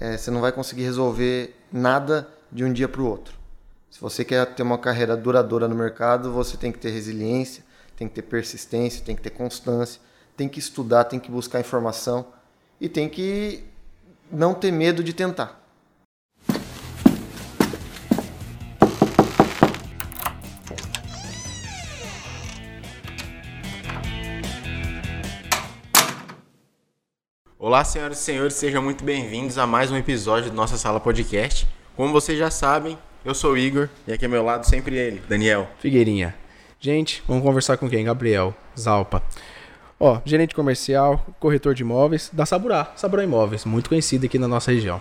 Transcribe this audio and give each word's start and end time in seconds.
é, 0.00 0.16
você 0.16 0.30
não 0.30 0.40
vai 0.40 0.52
conseguir 0.52 0.84
resolver 0.84 1.54
nada 1.72 2.28
de 2.50 2.64
um 2.64 2.72
dia 2.72 2.88
para 2.88 3.02
o 3.02 3.06
outro. 3.06 3.36
Se 3.90 4.00
você 4.00 4.24
quer 4.24 4.46
ter 4.54 4.62
uma 4.62 4.78
carreira 4.78 5.16
duradoura 5.16 5.66
no 5.66 5.74
mercado, 5.74 6.32
você 6.32 6.56
tem 6.56 6.70
que 6.70 6.78
ter 6.78 6.90
resiliência, 6.90 7.64
tem 7.96 8.08
que 8.08 8.14
ter 8.14 8.22
persistência, 8.22 9.04
tem 9.04 9.16
que 9.16 9.22
ter 9.22 9.30
constância, 9.30 10.00
tem 10.36 10.48
que 10.48 10.58
estudar, 10.58 11.04
tem 11.04 11.18
que 11.18 11.30
buscar 11.30 11.58
informação 11.58 12.26
e 12.80 12.88
tem 12.88 13.08
que 13.08 13.64
não 14.30 14.54
ter 14.54 14.70
medo 14.70 15.02
de 15.02 15.12
tentar. 15.12 15.60
Olá, 27.68 27.84
senhoras 27.84 28.18
e 28.18 28.22
senhores, 28.22 28.54
sejam 28.54 28.82
muito 28.82 29.04
bem-vindos 29.04 29.58
a 29.58 29.66
mais 29.66 29.90
um 29.90 29.96
episódio 29.98 30.50
do 30.50 30.56
Nossa 30.56 30.78
Sala 30.78 30.98
Podcast. 30.98 31.68
Como 31.94 32.10
vocês 32.14 32.38
já 32.38 32.50
sabem, 32.50 32.98
eu 33.22 33.34
sou 33.34 33.52
o 33.52 33.58
Igor 33.58 33.90
e 34.06 34.12
aqui 34.14 34.24
ao 34.24 34.30
meu 34.30 34.42
lado 34.42 34.64
sempre 34.64 34.96
ele, 34.96 35.22
Daniel. 35.28 35.68
Figueirinha. 35.78 36.34
Gente, 36.80 37.22
vamos 37.28 37.42
conversar 37.42 37.76
com 37.76 37.86
quem? 37.86 38.06
Gabriel 38.06 38.54
Zalpa. 38.74 39.22
Ó, 40.00 40.18
gerente 40.24 40.54
comercial, 40.54 41.26
corretor 41.38 41.74
de 41.74 41.82
imóveis 41.82 42.30
da 42.32 42.46
Saburá, 42.46 42.90
Saburá 42.96 43.22
Imóveis, 43.22 43.66
muito 43.66 43.90
conhecido 43.90 44.24
aqui 44.24 44.38
na 44.38 44.48
nossa 44.48 44.72
região. 44.72 44.98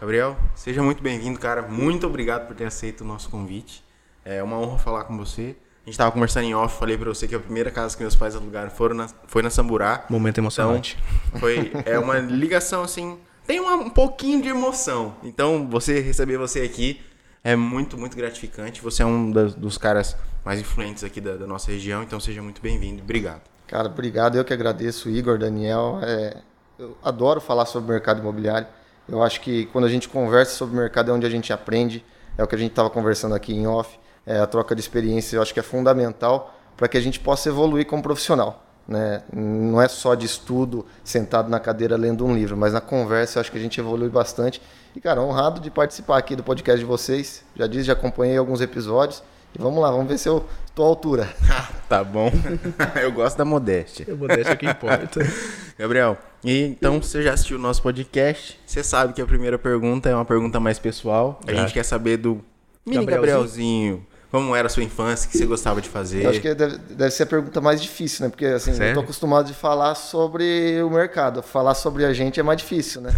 Gabriel, 0.00 0.34
seja 0.54 0.82
muito 0.82 1.02
bem-vindo, 1.02 1.38
cara. 1.38 1.60
Muito 1.60 2.06
obrigado 2.06 2.46
por 2.46 2.56
ter 2.56 2.64
aceito 2.64 3.02
o 3.02 3.06
nosso 3.06 3.28
convite. 3.28 3.84
É 4.24 4.42
uma 4.42 4.58
honra 4.58 4.78
falar 4.78 5.04
com 5.04 5.14
você. 5.14 5.54
A 5.88 5.90
gente 5.90 5.96
tava 5.96 6.12
conversando 6.12 6.44
em 6.44 6.54
off, 6.54 6.78
falei 6.78 6.98
pra 6.98 7.08
você 7.08 7.26
que 7.26 7.34
a 7.34 7.40
primeira 7.40 7.70
casa 7.70 7.96
que 7.96 8.02
meus 8.02 8.14
pais 8.14 8.36
alugaram 8.36 8.68
foram 8.68 8.94
na, 8.94 9.08
foi 9.26 9.40
na 9.40 9.48
Samburá. 9.48 10.04
Momento 10.10 10.36
emocionante. 10.36 10.98
Então, 11.28 11.40
foi 11.40 11.72
é 11.86 11.98
uma 11.98 12.18
ligação 12.18 12.82
assim, 12.82 13.16
tem 13.46 13.58
uma, 13.58 13.74
um 13.74 13.88
pouquinho 13.88 14.42
de 14.42 14.48
emoção. 14.48 15.14
Então, 15.22 15.66
você 15.66 15.98
receber 16.00 16.36
você 16.36 16.60
aqui 16.60 17.00
é 17.42 17.56
muito, 17.56 17.96
muito 17.96 18.14
gratificante. 18.18 18.82
Você 18.82 19.02
é 19.02 19.06
um 19.06 19.30
das, 19.30 19.54
dos 19.54 19.78
caras 19.78 20.14
mais 20.44 20.60
influentes 20.60 21.02
aqui 21.04 21.22
da, 21.22 21.36
da 21.36 21.46
nossa 21.46 21.72
região, 21.72 22.02
então 22.02 22.20
seja 22.20 22.42
muito 22.42 22.60
bem-vindo. 22.60 23.02
Obrigado. 23.02 23.40
Cara, 23.66 23.88
obrigado. 23.88 24.36
Eu 24.36 24.44
que 24.44 24.52
agradeço, 24.52 25.08
Igor, 25.08 25.38
Daniel. 25.38 26.00
É, 26.02 26.36
eu 26.78 26.98
adoro 27.02 27.40
falar 27.40 27.64
sobre 27.64 27.88
o 27.88 27.92
mercado 27.94 28.20
imobiliário. 28.20 28.68
Eu 29.08 29.22
acho 29.22 29.40
que 29.40 29.64
quando 29.66 29.86
a 29.86 29.88
gente 29.88 30.06
conversa 30.06 30.52
sobre 30.52 30.76
o 30.76 30.78
mercado 30.78 31.10
é 31.10 31.14
onde 31.14 31.24
a 31.24 31.30
gente 31.30 31.50
aprende. 31.50 32.04
É 32.36 32.44
o 32.44 32.46
que 32.46 32.54
a 32.54 32.58
gente 32.58 32.72
estava 32.72 32.90
conversando 32.90 33.34
aqui 33.34 33.54
em 33.54 33.66
off. 33.66 33.98
É, 34.28 34.38
a 34.40 34.46
troca 34.46 34.74
de 34.74 34.80
experiência 34.82 35.36
eu 35.36 35.42
acho 35.42 35.54
que 35.54 35.58
é 35.58 35.62
fundamental 35.62 36.54
para 36.76 36.86
que 36.86 36.98
a 36.98 37.00
gente 37.00 37.18
possa 37.18 37.48
evoluir 37.48 37.86
como 37.86 38.02
profissional. 38.02 38.62
Né? 38.86 39.22
Não 39.32 39.80
é 39.80 39.88
só 39.88 40.14
de 40.14 40.26
estudo, 40.26 40.84
sentado 41.02 41.48
na 41.48 41.58
cadeira 41.58 41.96
lendo 41.96 42.26
um 42.26 42.34
livro, 42.34 42.54
mas 42.54 42.74
na 42.74 42.80
conversa 42.80 43.38
eu 43.38 43.40
acho 43.40 43.50
que 43.50 43.56
a 43.56 43.60
gente 43.60 43.80
evolui 43.80 44.10
bastante. 44.10 44.60
E, 44.94 45.00
cara, 45.00 45.22
honrado 45.22 45.60
de 45.60 45.70
participar 45.70 46.18
aqui 46.18 46.36
do 46.36 46.42
podcast 46.42 46.78
de 46.78 46.84
vocês. 46.84 47.42
Já 47.56 47.66
disse, 47.66 47.84
já 47.84 47.94
acompanhei 47.94 48.36
alguns 48.36 48.60
episódios. 48.60 49.22
E 49.58 49.62
vamos 49.62 49.80
lá, 49.80 49.90
vamos 49.90 50.08
ver 50.08 50.18
se 50.18 50.28
eu 50.28 50.44
tô 50.74 50.82
à 50.82 50.86
altura. 50.86 51.28
tá 51.88 52.04
bom. 52.04 52.30
eu 53.00 53.10
gosto 53.10 53.38
da 53.38 53.46
modéstia. 53.46 54.06
A 54.12 54.14
modéstia 54.14 54.52
é 54.52 54.54
o 54.54 54.58
que 54.58 54.66
importa. 54.66 55.20
Gabriel, 55.78 56.18
e 56.44 56.64
então 56.64 57.00
você 57.00 57.22
já 57.22 57.32
assistiu 57.32 57.56
o 57.56 57.60
nosso 57.60 57.82
podcast? 57.82 58.60
Você 58.66 58.84
sabe 58.84 59.14
que 59.14 59.22
a 59.22 59.26
primeira 59.26 59.58
pergunta 59.58 60.08
é 60.08 60.14
uma 60.14 60.24
pergunta 60.24 60.60
mais 60.60 60.78
pessoal. 60.78 61.40
A 61.46 61.52
Já. 61.52 61.60
gente 61.60 61.72
quer 61.72 61.84
saber 61.84 62.18
do 62.18 62.44
mini 62.84 63.06
Gabrielzinho. 63.06 63.16
Gabrielzinho. 63.16 64.06
Como 64.30 64.54
era 64.54 64.66
a 64.66 64.68
sua 64.68 64.82
infância? 64.82 65.26
O 65.26 65.30
que 65.30 65.38
você 65.38 65.46
gostava 65.46 65.80
de 65.80 65.88
fazer? 65.88 66.24
Eu 66.24 66.30
acho 66.30 66.40
que 66.40 66.54
deve, 66.54 66.76
deve 66.76 67.10
ser 67.10 67.22
a 67.22 67.26
pergunta 67.26 67.60
mais 67.62 67.80
difícil, 67.80 68.24
né? 68.24 68.30
Porque 68.30 68.44
assim, 68.44 68.72
eu 68.72 68.76
Sério? 68.76 68.94
tô 68.94 69.00
acostumado 69.00 69.46
de 69.46 69.54
falar 69.54 69.94
sobre 69.94 70.82
o 70.82 70.90
mercado. 70.90 71.42
Falar 71.42 71.74
sobre 71.74 72.04
a 72.04 72.12
gente 72.12 72.38
é 72.38 72.42
mais 72.42 72.58
difícil, 72.58 73.00
né? 73.00 73.10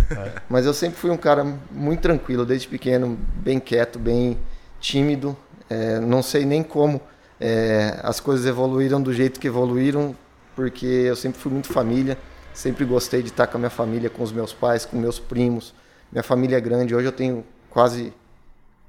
Mas 0.49 0.67
eu 0.67 0.73
sempre 0.73 0.99
fui 0.99 1.11
um 1.11 1.17
cara 1.17 1.45
muito 1.71 2.01
tranquilo, 2.01 2.47
desde 2.47 2.69
pequeno, 2.69 3.19
bem 3.35 3.59
quieto, 3.59 3.99
bem 3.99 4.39
tímido. 4.81 5.37
É, 5.69 5.99
não 5.99 6.23
sei 6.23 6.45
nem 6.45 6.63
como 6.63 7.01
é, 7.41 7.99
as 8.05 8.21
coisas 8.21 8.47
evoluíram 8.47 9.03
do 9.03 9.13
jeito 9.13 9.41
que 9.41 9.49
evoluíram, 9.49 10.15
porque 10.55 10.87
eu 10.87 11.17
sempre 11.17 11.41
fui 11.41 11.51
muito 11.51 11.73
família. 11.73 12.17
Sempre 12.55 12.85
gostei 12.85 13.21
de 13.23 13.29
estar 13.29 13.49
com 13.49 13.57
a 13.57 13.61
minha 13.61 13.71
família, 13.71 14.09
com 14.09 14.23
os 14.23 14.31
meus 14.31 14.53
pais, 14.53 14.85
com 14.85 14.97
meus 14.97 15.19
primos. 15.19 15.75
Minha 16.13 16.23
família 16.23 16.57
é 16.57 16.61
grande. 16.61 16.95
Hoje 16.95 17.07
eu 17.07 17.13
tenho 17.13 17.45
quase 17.69 18.13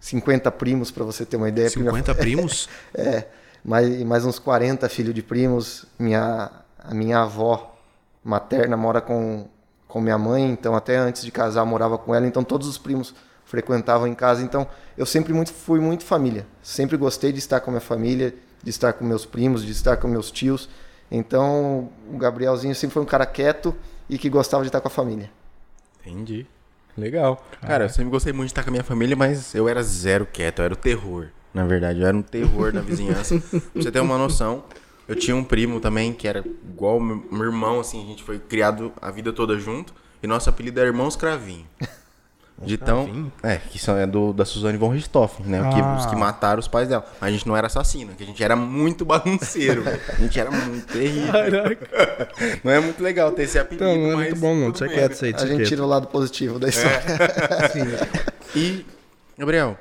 50 0.01 0.51
primos, 0.51 0.89
para 0.89 1.05
você 1.05 1.23
ter 1.23 1.37
uma 1.37 1.47
ideia. 1.47 1.69
porque 1.69 1.79
minha 1.79 1.91
50 1.91 2.15
primos? 2.19 2.67
é, 2.93 3.25
mais, 3.63 4.03
mais 4.03 4.25
uns 4.25 4.39
40 4.39 4.89
filhos 4.89 5.13
de 5.13 5.21
primos. 5.21 5.85
Minha, 5.97 6.51
a 6.77 6.93
minha 6.93 7.19
avó 7.19 7.77
materna 8.23 8.75
mora 8.75 8.99
com, 8.99 9.47
com 9.87 10.01
minha 10.01 10.17
mãe, 10.17 10.43
então 10.49 10.75
até 10.75 10.97
antes 10.97 11.21
de 11.21 11.31
casar 11.31 11.63
morava 11.65 11.97
com 11.97 12.13
ela, 12.13 12.25
então 12.27 12.43
todos 12.43 12.67
os 12.67 12.77
primos 12.77 13.13
frequentavam 13.45 14.07
em 14.07 14.15
casa. 14.15 14.41
Então 14.41 14.67
eu 14.97 15.05
sempre 15.05 15.33
muito, 15.33 15.53
fui 15.53 15.79
muito 15.79 16.03
família. 16.03 16.47
Sempre 16.63 16.97
gostei 16.97 17.31
de 17.31 17.37
estar 17.39 17.59
com 17.59 17.69
a 17.69 17.73
minha 17.73 17.81
família, 17.81 18.33
de 18.63 18.69
estar 18.71 18.93
com 18.93 19.05
meus 19.05 19.25
primos, 19.25 19.63
de 19.63 19.71
estar 19.71 19.97
com 19.97 20.07
meus 20.07 20.31
tios. 20.31 20.67
Então 21.11 21.91
o 22.11 22.17
Gabrielzinho 22.17 22.73
sempre 22.73 22.95
foi 22.95 23.03
um 23.03 23.05
cara 23.05 23.25
quieto 23.27 23.75
e 24.09 24.17
que 24.17 24.29
gostava 24.29 24.63
de 24.63 24.69
estar 24.69 24.81
com 24.81 24.87
a 24.87 24.91
família. 24.91 25.29
Entendi. 25.99 26.47
Legal. 26.97 27.45
Cara, 27.61 27.85
eu 27.85 27.89
sempre 27.89 28.11
gostei 28.11 28.33
muito 28.33 28.47
de 28.47 28.51
estar 28.51 28.63
com 28.63 28.69
a 28.69 28.71
minha 28.71 28.83
família, 28.83 29.15
mas 29.15 29.53
eu 29.55 29.67
era 29.67 29.81
zero 29.83 30.25
quieto, 30.25 30.59
eu 30.59 30.65
era 30.65 30.73
o 30.73 30.77
terror. 30.77 31.27
Na 31.53 31.65
verdade, 31.65 32.01
eu 32.01 32.07
era 32.07 32.15
um 32.15 32.21
terror 32.21 32.73
na 32.73 32.81
vizinhança. 32.81 33.39
pra 33.49 33.59
você 33.81 33.91
ter 33.91 33.99
uma 33.99 34.17
noção, 34.17 34.63
eu 35.07 35.15
tinha 35.15 35.35
um 35.35 35.43
primo 35.43 35.79
também 35.79 36.13
que 36.13 36.27
era 36.27 36.39
igual 36.39 36.99
meu, 36.99 37.25
meu 37.31 37.43
irmão, 37.43 37.79
assim, 37.79 38.03
a 38.03 38.07
gente 38.07 38.23
foi 38.23 38.39
criado 38.39 38.91
a 39.01 39.11
vida 39.11 39.33
toda 39.33 39.57
junto. 39.59 39.93
E 40.23 40.27
nosso 40.27 40.49
apelido 40.49 40.79
era 40.79 40.87
Irmãos 40.87 41.15
Cravinho. 41.15 41.65
De 42.63 42.77
tão. 42.77 43.05
Cravinho? 43.05 43.31
É, 43.41 43.57
que 43.57 43.79
são, 43.79 43.97
é 43.97 44.05
do, 44.05 44.31
da 44.33 44.45
Suzane 44.45 44.77
von 44.77 44.89
Richthofen, 44.89 45.45
né? 45.47 45.59
que- 45.73 45.79
Ah. 45.81 45.95
os 45.99 46.05
que 46.05 46.15
mataram 46.15 46.59
os 46.59 46.67
pais 46.67 46.87
dela. 46.87 47.03
Mas 47.19 47.29
a 47.29 47.31
gente 47.31 47.47
não 47.47 47.57
era 47.57 47.65
assassino, 47.67 48.13
que 48.13 48.23
a 48.23 48.25
gente 48.25 48.43
era 48.43 48.55
muito 48.55 49.03
bagunceiro. 49.05 49.83
A 50.09 50.15
gente 50.21 50.39
era 50.39 50.51
muito 50.51 50.85
terrível. 50.85 51.31
Caraca. 51.31 51.89
Não 52.63 52.71
é 52.71 52.79
muito 52.79 53.01
legal 53.01 53.31
ter 53.31 53.43
esse 53.43 53.57
apelido, 53.57 53.83
Então, 53.83 53.95
não 53.97 54.11
é 54.11 54.15
mas 54.15 54.27
muito 54.29 54.39
bom 54.39 54.53
não. 54.55 54.67
né? 54.67 54.73
isso 55.11 55.25
aí, 55.25 55.33
A 55.35 55.45
gente 55.45 55.65
tira 55.67 55.83
o 55.83 55.87
lado 55.87 56.07
positivo 56.07 56.59
da 56.59 56.69
história. 56.69 57.01
E, 58.55 58.85
Gabriel, 59.37 59.77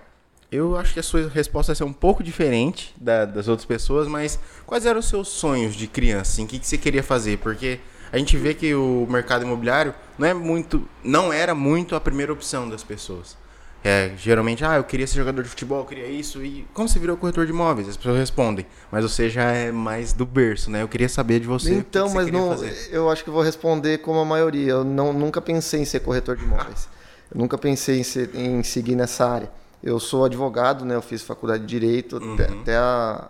eu 0.50 0.76
acho 0.76 0.94
que 0.94 1.00
a 1.00 1.02
sua 1.02 1.28
resposta 1.28 1.72
vai 1.72 1.76
ser 1.76 1.84
um 1.84 1.92
pouco 1.92 2.22
diferente 2.22 2.94
da- 3.00 3.24
das 3.24 3.48
outras 3.48 3.66
pessoas, 3.66 4.08
mas 4.08 4.38
quais 4.66 4.86
eram 4.86 5.00
os 5.00 5.08
seus 5.08 5.28
sonhos 5.28 5.74
de 5.74 5.86
criança? 5.86 6.32
Assim, 6.32 6.44
o 6.44 6.46
que, 6.46 6.58
que 6.58 6.66
você 6.66 6.78
queria 6.78 7.02
fazer? 7.02 7.38
Porque 7.38 7.80
a 8.12 8.18
gente 8.18 8.36
vê 8.36 8.54
que 8.54 8.74
o 8.74 9.06
mercado 9.08 9.44
imobiliário 9.44 9.94
não 10.18 10.26
é 10.26 10.34
muito, 10.34 10.86
não 11.02 11.32
era 11.32 11.54
muito 11.54 11.94
a 11.94 12.00
primeira 12.00 12.32
opção 12.32 12.68
das 12.68 12.82
pessoas. 12.82 13.36
É, 13.82 14.12
geralmente, 14.18 14.62
ah, 14.62 14.76
eu 14.76 14.84
queria 14.84 15.06
ser 15.06 15.14
jogador 15.16 15.42
de 15.42 15.48
futebol, 15.48 15.78
eu 15.78 15.84
queria 15.86 16.06
isso. 16.06 16.44
E 16.44 16.66
como 16.74 16.86
você 16.86 16.98
virou 16.98 17.16
corretor 17.16 17.46
de 17.46 17.52
imóveis? 17.52 17.88
As 17.88 17.96
pessoas 17.96 18.18
respondem. 18.18 18.66
Mas 18.92 19.02
você 19.04 19.30
já 19.30 19.44
é 19.52 19.72
mais 19.72 20.12
do 20.12 20.26
berço, 20.26 20.70
né? 20.70 20.82
Eu 20.82 20.88
queria 20.88 21.08
saber 21.08 21.40
de 21.40 21.46
você. 21.46 21.70
que 21.70 21.76
Então, 21.76 22.06
que 22.08 22.12
você 22.12 22.16
mas 22.24 22.30
não, 22.30 22.48
fazer. 22.50 22.88
eu 22.92 23.08
acho 23.08 23.24
que 23.24 23.30
vou 23.30 23.40
responder 23.42 23.96
como 23.98 24.18
a 24.18 24.24
maioria. 24.24 24.72
Eu 24.72 24.84
não, 24.84 25.14
nunca 25.14 25.40
pensei 25.40 25.80
em 25.80 25.86
ser 25.86 26.00
corretor 26.00 26.36
de 26.36 26.44
imóveis. 26.44 26.88
Eu 27.34 27.40
nunca 27.40 27.56
pensei 27.56 27.98
em, 27.98 28.02
ser- 28.02 28.28
em 28.34 28.62
seguir 28.62 28.94
nessa 28.96 29.26
área. 29.26 29.50
Eu 29.82 29.98
sou 29.98 30.26
advogado, 30.26 30.84
né? 30.84 30.94
Eu 30.94 31.00
fiz 31.00 31.22
faculdade 31.22 31.62
de 31.64 31.68
direito 31.68 32.18
até, 32.18 32.52
até, 32.52 32.76
a- 32.76 33.28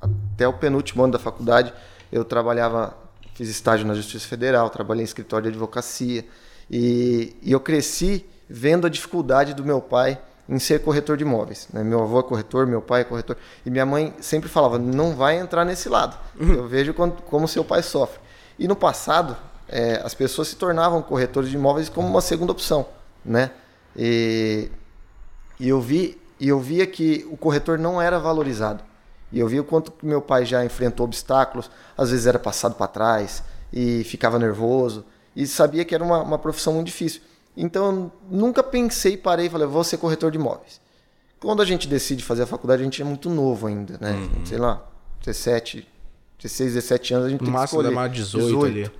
até 0.00 0.48
o 0.48 0.52
penúltimo 0.54 1.04
ano 1.04 1.12
da 1.12 1.18
faculdade. 1.20 1.72
Eu 2.10 2.24
trabalhava, 2.24 2.92
fiz 3.34 3.48
estágio 3.48 3.86
na 3.86 3.94
Justiça 3.94 4.26
Federal, 4.26 4.68
trabalhei 4.70 5.02
em 5.02 5.04
escritório 5.04 5.44
de 5.44 5.48
advocacia 5.50 6.24
e, 6.70 7.36
e 7.42 7.52
eu 7.52 7.60
cresci 7.60 8.24
vendo 8.48 8.86
a 8.86 8.90
dificuldade 8.90 9.54
do 9.54 9.64
meu 9.64 9.80
pai 9.80 10.18
em 10.48 10.58
ser 10.58 10.80
corretor 10.82 11.16
de 11.16 11.22
imóveis. 11.24 11.68
né? 11.72 11.82
Meu 11.82 12.02
avô 12.02 12.20
é 12.20 12.22
corretor, 12.22 12.66
meu 12.66 12.82
pai 12.82 13.02
é 13.02 13.04
corretor. 13.04 13.36
E 13.64 13.70
minha 13.70 13.86
mãe 13.86 14.12
sempre 14.20 14.48
falava: 14.48 14.78
não 14.78 15.14
vai 15.14 15.38
entrar 15.38 15.64
nesse 15.64 15.88
lado. 15.88 16.16
Eu 16.38 16.66
vejo 16.68 16.92
quando- 16.92 17.22
como 17.22 17.46
seu 17.48 17.64
pai 17.64 17.82
sofre. 17.82 18.20
E 18.58 18.68
no 18.68 18.76
passado, 18.76 19.36
eh, 19.68 20.00
as 20.04 20.14
pessoas 20.14 20.48
se 20.48 20.56
tornavam 20.56 21.00
corretores 21.00 21.48
de 21.48 21.56
imóveis 21.56 21.88
como 21.88 22.06
uma 22.08 22.20
segunda 22.20 22.52
opção. 22.52 22.86
Né? 23.24 23.50
E, 23.96 24.68
e 25.58 25.68
eu 25.68 25.80
vi 25.80 26.20
e 26.40 26.48
eu 26.48 26.58
via 26.58 26.84
que 26.88 27.24
o 27.30 27.36
corretor 27.36 27.78
não 27.78 28.02
era 28.02 28.18
valorizado. 28.18 28.82
E 29.32 29.38
eu 29.40 29.48
vi 29.48 29.58
o 29.58 29.64
quanto 29.64 29.90
que 29.92 30.04
meu 30.04 30.20
pai 30.20 30.44
já 30.44 30.64
enfrentou 30.64 31.04
obstáculos, 31.04 31.70
às 31.96 32.10
vezes 32.10 32.26
era 32.26 32.38
passado 32.38 32.74
para 32.74 32.86
trás 32.86 33.42
e 33.72 34.04
ficava 34.04 34.38
nervoso 34.38 35.04
e 35.34 35.46
sabia 35.46 35.84
que 35.84 35.94
era 35.94 36.04
uma, 36.04 36.22
uma 36.22 36.38
profissão 36.38 36.74
muito 36.74 36.86
difícil. 36.86 37.22
Então 37.56 37.84
eu 37.86 38.12
nunca 38.38 38.62
pensei, 38.62 39.16
parei 39.16 39.46
e 39.46 39.50
falei, 39.50 39.66
vou 39.66 39.82
ser 39.84 39.96
corretor 39.96 40.30
de 40.30 40.38
imóveis. 40.38 40.80
Quando 41.40 41.60
a 41.62 41.64
gente 41.64 41.88
decide 41.88 42.22
fazer 42.22 42.42
a 42.42 42.46
faculdade, 42.46 42.82
a 42.82 42.84
gente 42.84 43.00
é 43.02 43.04
muito 43.04 43.28
novo 43.28 43.66
ainda, 43.66 43.98
né? 44.00 44.14
Sei 44.44 44.58
lá, 44.58 44.86
17, 45.24 45.88
16, 46.38 46.74
17 46.74 47.14
anos, 47.14 47.26
a 47.26 47.30
gente 47.30 47.40
No 47.40 47.46
tem 47.46 47.52
que 47.54 47.58
máximo 47.58 47.80
escolher. 47.80 47.94
dá 47.94 48.00
mais 48.00 48.12
18 48.12 48.64
ali. 48.64 48.90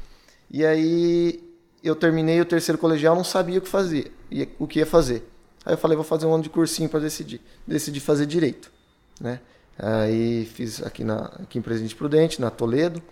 E 0.50 0.64
aí 0.66 1.42
eu 1.84 1.94
terminei 1.94 2.40
o 2.40 2.44
terceiro 2.44 2.78
colegial, 2.78 3.14
não 3.14 3.24
sabia 3.24 3.58
o 3.58 3.62
que 3.62 3.68
fazer, 3.68 4.12
o 4.58 4.66
que 4.66 4.78
ia 4.80 4.86
fazer. 4.86 5.28
Aí 5.64 5.74
eu 5.74 5.78
falei, 5.78 5.94
vou 5.96 6.04
fazer 6.04 6.26
um 6.26 6.34
ano 6.34 6.42
de 6.42 6.50
cursinho 6.50 6.88
para 6.88 7.00
decidir. 7.00 7.40
Decidi 7.66 8.00
fazer 8.00 8.26
direito, 8.26 8.72
né? 9.20 9.40
Aí 9.78 10.44
fiz 10.54 10.82
aqui 10.82 11.02
na 11.04 11.24
aqui 11.42 11.58
em 11.58 11.62
Presidente 11.62 11.94
Prudente, 11.94 12.40
na 12.40 12.50
Toledo, 12.50 13.02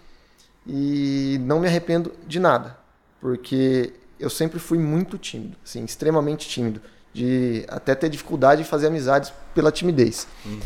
e 0.67 1.39
não 1.43 1.61
me 1.61 1.67
arrependo 1.67 2.13
de 2.27 2.39
nada, 2.39 2.77
porque 3.21 3.93
eu 4.19 4.29
sempre 4.29 4.59
fui 4.59 4.79
muito 4.79 5.17
tímido, 5.17 5.57
assim, 5.65 5.85
extremamente 5.85 6.49
tímido, 6.49 6.81
de 7.13 7.65
até 7.69 7.95
ter 7.95 8.09
dificuldade 8.09 8.63
de 8.63 8.69
fazer 8.69 8.87
amizades 8.87 9.33
pela 9.55 9.73
timidez. 9.73 10.29
Uhum. 10.45 10.61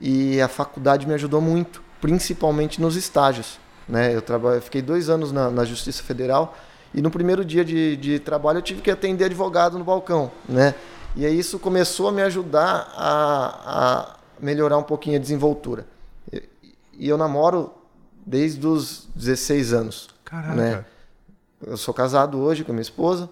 E 0.00 0.40
a 0.40 0.48
faculdade 0.48 1.06
me 1.06 1.14
ajudou 1.14 1.40
muito, 1.40 1.82
principalmente 2.00 2.80
nos 2.80 2.96
estágios. 2.96 3.58
Né? 3.88 4.14
Eu, 4.14 4.22
trabalho, 4.22 4.56
eu 4.56 4.62
fiquei 4.62 4.80
dois 4.80 5.08
anos 5.08 5.32
na, 5.32 5.50
na 5.50 5.64
Justiça 5.64 6.02
Federal 6.02 6.56
e 6.94 7.02
no 7.02 7.10
primeiro 7.10 7.44
dia 7.44 7.64
de, 7.64 7.96
de, 7.96 8.18
trabalho 8.18 8.58
eu 8.58 8.62
tive 8.62 8.80
que 8.80 8.90
atender 8.90 9.24
advogado 9.24 9.78
no 9.78 9.84
balcão. 9.84 10.30
Né? 10.48 10.74
E 11.16 11.26
aí 11.26 11.38
isso 11.38 11.58
começou 11.58 12.08
a 12.08 12.12
me 12.12 12.22
ajudar 12.22 12.92
a, 12.96 13.60
a 13.66 14.16
melhorar 14.44 14.76
um 14.76 14.82
pouquinho 14.82 15.16
a 15.16 15.18
desenvoltura. 15.18 15.86
E, 16.32 17.08
eu 17.08 17.16
namoro 17.16 17.72
desde 18.24 18.66
os 18.66 19.08
16 19.14 19.72
anos. 19.72 20.08
Caraca. 20.24 20.54
Né? 20.54 20.84
Eu 21.66 21.76
sou 21.78 21.94
casado 21.94 22.38
hoje 22.38 22.62
com 22.62 22.70
a 22.70 22.74
minha 22.74 22.82
esposa, 22.82 23.28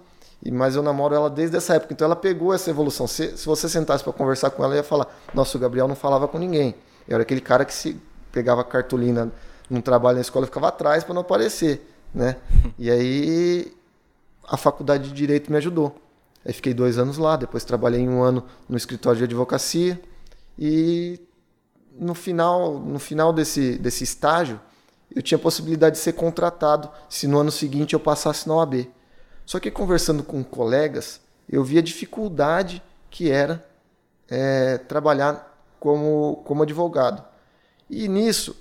mas 0.50 0.74
eu 0.74 0.82
namoro 0.82 1.14
ela 1.14 1.28
desde 1.28 1.56
essa 1.56 1.74
época. 1.74 1.92
Então 1.92 2.06
ela 2.06 2.16
pegou 2.16 2.54
essa 2.54 2.70
evolução. 2.70 3.06
Se, 3.06 3.36
se 3.36 3.44
você 3.44 3.68
sentasse 3.68 4.02
para 4.02 4.12
conversar 4.12 4.50
com 4.50 4.64
ela, 4.64 4.74
ia 4.74 4.82
falar: 4.82 5.06
Nossa, 5.34 5.56
o 5.58 5.60
Gabriel 5.60 5.86
não 5.86 5.94
falava 5.94 6.26
com 6.26 6.38
ninguém. 6.38 6.74
Eu 7.06 7.14
era 7.14 7.22
aquele 7.22 7.42
cara 7.42 7.64
que 7.64 7.74
se 7.74 8.00
pegava 8.32 8.64
cartolina 8.64 9.30
num 9.68 9.82
trabalho 9.82 10.16
na 10.16 10.22
escola 10.22 10.46
e 10.46 10.48
ficava 10.48 10.68
atrás 10.68 11.04
para 11.04 11.12
não 11.12 11.20
aparecer. 11.20 11.86
Né? 12.14 12.36
E 12.78 12.90
aí 12.90 13.72
a 14.48 14.56
faculdade 14.56 15.08
de 15.08 15.14
Direito 15.14 15.50
me 15.50 15.58
ajudou. 15.58 15.94
Aí 16.44 16.52
fiquei 16.52 16.74
dois 16.74 16.98
anos 16.98 17.18
lá, 17.18 17.36
depois 17.36 17.64
trabalhei 17.64 18.08
um 18.08 18.22
ano 18.22 18.44
no 18.68 18.76
escritório 18.76 19.18
de 19.18 19.24
advocacia 19.24 20.00
e 20.58 21.20
no 21.98 22.14
final, 22.14 22.78
no 22.78 22.98
final 22.98 23.32
desse, 23.32 23.78
desse 23.78 24.04
estágio, 24.04 24.60
eu 25.14 25.22
tinha 25.22 25.36
a 25.36 25.42
possibilidade 25.42 25.96
de 25.96 26.02
ser 26.02 26.14
contratado 26.14 26.90
se 27.08 27.26
no 27.26 27.38
ano 27.38 27.50
seguinte 27.50 27.94
eu 27.94 28.00
passasse 28.00 28.48
na 28.48 28.54
OAB. 28.54 28.88
Só 29.44 29.60
que 29.60 29.70
conversando 29.70 30.22
com 30.22 30.42
colegas, 30.42 31.20
eu 31.48 31.62
vi 31.62 31.78
a 31.78 31.82
dificuldade 31.82 32.82
que 33.10 33.30
era 33.30 33.64
é, 34.28 34.78
trabalhar 34.78 35.52
como, 35.78 36.42
como 36.44 36.62
advogado. 36.62 37.22
E 37.90 38.08
nisso, 38.08 38.56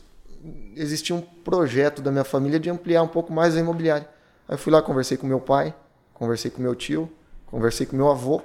existia 0.76 1.16
um 1.16 1.22
projeto 1.22 2.02
da 2.02 2.12
minha 2.12 2.24
família 2.24 2.60
de 2.60 2.70
ampliar 2.70 3.04
um 3.04 3.08
pouco 3.08 3.32
mais 3.32 3.56
a 3.56 3.60
imobiliária. 3.60 4.10
Aí 4.48 4.56
eu 4.56 4.58
fui 4.58 4.74
lá, 4.74 4.82
conversei 4.82 5.18
com 5.18 5.26
meu 5.26 5.40
pai, 5.40 5.74
conversei 6.14 6.52
com 6.52 6.62
meu 6.62 6.76
tio, 6.76 7.10
conversei 7.46 7.86
com 7.86 7.96
meu 7.96 8.10
avô, 8.10 8.42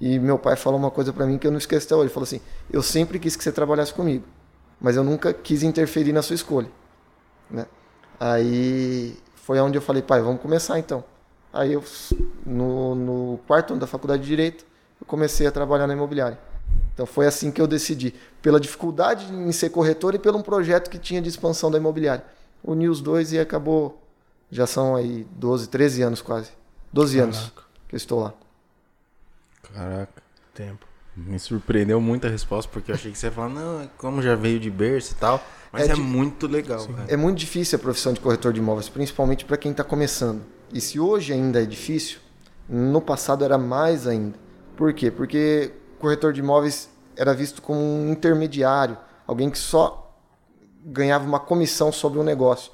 e 0.00 0.18
meu 0.18 0.38
pai 0.38 0.56
falou 0.56 0.78
uma 0.78 0.90
coisa 0.90 1.12
para 1.12 1.26
mim 1.26 1.38
que 1.38 1.46
eu 1.46 1.50
não 1.50 1.58
esqueço 1.58 1.86
até 1.86 1.94
hoje. 1.94 2.04
Ele 2.04 2.14
falou 2.14 2.24
assim: 2.24 2.40
Eu 2.72 2.82
sempre 2.82 3.18
quis 3.18 3.36
que 3.36 3.44
você 3.44 3.52
trabalhasse 3.52 3.92
comigo, 3.92 4.24
mas 4.80 4.96
eu 4.96 5.04
nunca 5.04 5.32
quis 5.32 5.62
interferir 5.62 6.12
na 6.12 6.22
sua 6.22 6.34
escolha. 6.34 6.70
Né? 7.50 7.66
Aí 8.18 9.16
foi 9.36 9.60
onde 9.60 9.78
eu 9.78 9.82
falei: 9.82 10.02
Pai, 10.02 10.20
vamos 10.20 10.40
começar 10.40 10.78
então. 10.78 11.04
Aí 11.52 11.72
eu, 11.72 11.84
no, 12.44 12.94
no 12.94 13.38
quarto 13.46 13.72
ano 13.72 13.80
da 13.80 13.86
faculdade 13.86 14.22
de 14.22 14.28
Direito, 14.28 14.66
eu 15.00 15.06
comecei 15.06 15.46
a 15.46 15.52
trabalhar 15.52 15.86
na 15.86 15.92
imobiliária. 15.94 16.38
Então 16.92 17.06
foi 17.06 17.26
assim 17.26 17.50
que 17.50 17.60
eu 17.60 17.66
decidi, 17.66 18.14
pela 18.42 18.58
dificuldade 18.58 19.32
em 19.32 19.52
ser 19.52 19.70
corretor 19.70 20.14
e 20.14 20.18
pelo 20.18 20.38
um 20.38 20.42
projeto 20.42 20.90
que 20.90 20.98
tinha 20.98 21.22
de 21.22 21.28
expansão 21.28 21.70
da 21.70 21.78
imobiliária. 21.78 22.24
Uni 22.62 22.88
os 22.88 23.00
dois 23.00 23.32
e 23.32 23.38
acabou, 23.38 24.00
já 24.50 24.66
são 24.66 24.96
aí 24.96 25.26
12, 25.32 25.68
13 25.68 26.02
anos 26.02 26.22
quase. 26.22 26.50
12 26.92 27.16
Caraca. 27.18 27.36
anos 27.36 27.52
que 27.88 27.94
eu 27.94 27.96
estou 27.96 28.20
lá. 28.20 28.34
Caraca. 29.74 30.22
Tempo. 30.54 30.86
Me 31.16 31.38
surpreendeu 31.38 32.00
muito 32.00 32.26
a 32.26 32.30
resposta, 32.30 32.70
porque 32.72 32.90
eu 32.90 32.94
achei 32.94 33.10
que 33.12 33.18
você 33.18 33.26
ia 33.26 33.32
falar, 33.32 33.48
não, 33.48 33.82
é 33.82 33.88
como 33.98 34.20
já 34.20 34.34
veio 34.34 34.58
de 34.58 34.70
berço 34.70 35.12
e 35.12 35.16
tal. 35.16 35.44
Mas 35.72 35.88
é, 35.88 35.92
é 35.92 35.96
muito 35.96 36.46
legal. 36.46 36.86
É 37.08 37.16
muito 37.16 37.38
difícil 37.38 37.76
a 37.76 37.82
profissão 37.82 38.12
de 38.12 38.20
corretor 38.20 38.52
de 38.52 38.60
imóveis, 38.60 38.88
principalmente 38.88 39.44
para 39.44 39.56
quem 39.56 39.70
está 39.70 39.84
começando. 39.84 40.42
E 40.72 40.80
se 40.80 40.98
hoje 40.98 41.32
ainda 41.32 41.62
é 41.62 41.66
difícil, 41.66 42.18
no 42.68 43.00
passado 43.00 43.44
era 43.44 43.58
mais 43.58 44.06
ainda. 44.06 44.38
Por 44.76 44.92
quê? 44.92 45.10
Porque 45.10 45.72
corretor 45.98 46.32
de 46.32 46.40
imóveis 46.40 46.88
era 47.16 47.32
visto 47.32 47.62
como 47.62 47.80
um 47.80 48.10
intermediário, 48.10 48.96
alguém 49.26 49.50
que 49.50 49.58
só 49.58 50.16
ganhava 50.84 51.24
uma 51.24 51.40
comissão 51.40 51.92
sobre 51.92 52.18
um 52.18 52.24
negócio. 52.24 52.72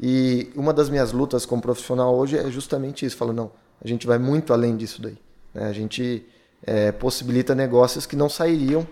E 0.00 0.50
uma 0.56 0.72
das 0.72 0.88
minhas 0.88 1.12
lutas 1.12 1.46
como 1.46 1.62
profissional 1.62 2.14
hoje 2.14 2.36
é 2.36 2.50
justamente 2.50 3.06
isso. 3.06 3.16
Falo, 3.16 3.32
não, 3.32 3.52
a 3.82 3.86
gente 3.86 4.06
vai 4.06 4.18
muito 4.18 4.52
além 4.52 4.76
disso 4.76 5.00
daí. 5.00 5.18
Né? 5.54 5.66
A 5.66 5.72
gente 5.72 6.26
é, 6.64 6.92
possibilita 6.92 7.54
negócios 7.54 8.06
que 8.06 8.16
não 8.16 8.28
sairiam 8.28 8.86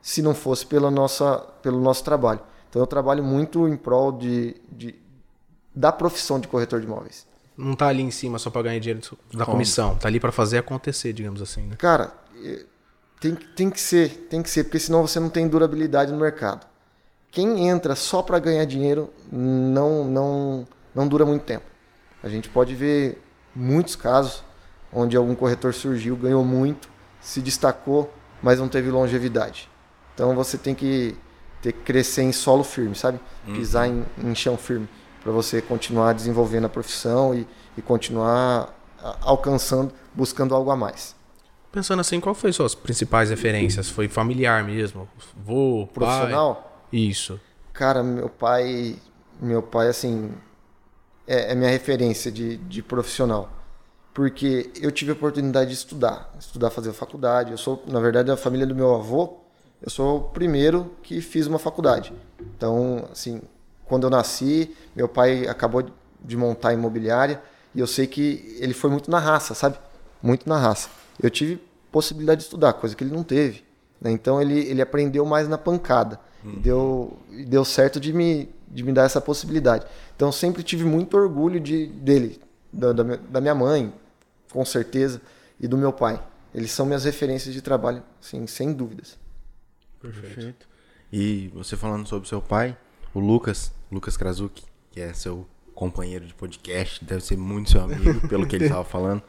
se 0.00 0.22
não 0.22 0.34
fosse 0.34 0.64
pela 0.64 0.90
nossa, 0.90 1.38
pelo 1.62 1.80
nosso 1.80 2.04
trabalho. 2.04 2.40
Então 2.68 2.80
eu 2.80 2.86
trabalho 2.86 3.24
muito 3.24 3.66
em 3.66 3.76
prol 3.76 4.12
de, 4.12 4.56
de 4.70 4.94
da 5.74 5.92
profissão 5.92 6.38
de 6.38 6.48
corretor 6.48 6.80
de 6.80 6.86
imóveis. 6.86 7.26
Não 7.56 7.72
está 7.72 7.88
ali 7.88 8.02
em 8.02 8.10
cima 8.10 8.38
só 8.38 8.50
para 8.50 8.62
ganhar 8.62 8.78
dinheiro 8.78 9.00
da 9.32 9.44
Como? 9.44 9.56
comissão, 9.56 9.94
está 9.94 10.08
ali 10.08 10.20
para 10.20 10.30
fazer 10.30 10.58
acontecer, 10.58 11.12
digamos 11.12 11.40
assim. 11.40 11.62
Né? 11.62 11.76
Cara, 11.76 12.12
tem, 13.20 13.34
tem 13.34 13.70
que 13.70 13.80
ser, 13.80 14.26
tem 14.30 14.42
que 14.42 14.50
ser, 14.50 14.64
porque 14.64 14.78
senão 14.78 15.06
você 15.06 15.18
não 15.18 15.30
tem 15.30 15.48
durabilidade 15.48 16.12
no 16.12 16.18
mercado. 16.18 16.66
Quem 17.30 17.68
entra 17.68 17.94
só 17.94 18.22
para 18.22 18.38
ganhar 18.38 18.64
dinheiro 18.64 19.10
não, 19.30 20.04
não, 20.04 20.68
não 20.94 21.08
dura 21.08 21.24
muito 21.24 21.42
tempo. 21.42 21.64
A 22.22 22.28
gente 22.28 22.48
pode 22.48 22.74
ver 22.74 23.22
muitos 23.54 23.96
casos 23.96 24.44
onde 24.92 25.16
algum 25.16 25.34
corretor 25.34 25.74
surgiu, 25.74 26.16
ganhou 26.16 26.44
muito, 26.44 26.88
se 27.26 27.42
destacou, 27.42 28.08
mas 28.40 28.60
não 28.60 28.68
teve 28.68 28.88
longevidade. 28.88 29.68
Então 30.14 30.32
você 30.36 30.56
tem 30.56 30.76
que 30.76 31.16
ter 31.60 31.72
que 31.72 31.80
crescer 31.80 32.22
em 32.22 32.30
solo 32.30 32.62
firme, 32.62 32.94
sabe? 32.94 33.18
Uhum. 33.48 33.54
Pisar 33.54 33.88
em, 33.88 34.04
em 34.22 34.32
chão 34.32 34.56
firme 34.56 34.88
para 35.20 35.32
você 35.32 35.60
continuar 35.60 36.12
desenvolvendo 36.12 36.66
a 36.66 36.68
profissão 36.68 37.34
e, 37.34 37.44
e 37.76 37.82
continuar 37.82 38.72
alcançando, 39.22 39.92
buscando 40.14 40.54
algo 40.54 40.70
a 40.70 40.76
mais. 40.76 41.16
Pensando 41.72 41.98
assim, 41.98 42.20
qual 42.20 42.32
foi 42.32 42.52
suas 42.52 42.76
principais 42.76 43.28
referências? 43.28 43.90
Foi 43.90 44.06
familiar 44.06 44.62
mesmo? 44.62 45.08
Vô, 45.36 45.88
profissional? 45.92 46.54
Pai? 46.54 47.00
Isso. 47.00 47.40
Cara, 47.72 48.04
meu 48.04 48.28
pai, 48.28 48.96
meu 49.40 49.62
pai 49.62 49.88
assim 49.88 50.30
é, 51.26 51.50
é 51.50 51.54
minha 51.56 51.70
referência 51.70 52.30
de, 52.30 52.56
de 52.58 52.84
profissional 52.84 53.50
porque 54.16 54.70
eu 54.80 54.90
tive 54.90 55.10
a 55.10 55.14
oportunidade 55.14 55.68
de 55.68 55.76
estudar, 55.76 56.34
estudar, 56.40 56.70
fazer 56.70 56.90
faculdade. 56.94 57.50
Eu 57.50 57.58
sou, 57.58 57.82
na 57.86 58.00
verdade, 58.00 58.28
da 58.28 58.36
família 58.36 58.66
do 58.66 58.74
meu 58.74 58.94
avô, 58.94 59.40
eu 59.82 59.90
sou 59.90 60.16
o 60.16 60.20
primeiro 60.30 60.90
que 61.02 61.20
fiz 61.20 61.46
uma 61.46 61.58
faculdade. 61.58 62.14
Então, 62.56 63.06
assim, 63.12 63.42
quando 63.84 64.04
eu 64.04 64.10
nasci, 64.10 64.74
meu 64.96 65.06
pai 65.06 65.46
acabou 65.46 65.84
de 66.24 66.34
montar 66.34 66.70
a 66.70 66.72
imobiliária 66.72 67.42
e 67.74 67.80
eu 67.80 67.86
sei 67.86 68.06
que 68.06 68.56
ele 68.58 68.72
foi 68.72 68.88
muito 68.88 69.10
na 69.10 69.18
raça, 69.18 69.52
sabe? 69.52 69.76
Muito 70.22 70.48
na 70.48 70.56
raça. 70.56 70.88
Eu 71.22 71.28
tive 71.28 71.62
possibilidade 71.92 72.38
de 72.38 72.44
estudar, 72.44 72.72
coisa 72.72 72.96
que 72.96 73.04
ele 73.04 73.14
não 73.14 73.22
teve. 73.22 73.64
Né? 74.00 74.10
Então, 74.12 74.40
ele, 74.40 74.60
ele 74.60 74.80
aprendeu 74.80 75.26
mais 75.26 75.46
na 75.46 75.58
pancada. 75.58 76.18
Uhum. 76.42 76.52
E 76.52 76.56
deu, 76.60 77.18
deu 77.46 77.66
certo 77.66 78.00
de 78.00 78.14
me, 78.14 78.48
de 78.66 78.82
me 78.82 78.94
dar 78.94 79.04
essa 79.04 79.20
possibilidade. 79.20 79.84
Então, 80.16 80.28
eu 80.28 80.32
sempre 80.32 80.62
tive 80.62 80.86
muito 80.86 81.18
orgulho 81.18 81.60
de, 81.60 81.86
dele, 81.86 82.40
da, 82.72 82.94
da 82.94 83.42
minha 83.42 83.54
mãe, 83.54 83.92
com 84.52 84.64
certeza, 84.64 85.20
e 85.60 85.66
do 85.66 85.76
meu 85.76 85.92
pai. 85.92 86.22
Eles 86.54 86.70
são 86.70 86.86
minhas 86.86 87.04
referências 87.04 87.52
de 87.54 87.60
trabalho, 87.60 88.02
sim, 88.20 88.46
sem 88.46 88.72
dúvidas. 88.72 89.18
Perfeito. 90.00 90.66
E 91.12 91.48
você 91.54 91.76
falando 91.76 92.06
sobre 92.06 92.28
seu 92.28 92.40
pai, 92.40 92.76
o 93.12 93.20
Lucas, 93.20 93.72
Lucas 93.90 94.16
Krasuki, 94.16 94.64
que 94.90 95.00
é 95.00 95.12
seu 95.12 95.46
companheiro 95.74 96.26
de 96.26 96.34
podcast, 96.34 97.04
deve 97.04 97.22
ser 97.22 97.36
muito 97.36 97.70
seu 97.70 97.82
amigo, 97.82 98.26
pelo 98.28 98.46
que 98.46 98.56
ele 98.56 98.64
estava 98.64 98.84
falando. 98.84 99.22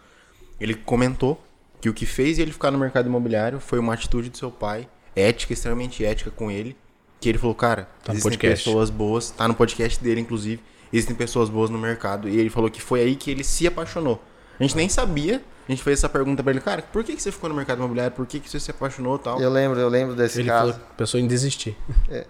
Ele 0.60 0.74
comentou 0.74 1.44
que 1.82 1.90
o 1.90 1.94
que 1.94 2.06
fez 2.06 2.40
ele 2.40 2.52
ficar 2.52 2.72
no 2.72 2.78
mercado 2.78 3.08
imobiliário 3.08 3.60
foi 3.60 3.78
uma 3.80 3.94
atitude 3.94 4.30
do 4.30 4.38
seu 4.38 4.50
pai, 4.50 4.90
ética, 5.16 5.54
extremamente 5.54 6.04
ética 6.04 6.32
com 6.32 6.50
ele, 6.50 6.76
que 7.20 7.30
ele 7.30 7.38
falou, 7.38 7.56
cara, 7.56 7.90
tá 8.04 8.14
existem 8.14 8.38
pessoas 8.38 8.90
boas, 8.90 9.32
tá 9.32 9.48
no 9.48 9.56
podcast 9.56 10.02
dele, 10.04 10.22
inclusive, 10.22 10.62
existem 10.94 11.16
pessoas 11.16 11.50
boas 11.50 11.70
no 11.70 11.78
mercado. 11.78 12.30
E 12.30 12.38
ele 12.38 12.50
falou 12.50 12.70
que 12.70 12.82
foi 12.82 13.02
aí 13.02 13.16
que 13.16 13.30
ele 13.30 13.44
se 13.44 13.68
apaixonou 13.68 14.22
a 14.60 14.64
gente 14.64 14.76
nem 14.76 14.90
sabia. 14.90 15.42
A 15.68 15.72
gente 15.72 15.84
fez 15.84 16.00
essa 16.00 16.08
pergunta 16.08 16.42
pra 16.42 16.52
ele, 16.52 16.62
cara, 16.62 16.82
por 16.82 17.04
que, 17.04 17.16
que 17.16 17.22
você 17.22 17.32
ficou 17.32 17.50
no 17.50 17.56
mercado 17.56 17.80
imobiliário? 17.80 18.16
Por 18.16 18.26
que, 18.26 18.40
que 18.40 18.50
você 18.50 18.60
se 18.60 18.72
apaixonou 18.72 19.18
e 19.18 19.20
tal? 19.20 19.42
Eu 19.42 19.50
lembro, 19.50 19.80
eu 19.80 19.90
lembro 19.90 20.16
desse 20.16 20.40
ele 20.40 20.48
caso. 20.48 20.72
Ele 20.72 20.80
pensou 20.98 21.20
em 21.20 21.28
desistir. 21.28 21.78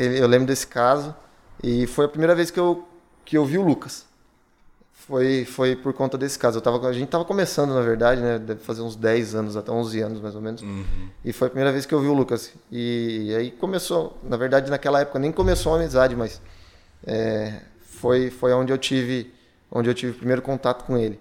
É, 0.00 0.20
eu 0.20 0.28
lembro 0.28 0.46
desse 0.46 0.64
caso. 0.64 1.12
E 1.60 1.84
foi 1.88 2.04
a 2.04 2.08
primeira 2.08 2.32
vez 2.32 2.52
que 2.52 2.60
eu, 2.60 2.86
que 3.24 3.36
eu 3.36 3.44
vi 3.44 3.58
o 3.58 3.64
Lucas. 3.64 4.06
Foi, 4.92 5.44
foi 5.44 5.74
por 5.74 5.92
conta 5.92 6.16
desse 6.16 6.38
caso. 6.38 6.58
Eu 6.58 6.62
tava, 6.62 6.86
a 6.86 6.92
gente 6.92 7.08
tava 7.08 7.24
começando, 7.24 7.74
na 7.74 7.80
verdade, 7.80 8.20
né? 8.20 8.38
Deve 8.38 8.60
fazer 8.60 8.82
uns 8.82 8.94
10 8.94 9.34
anos, 9.34 9.56
até 9.56 9.72
11 9.72 10.00
anos 10.00 10.20
mais 10.20 10.36
ou 10.36 10.40
menos. 10.40 10.62
Uhum. 10.62 10.84
E 11.24 11.32
foi 11.32 11.48
a 11.48 11.50
primeira 11.50 11.72
vez 11.72 11.84
que 11.84 11.92
eu 11.92 12.00
vi 12.00 12.06
o 12.06 12.14
Lucas. 12.14 12.52
E, 12.70 13.24
e 13.26 13.34
aí 13.34 13.50
começou, 13.50 14.16
na 14.22 14.36
verdade, 14.36 14.70
naquela 14.70 15.00
época 15.00 15.18
nem 15.18 15.32
começou 15.32 15.74
a 15.74 15.78
amizade, 15.78 16.14
mas 16.14 16.40
é, 17.04 17.60
foi, 17.80 18.30
foi 18.30 18.52
onde 18.52 18.72
eu 18.72 18.78
tive 18.78 19.34
onde 19.68 19.90
eu 19.90 19.94
tive 19.94 20.12
o 20.12 20.14
primeiro 20.14 20.40
contato 20.40 20.84
com 20.84 20.96
ele 20.96 21.18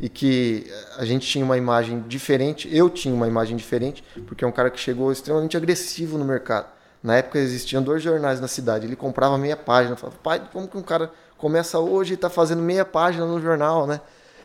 e 0.00 0.08
que 0.08 0.66
a 0.96 1.04
gente 1.04 1.26
tinha 1.26 1.44
uma 1.44 1.56
imagem 1.56 2.00
diferente, 2.06 2.68
eu 2.74 2.88
tinha 2.88 3.14
uma 3.14 3.26
imagem 3.26 3.56
diferente, 3.56 4.02
porque 4.26 4.44
é 4.44 4.48
um 4.48 4.52
cara 4.52 4.70
que 4.70 4.78
chegou 4.78 5.10
extremamente 5.10 5.56
agressivo 5.56 6.16
no 6.18 6.24
mercado. 6.24 6.66
Na 7.02 7.16
época 7.16 7.38
existiam 7.38 7.82
dois 7.82 8.02
jornais 8.02 8.40
na 8.40 8.48
cidade, 8.48 8.86
ele 8.86 8.96
comprava 8.96 9.36
meia 9.38 9.56
página, 9.56 9.96
falava, 9.96 10.18
pai, 10.22 10.42
como 10.52 10.66
que 10.68 10.76
um 10.76 10.82
cara 10.82 11.10
começa 11.36 11.78
hoje 11.78 12.12
e 12.12 12.14
está 12.14 12.28
fazendo 12.28 12.60
meia 12.62 12.84
página 12.84 13.24
no 13.26 13.40
jornal, 13.40 13.86
né? 13.86 14.00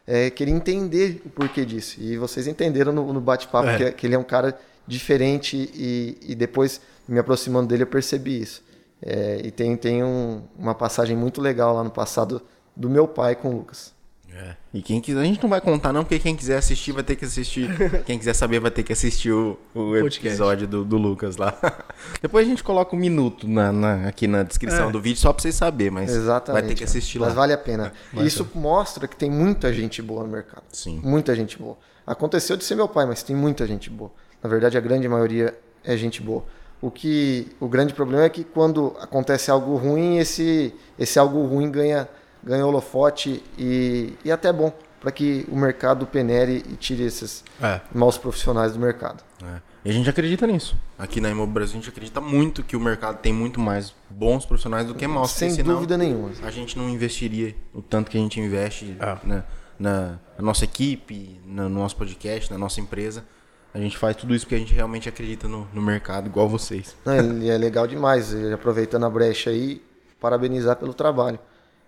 é, 0.06 0.30
queria 0.30 0.54
entender 0.54 1.22
o 1.26 1.30
porquê 1.30 1.66
disso. 1.66 1.96
E 2.02 2.18
vocês 2.18 2.46
entenderam 2.46 2.92
no, 2.92 3.14
no 3.14 3.22
bate-papo 3.22 3.70
É. 3.70 3.78
que, 3.78 3.92
que 3.94 4.08
ele 4.08 4.16
é 4.16 4.20
um 4.20 4.24
cara 4.24 4.58
diferente 4.86 5.56
e, 5.74 6.18
e 6.22 6.36
depois, 6.36 6.82
me 7.08 7.18
aproximando 7.20 7.68
dele, 7.70 7.84
eu 7.84 7.88
percebi 7.88 8.42
isso. 8.42 8.62
É, 9.02 9.40
e 9.44 9.50
tem, 9.50 9.76
tem 9.78 10.04
um- 10.04 10.44
uma 10.58 10.76
passagem 10.76 11.16
muito 11.16 11.40
legal 11.42 11.74
lá 11.76 11.84
no 11.84 11.90
passado 11.90 12.42
do 12.76 12.90
meu 12.90 13.08
pai 13.08 13.34
com 13.36 13.50
o 13.50 13.58
Lucas. 13.58 13.93
É. 14.36 14.56
E 14.74 14.82
quem 14.82 15.00
quiser, 15.00 15.20
a 15.22 15.24
gente 15.24 15.42
não 15.44 15.50
vai 15.50 15.62
contar 15.62 15.94
não, 15.94 16.04
porque 16.04 16.18
quem 16.18 16.36
quiser 16.36 16.58
assistir 16.58 16.92
vai 16.92 17.04
ter 17.04 17.16
que 17.16 17.24
assistir. 17.26 17.70
quem 18.04 18.18
quiser 18.18 18.34
saber 18.34 18.60
vai 18.60 18.72
ter 18.72 18.82
que 18.82 18.92
assistir 18.92 19.32
o, 19.32 19.60
o 19.76 19.96
episódio 19.96 20.68
do, 20.68 20.84
do 20.84 20.98
Lucas 20.98 21.38
lá. 21.38 21.54
Depois 22.22 22.46
a 22.48 22.50
gente 22.50 22.64
coloca 22.64 22.96
um 22.96 23.00
minuto 23.00 23.48
na, 23.48 23.72
na- 23.72 24.08
aqui 24.08 24.28
na 24.28 24.42
descrição 24.42 24.90
É. 24.90 24.92
do 24.92 25.00
vídeo, 25.00 25.20
só 25.20 25.32
pra 25.32 25.42
vocês 25.42 25.54
saberem, 25.54 25.92
mas 25.92 26.10
Exatamente. 26.10 26.62
vai 26.62 26.70
ter 26.70 26.76
que 26.76 26.84
assistir 26.84 27.20
Mas 27.20 27.30
lá. 27.30 27.36
vale 27.36 27.54
a 27.54 27.58
pena. 27.58 27.94
E 28.14 28.26
isso 28.26 28.50
mostra 28.56 29.08
que 29.08 29.16
tem 29.16 29.30
muita 29.30 29.72
gente 29.72 30.02
boa 30.02 30.24
no 30.24 30.30
mercado. 30.30 30.64
Sim. 30.72 31.00
Muita 31.04 31.36
gente 31.36 31.58
boa. 31.58 31.78
Aconteceu 32.06 32.58
de 32.58 32.64
ser 32.64 32.76
meu 32.76 32.88
pai, 32.88 33.06
mas 33.06 33.22
tem 33.22 33.36
muita 33.36 33.68
gente 33.68 33.90
boa. 33.90 34.12
Na 34.42 34.50
verdade, 34.50 34.78
a 34.78 34.82
grande 34.82 35.08
maioria 35.08 35.58
é 35.84 35.96
gente 35.96 36.22
boa. 36.22 36.44
O 36.82 36.92
que 36.92 37.48
o 37.62 37.68
grande 37.70 37.94
problema 37.94 38.24
é 38.26 38.30
que 38.30 38.44
quando 38.44 38.94
acontece 39.00 39.50
algo 39.50 39.76
ruim, 39.78 40.18
esse 40.18 40.74
esse 41.00 41.18
algo 41.18 41.46
ruim 41.46 41.72
ganha 41.72 42.10
ganha 42.44 42.66
holofote 42.66 43.44
e, 43.58 44.14
e 44.24 44.32
até 44.32 44.50
é 44.50 44.54
bom 44.54 44.74
para 45.00 45.12
que 45.12 45.46
o 45.50 45.56
mercado 45.58 46.06
penere 46.08 46.64
e 46.70 46.76
tire 46.76 47.04
esses 47.04 47.44
É. 47.62 47.82
maus 47.94 48.18
profissionais 48.18 48.74
do 48.74 48.80
mercado. 48.80 49.22
É. 49.44 49.60
E 49.86 49.90
a 49.90 49.94
gente 49.94 50.10
acredita 50.10 50.48
nisso. 50.48 50.78
Aqui 50.98 51.20
na 51.20 51.30
Imob 51.30 51.52
Brasil 51.52 51.74
a 51.74 51.80
gente 51.82 51.90
acredita 51.90 52.22
muito 52.22 52.64
que 52.64 52.78
o 52.78 52.80
mercado 52.80 53.18
tem 53.20 53.34
muito 53.34 53.60
mais 53.60 53.94
bons 54.10 54.46
profissionais 54.46 54.88
do 54.88 54.96
que 54.96 55.06
maus. 55.06 55.32
Sem 55.32 55.50
senão 55.50 55.76
dúvida 55.76 55.98
nenhuma. 55.98 56.32
A 56.44 56.50
gente 56.52 56.78
não 56.78 56.90
investiria 56.90 57.54
o 57.74 57.82
tanto 57.82 58.10
que 58.10 58.18
a 58.18 58.22
gente 58.22 58.40
investe 58.40 58.96
Ah. 59.00 59.18
na, 59.26 59.44
na, 59.78 60.02
na 60.38 60.44
nossa 60.44 60.64
equipe, 60.64 61.38
no 61.46 61.68
nosso 61.68 61.98
podcast, 61.98 62.50
na 62.50 62.58
nossa 62.58 62.80
empresa. 62.80 63.26
A 63.74 63.80
gente 63.80 63.98
faz 63.98 64.16
tudo 64.16 64.34
isso 64.34 64.46
porque 64.46 64.56
a 64.56 64.60
gente 64.60 64.74
realmente 64.74 65.10
acredita 65.10 65.50
no, 65.50 65.68
no 65.74 65.82
mercado, 65.82 66.28
igual 66.28 66.48
vocês. 66.48 66.96
Não, 67.04 67.14
é 67.14 67.58
legal 67.58 67.86
demais. 67.88 68.34
Aproveitando 68.54 69.06
a 69.06 69.10
brecha 69.10 69.50
aí, 69.50 69.84
parabenizar 70.22 70.78
pelo 70.78 70.94
trabalho. 70.94 71.40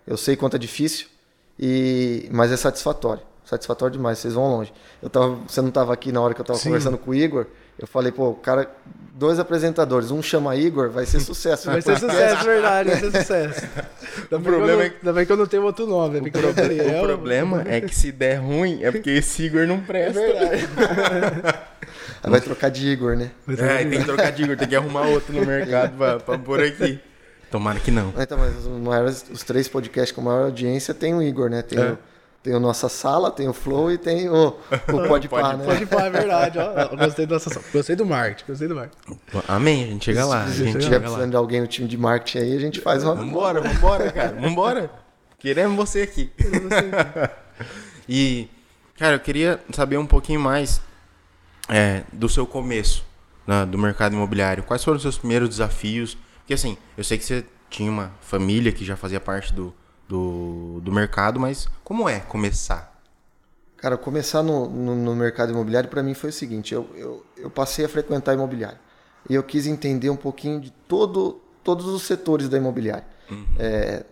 Eu 0.06 0.16
sei 0.16 0.36
quanto 0.36 0.56
é 0.56 0.58
difícil, 0.58 1.06
e 1.58 2.28
mas 2.30 2.52
é 2.52 2.56
satisfatório. 2.56 3.22
Satisfatório 3.44 3.92
demais, 3.96 4.18
vocês 4.18 4.34
vão 4.34 4.48
longe. 4.50 4.72
Eu 5.02 5.08
tava, 5.08 5.36
você 5.46 5.60
não 5.60 5.68
estava 5.68 5.92
aqui 5.92 6.10
na 6.10 6.20
hora 6.20 6.34
que 6.34 6.40
eu 6.40 6.42
estava 6.42 6.58
conversando 6.58 6.98
com 6.98 7.10
o 7.12 7.14
Igor. 7.14 7.46
Eu 7.78 7.86
falei, 7.86 8.10
pô, 8.10 8.30
o 8.30 8.34
cara, 8.34 8.68
dois 9.14 9.38
apresentadores, 9.38 10.10
um 10.10 10.20
chama 10.22 10.56
Igor, 10.56 10.90
vai 10.90 11.06
ser 11.06 11.20
sucesso. 11.20 11.66
Vai 11.70 11.80
ser 11.82 11.96
sucesso, 11.98 12.44
verdade, 12.44 12.90
vai 12.90 12.98
ser 13.00 13.10
sucesso. 13.12 13.66
Ainda 14.16 14.38
bem 14.38 14.40
problema 14.40 14.66
que 14.66 14.72
eu 14.72 14.76
não- 14.76 14.82
é 14.82 14.88
que- 14.90 14.96
Ainda 14.96 15.12
bem 15.12 15.26
que 15.26 15.32
eu 15.32 15.36
não 15.36 15.46
tenho 15.46 15.62
outro 15.62 15.86
nome. 15.86 16.20
né? 16.20 16.28
Porque 16.30 16.38
o 16.46 16.52
Gabriel- 16.54 17.02
o 17.04 17.06
problema 17.06 17.62
é 17.66 17.80
que 17.80 17.94
se 17.94 18.10
der 18.10 18.36
ruim, 18.36 18.82
é 18.82 18.90
porque 18.90 19.10
esse 19.10 19.42
Igor 19.44 19.66
não 19.66 19.80
presta. 19.80 20.18
Aí 22.22 22.30
vai 22.30 22.40
trocar 22.40 22.70
de 22.70 22.86
Igor, 22.88 23.16
né? 23.16 23.30
É, 23.48 23.84
tem 23.84 23.98
que 24.00 24.04
trocar 24.04 24.32
de 24.32 24.42
Igor, 24.42 24.56
tem 24.56 24.68
que 24.68 24.76
arrumar 24.76 25.02
outro 25.02 25.32
no 25.34 25.44
mercado 25.44 25.96
pra, 25.96 26.18
pra 26.18 26.38
pôr 26.38 26.60
aqui. 26.62 26.98
Tomara 27.56 27.80
que 27.80 27.90
não. 27.90 28.12
Então, 28.18 28.36
mas 28.38 28.54
os, 28.66 28.66
maiores- 28.66 29.24
os 29.32 29.42
três 29.42 29.66
podcasts 29.68 30.12
com 30.14 30.20
maior 30.20 30.44
audiência 30.44 30.92
tem 30.92 31.14
o 31.14 31.22
Igor, 31.22 31.48
né? 31.48 31.62
Tem, 31.62 31.78
É. 31.78 31.92
o, 31.92 31.98
tem 32.42 32.54
o 32.54 32.60
Nossa 32.60 32.88
Sala, 32.88 33.30
tem 33.30 33.48
o 33.48 33.52
Flow 33.54 33.90
e 33.90 33.96
tem 33.96 34.28
o, 34.28 34.48
o 34.48 34.54
Podpah, 35.08 35.56
né? 35.56 35.64
Pode 35.64 35.86
pá, 35.86 36.02
é 36.06 36.10
verdade. 36.10 36.58
Ó, 36.58 36.92
Ó, 36.92 36.96
gostei 36.96 37.24
da 37.26 37.38
sensação. 37.38 37.62
Gostei 37.72 37.96
do 37.96 38.04
marketing, 38.04 38.44
gostei 38.46 38.68
do 38.68 38.74
marketing. 38.74 39.18
Amém, 39.48 39.84
a 39.84 39.86
gente 39.86 40.04
chega 40.04 40.24
lá. 40.26 40.44
A 40.44 40.50
gente 40.50 40.72
tiver 40.72 40.82
chega 40.82 40.96
lá. 40.96 41.00
precisando 41.02 41.30
de 41.30 41.36
alguém 41.36 41.60
no 41.62 41.66
time 41.66 41.88
de 41.88 41.96
marketing 41.96 42.38
aí, 42.38 42.56
a 42.56 42.60
gente 42.60 42.80
faz 42.80 43.02
uma. 43.02 43.14
Vambora, 43.14 43.60
vambora, 43.62 44.12
cara. 44.12 44.36
Vambora. 44.40 44.90
Queremos 45.38 45.76
você 45.76 46.02
aqui. 46.02 46.30
e, 48.08 48.48
cara, 48.98 49.14
eu 49.16 49.20
queria 49.20 49.60
saber 49.72 49.96
um 49.98 50.06
pouquinho 50.06 50.40
mais 50.40 50.80
é, 51.68 52.02
do 52.12 52.28
seu 52.28 52.46
começo 52.46 53.04
né, 53.46 53.64
do 53.66 53.78
mercado 53.78 54.14
imobiliário. 54.14 54.62
Quais 54.62 54.82
foram 54.84 54.96
os 54.96 55.02
seus 55.02 55.18
primeiros 55.18 55.48
desafios? 55.48 56.16
Porque, 56.46 56.54
assim, 56.54 56.78
eu 56.96 57.02
sei 57.02 57.18
que 57.18 57.24
você 57.24 57.44
tinha 57.68 57.90
uma 57.90 58.12
família 58.20 58.70
que 58.70 58.84
já 58.84 58.96
fazia 58.96 59.18
parte 59.18 59.52
do, 59.52 59.74
do, 60.08 60.80
do 60.80 60.92
mercado, 60.92 61.40
mas 61.40 61.68
como 61.82 62.08
é 62.08 62.20
começar? 62.20 63.02
Cara, 63.76 63.96
começar 63.96 64.44
no, 64.44 64.70
no, 64.70 64.94
no 64.94 65.16
mercado 65.16 65.50
imobiliário 65.50 65.90
para 65.90 66.04
mim 66.04 66.14
foi 66.14 66.30
o 66.30 66.32
seguinte: 66.32 66.72
eu, 66.72 66.88
eu, 66.94 67.26
eu 67.36 67.50
passei 67.50 67.84
a 67.84 67.88
frequentar 67.88 68.32
imobiliário 68.32 68.78
e 69.28 69.34
eu 69.34 69.42
quis 69.42 69.66
entender 69.66 70.08
um 70.08 70.16
pouquinho 70.16 70.60
de 70.60 70.70
todo, 70.70 71.40
todos 71.64 71.86
os 71.86 72.02
setores 72.02 72.48
da 72.48 72.56
imobiliária. 72.56 73.04
É, 73.58 74.04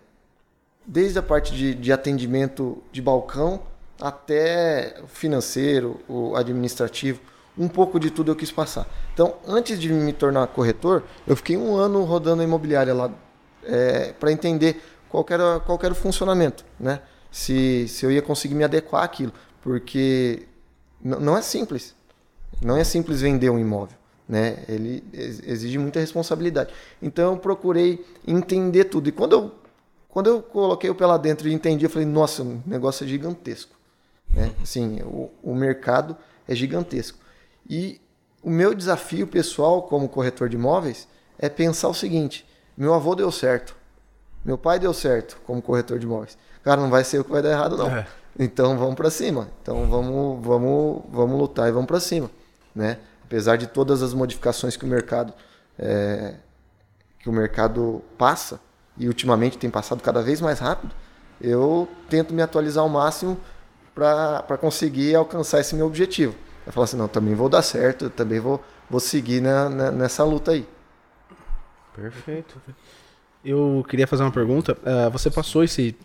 desde 0.85 1.17
a 1.17 1.23
parte 1.23 1.55
de, 1.55 1.73
de 1.73 1.93
atendimento 1.93 2.83
de 2.91 3.01
balcão 3.01 3.63
até 3.97 4.97
o 5.01 5.07
financeiro, 5.07 6.01
o 6.05 6.35
administrativo, 6.35 7.21
um 7.57 7.67
pouco 7.67 7.99
de 7.99 8.09
tudo 8.11 8.31
eu 8.31 8.35
quis 8.35 8.51
passar. 8.51 8.87
Então, 9.13 9.35
antes 9.47 9.79
de 9.79 9.91
me 9.91 10.11
tornar 10.11 10.47
corretor, 10.47 11.03
eu 11.25 11.35
fiquei 11.35 11.55
um 11.57 11.75
ano 11.75 12.03
rodando 12.03 12.41
a 12.41 12.45
imobiliária 12.45 12.93
lá 12.93 13.11
para 14.19 14.31
entender 14.31 14.81
qual 15.09 15.25
era, 15.29 15.59
qual 15.59 15.79
era 15.81 15.93
o 15.93 15.95
funcionamento, 15.95 16.65
né? 16.79 17.01
Se, 17.31 17.87
se 17.87 18.05
eu 18.05 18.11
ia 18.11 18.21
conseguir 18.21 18.55
me 18.55 18.63
adequar 18.63 19.03
àquilo, 19.03 19.33
porque 19.61 20.47
não 21.01 21.37
é 21.37 21.41
simples. 21.41 21.95
Não 22.61 22.77
é 22.77 22.83
simples 22.83 23.21
vender 23.21 23.49
um 23.49 23.59
imóvel, 23.59 23.97
né? 24.27 24.63
Ele 24.69 25.03
ex- 25.11 25.41
exige 25.45 25.77
muita 25.77 25.99
responsabilidade. 25.99 26.73
Então 27.01 27.33
eu 27.33 27.37
procurei 27.37 28.05
entender 28.25 28.85
tudo. 28.85 29.09
E 29.09 29.11
quando 29.11 29.33
eu 29.33 29.51
quando 30.07 30.27
eu 30.27 30.41
coloquei 30.41 30.89
o 30.89 30.95
pé 30.95 31.05
lá 31.05 31.17
dentro 31.17 31.49
e 31.49 31.53
entendi, 31.53 31.83
eu 31.83 31.89
falei, 31.89 32.07
nossa, 32.07 32.41
o 32.41 32.63
negócio 32.65 33.03
é 33.03 33.07
gigantesco. 33.07 33.75
Né? 34.29 34.49
Assim, 34.63 35.01
o, 35.01 35.29
o 35.43 35.53
mercado 35.53 36.15
é 36.47 36.55
gigantesco. 36.55 37.17
E 37.69 38.01
o 38.43 38.49
meu 38.49 38.73
desafio 38.73 39.25
pessoal 39.27 39.83
como 39.83 40.07
corretor 40.07 40.49
de 40.49 40.55
imóveis 40.55 41.07
é 41.37 41.49
pensar 41.49 41.89
o 41.89 41.93
seguinte: 41.93 42.47
meu 42.77 42.93
avô 42.93 43.15
deu 43.15 43.31
certo, 43.31 43.75
meu 44.43 44.57
pai 44.57 44.79
deu 44.79 44.93
certo 44.93 45.39
como 45.45 45.61
corretor 45.61 45.99
de 45.99 46.05
imóveis. 46.05 46.37
Cara, 46.63 46.81
não 46.81 46.89
vai 46.89 47.03
ser 47.03 47.19
o 47.19 47.23
que 47.23 47.31
vai 47.31 47.41
dar 47.41 47.51
errado, 47.51 47.77
não. 47.77 47.89
É. 47.89 48.07
Então 48.37 48.77
vamos 48.77 48.95
para 48.95 49.09
cima. 49.09 49.47
Então 49.61 49.87
vamos, 49.87 50.45
vamos, 50.45 51.03
vamos 51.09 51.39
lutar 51.39 51.69
e 51.69 51.71
vamos 51.71 51.87
para 51.87 51.99
cima, 51.99 52.29
né? 52.73 52.99
Apesar 53.23 53.55
de 53.55 53.67
todas 53.67 54.03
as 54.03 54.13
modificações 54.13 54.77
que 54.77 54.85
o 54.85 54.87
mercado 54.87 55.33
é, 55.79 56.35
que 57.19 57.29
o 57.29 57.33
mercado 57.33 58.03
passa 58.17 58.59
e 58.97 59.07
ultimamente 59.07 59.57
tem 59.57 59.69
passado 59.69 60.01
cada 60.01 60.21
vez 60.21 60.39
mais 60.39 60.59
rápido, 60.59 60.93
eu 61.41 61.87
tento 62.09 62.33
me 62.33 62.41
atualizar 62.41 62.83
ao 62.83 62.89
máximo 62.89 63.37
para 63.93 64.57
conseguir 64.59 65.15
alcançar 65.15 65.59
esse 65.59 65.75
meu 65.75 65.87
objetivo. 65.87 66.35
Eu 66.65 66.71
falo 66.71 66.83
assim, 66.83 66.97
não, 66.97 67.07
também 67.07 67.35
vou 67.35 67.47
dar 67.49 67.61
certo, 67.61 68.09
também 68.09 68.39
vou, 68.39 68.63
vou 68.89 68.99
seguir 68.99 69.41
na- 69.41 69.69
na- 69.69 69.91
nessa 69.91 70.23
luta 70.23 70.51
aí. 70.51 70.67
Perfeito. 71.95 72.61
Eu 73.43 73.85
queria 73.87 74.07
fazer 74.07 74.23
uma 74.23 74.31
pergunta. 74.31 74.77
Ah, 74.83 75.09
você 75.09 75.29
passou 75.29 75.63
esse, 75.63 75.95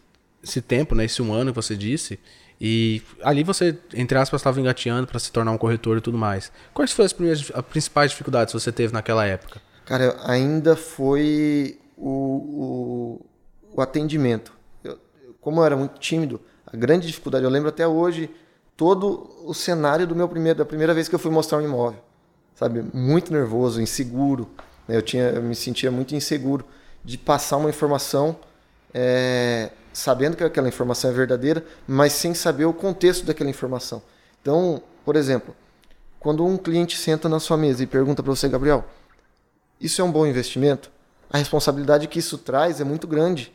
esse 0.42 0.60
tempo, 0.60 0.94
né? 0.94 1.04
Esse 1.04 1.22
um 1.22 1.32
ano 1.32 1.50
que 1.52 1.56
você 1.56 1.74
disse. 1.76 2.18
E 2.60 3.02
ali 3.22 3.42
você, 3.42 3.78
entre 3.94 4.18
aspas, 4.18 4.40
estava 4.40 4.60
engateando 4.60 5.06
para 5.06 5.18
se 5.18 5.32
tornar 5.32 5.50
um 5.50 5.56
corretor 5.58 5.96
e 5.96 6.00
tudo 6.02 6.18
mais. 6.18 6.52
Quais 6.74 6.92
foram 6.92 7.06
as, 7.06 7.12
primeiras, 7.14 7.50
as 7.54 7.64
principais 7.64 8.10
dificuldades 8.10 8.52
que 8.52 8.60
você 8.60 8.70
teve 8.70 8.92
naquela 8.92 9.24
época? 9.24 9.62
Cara, 9.86 10.16
ainda 10.24 10.76
foi 10.76 11.78
o, 11.96 12.10
o, 13.72 13.76
o 13.76 13.80
atendimento. 13.80 14.52
Eu- 14.84 14.98
como 15.40 15.60
eu 15.60 15.64
era 15.64 15.76
muito 15.76 15.98
tímido, 15.98 16.38
a 16.66 16.76
grande 16.76 17.06
dificuldade, 17.06 17.44
eu 17.44 17.50
lembro 17.50 17.70
até 17.70 17.88
hoje 17.88 18.30
todo 18.80 19.28
o 19.44 19.52
cenário 19.52 20.06
do 20.06 20.16
meu 20.16 20.26
primeiro, 20.26 20.58
da 20.58 20.64
primeira 20.64 20.94
vez 20.94 21.06
que 21.06 21.14
eu 21.14 21.18
fui 21.18 21.30
mostrar 21.30 21.58
um 21.58 21.60
imóvel. 21.60 22.00
Sabe, 22.54 22.82
muito 22.94 23.30
nervoso, 23.30 23.78
inseguro. 23.78 24.48
né? 24.88 24.96
Eu, 24.96 25.02
tinha, 25.02 25.24
eu 25.24 25.42
me 25.42 25.54
sentia 25.54 25.90
muito 25.90 26.14
inseguro 26.14 26.64
de 27.04 27.18
passar 27.18 27.58
uma 27.58 27.68
informação 27.68 28.34
é, 28.94 29.68
sabendo 29.92 30.34
que 30.34 30.42
aquela 30.42 30.66
informação 30.66 31.10
é 31.10 31.12
verdadeira, 31.12 31.62
mas 31.86 32.14
sem 32.14 32.32
saber 32.32 32.64
o 32.64 32.72
contexto 32.72 33.26
daquela 33.26 33.50
informação. 33.50 34.00
Então, 34.40 34.82
por 35.04 35.14
exemplo, 35.14 35.54
quando 36.18 36.42
um 36.42 36.56
cliente 36.56 36.96
senta 36.96 37.28
na 37.28 37.38
sua 37.38 37.58
mesa 37.58 37.82
e 37.82 37.86
pergunta 37.86 38.22
para 38.22 38.34
você, 38.34 38.48
Gabriel, 38.48 38.82
isso 39.78 40.00
é 40.00 40.04
um 40.06 40.10
bom 40.10 40.26
investimento? 40.26 40.90
A 41.28 41.36
responsabilidade 41.36 42.08
que 42.08 42.18
isso 42.18 42.38
traz 42.38 42.80
é 42.80 42.84
muito 42.84 43.06
grande, 43.06 43.52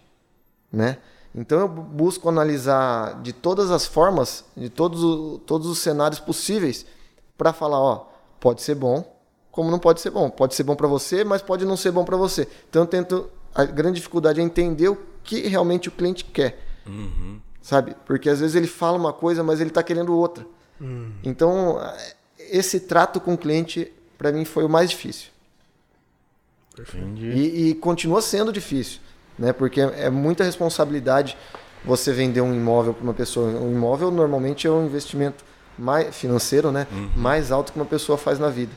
né? 0.72 1.00
Então 1.38 1.60
eu 1.60 1.68
bu- 1.68 1.82
busco 1.82 2.30
analisar 2.30 3.22
de 3.22 3.34
todas 3.34 3.70
as 3.70 3.86
formas, 3.86 4.46
de 4.56 4.70
todos, 4.70 5.42
todos 5.46 5.68
os 5.68 5.80
cenários 5.80 6.20
possíveis, 6.20 6.86
para 7.38 7.52
falar, 7.52 7.80
ó, 7.80 8.08
pode 8.40 8.62
ser 8.62 8.76
bom, 8.76 9.14
como 9.52 9.70
não 9.70 9.80
pode 9.80 10.00
ser 10.00 10.12
bom. 10.12 10.30
Pode 10.30 10.56
ser 10.56 10.64
bom 10.64 10.76
para 10.76 10.88
você, 10.88 11.24
mas 11.26 11.42
pode 11.42 11.66
não 11.66 11.76
ser 11.76 11.92
bom 11.92 12.06
para 12.06 12.16
você. 12.18 12.48
Então 12.70 12.84
eu 12.84 12.88
tento. 12.88 13.30
A 13.54 13.64
grande 13.66 13.96
dificuldade 13.98 14.40
é 14.40 14.44
entender 14.44 14.90
o 14.90 14.98
que 15.24 15.48
realmente 15.48 15.88
o 15.90 15.92
cliente 15.92 16.24
quer, 16.26 16.62
sabe? 17.62 17.96
Porque 18.06 18.30
às 18.30 18.40
vezes 18.42 18.56
ele 18.56 18.68
fala 18.68 18.98
uma 18.98 19.14
coisa, 19.14 19.44
mas 19.44 19.60
ele 19.62 19.70
está 19.70 19.82
querendo 19.84 20.16
outra. 20.16 20.46
Então 21.24 21.78
esse 22.38 22.82
trato 22.82 23.20
com 23.20 23.34
o 23.34 23.38
cliente 23.38 23.92
para 24.18 24.32
mim 24.32 24.44
foi 24.46 24.64
o 24.66 24.70
mais 24.70 24.90
difícil. 24.90 25.30
Entendi. 26.78 27.28
E, 27.30 27.70
e 27.70 27.76
continua 27.76 28.22
sendo 28.22 28.52
difícil, 28.52 29.00
né? 29.38 29.54
Porque 29.54 29.82
é, 29.82 30.06
é 30.06 30.10
muita 30.10 30.44
responsabilidade 30.44 31.38
você 31.84 32.12
vender 32.12 32.42
um 32.42 32.54
imóvel 32.54 32.94
para 32.94 33.04
uma 33.04 33.14
pessoa. 33.14 33.48
Um 33.48 33.72
imóvel 33.72 34.12
normalmente 34.12 34.68
é 34.68 34.72
um 34.72 34.86
investimento 34.86 35.44
mais 35.78 36.16
financeiro, 36.16 36.72
né? 36.72 36.88
Uhum. 36.92 37.10
Mais 37.16 37.52
alto 37.52 37.72
que 37.72 37.80
uma 37.80 37.86
pessoa 37.86 38.18
faz 38.18 38.40
na 38.40 38.50
vida. 38.50 38.72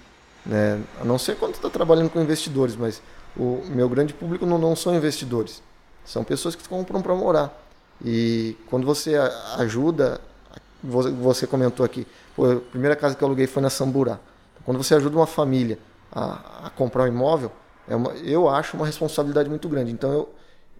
Né? 0.44 0.80
A 1.00 1.04
não 1.04 1.18
ser 1.18 1.36
quando 1.36 1.54
está 1.54 1.70
trabalhando 1.70 2.10
com 2.10 2.20
investidores, 2.20 2.76
mas 2.76 3.02
o 3.36 3.62
meu 3.68 3.88
grande 3.88 4.12
público 4.12 4.44
não, 4.44 4.58
não 4.58 4.74
são 4.74 4.94
investidores. 4.94 5.62
São 6.04 6.24
pessoas 6.24 6.54
que 6.54 6.66
compram 6.68 7.00
para 7.02 7.14
morar. 7.14 7.56
E 8.04 8.56
quando 8.68 8.86
você 8.86 9.14
ajuda, 9.58 10.20
você 10.82 11.46
comentou 11.46 11.84
aqui, 11.84 12.06
a 12.38 12.70
primeira 12.70 12.96
casa 12.96 13.14
que 13.14 13.22
eu 13.22 13.26
aluguei 13.26 13.46
foi 13.46 13.62
na 13.62 13.70
Samburá. 13.70 14.18
Quando 14.64 14.82
você 14.82 14.94
ajuda 14.94 15.16
uma 15.16 15.26
família 15.26 15.78
a, 16.12 16.66
a 16.66 16.70
comprar 16.70 17.04
um 17.04 17.08
imóvel, 17.08 17.50
é 17.88 17.96
uma, 17.96 18.12
eu 18.12 18.48
acho 18.48 18.76
uma 18.76 18.86
responsabilidade 18.86 19.48
muito 19.48 19.68
grande. 19.68 19.90
Então 19.90 20.12
eu, 20.12 20.28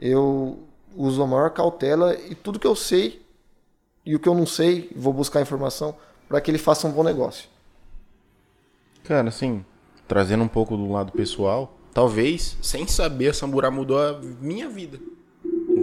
eu 0.01 0.59
uso 0.97 1.23
a 1.23 1.27
maior 1.27 1.51
cautela 1.51 2.15
e 2.15 2.35
tudo 2.35 2.59
que 2.59 2.67
eu 2.67 2.77
sei 2.77 3.23
e 4.05 4.15
o 4.15 4.19
que 4.19 4.29
eu 4.29 4.35
não 4.35 4.47
sei, 4.47 4.91
vou 4.97 5.13
buscar 5.13 5.43
informação 5.43 5.95
para 6.29 6.41
que 6.41 6.51
ele 6.51 6.59
faça 6.59 6.87
um 6.87 6.91
bom 6.91 7.03
negócio. 7.03 7.49
Cara, 9.05 9.29
assim, 9.29 9.65
trazendo 10.07 10.43
um 10.43 10.49
pouco 10.49 10.77
do 10.77 10.91
lado 10.91 11.13
pessoal, 11.13 11.77
talvez, 11.93 12.57
sem 12.63 12.87
saber, 12.87 13.29
a 13.29 13.35
Samburá 13.35 13.71
mudou 13.71 13.99
a 13.99 14.19
minha 14.41 14.69
vida. 14.69 14.99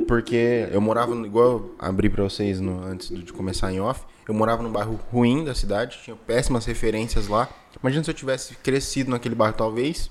Porque 0.07 0.67
eu 0.71 0.81
morava, 0.81 1.15
igual 1.25 1.45
eu 1.45 1.75
abri 1.79 2.09
pra 2.09 2.23
vocês 2.23 2.59
no, 2.59 2.83
antes 2.83 3.09
de 3.09 3.31
começar 3.33 3.71
em 3.71 3.79
off, 3.79 4.03
eu 4.27 4.33
morava 4.33 4.63
num 4.63 4.71
bairro 4.71 4.99
ruim 5.11 5.43
da 5.43 5.53
cidade, 5.53 5.99
tinha 6.03 6.15
péssimas 6.15 6.65
referências 6.65 7.27
lá. 7.27 7.49
Imagina 7.81 8.03
se 8.03 8.09
eu 8.09 8.15
tivesse 8.15 8.55
crescido 8.55 9.11
naquele 9.11 9.35
bairro, 9.35 9.55
talvez 9.55 10.09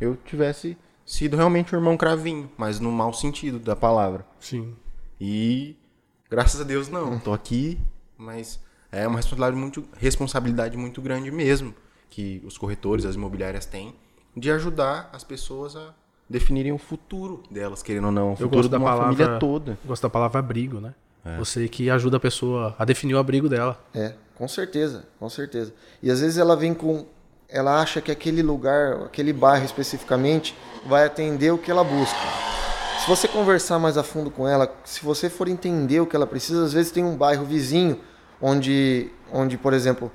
eu 0.00 0.16
tivesse 0.16 0.76
sido 1.10 1.36
realmente 1.36 1.74
um 1.74 1.78
irmão 1.78 1.96
cravinho, 1.96 2.48
mas 2.56 2.78
no 2.78 2.92
mau 2.92 3.12
sentido 3.12 3.58
da 3.58 3.74
palavra. 3.74 4.24
Sim. 4.38 4.76
E 5.20 5.76
graças 6.30 6.60
a 6.60 6.64
Deus 6.64 6.88
não, 6.88 7.18
tô 7.18 7.32
aqui, 7.32 7.80
mas 8.16 8.60
é 8.92 9.08
uma 9.08 9.16
responsabilidade 9.16 9.56
muito, 9.56 9.84
responsabilidade 9.96 10.76
muito 10.76 11.02
grande 11.02 11.28
mesmo 11.32 11.74
que 12.08 12.40
os 12.44 12.56
corretores, 12.56 13.04
as 13.04 13.16
imobiliárias 13.16 13.66
têm 13.66 13.92
de 14.36 14.52
ajudar 14.52 15.10
as 15.12 15.24
pessoas 15.24 15.74
a 15.74 15.92
definirem 16.28 16.70
o 16.70 16.78
futuro 16.78 17.42
delas, 17.50 17.82
querendo 17.82 18.04
ou 18.04 18.12
não, 18.12 18.32
o 18.34 18.36
futuro 18.36 18.68
da 18.68 18.78
palavra, 18.78 19.04
família 19.16 19.38
toda. 19.40 19.76
Gosto 19.84 20.02
da 20.04 20.10
palavra 20.10 20.38
abrigo, 20.38 20.80
né? 20.80 20.94
É. 21.24 21.36
Você 21.38 21.68
que 21.68 21.90
ajuda 21.90 22.18
a 22.18 22.20
pessoa 22.20 22.76
a 22.78 22.84
definir 22.84 23.14
o 23.14 23.18
abrigo 23.18 23.48
dela. 23.48 23.82
É, 23.92 24.14
com 24.36 24.46
certeza, 24.46 25.08
com 25.18 25.28
certeza. 25.28 25.74
E 26.00 26.08
às 26.08 26.20
vezes 26.20 26.38
ela 26.38 26.54
vem 26.54 26.72
com. 26.72 27.04
Ela 27.52 27.80
acha 27.80 28.00
que 28.00 28.10
aquele 28.10 28.42
lugar, 28.42 29.02
aquele 29.04 29.32
bairro 29.32 29.64
especificamente, 29.64 30.56
vai 30.86 31.04
atender 31.04 31.50
o 31.52 31.58
que 31.58 31.70
ela 31.70 31.82
busca. 31.82 32.16
Se 33.00 33.08
você 33.08 33.26
conversar 33.26 33.78
mais 33.78 33.96
a 33.96 34.02
fundo 34.02 34.30
com 34.30 34.46
ela, 34.46 34.72
se 34.84 35.02
você 35.02 35.28
for 35.28 35.48
entender 35.48 36.00
o 36.00 36.06
que 36.06 36.14
ela 36.14 36.26
precisa, 36.26 36.64
às 36.64 36.72
vezes 36.72 36.92
tem 36.92 37.02
um 37.02 37.16
bairro 37.16 37.44
vizinho 37.44 37.98
onde, 38.40 39.10
onde 39.32 39.56
por 39.56 39.72
exemplo, 39.72 40.12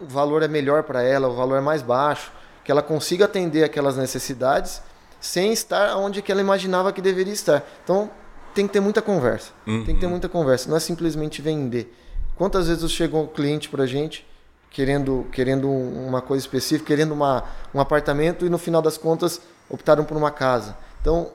o 0.00 0.06
valor 0.06 0.42
é 0.42 0.48
melhor 0.48 0.82
para 0.82 1.02
ela, 1.02 1.28
o 1.28 1.34
valor 1.34 1.58
é 1.58 1.60
mais 1.60 1.82
baixo, 1.82 2.32
que 2.64 2.72
ela 2.72 2.82
consiga 2.82 3.26
atender 3.26 3.62
aquelas 3.62 3.96
necessidades 3.96 4.82
sem 5.20 5.52
estar 5.52 5.96
onde 5.96 6.22
que 6.22 6.32
ela 6.32 6.40
imaginava 6.40 6.92
que 6.92 7.00
deveria 7.00 7.32
estar. 7.32 7.62
Então, 7.82 8.10
tem 8.54 8.66
que 8.66 8.72
ter 8.72 8.80
muita 8.80 9.02
conversa. 9.02 9.52
Uhum. 9.66 9.84
Tem 9.84 9.94
que 9.94 10.00
ter 10.00 10.06
muita 10.06 10.28
conversa. 10.28 10.68
Não 10.68 10.76
é 10.76 10.80
simplesmente 10.80 11.40
vender. 11.42 11.94
Quantas 12.36 12.68
vezes 12.68 12.90
chegou 12.90 13.24
um 13.24 13.26
cliente 13.26 13.68
para 13.68 13.84
a 13.84 13.86
gente 13.86 14.26
querendo, 14.74 15.24
querendo 15.30 15.70
uma 15.70 16.20
coisa 16.20 16.44
específica, 16.44 16.88
querendo 16.88 17.12
uma, 17.12 17.44
um 17.72 17.78
apartamento 17.80 18.44
e 18.44 18.50
no 18.50 18.58
final 18.58 18.82
das 18.82 18.98
contas 18.98 19.40
optaram 19.70 20.04
por 20.04 20.16
uma 20.16 20.32
casa. 20.32 20.76
Então 21.00 21.30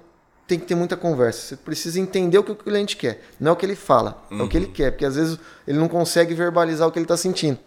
tem 0.46 0.60
que 0.60 0.66
ter 0.66 0.76
muita 0.76 0.98
conversa. 0.98 1.40
Você 1.40 1.56
precisa 1.56 2.00
entender 2.02 2.38
o 2.38 2.44
que 2.44 2.52
o 2.52 2.56
cliente 2.56 2.98
quer. 2.98 3.24
Não 3.40 3.52
é 3.52 3.54
o 3.54 3.56
que 3.56 3.66
ele 3.66 3.78
fala, 3.78 4.22
uhum. 4.30 4.42
é 4.42 4.44
o 4.44 4.50
que 4.50 4.58
ele 4.58 4.66
uhum. 4.66 4.74
quer. 4.74 4.92
Porque 4.92 5.06
às 5.06 5.16
vezes 5.16 5.40
ele 5.66 5.80
não 5.80 5.88
consegue 5.88 6.34
verbalizar 6.34 6.86
o 6.86 6.92
que 6.92 7.00
ele 7.00 7.06
está 7.06 7.16
sentindo. 7.16 7.58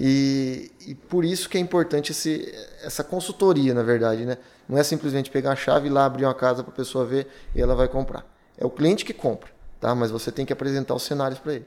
E, 0.00 0.72
e, 0.88 0.94
por 0.94 1.24
isso 1.24 1.48
que 1.48 1.56
é 1.56 1.60
importante 1.60 2.10
esse, 2.10 2.52
essa 2.82 3.04
consultoria, 3.04 3.74
na 3.74 3.82
verdade. 3.82 4.24
Né? 4.24 4.38
Não 4.66 4.78
é 4.78 4.82
simplesmente 4.82 5.30
pegar 5.30 5.52
a 5.52 5.56
chave 5.56 5.88
e 5.88 5.90
lá 5.90 6.06
abrir 6.06 6.24
uma 6.24 6.34
casa 6.34 6.64
para 6.64 6.72
a 6.72 6.76
pessoa 6.76 7.04
ver 7.04 7.28
e 7.54 7.60
ela 7.60 7.74
vai 7.74 7.88
comprar. 7.88 8.24
É 8.56 8.64
o 8.64 8.70
cliente 8.70 9.04
que 9.04 9.12
compra, 9.12 9.50
tá? 9.78 9.94
Mas 9.94 10.10
você 10.10 10.32
tem 10.32 10.46
que 10.46 10.52
apresentar 10.52 10.94
os 10.94 11.02
cenários 11.02 11.38
para 11.38 11.54
ele. 11.54 11.66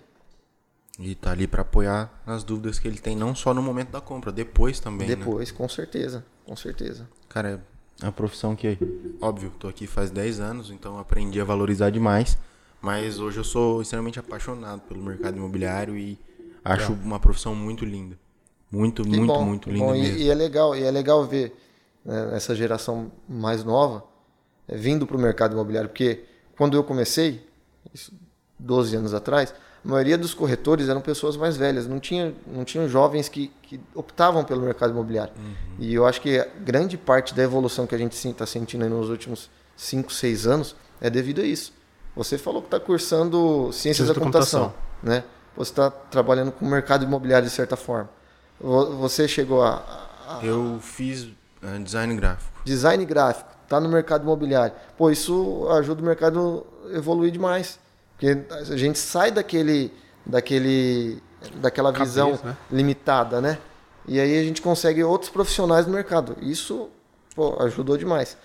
E 0.99 1.13
tá 1.13 1.31
ali 1.31 1.47
para 1.47 1.61
apoiar 1.61 2.21
nas 2.25 2.43
dúvidas 2.43 2.79
que 2.79 2.87
ele 2.87 2.97
tem, 2.97 3.15
não 3.15 3.35
só 3.35 3.53
no 3.53 3.61
momento 3.61 3.91
da 3.91 4.01
compra, 4.01 4.31
depois 4.31 4.79
também. 4.79 5.07
Né? 5.07 5.15
Depois, 5.15 5.51
né? 5.51 5.57
com 5.57 5.69
certeza, 5.69 6.25
com 6.45 6.55
certeza. 6.55 7.07
Cara, 7.29 7.63
é 8.01 8.05
uma 8.05 8.11
profissão 8.11 8.55
que, 8.55 8.77
óbvio, 9.21 9.51
tô 9.59 9.67
aqui 9.67 9.85
faz 9.85 10.09
10 10.09 10.39
anos, 10.39 10.71
então 10.71 10.97
aprendi 10.97 11.39
a 11.39 11.43
valorizar 11.43 11.91
demais. 11.91 12.37
Mas 12.81 13.19
hoje 13.19 13.37
eu 13.37 13.43
sou 13.43 13.81
extremamente 13.81 14.19
apaixonado 14.19 14.81
pelo 14.81 15.03
mercado 15.03 15.37
imobiliário 15.37 15.97
e 15.97 16.17
acho 16.63 16.93
uma 16.93 17.19
profissão 17.19 17.55
muito 17.55 17.85
linda. 17.85 18.17
Muito, 18.71 19.03
que 19.03 19.09
muito, 19.09 19.27
bom, 19.27 19.45
muito 19.45 19.69
linda. 19.69 19.85
Bom. 19.85 19.95
E, 19.95 20.23
e, 20.23 20.29
é 20.29 20.35
legal, 20.35 20.75
e 20.75 20.83
é 20.83 20.91
legal 20.91 21.25
ver 21.25 21.55
né, 22.03 22.35
essa 22.35 22.55
geração 22.55 23.11
mais 23.27 23.63
nova 23.63 24.03
é, 24.67 24.75
vindo 24.75 25.07
para 25.07 25.15
o 25.15 25.19
mercado 25.19 25.53
imobiliário, 25.53 25.89
porque 25.89 26.25
quando 26.55 26.75
eu 26.75 26.83
comecei, 26.83 27.47
isso 27.93 28.13
12 28.59 28.95
anos 28.95 29.13
atrás, 29.13 29.53
a 29.87 29.89
maioria 29.89 30.17
dos 30.17 30.33
corretores 30.33 30.89
eram 30.89 30.99
pessoas 30.99 31.37
mais 31.37 31.55
velhas, 31.55 31.87
não 31.87 31.97
tinha, 31.97 32.33
não 32.45 32.65
tinham 32.65 32.89
jovens 32.89 33.29
que, 33.29 33.49
que 33.61 33.79
optavam 33.95 34.43
pelo 34.43 34.61
mercado 34.61 34.91
imobiliário. 34.91 35.31
Uhum. 35.37 35.53
E 35.79 35.93
eu 35.93 36.05
acho 36.05 36.19
que 36.19 36.45
grande 36.59 36.97
parte 36.97 37.33
da 37.33 37.41
evolução 37.41 37.87
que 37.87 37.95
a 37.95 37.97
gente 37.97 38.11
está 38.13 38.45
sentindo 38.45 38.87
nos 38.89 39.09
últimos 39.09 39.49
5, 39.77 40.11
6 40.11 40.45
anos 40.45 40.75
é 40.99 41.09
devido 41.09 41.39
a 41.39 41.45
isso. 41.45 41.71
Você 42.17 42.37
falou 42.37 42.61
que 42.61 42.67
está 42.67 42.81
cursando 42.81 43.71
ciências 43.71 44.09
da, 44.09 44.13
da 44.13 44.19
computação, 44.19 44.65
computação, 44.65 44.87
né? 45.01 45.23
Você 45.55 45.71
está 45.71 45.89
trabalhando 45.89 46.51
com 46.51 46.65
o 46.65 46.69
mercado 46.69 47.05
imobiliário 47.05 47.47
de 47.47 47.53
certa 47.53 47.77
forma. 47.77 48.09
Você 48.59 49.25
chegou 49.25 49.63
a, 49.63 49.83
a 50.27 50.39
eu 50.43 50.79
fiz 50.81 51.23
uh, 51.23 51.79
design 51.81 52.13
gráfico. 52.15 52.51
Design 52.65 53.05
gráfico 53.05 53.51
está 53.63 53.79
no 53.79 53.87
mercado 53.87 54.23
imobiliário. 54.23 54.75
Pô, 54.97 55.09
isso 55.09 55.65
ajuda 55.71 56.01
o 56.01 56.05
mercado 56.05 56.65
a 56.91 56.97
evoluir 56.97 57.31
demais. 57.31 57.79
Porque 58.17 58.45
a 58.51 58.75
gente 58.75 58.97
sai 58.97 59.31
daquele, 59.31 59.93
daquele, 60.25 61.21
daquela 61.55 61.93
Cabeça, 61.93 62.05
visão 62.09 62.39
né? 62.43 62.57
limitada, 62.71 63.39
né? 63.39 63.59
E 64.07 64.19
aí 64.19 64.39
a 64.39 64.43
gente 64.43 64.61
consegue 64.61 65.03
outros 65.03 65.29
profissionais 65.29 65.85
no 65.85 65.93
mercado. 65.93 66.35
Isso 66.41 66.89
pô, 67.35 67.55
ajudou 67.61 67.95
demais. 67.95 68.35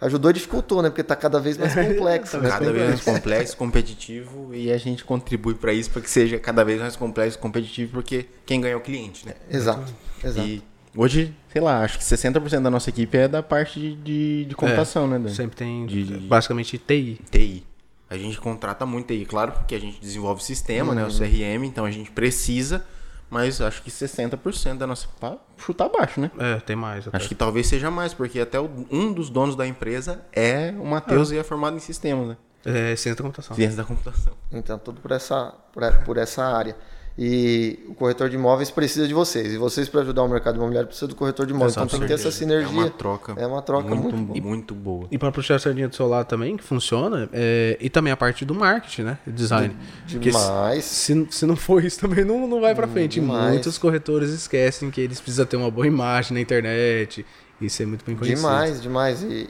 Ajudou 0.00 0.30
e 0.30 0.34
dificultou, 0.34 0.82
né? 0.82 0.90
Porque 0.90 1.00
está 1.00 1.16
cada 1.16 1.40
vez 1.40 1.56
mais 1.56 1.72
complexo. 1.74 2.38
né? 2.38 2.50
Cada 2.50 2.72
vez 2.72 2.88
mais 2.88 3.00
complexo, 3.00 3.56
competitivo 3.56 4.54
e 4.54 4.70
a 4.70 4.76
gente 4.76 5.04
contribui 5.04 5.54
para 5.54 5.72
isso, 5.72 5.90
para 5.90 6.02
que 6.02 6.10
seja 6.10 6.38
cada 6.38 6.64
vez 6.64 6.80
mais 6.80 6.96
complexo, 6.96 7.38
competitivo, 7.38 7.92
porque 7.92 8.26
quem 8.44 8.60
ganha 8.60 8.74
é 8.74 8.76
o 8.76 8.80
cliente, 8.80 9.26
né? 9.26 9.34
Exato, 9.48 9.92
exato. 10.22 10.46
E 10.46 10.62
Hoje, 10.94 11.34
sei 11.50 11.62
lá, 11.62 11.82
acho 11.82 11.98
que 11.98 12.04
60% 12.04 12.60
da 12.60 12.70
nossa 12.70 12.90
equipe 12.90 13.16
é 13.16 13.26
da 13.26 13.42
parte 13.42 13.94
de, 13.94 14.44
de, 14.44 14.54
computação, 14.54 15.06
é, 15.06 15.08
né, 15.08 15.18
Dan? 15.20 15.30
Sempre 15.30 15.56
tem, 15.56 15.86
de, 15.86 16.04
basicamente, 16.04 16.76
TI. 16.76 17.18
TI. 17.30 17.64
A 18.12 18.18
gente 18.18 18.38
contrata 18.40 18.84
muito 18.84 19.06
TI, 19.06 19.24
claro, 19.24 19.52
porque 19.52 19.74
a 19.74 19.80
gente 19.80 20.00
desenvolve 20.00 20.42
sistema, 20.42 20.90
uhum. 20.90 20.94
né, 20.96 21.02
o 21.04 21.06
uhum. 21.06 21.18
CRM, 21.18 21.64
então 21.64 21.84
a 21.84 21.90
gente 21.90 22.10
precisa, 22.10 22.84
mas 23.30 23.60
acho 23.60 23.82
que 23.82 23.90
60% 23.90 24.76
da 24.76 24.86
nossa... 24.86 25.08
Pra 25.18 25.38
chutar 25.56 25.88
baixo, 25.88 26.20
né? 26.20 26.30
É, 26.38 26.60
tem 26.60 26.76
mais. 26.76 27.08
Até. 27.08 27.16
Acho 27.16 27.28
que 27.28 27.34
talvez 27.34 27.66
seja 27.66 27.90
mais, 27.90 28.12
porque 28.12 28.38
até 28.40 28.60
o, 28.60 28.68
um 28.90 29.12
dos 29.12 29.30
donos 29.30 29.56
da 29.56 29.66
empresa 29.66 30.22
é 30.32 30.74
o 30.78 30.84
Matheus 30.84 31.32
é. 31.32 31.36
e 31.36 31.38
é 31.38 31.42
formado 31.42 31.76
em 31.76 31.80
sistemas, 31.80 32.28
né? 32.28 32.36
É, 32.64 32.94
ciência 32.94 33.16
da 33.16 33.22
computação. 33.22 33.56
Ciência 33.56 33.76
da 33.76 33.84
computação. 33.84 34.32
Então, 34.52 34.78
tudo 34.78 35.00
por 35.00 35.10
essa, 35.10 35.54
por, 35.72 35.82
por 36.04 36.16
essa 36.16 36.44
área. 36.44 36.76
E 37.18 37.78
o 37.88 37.94
corretor 37.94 38.30
de 38.30 38.36
imóveis 38.36 38.70
precisa 38.70 39.06
de 39.06 39.12
vocês. 39.12 39.52
E 39.52 39.58
vocês, 39.58 39.88
para 39.88 40.00
ajudar 40.00 40.22
o 40.22 40.28
mercado 40.28 40.56
imobiliário, 40.56 40.86
precisam 40.86 41.08
do 41.08 41.14
corretor 41.14 41.44
de 41.44 41.52
imóveis. 41.52 41.74
Então 41.74 41.86
tem 41.86 42.00
que 42.00 42.06
ter 42.06 42.14
essa 42.14 42.30
sinergia. 42.30 42.68
É 42.68 42.84
uma 42.84 42.90
troca. 42.90 43.34
É 43.36 43.46
uma 43.46 43.60
troca 43.60 43.94
muito, 43.94 44.16
muito, 44.16 44.42
muito 44.42 44.74
boa. 44.74 45.08
E 45.10 45.18
para 45.18 45.30
puxar 45.30 45.56
a 45.56 45.58
sardinha 45.58 45.88
do 45.88 45.94
seu 45.94 46.08
lado 46.08 46.26
também, 46.26 46.56
que 46.56 46.64
funciona, 46.64 47.28
é... 47.32 47.76
e 47.80 47.90
também 47.90 48.12
a 48.12 48.16
parte 48.16 48.44
do 48.46 48.54
marketing, 48.54 49.02
né? 49.02 49.18
Design. 49.26 49.76
Demais. 50.06 50.84
Se, 50.84 51.26
se 51.30 51.44
não 51.44 51.54
for 51.54 51.84
isso, 51.84 52.00
também 52.00 52.24
não, 52.24 52.46
não 52.46 52.60
vai 52.62 52.74
para 52.74 52.88
frente. 52.88 53.20
Demais. 53.20 53.52
Muitos 53.52 53.76
corretores 53.76 54.30
esquecem 54.30 54.90
que 54.90 55.00
eles 55.00 55.20
precisam 55.20 55.44
ter 55.44 55.56
uma 55.56 55.70
boa 55.70 55.86
imagem 55.86 56.32
na 56.32 56.40
internet 56.40 57.26
e 57.60 57.68
ser 57.68 57.86
muito 57.86 58.06
bem 58.06 58.16
conhecido. 58.16 58.40
Demais, 58.40 58.80
demais. 58.80 59.22
E, 59.22 59.48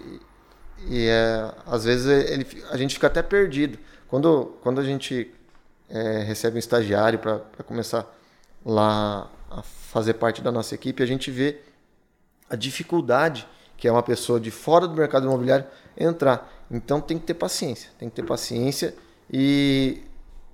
e 0.89 1.07
é, 1.07 1.53
às 1.65 1.85
vezes 1.85 2.07
ele, 2.07 2.45
a 2.71 2.77
gente 2.77 2.95
fica 2.95 3.07
até 3.07 3.23
perdido. 3.23 3.79
Quando, 4.09 4.57
quando 4.61 4.81
a 4.81 4.85
gente 4.85 5.31
é, 5.93 6.23
recebe 6.23 6.57
um 6.57 6.59
estagiário 6.59 7.19
para 7.19 7.39
começar 7.65 8.11
lá 8.65 9.31
a 9.51 9.63
fazer 9.63 10.15
parte 10.15 10.41
da 10.41 10.51
nossa 10.51 10.75
equipe, 10.75 11.03
a 11.03 11.07
gente 11.07 11.31
vê 11.31 11.61
a 12.49 12.57
dificuldade 12.57 13.47
que 13.77 13.87
é 13.87 13.93
uma 13.93 14.03
pessoa 14.03 14.39
de 14.39 14.51
fora 14.51 14.87
do 14.87 14.95
mercado 14.95 15.27
imobiliário 15.27 15.67
entrar. 15.99 16.51
Então 16.71 17.01
tem 17.01 17.19
que 17.19 17.27
ter 17.27 17.35
paciência, 17.35 17.91
tem 17.99 18.09
que 18.09 18.15
ter 18.15 18.23
paciência 18.23 18.95
e 19.31 20.03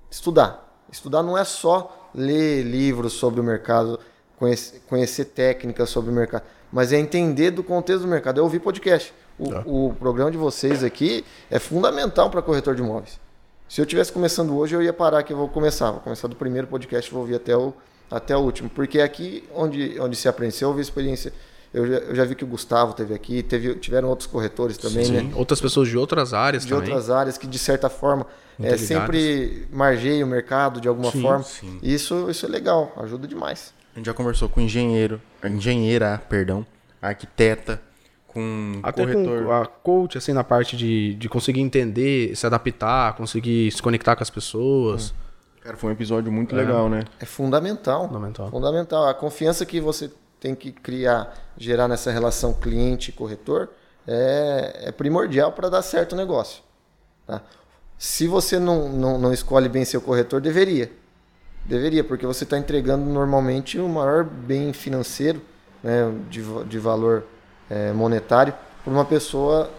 estudar. 0.09 0.67
Estudar 0.91 1.21
não 1.21 1.37
é 1.37 1.43
só 1.43 2.09
ler 2.13 2.63
livros 2.63 3.13
sobre 3.13 3.39
o 3.39 3.43
mercado, 3.43 3.99
conhecer, 4.35 4.81
conhecer 4.89 5.25
técnicas 5.25 5.89
sobre 5.89 6.09
o 6.09 6.13
mercado, 6.13 6.43
mas 6.71 6.91
é 6.91 6.97
entender 6.97 7.51
do 7.51 7.63
contexto 7.63 8.01
do 8.01 8.07
mercado, 8.07 8.39
é 8.39 8.43
ouvir 8.43 8.59
podcast. 8.59 9.13
O, 9.37 9.49
tá. 9.49 9.63
o 9.65 9.95
programa 9.97 10.31
de 10.31 10.37
vocês 10.37 10.83
aqui 10.83 11.23
é 11.51 11.59
fundamental 11.59 12.29
para 12.31 12.41
corretor 12.41 12.75
de 12.75 12.81
imóveis. 12.81 13.19
Se 13.69 13.79
eu 13.79 13.85
tivesse 13.85 14.11
começando 14.11 14.57
hoje, 14.57 14.75
eu 14.75 14.81
ia 14.81 14.91
parar 14.91 15.21
que 15.21 15.31
eu 15.31 15.37
vou 15.37 15.47
começar. 15.47 15.91
Vou 15.91 15.99
começar 15.99 16.27
do 16.27 16.35
primeiro 16.35 16.65
podcast, 16.65 17.09
vou 17.11 17.21
ouvir 17.21 17.35
até 17.35 17.55
o, 17.55 17.71
até 18.09 18.35
o 18.35 18.39
último. 18.39 18.67
Porque 18.67 18.97
é 18.97 19.03
aqui 19.03 19.43
onde, 19.55 19.95
onde 20.01 20.15
se 20.15 20.27
aprende. 20.27 20.55
Se 20.55 20.63
eu 20.63 20.69
ouvir 20.69 20.81
experiência. 20.81 21.31
Eu 21.71 21.85
já, 21.85 21.93
eu 21.97 22.15
já 22.15 22.25
vi 22.25 22.33
que 22.33 22.43
o 22.43 22.47
Gustavo 22.47 22.93
teve 22.93 23.13
aqui, 23.13 23.43
teve, 23.43 23.75
tiveram 23.75 24.09
outros 24.09 24.25
corretores 24.25 24.75
também, 24.75 25.05
Sim, 25.05 25.11
né? 25.11 25.31
outras 25.35 25.61
pessoas 25.61 25.87
de 25.87 25.95
outras 25.99 26.33
áreas 26.33 26.63
De 26.63 26.69
também. 26.69 26.85
outras 26.89 27.11
áreas 27.11 27.37
que, 27.37 27.45
de 27.45 27.59
certa 27.59 27.87
forma, 27.91 28.25
é, 28.59 28.75
sempre 28.75 29.67
margeia 29.71 30.25
o 30.25 30.27
mercado 30.27 30.81
de 30.81 30.87
alguma 30.87 31.11
Sim, 31.11 31.21
forma. 31.21 31.43
sim. 31.43 31.77
Isso, 31.83 32.27
isso 32.27 32.43
é 32.47 32.49
legal, 32.49 32.91
ajuda 32.97 33.27
demais. 33.27 33.71
A 33.93 33.99
gente 33.99 34.07
já 34.07 34.15
conversou 34.15 34.49
com 34.49 34.59
engenheiro, 34.59 35.21
engenheira, 35.43 36.19
perdão, 36.27 36.65
arquiteta, 36.99 37.79
com 38.39 38.79
Até 38.83 39.05
corretor. 39.05 39.43
com 39.43 39.51
a 39.51 39.65
coach, 39.65 40.17
assim, 40.17 40.33
na 40.33 40.43
parte 40.43 40.77
de, 40.77 41.15
de 41.15 41.29
conseguir 41.29 41.61
entender, 41.61 42.35
se 42.35 42.45
adaptar, 42.45 43.15
conseguir 43.15 43.71
se 43.71 43.81
conectar 43.81 44.15
com 44.15 44.23
as 44.23 44.29
pessoas. 44.29 45.13
Cara, 45.61 45.75
foi 45.75 45.89
um 45.89 45.93
episódio 45.93 46.31
muito 46.31 46.55
legal, 46.55 46.89
né? 46.89 47.03
É 47.19 47.25
fundamental. 47.25 48.07
Fundamental. 48.07 48.49
Fundamental. 48.49 49.07
A 49.07 49.13
confiança 49.13 49.65
que 49.65 49.79
você 49.81 50.09
tem 50.39 50.55
que 50.55 50.71
criar, 50.71 51.33
gerar 51.57 51.87
nessa 51.87 52.11
relação 52.11 52.53
cliente-corretor 52.53 53.69
é, 54.07 54.85
é 54.85 54.91
primordial 54.91 55.51
para 55.51 55.69
dar 55.69 55.81
certo 55.81 56.13
o 56.13 56.15
negócio. 56.15 56.63
tá? 57.27 57.41
Se 57.97 58.25
você 58.27 58.57
não, 58.57 58.87
não, 58.87 59.17
não 59.17 59.33
escolhe 59.33 59.67
bem 59.67 59.83
seu 59.83 59.99
corretor, 59.99 60.39
deveria. 60.39 60.89
Deveria, 61.65 62.03
porque 62.03 62.25
você 62.25 62.45
está 62.45 62.57
entregando 62.57 63.05
normalmente 63.05 63.77
o 63.77 63.87
maior 63.89 64.23
bem 64.23 64.71
financeiro, 64.71 65.41
né, 65.83 66.11
de, 66.29 66.41
de 66.65 66.79
valor 66.79 67.25
é, 67.69 67.91
monetário, 67.93 68.53
para 68.83 68.91
uma 68.93 69.05
pessoa, 69.05 69.69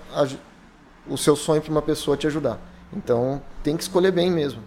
o 1.06 1.16
seu 1.16 1.34
sonho 1.36 1.60
para 1.62 1.70
uma 1.70 1.82
pessoa 1.82 2.16
te 2.16 2.26
ajudar. 2.26 2.58
Então 2.92 3.42
tem 3.62 3.76
que 3.76 3.82
escolher 3.82 4.12
bem 4.12 4.30
mesmo. 4.30 4.62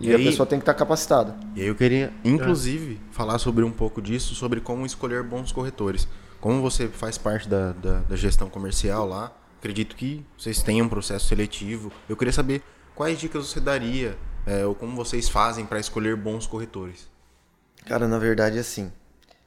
E, 0.00 0.08
E 0.08 0.12
a 0.12 0.16
aí- 0.16 0.24
pessoa 0.24 0.46
tem 0.46 0.58
que 0.58 0.62
estar 0.62 0.74
capacitada. 0.74 1.36
E 1.54 1.60
aí 1.62 1.66
eu 1.68 1.74
queria, 1.74 2.12
inclusive, 2.24 3.00
falar 3.10 3.38
sobre 3.38 3.64
um 3.64 3.70
pouco 3.70 4.00
disso, 4.02 4.34
sobre 4.34 4.60
como 4.60 4.84
escolher 4.84 5.22
bons 5.22 5.52
corretores. 5.52 6.08
Como 6.40 6.60
você 6.60 6.88
faz 6.88 7.16
parte 7.16 7.48
da, 7.48 7.72
da, 7.72 7.98
da 8.00 8.16
gestão 8.16 8.48
comercial 8.50 9.06
lá, 9.06 9.30
acredito 9.60 9.94
que 9.94 10.24
vocês 10.36 10.60
tenham 10.62 10.86
um 10.86 10.88
processo 10.88 11.26
seletivo. 11.28 11.92
Eu 12.08 12.16
queria 12.16 12.32
saber 12.32 12.62
quais 12.96 13.18
dicas 13.20 13.46
você 13.46 13.60
daria, 13.60 14.18
é, 14.44 14.66
ou 14.66 14.74
como 14.74 14.96
vocês 14.96 15.28
fazem 15.28 15.64
para 15.64 15.78
escolher 15.78 16.16
bons 16.16 16.46
corretores. 16.48 17.08
Cara, 17.86 18.08
na 18.08 18.18
verdade, 18.18 18.58
assim, 18.58 18.90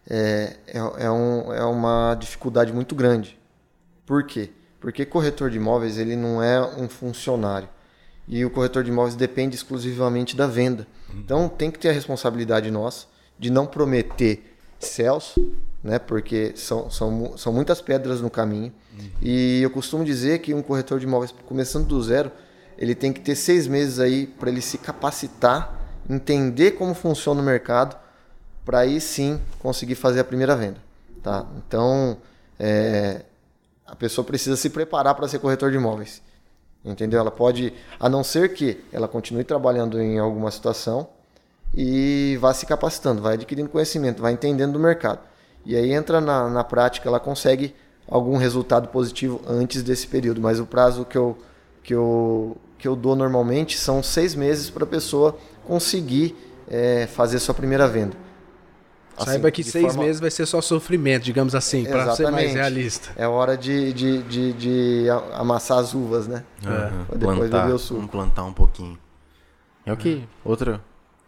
é, 0.09 0.55
é, 0.67 0.77
é, 0.77 1.11
um, 1.11 1.53
é 1.53 1.63
uma 1.63 2.15
dificuldade 2.15 2.71
muito 2.71 2.93
grande. 2.95 3.37
Por 4.05 4.23
quê? 4.23 4.51
Porque 4.79 5.05
corretor 5.05 5.49
de 5.49 5.57
imóveis 5.57 5.97
ele 5.97 6.15
não 6.15 6.41
é 6.43 6.61
um 6.61 6.87
funcionário. 6.87 7.67
E 8.27 8.43
o 8.43 8.49
corretor 8.49 8.83
de 8.83 8.91
imóveis 8.91 9.15
depende 9.15 9.55
exclusivamente 9.55 10.35
da 10.35 10.47
venda. 10.47 10.87
Então 11.13 11.47
tem 11.47 11.71
que 11.71 11.79
ter 11.79 11.89
a 11.89 11.93
responsabilidade 11.93 12.69
nossa 12.69 13.07
de 13.37 13.49
não 13.49 13.65
prometer 13.65 14.55
céus, 14.79 15.35
né? 15.83 15.99
Porque 15.99 16.53
são, 16.55 16.89
são, 16.89 17.37
são 17.37 17.53
muitas 17.53 17.81
pedras 17.81 18.21
no 18.21 18.29
caminho. 18.29 18.73
E 19.21 19.61
eu 19.61 19.69
costumo 19.69 20.05
dizer 20.05 20.39
que 20.39 20.53
um 20.53 20.61
corretor 20.61 20.99
de 20.99 21.05
imóveis 21.05 21.33
começando 21.45 21.87
do 21.87 22.01
zero, 22.01 22.31
ele 22.77 22.95
tem 22.95 23.11
que 23.11 23.21
ter 23.21 23.35
seis 23.35 23.67
meses 23.67 23.99
aí 23.99 24.25
para 24.25 24.49
ele 24.49 24.61
se 24.61 24.77
capacitar, 24.77 25.79
entender 26.09 26.71
como 26.71 26.93
funciona 26.93 27.41
o 27.41 27.43
mercado, 27.43 27.95
para 28.65 28.79
aí 28.79 28.99
sim 28.99 29.39
conseguir 29.59 29.95
fazer 29.95 30.19
a 30.19 30.23
primeira 30.23 30.55
venda, 30.55 30.77
tá? 31.21 31.45
Então, 31.57 32.17
é, 32.59 33.21
a 33.85 33.95
pessoa 33.95 34.25
precisa 34.25 34.57
se 34.57 34.69
preparar 34.69 35.13
para 35.13 35.27
ser 35.27 35.37
corretor 35.39 35.69
de 35.69 35.77
imóveis, 35.77 36.21
entendeu? 36.83 37.19
Ela 37.19 37.31
pode, 37.31 37.71
a 37.99 38.09
não 38.09 38.23
ser 38.23 38.53
que 38.53 38.83
ela 38.91 39.07
continue 39.07 39.43
trabalhando 39.43 40.01
em 40.01 40.17
alguma 40.17 40.49
situação 40.49 41.07
e 41.73 42.37
vá 42.41 42.53
se 42.53 42.65
capacitando, 42.65 43.21
vai 43.21 43.35
adquirindo 43.35 43.69
conhecimento, 43.69 44.21
vai 44.21 44.33
entendendo 44.33 44.73
do 44.73 44.79
mercado. 44.79 45.19
E 45.63 45.75
aí 45.75 45.93
entra 45.93 46.19
na, 46.19 46.49
na 46.49 46.63
prática, 46.63 47.07
ela 47.07 47.19
consegue 47.19 47.75
algum 48.07 48.37
resultado 48.37 48.87
positivo 48.89 49.41
antes 49.47 49.83
desse 49.83 50.07
período, 50.07 50.41
mas 50.41 50.59
o 50.59 50.65
prazo 50.65 51.05
que 51.05 51.17
eu, 51.17 51.37
que 51.83 51.93
eu, 51.93 52.57
que 52.79 52.87
eu 52.87 52.95
dou 52.95 53.15
normalmente 53.15 53.77
são 53.77 54.01
seis 54.01 54.33
meses 54.33 54.69
para 54.69 54.83
a 54.83 54.87
pessoa 54.87 55.37
conseguir 55.65 56.35
é, 56.67 57.07
fazer 57.07 57.39
sua 57.39 57.53
primeira 57.53 57.87
venda. 57.87 58.24
Assim, 59.17 59.25
Saiba 59.31 59.49
que 59.51 59.63
seis 59.63 59.85
forma- 59.85 60.03
meses 60.03 60.19
vai 60.19 60.29
ser 60.29 60.45
só 60.45 60.59
sofrimento, 60.61 61.23
digamos 61.23 61.55
assim, 61.55 61.85
para 61.85 62.13
ser 62.15 62.29
mais 62.31 62.53
realista. 62.53 63.09
É 63.15 63.25
hora 63.27 63.55
de, 63.57 63.93
de, 63.93 64.21
de, 64.23 64.53
de 64.53 65.05
amassar 65.33 65.77
as 65.79 65.93
uvas, 65.93 66.27
né? 66.27 66.43
Pra 66.61 66.89
depois 67.15 67.37
plantar, 67.39 67.61
beber 67.61 67.73
o 67.75 67.79
suco. 67.79 67.95
Vamos 67.95 68.11
plantar 68.11 68.43
um 68.43 68.53
pouquinho. 68.53 68.97
É 69.85 69.93
o 69.93 69.97
que 69.97 70.27
outra, 70.43 70.81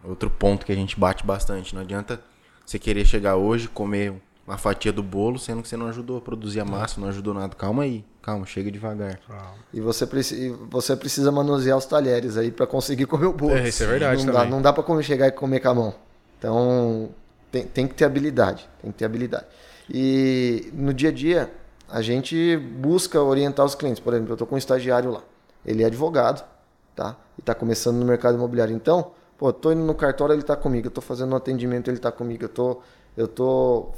outro 0.03 0.29
ponto 0.29 0.65
que 0.65 0.71
a 0.71 0.75
gente 0.75 0.99
bate 0.99 1.25
bastante. 1.25 1.73
Não 1.73 1.81
adianta 1.81 2.19
você 2.65 2.77
querer 2.77 3.05
chegar 3.05 3.35
hoje, 3.37 3.67
comer 3.69 4.13
uma 4.45 4.57
fatia 4.57 4.91
do 4.91 5.03
bolo, 5.03 5.37
sendo 5.39 5.61
que 5.61 5.67
você 5.69 5.77
não 5.77 5.87
ajudou 5.87 6.17
a 6.17 6.21
produzir 6.21 6.59
a 6.59 6.65
massa, 6.65 6.99
não 6.99 7.07
ajudou 7.07 7.33
nada. 7.33 7.55
Calma 7.55 7.83
aí, 7.83 8.03
calma, 8.21 8.45
chega 8.45 8.69
devagar. 8.71 9.19
E 9.73 9.79
você, 9.79 10.05
preci- 10.05 10.53
você 10.69 10.95
precisa 10.95 11.31
manusear 11.31 11.77
os 11.77 11.85
talheres 11.85 12.35
aí 12.37 12.51
para 12.51 12.65
conseguir 12.67 13.05
comer 13.07 13.27
o 13.27 13.33
bolo. 13.33 13.55
É, 13.55 13.67
isso 13.69 13.83
é 13.83 13.85
verdade 13.85 14.25
não 14.25 14.33
Dá, 14.33 14.39
também. 14.39 14.51
não 14.51 14.61
dá 14.61 14.73
para 14.73 15.01
chegar 15.03 15.27
e 15.27 15.31
comer 15.31 15.59
com 15.61 15.69
a 15.69 15.73
mão. 15.73 15.95
Então, 16.39 17.09
tem, 17.57 17.67
tem 17.67 17.87
que 17.87 17.95
ter 17.95 18.05
habilidade. 18.05 18.69
Tem 18.81 18.91
que 18.91 18.97
ter 18.97 19.05
habilidade. 19.05 19.45
E 19.89 20.69
no 20.73 20.93
dia 20.93 21.09
a 21.09 21.11
dia, 21.11 21.51
a 21.89 22.01
gente 22.01 22.57
busca 22.57 23.21
orientar 23.21 23.65
os 23.65 23.75
clientes. 23.75 23.99
Por 23.99 24.13
exemplo, 24.13 24.31
eu 24.31 24.35
estou 24.35 24.47
com 24.47 24.55
um 24.55 24.57
estagiário 24.57 25.11
lá. 25.11 25.23
Ele 25.65 25.83
é 25.83 25.85
advogado, 25.85 26.45
tá? 26.95 27.15
E 27.37 27.41
está 27.41 27.55
começando 27.55 27.97
no 27.97 28.05
mercado 28.05 28.35
imobiliário. 28.35 28.75
Então, 28.75 29.11
pô, 29.37 29.51
tô 29.51 29.71
indo 29.71 29.83
no 29.83 29.95
cartório, 29.95 30.33
ele 30.33 30.41
está 30.41 30.55
comigo. 30.55 30.91
Eu 30.93 31.01
fazendo 31.01 31.33
um 31.33 31.35
atendimento, 31.35 31.89
ele 31.89 31.97
está 31.97 32.11
comigo. 32.11 32.43
Eu 32.43 32.49
tô, 32.49 32.81
eu 33.15 33.27
tô 33.27 33.91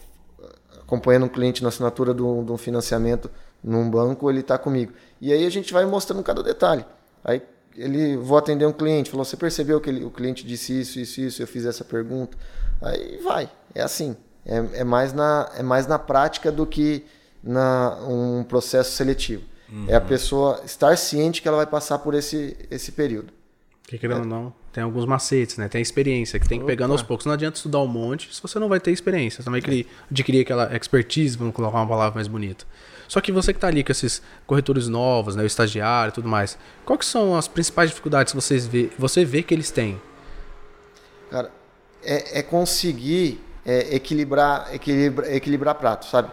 acompanhando 0.82 1.26
um 1.26 1.30
cliente 1.30 1.62
na 1.62 1.70
assinatura 1.70 2.14
de 2.14 2.22
um 2.22 2.58
financiamento 2.58 3.30
num 3.64 3.90
banco, 3.90 4.30
ele 4.30 4.40
está 4.40 4.58
comigo. 4.58 4.94
E 5.20 5.34
aí 5.34 5.46
a 5.46 5.50
gente 5.50 5.74
vai 5.74 5.86
mostrando 5.86 6.24
cada 6.24 6.42
detalhe. 6.42 6.86
Aí 7.24 7.42
ele 7.76 8.18
vou 8.18 8.38
atender 8.38 8.66
um 8.66 8.72
cliente, 8.74 9.10
falou: 9.10 9.26
"Você 9.26 9.38
percebeu 9.38 9.80
que 9.80 9.90
ele- 9.90 10.04
o 10.04 10.10
cliente 10.10 10.46
disse 10.46 10.80
isso, 10.80 11.00
isso, 11.00 11.22
isso, 11.22 11.42
eu 11.42 11.48
fiz 11.48 11.66
essa 11.66 11.84
pergunta". 11.84 12.38
Aí 12.82 13.20
vai. 13.24 13.50
É 13.76 13.82
assim. 13.82 14.16
É, 14.46 14.80
é 14.80 14.84
mais 14.84 15.14
na 15.14 15.50
é 15.58 15.62
mais 15.64 15.86
na 15.88 16.00
prática 16.00 16.52
do 16.52 16.66
que 16.66 17.04
na 17.44 17.98
um 18.08 18.44
processo 18.44 18.92
seletivo. 18.92 19.44
É 19.88 19.96
a 19.96 20.02
pessoa 20.02 20.62
estar 20.66 20.98
ciente 20.98 21.42
que 21.44 21.48
ela 21.48 21.58
vai 21.58 21.68
passar 21.68 22.00
por 22.00 22.16
esse 22.16 22.58
esse 22.72 22.92
período. 22.92 23.32
Porque 23.84 23.98
querendo 24.00 24.22
ou 24.22 24.26
não, 24.26 24.54
tem 24.74 24.84
alguns 24.84 25.06
macetes, 25.06 25.58
né? 25.58 25.68
Tem 25.68 25.80
a 25.80 25.82
experiência, 25.82 26.40
que 26.40 26.48
tem 26.48 26.60
que 26.60 26.64
ir 26.66 26.68
pegando 26.68 26.92
aos 26.92 27.02
poucos. 27.04 27.26
Não 27.26 27.34
adianta 27.34 27.58
estudar 27.58 27.80
um 27.80 27.88
monte 27.88 28.34
se 28.34 28.42
você 28.42 28.58
não 28.60 28.68
vai 28.70 28.80
ter 28.80 28.92
experiência. 28.92 29.38
Você 29.42 29.46
também 29.46 29.62
queria 29.62 29.86
adquirir 30.10 30.42
aquela 30.42 30.76
expertise, 30.76 31.38
vamos 31.38 31.54
colocar 31.56 31.78
uma 31.78 31.88
palavra 31.88 32.16
mais 32.16 32.28
bonita. 32.28 32.66
Só 33.10 33.20
que 33.20 33.32
você 33.32 33.52
que 33.52 33.60
tá 33.60 33.68
ali 33.68 33.84
com 33.84 33.92
esses 33.92 34.22
corretores 34.46 34.88
novos, 34.88 35.36
né? 35.36 35.42
O 35.42 35.46
estagiário 35.48 36.12
e 36.12 36.14
tudo 36.14 36.30
mais. 36.30 36.56
Quais 36.86 37.08
são 37.08 37.36
as 37.36 37.48
principais 37.48 37.90
dificuldades 37.90 38.32
que 38.32 38.40
vocês 38.40 38.68
vê, 38.68 38.92
você 39.00 39.26
vê 39.26 39.42
que 39.42 39.52
eles 39.52 39.72
têm? 39.72 40.00
Cara, 41.32 41.52
é, 42.04 42.40
é 42.40 42.44
conseguir 42.44 43.44
é, 43.66 43.96
equilibrar, 43.96 44.74
equilibrar, 44.74 45.34
equilibrar 45.34 45.76
prato, 45.76 46.06
sabe? 46.06 46.30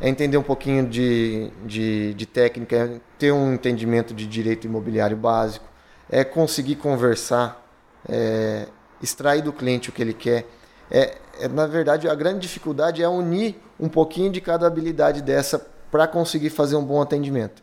É 0.00 0.08
entender 0.08 0.38
um 0.38 0.42
pouquinho 0.42 0.86
de, 0.86 1.50
de, 1.66 2.14
de 2.14 2.26
técnica, 2.26 2.76
é 2.76 3.00
ter 3.18 3.32
um 3.32 3.52
entendimento 3.52 4.14
de 4.14 4.26
direito 4.26 4.66
imobiliário 4.66 5.18
básico, 5.18 5.66
é 6.08 6.24
conseguir 6.24 6.76
conversar, 6.76 7.62
é, 8.08 8.66
extrair 9.02 9.42
do 9.42 9.52
cliente 9.52 9.90
o 9.90 9.92
que 9.92 10.00
ele 10.00 10.14
quer. 10.14 10.46
É, 10.90 11.18
é, 11.40 11.48
na 11.48 11.66
verdade, 11.66 12.08
a 12.08 12.14
grande 12.14 12.40
dificuldade 12.40 13.02
é 13.02 13.08
unir 13.08 13.60
um 13.78 13.88
pouquinho 13.88 14.32
de 14.32 14.40
cada 14.40 14.66
habilidade 14.66 15.20
dessa 15.20 15.75
para 15.90 16.06
conseguir 16.06 16.50
fazer 16.50 16.76
um 16.76 16.84
bom 16.84 17.00
atendimento. 17.00 17.62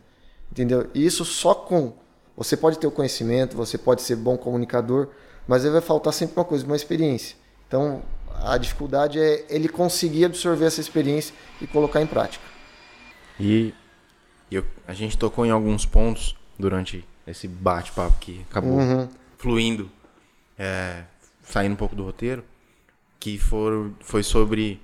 Entendeu? 0.50 0.88
E 0.94 1.04
isso 1.04 1.24
só 1.24 1.54
com. 1.54 1.92
Você 2.36 2.56
pode 2.56 2.78
ter 2.78 2.86
o 2.86 2.90
conhecimento, 2.90 3.56
você 3.56 3.78
pode 3.78 4.02
ser 4.02 4.16
bom 4.16 4.36
comunicador, 4.36 5.08
mas 5.46 5.64
aí 5.64 5.70
vai 5.70 5.80
faltar 5.80 6.12
sempre 6.12 6.36
uma 6.38 6.44
coisa, 6.44 6.64
uma 6.66 6.76
experiência. 6.76 7.36
Então, 7.68 8.02
a 8.42 8.58
dificuldade 8.58 9.18
é 9.20 9.44
ele 9.48 9.68
conseguir 9.68 10.24
absorver 10.24 10.64
essa 10.66 10.80
experiência 10.80 11.34
e 11.60 11.66
colocar 11.66 12.00
em 12.02 12.06
prática. 12.06 12.44
E 13.38 13.72
eu- 14.50 14.64
a 14.86 14.92
gente 14.94 15.16
tocou 15.16 15.44
em 15.46 15.50
alguns 15.50 15.86
pontos 15.86 16.36
durante 16.58 17.06
esse 17.26 17.46
bate-papo 17.48 18.18
que 18.18 18.44
acabou 18.50 18.78
fluindo, 19.38 19.90
é, 20.58 21.04
saindo 21.42 21.72
um 21.72 21.76
pouco 21.76 21.94
do 21.96 22.04
roteiro, 22.04 22.44
que 23.18 23.38
foram, 23.38 23.94
foi 24.00 24.22
sobre 24.22 24.80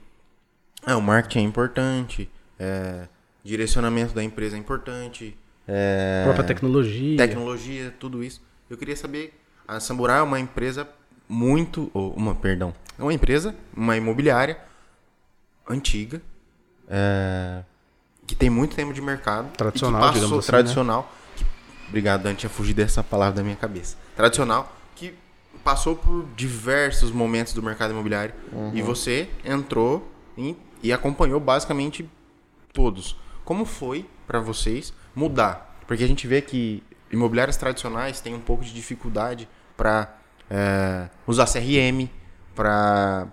ah, 0.87 0.97
o 0.97 1.03
marketing 1.03 1.41
é 1.41 1.43
importante, 1.43 2.31
é, 2.59 3.07
direcionamento 3.45 4.13
da 4.15 4.23
empresa 4.23 4.57
é 4.57 4.59
importante, 4.59 5.37
é, 5.67 6.21
A 6.23 6.25
própria 6.27 6.45
tecnologia. 6.47 7.17
tecnologia, 7.17 7.95
tudo 7.99 8.23
isso. 8.23 8.43
Eu 8.69 8.77
queria 8.77 8.97
saber, 8.97 9.39
a 9.67 9.81
Samurai 9.81 10.19
é 10.19 10.23
uma 10.23 10.39
empresa 10.41 10.89
muito, 11.29 11.91
ou 11.95 12.13
uma, 12.13 12.35
perdão, 12.35 12.75
é 12.99 13.03
uma 13.03 13.13
empresa, 13.15 13.55
uma 13.77 13.97
imobiliária 13.97 14.59
antiga, 15.69 16.21
é, 16.89 17.63
que 18.27 18.35
tem 18.35 18.51
muito 18.51 18.75
tempo 18.77 18.93
de 18.93 19.01
mercado, 19.01 19.51
Tradicional, 19.57 20.01
que 20.01 20.07
passou, 20.07 20.21
digamos 20.23 20.39
assim, 20.45 20.47
tradicional, 20.51 21.13
que 21.37 21.45
Obrigado, 21.89 22.23
Dante, 22.23 22.39
tinha 22.41 22.51
fugido 22.51 22.81
dessa 22.83 23.03
palavra 23.03 23.37
da 23.37 23.43
minha 23.43 23.57
cabeça. 23.57 23.97
Tradicional, 24.17 24.73
que 24.95 25.15
passou 25.65 25.97
por 25.97 26.27
diversos 26.37 27.11
momentos 27.11 27.53
do 27.53 27.63
mercado 27.63 27.91
imobiliário 27.93 28.35
Uhum. 28.53 28.71
e 28.75 28.83
você 28.83 29.29
entrou 29.45 30.09
em- 30.37 30.57
e 30.83 30.93
acompanhou 30.93 31.39
basicamente 31.41 32.09
todos. 32.73 33.17
Como 33.45 33.65
foi 33.65 34.09
para 34.27 34.41
vocês 34.41 34.93
mudar? 35.15 35.79
Porque 35.87 36.05
a 36.05 36.09
gente 36.09 36.27
vê 36.27 36.41
que 36.41 36.83
imobiliárias 37.11 37.57
tradicionais 37.57 38.21
têm 38.21 38.35
um 38.35 38.41
pouco 38.41 38.65
de 38.65 38.73
dificuldade 38.73 39.49
para 39.77 40.15
usar 41.27 41.47
CRM, 41.47 42.09
para 42.55 43.27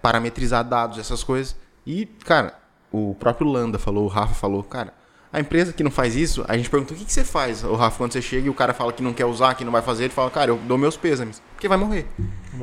parametrizar 0.00 0.64
dados, 0.64 0.98
essas 0.98 1.24
coisas. 1.24 1.56
E, 1.86 2.06
cara, 2.06 2.58
o 2.92 3.14
próprio 3.18 3.48
Landa 3.48 3.78
falou, 3.78 4.04
o 4.04 4.08
Rafa 4.08 4.34
falou, 4.34 4.62
cara, 4.62 4.92
a 5.32 5.40
empresa 5.40 5.72
que 5.72 5.82
não 5.82 5.90
faz 5.90 6.14
isso, 6.14 6.44
a 6.48 6.56
gente 6.56 6.70
pergunta 6.70 6.94
o 6.94 6.96
que, 6.96 7.04
que 7.04 7.12
você 7.12 7.24
faz, 7.24 7.62
o 7.64 7.74
Rafa, 7.74 7.98
quando 7.98 8.12
você 8.12 8.22
chega 8.22 8.46
e 8.46 8.50
o 8.50 8.54
cara 8.54 8.72
fala 8.72 8.92
que 8.92 9.02
não 9.02 9.12
quer 9.12 9.26
usar, 9.26 9.54
que 9.54 9.64
não 9.64 9.72
vai 9.72 9.82
fazer, 9.82 10.04
ele 10.04 10.12
fala, 10.12 10.30
cara, 10.30 10.50
eu 10.50 10.56
dou 10.56 10.78
meus 10.78 10.96
pêsames, 10.96 11.42
porque 11.52 11.68
vai 11.68 11.76
morrer. 11.76 12.06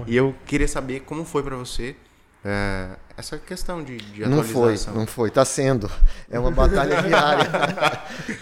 E 0.07 0.15
eu 0.15 0.33
queria 0.45 0.67
saber 0.67 1.01
como 1.01 1.23
foi 1.23 1.43
para 1.43 1.55
você 1.55 1.95
é, 2.43 2.89
essa 3.17 3.37
questão 3.37 3.83
de, 3.83 3.97
de 3.97 4.25
Não 4.25 4.43
foi, 4.43 4.75
não 4.93 5.05
foi. 5.07 5.29
Tá 5.31 5.45
sendo. 5.45 5.89
É 6.29 6.37
uma 6.39 6.51
batalha 6.51 7.01
diária. 7.03 7.49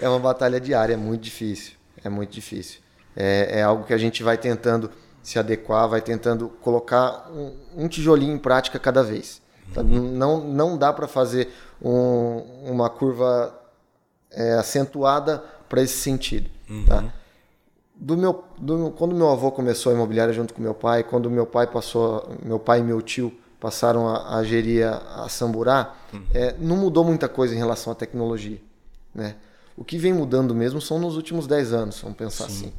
É 0.02 0.10
uma 0.10 0.20
batalha 0.20 0.60
diária, 0.60 0.94
é 0.94 0.98
muito 0.98 1.22
difícil. 1.22 1.74
É 2.04 2.10
muito 2.10 2.32
difícil. 2.32 2.80
É, 3.16 3.60
é 3.60 3.64
algo 3.64 3.84
que 3.84 3.94
a 3.94 3.98
gente 3.98 4.24
vai 4.24 4.38
tentando 4.38 4.90
se 5.22 5.38
adequar, 5.38 5.88
vai 5.88 6.02
tentando 6.02 6.50
colocar 6.50 7.30
um, 7.32 7.56
um 7.76 7.88
tijolinho 7.88 8.34
em 8.34 8.40
prática 8.40 8.80
cada 8.80 9.04
vez. 9.04 9.42
Tá? 9.74 9.84
Não, 9.84 10.40
não 10.44 10.78
dá 10.78 10.92
para 10.92 11.08
fazer 11.08 11.50
um- 11.82 12.70
uma 12.72 12.90
curva 12.90 13.56
é, 14.32 14.54
acentuada 14.54 15.44
para 15.70 15.82
esse 15.82 15.98
sentido. 15.98 16.50
Tá? 16.88 17.04
do 17.96 18.18
meu, 18.18 18.44
do 18.58 18.92
quando 18.98 19.14
meu 19.14 19.30
avô 19.30 19.52
começou 19.52 19.92
a 19.92 19.96
imobiliária 19.96 20.34
junto 20.34 20.54
com 20.56 20.62
meu 20.62 20.74
pai, 20.74 21.04
quando 21.04 21.30
meu 21.30 21.46
pai 21.46 21.68
passou, 21.68 22.36
meu 22.44 22.58
pai 22.58 22.80
e 22.80 22.84
meu 22.84 23.00
tio 23.02 23.32
passaram 23.62 24.10
a, 24.10 24.38
a 24.38 24.44
gerir 24.44 24.86
a, 24.86 25.24
a 25.24 25.30
Samburá, 25.30 25.96
é, 26.34 26.56
não 26.60 26.76
mudou 26.76 27.06
muita 27.06 27.30
coisa 27.30 27.56
em 27.56 27.58
relação 27.58 27.94
à 27.94 27.96
tecnologia, 27.96 28.60
né? 29.16 29.36
O 29.78 29.86
que 29.86 29.98
vem 29.98 30.12
mudando 30.12 30.54
mesmo 30.54 30.82
são 30.82 31.00
nos 31.00 31.16
últimos 31.16 31.48
10 31.48 31.72
anos, 31.72 32.02
vamos 32.02 32.18
pensar 32.18 32.46
assim. 32.46 32.74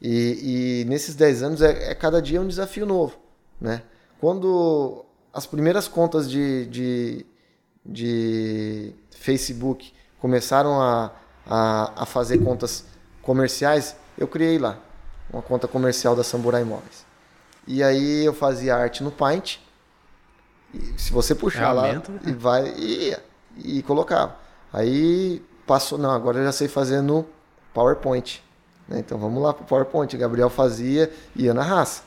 E, 0.00 0.82
e 0.82 0.84
nesses 0.84 1.14
10 1.14 1.42
anos 1.42 1.62
é, 1.62 1.90
é 1.90 1.94
cada 1.94 2.22
dia 2.22 2.40
um 2.40 2.46
desafio 2.46 2.86
novo, 2.86 3.16
né? 3.60 3.82
Quando 4.20 5.04
as 5.32 5.46
primeiras 5.46 5.88
contas 5.88 6.30
de, 6.30 6.66
de, 6.66 7.26
de 7.84 8.94
Facebook 9.10 9.92
começaram 10.18 10.80
a, 10.80 11.12
a, 11.46 12.02
a 12.02 12.06
fazer 12.06 12.38
contas 12.38 12.84
comerciais, 13.22 13.96
eu 14.16 14.28
criei 14.28 14.58
lá 14.58 14.78
uma 15.32 15.42
conta 15.42 15.66
comercial 15.66 16.14
da 16.14 16.22
Samurai 16.22 16.62
Imóveis. 16.62 17.04
E 17.66 17.82
aí 17.82 18.24
eu 18.24 18.32
fazia 18.32 18.76
arte 18.76 19.02
no 19.02 19.10
Paint. 19.10 19.58
E 20.74 20.94
se 21.00 21.12
você 21.12 21.34
puxar 21.34 21.72
lá 21.72 21.92
né? 21.92 22.02
e 22.26 22.32
vai 22.32 22.68
e, 22.76 23.16
e 23.56 23.82
colocava. 23.82 24.36
Aí 24.72 25.42
passou, 25.66 25.98
não, 25.98 26.10
agora 26.10 26.38
eu 26.38 26.44
já 26.44 26.52
sei 26.52 26.68
fazer 26.68 27.00
no 27.00 27.26
PowerPoint. 27.72 28.42
né? 28.88 28.98
Então 28.98 29.18
vamos 29.18 29.42
lá 29.42 29.52
pro 29.52 29.64
PowerPoint. 29.64 30.14
O 30.14 30.18
Gabriel 30.18 30.50
fazia 30.50 31.10
e 31.34 31.44
ia 31.44 31.54
na 31.54 31.62
raça. 31.62 32.02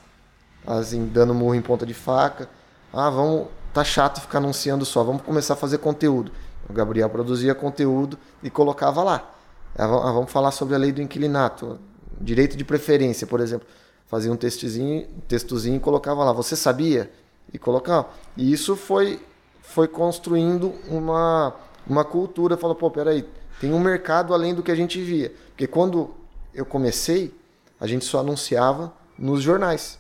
Assim, 0.66 1.08
dando 1.08 1.34
murro 1.34 1.56
em 1.56 1.62
ponta 1.62 1.86
de 1.86 1.94
faca. 1.94 2.50
Ah, 2.94 3.10
vamos, 3.10 3.48
tá 3.74 3.84
chato 3.84 4.22
ficar 4.22 4.40
anunciando 4.40 4.86
só, 4.86 5.04
vamos 5.04 5.22
começar 5.22 5.54
a 5.54 5.58
fazer 5.58 5.78
conteúdo. 5.78 6.32
O 6.70 6.74
Gabriel 6.74 7.10
produzia 7.10 7.56
conteúdo 7.56 8.18
e 8.44 8.50
colocava 8.50 9.04
lá. 9.04 9.32
Ah, 9.78 9.86
ah, 9.86 10.12
vamos 10.12 10.32
falar 10.32 10.52
sobre 10.52 10.76
a 10.76 10.78
lei 10.78 10.92
do 10.92 11.02
inquilinato, 11.02 11.80
direito 12.20 12.58
de 12.58 12.64
preferência, 12.64 13.26
por 13.26 13.40
exemplo. 13.40 13.68
Fazia 14.08 14.32
um 14.32 14.36
textozinho, 14.36 15.08
textozinho 15.28 15.78
e 15.78 15.80
colocava 15.80 16.24
lá. 16.24 16.34
Você 16.34 16.56
sabia? 16.56 17.12
E 17.54 17.58
colocava. 17.58 18.10
E 18.38 18.52
isso 18.52 18.76
foi, 18.76 19.20
foi 19.62 19.88
construindo 19.88 20.74
uma, 20.88 21.56
uma 21.88 22.04
cultura. 22.06 22.58
Falou, 22.58 22.76
pô, 22.76 22.90
peraí, 22.92 23.26
tem 23.60 23.74
um 23.74 23.80
mercado 23.80 24.34
além 24.34 24.54
do 24.54 24.62
que 24.64 24.72
a 24.72 24.76
gente 24.76 25.02
via. 25.02 25.34
Porque 25.50 25.68
quando 25.68 26.12
eu 26.54 26.66
comecei, 26.66 27.34
a 27.80 27.88
gente 27.88 28.06
só 28.06 28.20
anunciava 28.20 28.94
nos 29.18 29.42
jornais. 29.42 29.98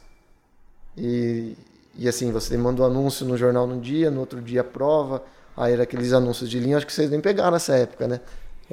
E, 0.97 1.55
e 1.97 2.07
assim, 2.07 2.31
você 2.31 2.57
manda 2.57 2.81
o 2.81 2.85
anúncio 2.85 3.25
no 3.25 3.37
jornal 3.37 3.65
num 3.67 3.79
dia, 3.79 4.11
no 4.11 4.19
outro 4.19 4.41
dia 4.41 4.63
prova. 4.63 5.23
Aí 5.55 5.73
era 5.73 5.83
aqueles 5.83 6.13
anúncios 6.13 6.49
de 6.49 6.59
linha, 6.59 6.77
acho 6.77 6.85
que 6.87 6.93
vocês 6.93 7.09
nem 7.09 7.19
pegaram 7.19 7.51
nessa 7.51 7.75
época, 7.75 8.07
né? 8.07 8.21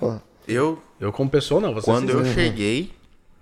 Ó, 0.01 0.19
Eu, 0.47 0.79
Eu 1.01 1.13
como 1.13 1.29
pessoa 1.29 1.61
não, 1.61 1.75
você 1.75 1.85
quando 1.85 2.11
eu 2.11 2.25
cheguei 2.27 2.93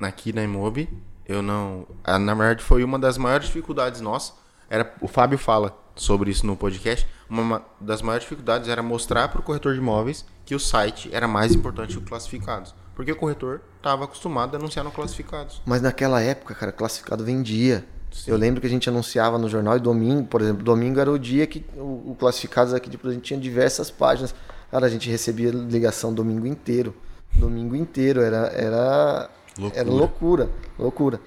aqui 0.01 0.33
na 0.33 0.43
Imob, 0.43 0.89
eu 1.29 1.43
não. 1.43 1.87
ah, 2.03 2.19
Na 2.19 2.35
verdade, 2.35 2.63
foi 2.63 2.83
uma 2.85 2.99
das 2.99 3.19
maiores 3.19 3.47
dificuldades 3.47 4.01
nossas. 4.01 4.35
Era, 4.69 4.95
o 5.01 5.09
Fábio 5.09 5.39
fala 5.39 5.77
sobre 5.95 6.31
isso 6.31 6.47
no 6.47 6.57
podcast. 6.57 7.07
Uma 7.29 7.63
das 7.81 8.03
maiores 8.03 8.25
dificuldades 8.25 8.69
era 8.69 8.83
mostrar 8.83 9.29
para 9.29 9.41
o 9.41 9.43
corretor 9.43 9.75
de 9.75 9.81
imóveis 9.81 10.25
que 10.45 10.55
o 10.55 10.61
site 10.61 11.09
era 11.13 11.27
mais 11.27 11.55
importante 11.55 11.97
que 11.97 11.99
o 11.99 12.07
classificados. 12.07 12.75
Porque 12.95 13.11
o 13.11 13.17
corretor 13.17 13.61
estava 13.77 14.05
acostumado 14.05 14.55
a 14.55 14.59
anunciar 14.59 14.85
no 14.85 14.91
classificados. 14.91 15.61
Mas 15.67 15.83
naquela 15.83 16.21
época, 16.21 16.55
cara, 16.55 16.71
classificado 16.71 17.25
vendia. 17.25 17.85
Eu 18.27 18.37
lembro 18.37 18.61
que 18.61 18.67
a 18.69 18.71
gente 18.71 18.89
anunciava 18.89 19.37
no 19.39 19.49
jornal 19.49 19.77
e 19.77 19.81
domingo, 19.81 20.29
por 20.29 20.41
exemplo, 20.41 20.63
domingo 20.63 21.01
era 21.01 21.11
o 21.11 21.19
dia 21.19 21.47
que 21.49 21.67
o, 21.77 22.13
o 22.13 22.17
classificados 22.17 22.73
aqui 22.73 22.89
de 22.89 22.97
Prudente 22.97 23.23
tinha 23.23 23.41
diversas 23.41 23.91
páginas. 23.91 24.33
Cara, 24.71 24.87
a 24.87 24.89
gente 24.89 25.11
recebia 25.11 25.51
ligação 25.51 26.15
domingo 26.15 26.47
inteiro. 26.47 26.95
Domingo 27.35 27.75
inteiro, 27.75 28.21
era 28.21 28.47
era 28.55 29.31
Loucura. 29.59 29.81
era 29.81 29.91
loucura, 29.91 30.51
loucura. 30.79 31.21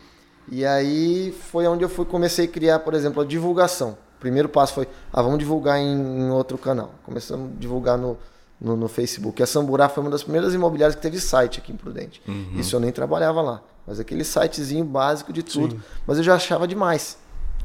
E 0.49 0.65
aí 0.65 1.36
foi 1.51 1.67
onde 1.67 1.83
eu 1.83 1.89
fui 1.89 2.05
comecei 2.05 2.45
a 2.45 2.47
criar, 2.47 2.79
por 2.79 2.93
exemplo, 2.93 3.21
a 3.21 3.25
divulgação. 3.25 3.97
O 4.17 4.19
primeiro 4.19 4.49
passo 4.49 4.73
foi, 4.73 4.88
ah, 5.12 5.21
vamos 5.21 5.39
divulgar 5.39 5.77
em, 5.79 5.93
em 5.95 6.29
outro 6.31 6.57
canal. 6.57 6.91
Começamos 7.03 7.51
a 7.51 7.60
divulgar 7.60 7.97
no, 7.97 8.17
no, 8.60 8.75
no 8.75 8.88
Facebook. 8.88 9.43
A 9.43 9.45
Samburá 9.45 9.89
foi 9.89 10.01
uma 10.03 10.10
das 10.10 10.23
primeiras 10.23 10.53
imobiliárias 10.53 10.95
que 10.95 11.01
teve 11.01 11.19
site 11.19 11.60
aqui 11.60 11.71
em 11.71 11.75
Prudente. 11.75 12.21
Isso 12.60 12.75
eu 12.75 12.79
nem 12.79 12.91
trabalhava 12.91 13.41
lá. 13.41 13.62
Mas 13.86 13.99
aquele 13.99 14.23
sitezinho 14.23 14.83
básico 14.83 15.31
de 15.31 15.43
tudo. 15.43 15.75
Mas 16.05 16.17
eu 16.17 16.23
já 16.23 16.36
achava 16.36 16.67
demais. 16.67 17.17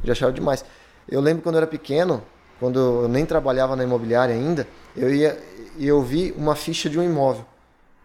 Já 0.04 0.12
achava 0.12 0.32
demais. 0.32 0.64
Eu 1.08 1.20
lembro 1.20 1.42
quando 1.42 1.54
eu 1.54 1.58
era 1.58 1.66
pequeno, 1.66 2.22
quando 2.60 2.78
eu 2.78 3.08
nem 3.08 3.24
trabalhava 3.24 3.74
na 3.74 3.84
imobiliária 3.84 4.34
ainda, 4.34 4.66
eu 4.96 5.12
ia 5.12 5.38
e 5.76 5.86
eu 5.86 6.02
vi 6.02 6.34
uma 6.36 6.54
ficha 6.54 6.88
de 6.90 6.98
um 6.98 7.02
imóvel, 7.02 7.46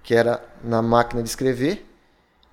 que 0.01 0.15
era 0.15 0.41
na 0.63 0.81
máquina 0.81 1.21
de 1.21 1.27
escrever, 1.27 1.85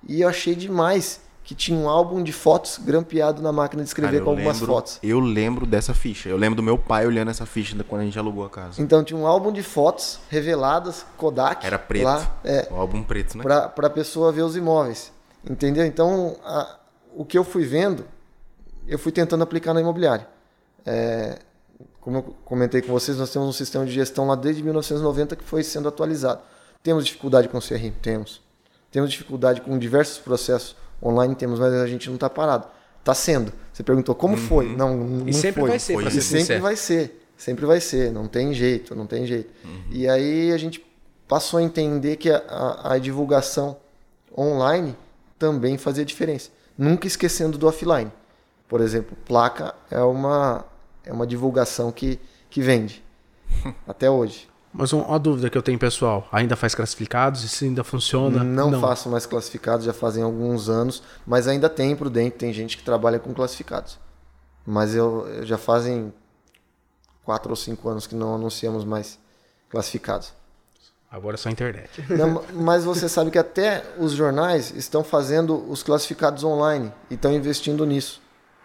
e 0.07 0.21
eu 0.21 0.27
achei 0.27 0.53
demais 0.53 1.21
que 1.45 1.53
tinha 1.55 1.77
um 1.77 1.87
álbum 1.87 2.23
de 2.23 2.33
fotos 2.33 2.79
grampeado 2.83 3.39
na 3.41 3.51
máquina 3.51 3.83
de 3.83 3.87
escrever 3.87 4.13
Cara, 4.13 4.23
com 4.25 4.31
algumas 4.31 4.59
lembro- 4.59 4.73
fotos. 4.73 4.99
Eu 5.03 5.19
lembro 5.19 5.65
dessa 5.67 5.93
ficha. 5.93 6.27
Eu 6.27 6.37
lembro 6.37 6.55
do 6.57 6.63
meu 6.63 6.75
pai 6.77 7.05
olhando 7.05 7.29
essa 7.29 7.45
ficha 7.45 7.75
quando 7.87 8.01
a 8.01 8.03
gente 8.03 8.17
alugou 8.17 8.43
a 8.43 8.49
casa. 8.49 8.81
Então 8.81 9.03
tinha 9.03 9.17
um 9.17 9.27
álbum 9.27 9.51
de 9.53 9.61
fotos 9.61 10.19
reveladas, 10.27 11.05
Kodak. 11.15 11.63
Era 11.65 11.77
preto. 11.77 12.03
Lá, 12.03 12.35
é, 12.43 12.67
O 12.71 12.75
álbum 12.75 13.03
preto, 13.03 13.37
né? 13.37 13.43
para 13.43 13.87
a 13.87 13.89
pessoa 13.91 14.31
ver 14.31 14.41
os 14.41 14.55
imóveis. 14.57 15.13
Entendeu? 15.47 15.85
Então, 15.85 16.35
a- 16.43 16.79
o 17.15 17.23
que 17.23 17.37
eu 17.37 17.43
fui 17.43 17.63
vendo, 17.63 18.05
eu 18.87 18.97
fui 18.97 19.11
tentando 19.11 19.43
aplicar 19.43 19.71
na 19.73 19.79
imobiliária. 19.81 20.27
É, 20.83 21.37
como 22.01 22.17
eu 22.17 22.23
comentei 22.43 22.81
com 22.81 22.91
vocês, 22.91 23.17
nós 23.19 23.29
temos 23.29 23.47
um 23.47 23.53
sistema 23.53 23.85
de 23.85 23.91
gestão 23.91 24.25
lá 24.27 24.35
desde 24.35 24.63
1990 24.63 25.35
que 25.35 25.43
foi 25.43 25.61
sendo 25.63 25.87
atualizado. 25.87 26.41
Temos 26.81 27.05
dificuldade 27.05 27.47
com 27.49 27.59
o 27.59 27.61
CRM? 27.61 27.91
Temos. 28.01 28.41
Temos 28.91 29.11
dificuldade 29.11 29.61
com 29.61 29.77
diversos 29.77 30.17
processos 30.17 30.75
online? 31.03 31.35
Temos, 31.35 31.59
mas 31.59 31.73
a 31.73 31.87
gente 31.87 32.07
não 32.07 32.15
está 32.15 32.29
parado. 32.29 32.67
Está 32.99 33.13
sendo. 33.13 33.51
Você 33.71 33.83
perguntou 33.83 34.15
como 34.15 34.35
foi? 34.35 34.75
Não, 34.75 34.95
não 34.97 35.27
E 35.29 35.33
sempre 35.33 35.61
foi. 35.61 35.69
vai 35.69 35.79
ser, 35.79 35.93
Foi. 35.93 36.03
E 36.05 36.11
ser 36.11 36.21
sempre 36.21 36.39
sincero. 36.41 36.61
vai 36.63 36.75
ser. 36.75 37.21
Sempre 37.37 37.65
vai 37.65 37.79
ser. 37.81 38.11
Não 38.11 38.27
tem 38.27 38.53
jeito, 38.53 38.95
não 38.95 39.05
tem 39.05 39.25
jeito. 39.27 39.51
E 39.91 40.07
aí 40.07 40.51
a 40.51 40.57
gente 40.57 40.83
passou 41.27 41.59
a 41.59 41.63
entender 41.63 42.15
que 42.15 42.29
a, 42.31 42.37
a- 42.47 42.93
a 42.93 42.97
divulgação 42.97 43.77
online 44.37 44.95
também 45.37 45.77
fazia 45.77 46.03
diferença. 46.05 46.49
Nunca 46.77 47.07
esquecendo 47.07 47.57
do 47.57 47.67
offline. 47.67 48.11
Por 48.67 48.81
exemplo, 48.81 49.15
placa 49.25 49.75
é 49.91 49.99
uma, 49.99 50.65
é 51.03 51.13
uma 51.13 51.27
divulgação 51.27 51.91
que, 51.91 52.19
que 52.49 52.61
vende. 52.61 53.03
Até 53.87 54.09
hoje. 54.09 54.47
Mas 54.77 54.91
um- 54.93 55.01
uma 55.01 55.17
dúvida 55.17 55.49
que 55.49 55.57
eu 55.57 55.61
tenho, 55.61 55.79
pessoal. 55.79 56.27
Ainda 56.31 56.55
faz 56.55 56.75
classificados? 56.75 57.43
Isso 57.43 57.63
ainda 57.63 57.83
funciona? 57.83 58.43
Não, 58.43 58.79
faço 58.81 59.09
mais 59.09 59.25
classificados, 59.25 59.85
já 59.85 59.93
fazem 59.93 60.21
alguns 60.23 60.67
anos, 60.69 61.01
mas 61.25 61.47
ainda 61.47 61.69
tem 61.69 61.95
Prudente, 61.95 62.35
tem 62.37 62.51
gente 62.51 62.75
que 62.77 62.83
trabalha 62.83 63.17
com 63.19 63.33
classificados. 63.33 63.97
Mas 64.65 64.93
eu, 64.95 65.27
eu 65.27 65.45
já 65.45 65.57
fazem 65.57 66.13
quatro 67.23 67.51
ou 67.51 67.55
cinco 67.55 67.87
anos 67.89 68.05
que 68.05 68.15
não 68.15 68.35
anunciamos 68.35 68.83
mais 68.83 69.17
classificados. 69.69 70.33
Agora 71.09 71.35
é 71.35 71.37
só 71.37 71.49
internet. 71.49 71.89
Não, 72.09 72.43
mas 72.53 72.83
você 72.83 73.07
sabe 73.07 73.31
que 73.31 73.37
até 73.37 73.83
os 73.97 74.11
jornais 74.11 74.71
estão 74.75 75.03
fazendo 75.03 75.55
os 75.71 75.81
classificados 75.81 76.43
online 76.43 76.91
e 77.09 77.13
estão 77.13 77.31
investindo 77.33 77.85
nisso 77.85 78.21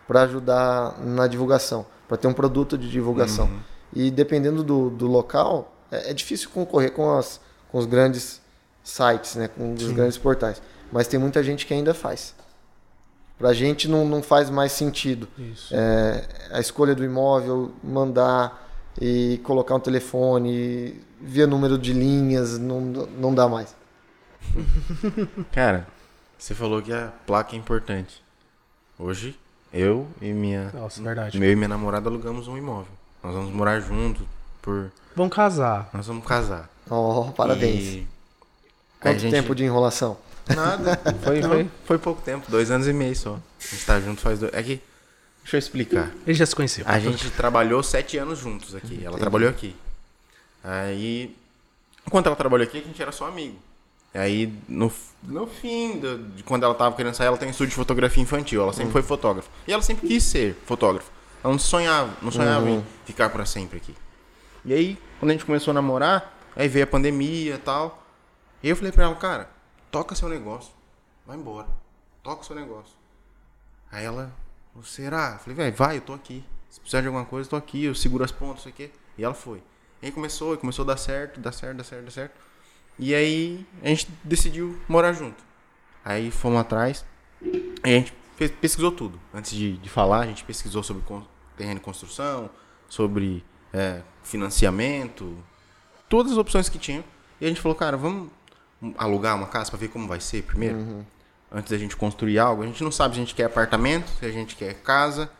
para 0.08 0.22
ajudar 0.22 0.98
na 0.98 1.28
divulgação, 1.28 1.86
para 2.08 2.16
ter 2.16 2.26
um 2.26 2.32
produto 2.32 2.76
de 2.76 2.90
divulgação. 2.90 3.48
E 3.92 4.10
dependendo 4.10 4.64
do, 4.64 4.90
do 4.90 5.06
local, 5.06 5.76
é, 5.90 6.10
é 6.10 6.14
difícil 6.14 6.50
concorrer 6.50 6.92
com, 6.92 7.16
as, 7.16 7.40
com 7.70 7.78
os 7.78 7.86
grandes 7.86 8.40
sites, 8.82 9.34
né, 9.36 9.48
com 9.48 9.74
os 9.74 9.92
grandes 9.92 10.16
portais. 10.16 10.60
mas 10.92 11.06
tem 11.06 11.18
muita 11.18 11.42
gente 11.42 11.66
que 11.66 11.74
ainda 11.74 11.94
faz. 11.94 12.34
Pra 13.38 13.52
gente 13.54 13.88
não, 13.88 14.04
não 14.04 14.22
faz 14.22 14.50
mais 14.50 14.72
sentido. 14.72 15.26
Isso. 15.38 15.74
É, 15.74 16.28
a 16.50 16.60
escolha 16.60 16.94
do 16.94 17.02
imóvel, 17.02 17.72
mandar 17.82 18.68
e 19.00 19.40
colocar 19.44 19.74
um 19.74 19.80
telefone, 19.80 21.00
ver 21.20 21.46
número 21.46 21.78
de 21.78 21.94
linhas, 21.94 22.58
não, 22.58 22.80
não 22.80 23.34
dá 23.34 23.48
mais. 23.48 23.74
Cara, 25.52 25.86
você 26.36 26.54
falou 26.54 26.82
que 26.82 26.92
a 26.92 27.12
placa 27.26 27.54
é 27.54 27.58
importante. 27.58 28.22
Hoje, 28.98 29.38
eu 29.72 30.06
e 30.20 30.32
minha. 30.32 30.70
Nossa, 30.74 31.02
verdade. 31.02 31.38
Meu 31.38 31.50
e 31.50 31.56
minha 31.56 31.68
namorada 31.68 32.10
alugamos 32.10 32.46
um 32.46 32.58
imóvel. 32.58 32.92
Nós 33.22 33.34
vamos 33.34 33.50
morar 33.52 33.80
juntos 33.80 34.26
por. 34.62 34.90
Vamos 35.16 35.34
casar. 35.34 35.88
Nós 35.92 36.06
vamos 36.06 36.24
casar. 36.26 36.68
Oh, 36.88 37.30
parabéns. 37.36 37.82
E... 37.94 38.08
Quanto 39.00 39.18
gente- 39.18 39.30
tempo 39.32 39.54
de 39.54 39.64
enrolação? 39.64 40.18
Nada. 40.54 41.00
Foi, 41.22 41.40
foi, 41.42 41.70
foi 41.84 41.98
pouco 41.98 42.20
tempo, 42.22 42.50
dois 42.50 42.70
anos 42.72 42.88
e 42.88 42.92
meio 42.92 43.14
só. 43.14 43.34
A 43.60 43.62
gente 43.70 43.86
tá 43.86 44.00
junto 44.00 44.20
faz 44.20 44.40
dois. 44.40 44.52
É 44.52 44.62
que. 44.62 44.80
Deixa 45.42 45.56
eu 45.56 45.58
explicar. 45.58 46.10
Ele 46.26 46.34
já 46.34 46.44
se 46.44 46.54
conheceu. 46.56 46.84
A 46.88 46.98
gente 46.98 47.30
trabalhou 47.30 47.82
sete 47.82 48.18
anos 48.18 48.38
juntos 48.38 48.74
aqui. 48.74 48.94
Ela 48.96 49.10
Entendi. 49.10 49.20
trabalhou 49.20 49.48
aqui. 49.48 49.76
Aí, 50.62 51.36
enquanto 52.06 52.26
ela 52.26 52.36
trabalhou 52.36 52.66
aqui, 52.66 52.78
a 52.78 52.82
gente 52.82 53.00
era 53.00 53.12
só 53.12 53.26
amigo. 53.28 53.56
Aí, 54.12 54.52
no, 54.68 54.92
no 55.22 55.46
fim 55.46 55.98
do- 56.00 56.18
de 56.34 56.42
quando 56.42 56.64
ela 56.64 56.74
tava 56.74 56.94
querendo 56.96 57.14
sair, 57.14 57.28
ela 57.28 57.36
tem 57.38 57.46
um 57.48 57.52
estúdio 57.52 57.70
de 57.70 57.76
fotografia 57.76 58.22
infantil. 58.22 58.60
Ela 58.62 58.72
sempre 58.72 58.92
foi 58.92 59.02
fotógrafa. 59.02 59.48
E 59.68 59.72
ela 59.72 59.82
sempre 59.82 60.08
quis 60.08 60.24
ser 60.24 60.56
fotógrafa. 60.66 61.08
Ela 61.44 61.52
não 61.52 61.58
sonhava, 61.60 62.10
não 62.20 62.30
sonhava 62.30 62.68
em 62.68 62.84
ficar 63.06 63.30
pra 63.30 63.46
sempre 63.46 63.78
aqui. 63.78 63.94
E 64.64 64.72
aí, 64.72 64.98
quando 65.18 65.30
a 65.30 65.32
gente 65.34 65.44
começou 65.44 65.70
a 65.70 65.74
namorar, 65.74 66.36
aí 66.54 66.68
veio 66.68 66.84
a 66.84 66.88
pandemia 66.88 67.54
e 67.54 67.58
tal. 67.58 68.02
E 68.62 68.68
eu 68.68 68.76
falei 68.76 68.92
pra 68.92 69.04
ela, 69.04 69.14
cara, 69.14 69.50
toca 69.90 70.14
seu 70.14 70.28
negócio. 70.28 70.72
Vai 71.26 71.36
embora. 71.36 71.68
Toca 72.22 72.42
seu 72.44 72.54
negócio. 72.54 72.94
Aí 73.90 74.04
ela, 74.04 74.32
"Ô, 74.74 74.82
será? 74.82 75.32
Eu 75.34 75.38
falei, 75.38 75.56
velho, 75.56 75.76
vai, 75.76 75.96
eu 75.96 76.00
tô 76.02 76.12
aqui. 76.12 76.44
Se 76.68 76.78
precisar 76.80 77.00
de 77.00 77.06
alguma 77.08 77.24
coisa, 77.24 77.46
eu 77.46 77.50
tô 77.50 77.56
aqui, 77.56 77.84
eu 77.84 77.94
seguro 77.94 78.22
as 78.22 78.30
pontas, 78.30 78.56
não 78.56 78.62
sei 78.62 78.72
o 78.72 78.74
quê. 78.74 78.90
E 79.18 79.24
ela 79.24 79.34
foi. 79.34 79.62
E 80.02 80.06
aí 80.06 80.12
começou, 80.12 80.56
começou 80.56 80.84
a 80.84 80.86
dar 80.86 80.96
certo, 80.96 81.40
dar 81.40 81.52
certo, 81.52 81.76
dar 81.78 81.84
certo, 81.84 82.04
dar 82.04 82.10
certo. 82.10 82.34
E 82.98 83.14
aí 83.14 83.66
a 83.82 83.88
gente 83.88 84.08
decidiu 84.22 84.78
morar 84.86 85.12
junto. 85.12 85.42
Aí 86.04 86.30
fomos 86.30 86.60
atrás, 86.60 87.04
e 87.42 87.74
a 87.82 87.88
gente 87.88 88.12
pesquisou 88.60 88.92
tudo. 88.92 89.20
Antes 89.34 89.52
de, 89.52 89.76
de 89.78 89.88
falar, 89.88 90.20
a 90.20 90.26
gente 90.26 90.44
pesquisou 90.44 90.82
sobre 90.82 91.02
terreno 91.56 91.76
de 91.76 91.84
construção, 91.84 92.48
sobre 92.88 93.44
é, 93.72 94.00
financiamento, 94.22 95.36
todas 96.08 96.32
as 96.32 96.38
opções 96.38 96.68
que 96.68 96.78
tinham. 96.78 97.04
E 97.40 97.44
a 97.44 97.48
gente 97.48 97.60
falou, 97.60 97.76
cara, 97.76 97.96
vamos 97.96 98.30
alugar 98.96 99.36
uma 99.36 99.46
casa 99.46 99.70
pra 99.70 99.78
ver 99.78 99.88
como 99.88 100.06
vai 100.06 100.20
ser 100.20 100.42
primeiro? 100.42 101.06
Antes 101.52 101.70
da 101.70 101.78
gente 101.78 101.96
construir 101.96 102.38
algo. 102.38 102.62
A 102.62 102.66
gente 102.66 102.82
não 102.84 102.92
sabe 102.92 103.14
se 103.14 103.20
a 103.20 103.24
gente 103.24 103.34
quer 103.34 103.44
apartamento, 103.44 104.08
se 104.18 104.24
a 104.24 104.30
gente 104.30 104.54
quer 104.56 104.74
casa. 104.82 105.30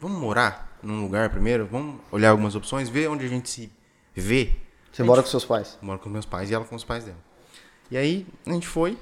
Vamos 0.00 0.20
morar 0.20 0.78
num 0.82 1.02
lugar 1.02 1.30
primeiro? 1.30 1.66
Vamos 1.66 2.00
olhar 2.12 2.30
algumas 2.30 2.54
opções, 2.54 2.88
ver 2.88 3.08
onde 3.08 3.24
a 3.24 3.28
gente 3.28 3.48
se 3.48 3.72
vê. 4.14 4.52
Você 4.92 5.02
mora 5.02 5.22
com 5.22 5.28
seus 5.28 5.44
pais? 5.44 5.78
Moro 5.82 5.98
com 5.98 6.08
meus 6.08 6.26
pais 6.26 6.50
e 6.50 6.54
ela 6.54 6.64
com 6.64 6.76
os 6.76 6.84
pais 6.84 7.04
dela. 7.04 7.18
E 7.90 7.96
aí 7.96 8.26
a 8.46 8.52
gente 8.52 8.68
foi 8.68 8.96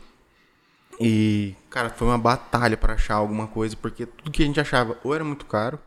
e, 1.00 1.54
cara, 1.70 1.90
foi 1.90 2.06
uma 2.06 2.18
batalha 2.18 2.76
pra 2.76 2.94
achar 2.94 3.14
alguma 3.14 3.46
coisa, 3.46 3.76
porque 3.76 4.06
tudo 4.06 4.30
que 4.30 4.42
a 4.42 4.46
gente 4.46 4.60
achava 4.60 4.96
ou 5.02 5.14
era 5.14 5.24
muito 5.24 5.46
caro, 5.46 5.78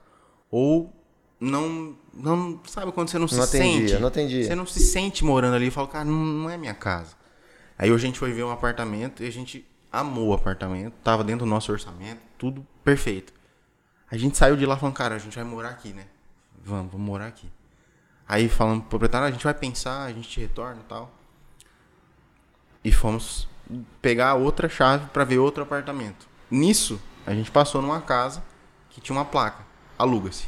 ou 0.49 0.91
não. 1.39 1.95
Não 2.15 2.59
sabe 2.65 2.91
quando 2.91 3.09
você 3.09 3.19
não 3.19 3.27
se 3.27 3.35
Não 3.35 3.43
atendia, 3.43 3.87
sente? 3.89 4.01
não 4.01 4.07
atendia. 4.07 4.43
Você 4.45 4.55
não 4.55 4.65
se 4.65 4.79
sente 4.79 5.23
morando 5.25 5.55
ali 5.55 5.67
e 5.67 5.71
fala, 5.71 5.87
cara, 5.87 6.05
não, 6.05 6.13
não 6.13 6.49
é 6.49 6.57
minha 6.57 6.73
casa. 6.73 7.15
Aí 7.77 7.91
a 7.91 7.97
gente 7.97 8.17
foi 8.17 8.31
ver 8.31 8.43
um 8.43 8.51
apartamento 8.51 9.21
e 9.23 9.27
a 9.27 9.31
gente 9.31 9.65
amou 9.91 10.29
o 10.29 10.33
apartamento, 10.33 10.93
tava 11.03 11.23
dentro 11.23 11.45
do 11.45 11.49
nosso 11.49 11.71
orçamento, 11.71 12.21
tudo 12.37 12.65
perfeito. 12.83 13.33
A 14.09 14.17
gente 14.17 14.37
saiu 14.37 14.55
de 14.55 14.65
lá 14.65 14.77
falando, 14.77 14.95
cara, 14.95 15.15
a 15.15 15.19
gente 15.19 15.35
vai 15.35 15.43
morar 15.43 15.69
aqui, 15.69 15.91
né? 15.93 16.05
Vamos, 16.63 16.91
vamos 16.91 17.05
morar 17.05 17.27
aqui. 17.27 17.49
Aí 18.27 18.47
falando 18.49 18.81
pro 18.81 18.91
proprietário, 18.91 19.25
"Ah, 19.25 19.29
a 19.29 19.31
gente 19.31 19.43
vai 19.43 19.53
pensar, 19.53 20.03
a 20.03 20.11
gente 20.13 20.39
retorna 20.39 20.81
e 20.81 20.87
tal. 20.87 21.11
E 22.83 22.91
fomos 22.91 23.47
pegar 24.01 24.35
outra 24.35 24.69
chave 24.69 25.07
pra 25.07 25.23
ver 25.23 25.39
outro 25.39 25.63
apartamento. 25.63 26.27
Nisso, 26.49 26.99
a 27.25 27.33
gente 27.33 27.51
passou 27.51 27.81
numa 27.81 28.01
casa 28.01 28.43
que 28.89 29.01
tinha 29.01 29.15
uma 29.17 29.25
placa, 29.25 29.63
aluga-se. 29.97 30.47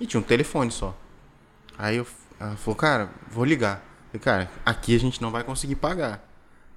E 0.00 0.06
tinha 0.06 0.20
um 0.20 0.24
telefone 0.24 0.70
só. 0.70 0.96
Aí 1.76 1.96
eu, 1.96 2.06
ela 2.38 2.56
falou, 2.56 2.76
cara, 2.76 3.10
vou 3.30 3.44
ligar. 3.44 3.82
Falei, 4.06 4.20
cara, 4.20 4.50
aqui 4.64 4.94
a 4.94 4.98
gente 4.98 5.20
não 5.20 5.30
vai 5.30 5.44
conseguir 5.44 5.76
pagar. 5.76 6.26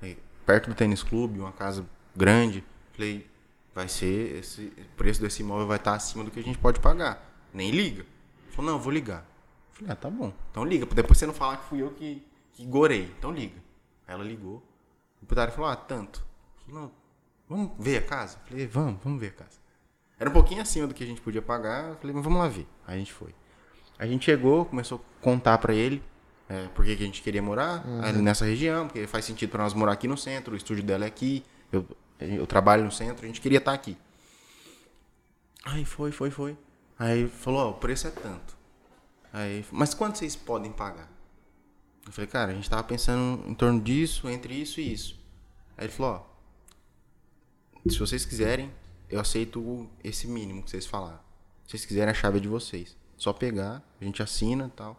Aí, 0.02 0.18
perto 0.46 0.70
do 0.70 0.76
tênis 0.76 1.04
clube, 1.04 1.40
uma 1.40 1.52
casa 1.52 1.86
grande. 2.16 2.64
Falei, 2.94 3.30
vai 3.74 3.88
ser, 3.88 4.38
esse 4.38 4.74
o 4.78 4.96
preço 4.98 5.22
desse 5.22 5.42
imóvel 5.42 5.68
vai 5.68 5.78
estar 5.78 5.94
acima 5.94 6.24
do 6.24 6.32
que 6.32 6.40
a 6.40 6.44
gente 6.44 6.58
pode 6.58 6.80
pagar. 6.80 7.30
Nem 7.54 7.72
liga. 7.72 8.02
Ele 8.02 8.52
falou, 8.52 8.72
não, 8.72 8.80
vou 8.80 8.92
ligar. 8.92 9.26
Falei, 9.72 9.92
ah, 9.92 9.96
tá 9.96 10.10
bom. 10.10 10.34
Então 10.50 10.64
liga, 10.66 10.86
depois 10.86 11.18
você 11.18 11.26
não 11.26 11.34
falar 11.34 11.58
que 11.58 11.66
fui 11.66 11.82
eu 11.82 11.92
que, 11.92 12.26
que 12.54 12.66
gorei. 12.66 13.14
Então 13.18 13.32
liga. 13.32 13.60
Aí 14.08 14.16
ela 14.16 14.24
ligou. 14.24 14.58
O 15.16 15.26
proprietário 15.26 15.54
falou, 15.54 15.70
ah, 15.70 15.76
tanto. 15.76 16.26
Falei, 16.66 16.82
não, 16.82 16.92
vamos 17.48 17.72
ver 17.80 17.98
a 17.98 18.02
casa? 18.02 18.40
Falei, 18.48 18.68
vamos, 18.68 19.00
vamos 19.04 19.20
ver 19.20 19.28
a 19.28 19.44
casa. 19.44 19.61
Era 20.22 20.30
um 20.30 20.34
pouquinho 20.34 20.62
acima 20.62 20.86
do 20.86 20.94
que 20.94 21.04
a 21.04 21.08
gente 21.08 21.20
podia 21.20 21.42
pagar. 21.42 21.90
Eu 21.90 21.96
falei, 21.96 22.16
mas 22.16 22.24
vamos 22.24 22.38
lá 22.38 22.48
ver. 22.48 22.68
Aí 22.86 22.96
a 22.96 23.00
gente 23.00 23.12
foi. 23.12 23.34
A 23.98 24.06
gente 24.06 24.24
chegou, 24.24 24.66
começou 24.66 25.00
a 25.00 25.24
contar 25.24 25.58
pra 25.58 25.74
ele 25.74 26.00
é, 26.48 26.68
por 26.76 26.86
que 26.86 26.92
a 26.92 26.96
gente 26.96 27.24
queria 27.24 27.42
morar 27.42 27.84
ali 28.04 28.22
nessa 28.22 28.46
região, 28.46 28.86
porque 28.86 29.08
faz 29.08 29.26
sentido 29.26 29.50
pra 29.50 29.64
nós 29.64 29.74
morar 29.74 29.94
aqui 29.94 30.08
no 30.08 30.16
centro, 30.16 30.54
o 30.54 30.56
estúdio 30.58 30.84
dela 30.84 31.06
é 31.06 31.08
aqui, 31.08 31.44
eu, 31.72 31.88
eu 32.20 32.46
trabalho 32.46 32.84
no 32.84 32.92
centro, 32.92 33.24
a 33.24 33.28
gente 33.28 33.42
queria 33.42 33.58
estar 33.58 33.74
aqui. 33.74 33.98
Aí 35.64 35.84
foi, 35.86 36.12
foi, 36.12 36.30
foi. 36.30 36.56
Aí 37.00 37.28
falou, 37.28 37.68
ó, 37.68 37.70
o 37.72 37.74
preço 37.74 38.06
é 38.06 38.12
tanto. 38.12 38.56
Aí, 39.34 39.66
mas 39.72 39.96
quanto 39.96 40.20
vocês 40.20 40.36
podem 40.36 40.72
pagar? 40.72 41.10
Eu 42.06 42.12
falei, 42.12 42.28
cara, 42.28 42.52
a 42.52 42.54
gente 42.54 42.70
tava 42.70 42.84
pensando 42.84 43.44
em 43.48 43.56
torno 43.56 43.82
disso, 43.82 44.30
entre 44.30 44.54
isso 44.54 44.80
e 44.80 44.94
isso. 44.94 45.20
Aí 45.76 45.86
ele 45.86 45.94
falou, 45.94 46.28
ó, 47.86 47.90
se 47.90 47.98
vocês 47.98 48.24
quiserem, 48.24 48.72
eu 49.12 49.20
aceito 49.20 49.90
esse 50.04 50.28
mínimo 50.28 50.64
que 50.64 50.72
vocês 50.72 50.86
falaram. 50.86 51.20
Se 51.66 51.72
vocês 51.72 51.86
quiserem, 51.86 52.12
a 52.12 52.14
chave 52.14 52.38
é 52.38 52.42
de 52.42 52.48
vocês. 52.48 52.98
Só 53.18 53.32
pegar, 53.34 53.84
a 54.00 54.04
gente 54.04 54.24
assina 54.24 54.66
e 54.66 54.76
tal. 54.76 54.98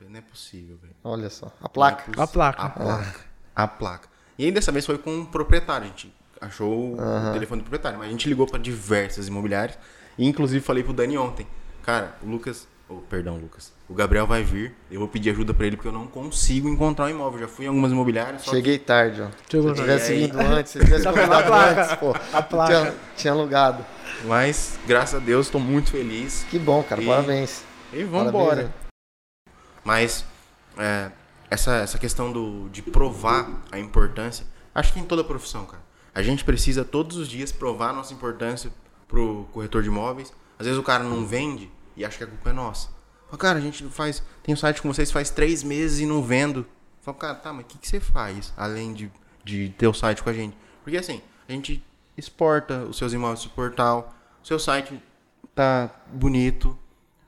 Não 0.00 0.18
é 0.18 0.20
possível, 0.20 0.76
velho. 0.76 0.94
Olha 1.02 1.30
só. 1.30 1.50
A 1.60 1.68
placa. 1.68 2.04
Não 2.14 2.22
é 2.22 2.24
A 2.24 2.28
placa. 2.28 2.62
A 2.62 2.70
placa. 2.70 3.20
A 3.54 3.68
placa. 3.68 4.08
E 4.38 4.44
aí 4.44 4.52
dessa 4.52 4.70
vez 4.70 4.84
foi 4.84 4.98
com 4.98 5.22
o 5.22 5.26
proprietário. 5.26 5.86
A 5.86 5.88
gente 5.88 6.14
achou 6.40 6.94
o 6.94 7.32
telefone 7.32 7.62
do 7.62 7.64
proprietário. 7.64 7.98
Mas 7.98 8.08
a 8.08 8.10
gente 8.10 8.28
ligou 8.28 8.46
para 8.46 8.58
diversas 8.58 9.26
imobiliárias. 9.28 9.78
E 10.18 10.26
inclusive 10.26 10.64
falei 10.64 10.84
pro 10.84 10.92
Dani 10.92 11.16
ontem. 11.16 11.46
Cara, 11.82 12.16
o 12.22 12.26
Lucas. 12.26 12.68
Oh, 12.88 12.96
perdão, 13.10 13.36
Lucas. 13.36 13.72
O 13.88 13.94
Gabriel 13.94 14.26
vai 14.28 14.44
vir. 14.44 14.72
Eu 14.90 15.00
vou 15.00 15.08
pedir 15.08 15.30
ajuda 15.30 15.52
para 15.52 15.66
ele 15.66 15.76
porque 15.76 15.88
eu 15.88 15.92
não 15.92 16.06
consigo 16.06 16.68
encontrar 16.68 17.06
um 17.06 17.08
imóvel. 17.08 17.40
Já 17.40 17.48
fui 17.48 17.64
em 17.64 17.68
algumas 17.68 17.90
imobiliárias. 17.90 18.42
Só 18.42 18.52
Cheguei 18.52 18.78
tarde, 18.78 19.22
ó. 19.22 19.28
Chegou 19.50 19.74
se 19.74 19.80
eu 19.80 19.84
tivesse 19.84 20.12
aí? 20.12 20.26
vindo 20.26 20.38
antes, 20.38 20.70
se 20.72 20.78
eu 20.78 20.84
tivesse 20.84 21.02
Tá 21.02 21.12
convidado 21.12 21.42
a 21.42 21.46
placa? 21.46 21.82
antes, 21.82 21.96
pô. 21.96 22.14
A 22.32 22.42
placa. 22.42 22.80
Tinha, 22.80 22.94
tinha 23.16 23.32
alugado. 23.32 23.84
que- 24.20 24.26
Mas, 24.28 24.78
graças 24.86 25.20
a 25.20 25.24
Deus, 25.24 25.46
estou 25.46 25.60
muito 25.60 25.90
feliz. 25.90 26.46
Que 26.48 26.60
bom, 26.60 26.80
cara. 26.84 27.02
E- 27.02 27.06
Parabéns. 27.06 27.64
E 27.92 28.04
vambora. 28.04 28.62
né? 28.64 28.70
Mas 29.84 30.24
é, 30.78 31.10
essa, 31.50 31.76
essa 31.76 31.98
questão 31.98 32.32
do, 32.32 32.68
de 32.70 32.82
provar 32.82 33.62
a 33.72 33.78
importância, 33.80 34.46
acho 34.74 34.92
que 34.92 35.00
em 35.00 35.04
toda 35.04 35.24
profissão, 35.24 35.64
cara. 35.64 35.82
A 36.14 36.22
gente 36.22 36.44
precisa 36.44 36.84
todos 36.84 37.16
os 37.16 37.28
dias 37.28 37.50
provar 37.52 37.90
a 37.90 37.92
nossa 37.92 38.14
importância 38.14 38.70
pro 39.08 39.46
corretor 39.52 39.82
de 39.82 39.88
imóveis. 39.88 40.32
Às 40.58 40.66
vezes 40.66 40.80
o 40.80 40.82
cara 40.84 41.04
não 41.04 41.26
vende 41.26 41.70
e 41.96 42.04
acha 42.04 42.18
que 42.18 42.24
a 42.24 42.26
culpa 42.26 42.50
é 42.50 42.52
nossa. 42.52 42.88
Fala, 43.26 43.38
cara, 43.38 43.58
a 43.58 43.62
gente 43.62 43.82
faz. 43.88 44.22
Tem 44.42 44.54
um 44.54 44.56
site 44.56 44.80
com 44.82 44.92
vocês 44.92 45.10
faz 45.10 45.30
três 45.30 45.62
meses 45.62 45.98
e 46.00 46.06
não 46.06 46.22
vendo. 46.22 46.66
Fala, 47.02 47.16
cara, 47.16 47.34
tá, 47.34 47.52
mas 47.52 47.64
o 47.64 47.68
que, 47.68 47.78
que 47.78 47.88
você 47.88 48.00
faz 48.00 48.52
além 48.56 48.92
de, 48.92 49.10
de 49.44 49.68
ter 49.78 49.86
o 49.86 49.94
site 49.94 50.22
com 50.22 50.30
a 50.30 50.32
gente? 50.32 50.56
Porque 50.82 50.96
assim, 50.96 51.20
a 51.48 51.52
gente 51.52 51.84
exporta 52.16 52.78
os 52.84 52.96
seus 52.96 53.12
imóveis 53.12 53.40
pro 53.46 53.50
portal, 53.50 54.14
o 54.42 54.46
seu 54.46 54.58
site 54.58 55.00
tá 55.54 55.90
bonito, 56.12 56.76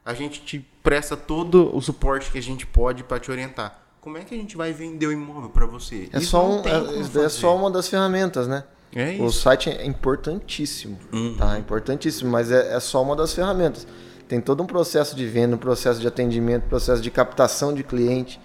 a 0.05 0.15
gente 0.15 0.41
te 0.43 0.59
presta 0.83 1.17
todo 1.17 1.75
o 1.77 1.81
suporte 1.81 2.31
que 2.31 2.39
a 2.39 2.43
gente 2.43 2.67
pode 2.67 3.05
para 3.05 3.19
te 3.21 3.31
orientar. 3.31 3.83
Como 4.01 4.17
é 4.17 4.25
que 4.25 4.35
a 4.35 4.39
gente 4.39 4.57
vai 4.57 4.73
vender 4.73 5.07
o 5.07 5.13
imóvel 5.13 5.51
para 5.51 5.67
você? 5.67 6.09
É 6.13 6.19
Isso 6.19 6.31
só, 6.31 6.49
um, 6.49 6.63
é, 6.65 7.25
é 7.25 7.29
só 7.29 7.55
uma 7.57 7.71
das 7.71 7.89
ferramentas, 7.89 8.47
né? 8.49 8.65
É 8.95 9.17
O 9.21 9.27
isso. 9.27 9.41
site 9.43 9.69
é 9.69 9.85
importantíssimo, 9.85 10.99
Uhum. 11.13 11.37
tá? 11.37 11.59
Importantíssimo, 11.59 12.31
mas 12.31 12.51
é, 12.51 12.75
é 12.75 12.81
só 12.81 13.03
uma 13.03 13.15
das 13.15 13.35
ferramentas. 13.35 13.87
Tem 14.29 14.41
todo 14.41 14.63
um 14.63 14.67
processo 14.67 15.17
de 15.17 15.27
venda, 15.27 15.57
um 15.57 15.59
processo 15.59 15.99
de 16.01 16.07
atendimento, 16.07 16.65
processo 16.69 17.01
de 17.01 17.11
captação 17.11 17.73
de 17.73 17.83
cliente. 17.83 18.39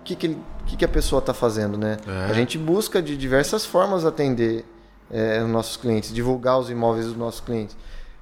O 0.00 0.04
que, 0.04 0.14
que, 0.14 0.36
que, 0.66 0.76
que 0.76 0.84
a 0.84 0.88
pessoa 0.88 1.18
está 1.18 1.34
fazendo, 1.34 1.76
né? 1.76 1.96
É. 2.06 2.30
A 2.30 2.32
gente 2.32 2.56
busca 2.56 3.02
de 3.02 3.16
diversas 3.16 3.66
formas 3.66 4.04
atender 4.04 4.64
é, 5.10 5.42
os 5.42 5.48
nossos 5.50 5.76
clientes, 5.76 6.14
divulgar 6.14 6.58
os 6.58 6.70
imóveis 6.70 7.06
dos 7.06 7.16
nossos 7.16 7.40
clientes. 7.40 7.76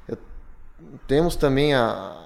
Eu- 0.08 0.16
temos 1.06 1.36
também 1.36 1.74
a. 1.74 2.16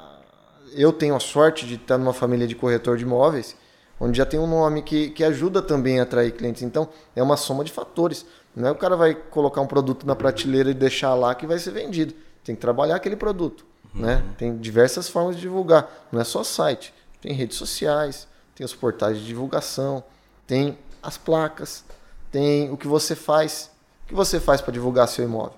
Eu 0.72 0.93
tenho 0.93 1.16
a 1.16 1.20
sorte 1.20 1.66
de 1.66 1.74
estar 1.74 1.99
numa 1.99 2.12
família 2.12 2.47
de 2.47 2.55
corretor 2.55 2.97
de 2.97 3.03
imóveis, 3.03 3.57
onde 3.99 4.18
já 4.18 4.26
tem 4.26 4.39
um 4.39 4.47
nome 4.47 4.82
que, 4.82 5.11
que 5.11 5.24
ajuda 5.24 5.61
também 5.61 5.99
a 5.99 6.05
atrair 6.05 6.30
clientes. 6.32 6.62
Então, 6.62 6.89
é 7.14 7.22
uma 7.22 7.37
soma 7.37 7.64
de 7.64 7.72
fatores. 7.72 8.24
Não 8.55 8.68
é 8.68 8.70
o 8.70 8.74
cara 8.76 8.95
vai 8.95 9.14
colocar 9.14 9.61
um 9.61 9.66
produto 9.66 10.07
na 10.07 10.14
prateleira 10.14 10.70
e 10.70 10.74
deixar 10.74 11.14
lá 11.14 11.34
que 11.34 11.45
vai 11.47 11.59
ser 11.59 11.72
vendido. 11.72 12.14
Tem 12.45 12.55
que 12.55 12.61
trabalhar 12.61 12.95
aquele 12.97 13.16
produto. 13.16 13.66
Uhum. 13.97 14.03
Né? 14.03 14.24
Tem 14.38 14.57
diversas 14.57 15.09
formas 15.09 15.36
de 15.36 15.42
divulgar. 15.42 15.88
Não 16.12 16.20
é 16.20 16.24
só 16.24 16.44
site. 16.44 16.94
Tem 17.20 17.32
redes 17.32 17.57
sociais, 17.57 18.28
tem 18.55 18.64
os 18.64 18.74
portais 18.74 19.18
de 19.18 19.26
divulgação, 19.26 20.05
tem 20.47 20.78
as 21.03 21.16
placas, 21.18 21.84
tem 22.30 22.70
o 22.70 22.76
que 22.76 22.86
você 22.86 23.14
faz. 23.14 23.70
O 24.05 24.09
que 24.09 24.14
você 24.14 24.38
faz 24.38 24.61
para 24.61 24.72
divulgar 24.72 25.09
seu 25.09 25.24
imóvel? 25.24 25.57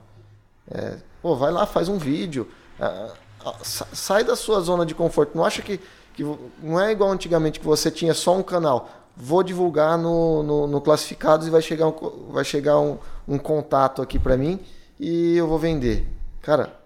É, 0.71 0.97
pô, 1.21 1.37
vai 1.37 1.53
lá, 1.53 1.67
faz 1.67 1.89
um 1.89 1.99
vídeo. 1.99 2.49
É, 2.81 3.11
sai 3.93 4.25
da 4.25 4.35
sua 4.35 4.61
zona 4.61 4.87
de 4.87 4.95
conforto. 4.95 5.37
Não 5.37 5.45
acha 5.45 5.61
que 5.61 5.81
que 6.19 6.25
não 6.61 6.81
é 6.81 6.91
igual 6.91 7.13
antigamente 7.13 7.61
que 7.61 7.67
você 7.67 7.93
tinha 7.93 8.13
só 8.13 8.37
um 8.37 8.43
canal. 8.43 8.91
Vou 9.17 9.41
divulgar 9.45 9.97
no, 9.97 10.43
no, 10.43 10.67
no 10.67 10.81
classificados 10.81 11.47
e 11.47 11.51
vai 11.51 11.63
chegar 11.63 11.87
um, 11.87 12.33
vai 12.33 12.45
chegar 12.45 12.81
um, 12.81 12.99
um 13.27 13.39
contato 13.39 14.03
aqui 14.03 14.19
para 14.19 14.37
mim 14.37 14.59
e 14.99 15.37
eu 15.37 15.47
vou 15.47 15.61
vender. 15.61 16.09
Cara, 16.43 16.77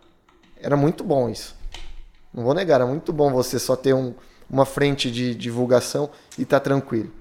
era 0.63 0.77
muito 0.77 1.05
bom 1.05 1.29
isso. 1.29 1.55
Não 2.33 2.45
vou 2.45 2.55
negar, 2.55 2.77
era 2.77 2.87
muito 2.87 3.13
bom 3.13 3.31
você 3.31 3.59
só 3.59 3.77
ter 3.77 3.93
um, 3.93 4.15
uma 4.49 4.65
frente 4.65 5.11
de 5.11 5.35
divulgação 5.35 6.09
e 6.39 6.45
tá 6.45 6.59
tranquilo, 6.59 7.13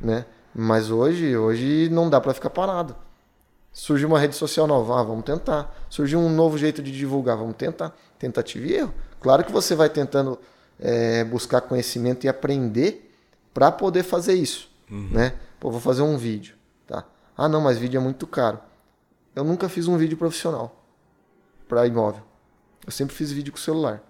né? 0.00 0.26
Mas 0.54 0.90
hoje, 0.90 1.36
hoje 1.36 1.88
não 1.90 2.08
dá 2.08 2.20
para 2.20 2.32
ficar 2.34 2.50
parado. 2.50 2.96
Surge 3.72 4.06
uma 4.06 4.18
rede 4.18 4.34
social 4.34 4.66
nova, 4.66 4.98
ah, 4.98 5.02
vamos 5.02 5.24
tentar. 5.24 5.76
Surgiu 5.90 6.18
um 6.18 6.30
novo 6.30 6.56
jeito 6.56 6.82
de 6.82 6.90
divulgar, 6.90 7.36
vamos 7.36 7.56
tentar. 7.56 7.94
Tentativa 8.18 8.66
e 8.66 8.72
erro. 8.72 8.94
Claro 9.20 9.44
que 9.44 9.52
você 9.52 9.74
vai 9.74 9.90
tentando 9.90 10.38
é, 10.80 11.22
buscar 11.24 11.60
conhecimento 11.60 12.24
e 12.24 12.28
aprender 12.28 13.14
para 13.52 13.70
poder 13.70 14.02
fazer 14.02 14.32
isso, 14.32 14.70
uhum. 14.90 15.10
né? 15.12 15.34
Pô, 15.60 15.70
vou 15.70 15.80
fazer 15.80 16.02
um 16.02 16.16
vídeo, 16.16 16.56
tá? 16.86 17.04
Ah, 17.36 17.48
não, 17.48 17.60
mas 17.60 17.76
vídeo 17.76 17.98
é 17.98 18.02
muito 18.02 18.26
caro. 18.26 18.58
Eu 19.34 19.44
nunca 19.44 19.68
fiz 19.68 19.86
um 19.86 19.98
vídeo 19.98 20.16
profissional 20.16 20.82
para 21.68 21.86
imóvel. 21.86 22.22
Eu 22.86 22.92
sempre 22.92 23.14
fiz 23.14 23.32
vídeo 23.32 23.52
com 23.52 23.58
celular. 23.58 24.00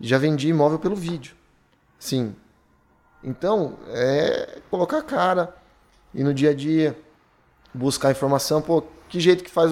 Já 0.00 0.16
vendi 0.16 0.48
imóvel 0.48 0.78
pelo 0.78 0.96
vídeo. 0.96 1.36
Sim. 1.98 2.34
Então, 3.22 3.78
é 3.88 4.60
colocar 4.70 4.98
a 4.98 5.02
cara 5.02 5.54
e 6.14 6.24
no 6.24 6.32
dia 6.32 6.50
a 6.50 6.54
dia 6.54 6.98
buscar 7.72 8.10
informação. 8.10 8.62
Pô, 8.62 8.82
que 9.08 9.20
jeito 9.20 9.44
que 9.44 9.50
faz, 9.50 9.70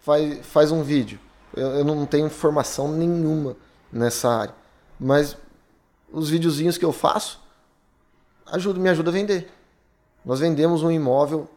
faz, 0.00 0.46
faz 0.46 0.72
um 0.72 0.82
vídeo? 0.82 1.18
Eu, 1.54 1.68
eu 1.68 1.84
não 1.84 2.04
tenho 2.04 2.26
informação 2.26 2.88
nenhuma 2.88 3.56
nessa 3.92 4.28
área. 4.28 4.54
Mas 4.98 5.36
os 6.12 6.28
videozinhos 6.28 6.76
que 6.76 6.84
eu 6.84 6.92
faço 6.92 7.40
ajuda, 8.46 8.78
me 8.78 8.88
ajuda 8.88 9.10
a 9.10 9.12
vender. 9.12 9.50
Nós 10.24 10.40
vendemos 10.40 10.82
um 10.82 10.90
imóvel, 10.90 11.48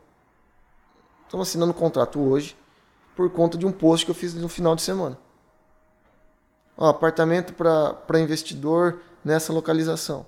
estamos 1.26 1.50
assinando 1.50 1.72
um 1.72 1.76
contrato 1.76 2.20
hoje, 2.20 2.56
por 3.16 3.30
conta 3.30 3.58
de 3.58 3.66
um 3.66 3.72
post 3.72 4.06
que 4.06 4.12
eu 4.12 4.16
fiz 4.16 4.34
no 4.34 4.48
final 4.48 4.76
de 4.76 4.82
semana. 4.82 5.18
Ó, 6.78 6.90
apartamento 6.90 7.54
para 7.54 8.20
investidor 8.20 9.00
nessa 9.24 9.54
localização. 9.54 10.26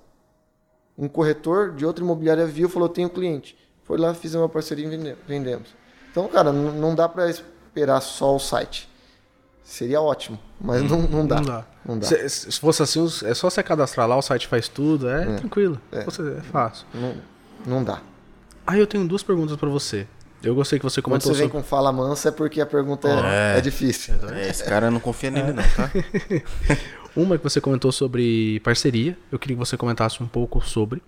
Um 0.96 1.08
corretor 1.08 1.72
de 1.72 1.84
outra 1.84 2.02
imobiliária 2.02 2.46
viu 2.46 2.68
falou: 2.68 2.88
tenho 2.88 3.10
cliente. 3.10 3.56
Foi 3.84 3.98
lá, 3.98 4.14
fiz 4.14 4.34
uma 4.34 4.48
parceria 4.48 4.86
e 4.86 5.16
vendemos. 5.26 5.68
Então, 6.10 6.26
cara, 6.28 6.52
não 6.52 6.94
dá 6.94 7.08
para 7.08 7.28
esperar 7.28 8.00
só 8.00 8.34
o 8.34 8.38
site. 8.38 8.88
Seria 9.62 10.00
ótimo, 10.00 10.38
mas 10.60 10.82
não, 10.82 11.02
não 11.02 11.26
dá. 11.26 11.36
Não 11.36 11.44
dá. 11.44 11.64
Não 11.84 11.98
dá. 11.98 12.06
Se, 12.06 12.28
se, 12.28 12.60
fosse 12.60 12.82
assim, 12.82 13.04
é 13.24 13.34
só 13.34 13.50
você 13.50 13.62
cadastrar 13.62 14.08
lá, 14.08 14.16
o 14.16 14.22
site 14.22 14.46
faz 14.46 14.68
tudo, 14.68 15.08
é, 15.08 15.22
é 15.22 15.36
tranquilo. 15.36 15.80
É, 15.90 16.04
você, 16.04 16.22
é 16.38 16.40
fácil. 16.40 16.86
Não, 16.94 17.14
não 17.66 17.84
dá. 17.84 18.00
Aí 18.66 18.78
eu 18.78 18.86
tenho 18.86 19.06
duas 19.06 19.22
perguntas 19.22 19.56
para 19.56 19.68
você. 19.68 20.06
Eu 20.46 20.54
gostei 20.54 20.78
que 20.78 20.84
você 20.84 21.02
comentou. 21.02 21.30
Quando 21.30 21.36
você 21.36 21.42
vem 21.42 21.50
com 21.50 21.62
fala 21.62 21.92
mansa 21.92 22.28
é 22.28 22.32
porque 22.32 22.60
a 22.60 22.66
pergunta 22.66 23.08
é, 23.08 23.58
é, 23.58 23.60
difícil. 23.60 24.14
É, 24.32 24.48
esse 24.48 24.64
cara 24.64 24.90
não 24.90 25.00
confia 25.00 25.30
nele, 25.30 25.52
não, 25.52 25.62
tá? 25.62 25.90
Uma 27.16 27.38
que 27.38 27.44
você 27.44 27.60
comentou 27.60 27.90
sobre 27.90 28.60
parceria. 28.60 29.16
Eu 29.32 29.38
queria 29.38 29.56
que 29.56 29.58
você 29.58 29.76
comentasse 29.76 30.22
um 30.22 30.26
pouco 30.26 30.60
sobre. 30.60 31.02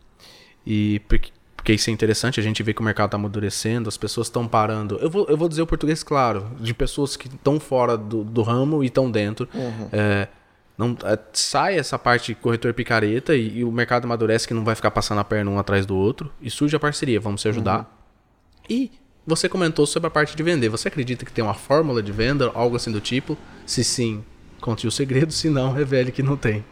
E 0.66 1.00
porque 1.08 1.30
porque 1.68 1.72
isso 1.72 1.90
é 1.90 1.92
interessante, 1.92 2.38
a 2.38 2.42
gente 2.42 2.62
vê 2.62 2.72
que 2.72 2.80
o 2.80 2.84
mercado 2.84 3.08
está 3.08 3.16
amadurecendo, 3.16 3.88
as 3.88 3.96
pessoas 3.96 4.28
estão 4.28 4.46
parando. 4.46 4.96
Eu 5.02 5.10
vou, 5.10 5.26
eu 5.28 5.36
vou 5.36 5.48
dizer 5.48 5.60
o 5.60 5.66
português 5.66 6.04
claro, 6.04 6.50
de 6.58 6.72
pessoas 6.72 7.16
que 7.16 7.26
estão 7.26 7.58
fora 7.58 7.94
do, 7.94 8.22
do 8.22 8.42
ramo 8.42 8.82
e 8.82 8.86
estão 8.86 9.10
dentro. 9.10 9.46
Uhum. 9.52 9.88
É, 9.92 10.28
não, 10.78 10.96
é, 11.04 11.18
sai 11.32 11.76
essa 11.76 11.98
parte 11.98 12.32
corretor 12.34 12.72
picareta 12.72 13.34
e, 13.34 13.58
e, 13.58 13.64
o 13.64 13.72
mercado 13.72 14.04
amadurece 14.04 14.46
que 14.46 14.54
não 14.54 14.64
vai 14.64 14.76
ficar 14.76 14.92
passando 14.92 15.18
a 15.18 15.24
perna 15.24 15.50
um 15.50 15.58
atrás 15.58 15.84
do 15.84 15.96
outro. 15.96 16.32
E 16.40 16.48
surge 16.48 16.76
a 16.76 16.80
parceria, 16.80 17.20
vamos 17.20 17.42
se 17.42 17.48
ajudar. 17.48 17.80
Uhum. 17.80 17.84
E 18.70 18.92
você 19.28 19.48
comentou 19.48 19.86
sobre 19.86 20.06
a 20.06 20.10
parte 20.10 20.34
de 20.34 20.42
vender. 20.42 20.70
Você 20.70 20.88
acredita 20.88 21.24
que 21.24 21.30
tem 21.30 21.44
uma 21.44 21.54
fórmula 21.54 22.02
de 22.02 22.10
venda, 22.10 22.50
algo 22.54 22.76
assim 22.76 22.90
do 22.90 23.00
tipo? 23.00 23.36
Se 23.66 23.84
sim, 23.84 24.24
conte 24.60 24.86
o 24.86 24.90
segredo, 24.90 25.32
se 25.32 25.50
não, 25.50 25.72
revele 25.72 26.10
que 26.10 26.22
não 26.22 26.36
tem. 26.36 26.64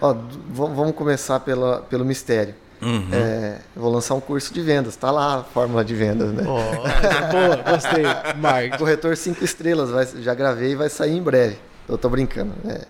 Ó, 0.00 0.14
vamos 0.50 0.96
começar 0.96 1.38
pela, 1.40 1.80
pelo 1.82 2.04
mistério. 2.04 2.56
Uhum. 2.80 3.08
É, 3.12 3.60
vou 3.76 3.92
lançar 3.92 4.14
um 4.14 4.20
curso 4.20 4.52
de 4.52 4.60
vendas, 4.60 4.96
tá 4.96 5.12
lá 5.12 5.36
a 5.36 5.44
fórmula 5.44 5.84
de 5.84 5.94
vendas, 5.94 6.32
né? 6.32 6.42
Oh, 6.44 6.82
boa, 7.30 7.56
gostei. 7.62 8.02
Mark. 8.36 8.76
Corretor 8.76 9.16
5 9.16 9.44
estrelas, 9.44 9.90
vai, 9.90 10.04
já 10.20 10.34
gravei 10.34 10.72
e 10.72 10.74
vai 10.74 10.88
sair 10.88 11.16
em 11.16 11.22
breve. 11.22 11.58
Eu 11.88 11.96
tô 11.96 12.08
brincando. 12.08 12.52
É, 12.68 12.84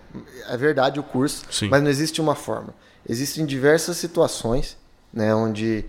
é 0.49 0.57
verdade 0.57 0.99
o 0.99 1.03
curso, 1.03 1.43
Sim. 1.51 1.69
mas 1.69 1.83
não 1.83 1.89
existe 1.91 2.19
uma 2.19 2.33
fórmula. 2.33 2.73
Existem 3.07 3.45
diversas 3.45 3.97
situações, 3.97 4.75
né, 5.13 5.35
onde 5.35 5.85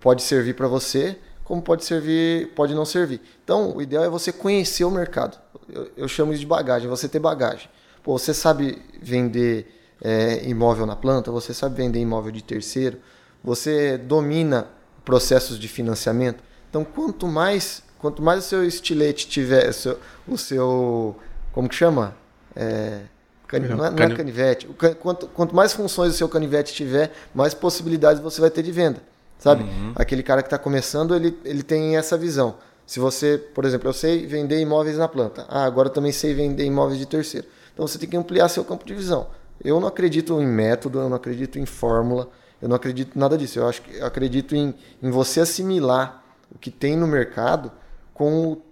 pode 0.00 0.22
servir 0.22 0.54
para 0.54 0.66
você, 0.66 1.16
como 1.46 1.62
pode 1.62 1.84
servir, 1.84 2.48
pode 2.56 2.74
não 2.74 2.84
servir. 2.84 3.20
Então, 3.44 3.76
o 3.76 3.80
ideal 3.80 4.02
é 4.02 4.08
você 4.08 4.32
conhecer 4.32 4.84
o 4.84 4.90
mercado. 4.90 5.38
Eu, 5.68 5.90
eu 5.96 6.08
chamo 6.08 6.32
isso 6.32 6.40
de 6.40 6.46
bagagem, 6.46 6.88
você 6.88 7.08
ter 7.08 7.20
bagagem. 7.20 7.70
Pô, 8.02 8.18
você 8.18 8.34
sabe 8.34 8.82
vender 9.00 9.72
é, 10.02 10.44
imóvel 10.48 10.86
na 10.86 10.96
planta, 10.96 11.30
você 11.30 11.54
sabe 11.54 11.76
vender 11.76 12.00
imóvel 12.00 12.32
de 12.32 12.42
terceiro, 12.42 12.98
você 13.44 13.96
domina 13.96 14.66
processos 15.04 15.56
de 15.56 15.68
financiamento. 15.68 16.42
Então, 16.68 16.84
quanto 16.84 17.28
mais, 17.28 17.80
quanto 17.98 18.20
mais 18.20 18.44
o 18.44 18.48
seu 18.48 18.64
estilete 18.64 19.28
tiver, 19.28 19.68
o 19.68 19.72
seu, 19.72 19.98
o 20.26 20.36
seu 20.36 21.16
como 21.52 21.68
que 21.68 21.76
chama? 21.76 22.16
É, 22.56 23.02
cani, 23.46 23.68
não, 23.68 23.86
é, 23.86 23.90
não 23.90 24.02
é 24.02 24.16
canivete. 24.16 24.66
Quanto, 25.00 25.28
quanto 25.28 25.54
mais 25.54 25.72
funções 25.72 26.12
o 26.12 26.16
seu 26.16 26.28
canivete 26.28 26.74
tiver, 26.74 27.12
mais 27.32 27.54
possibilidades 27.54 28.20
você 28.20 28.40
vai 28.40 28.50
ter 28.50 28.64
de 28.64 28.72
venda. 28.72 29.00
Sabe? 29.38 29.64
Uhum. 29.64 29.92
Aquele 29.94 30.22
cara 30.22 30.42
que 30.42 30.46
está 30.46 30.58
começando, 30.58 31.14
ele, 31.14 31.38
ele 31.44 31.62
tem 31.62 31.96
essa 31.96 32.16
visão. 32.16 32.56
Se 32.86 33.00
você, 33.00 33.36
por 33.36 33.64
exemplo, 33.64 33.88
eu 33.88 33.92
sei 33.92 34.26
vender 34.26 34.60
imóveis 34.60 34.96
na 34.96 35.08
planta. 35.08 35.44
Ah, 35.48 35.64
agora 35.64 35.88
eu 35.88 35.92
também 35.92 36.12
sei 36.12 36.34
vender 36.34 36.64
imóveis 36.64 36.98
de 36.98 37.06
terceiro. 37.06 37.46
Então 37.74 37.86
você 37.86 37.98
tem 37.98 38.08
que 38.08 38.16
ampliar 38.16 38.48
seu 38.48 38.64
campo 38.64 38.86
de 38.86 38.94
visão. 38.94 39.26
Eu 39.62 39.80
não 39.80 39.88
acredito 39.88 40.40
em 40.40 40.46
método, 40.46 41.00
eu 41.00 41.08
não 41.08 41.16
acredito 41.16 41.58
em 41.58 41.66
fórmula. 41.66 42.30
Eu 42.60 42.68
não 42.68 42.76
acredito 42.76 43.16
em 43.16 43.18
nada 43.18 43.36
disso. 43.36 43.58
Eu 43.58 43.68
acho 43.68 43.82
que 43.82 43.96
eu 43.96 44.06
acredito 44.06 44.54
em, 44.54 44.74
em 45.02 45.10
você 45.10 45.40
assimilar 45.40 46.22
o 46.54 46.58
que 46.58 46.70
tem 46.70 46.96
no 46.96 47.06
mercado 47.06 47.72
com 48.14 48.52
o, 48.52 48.62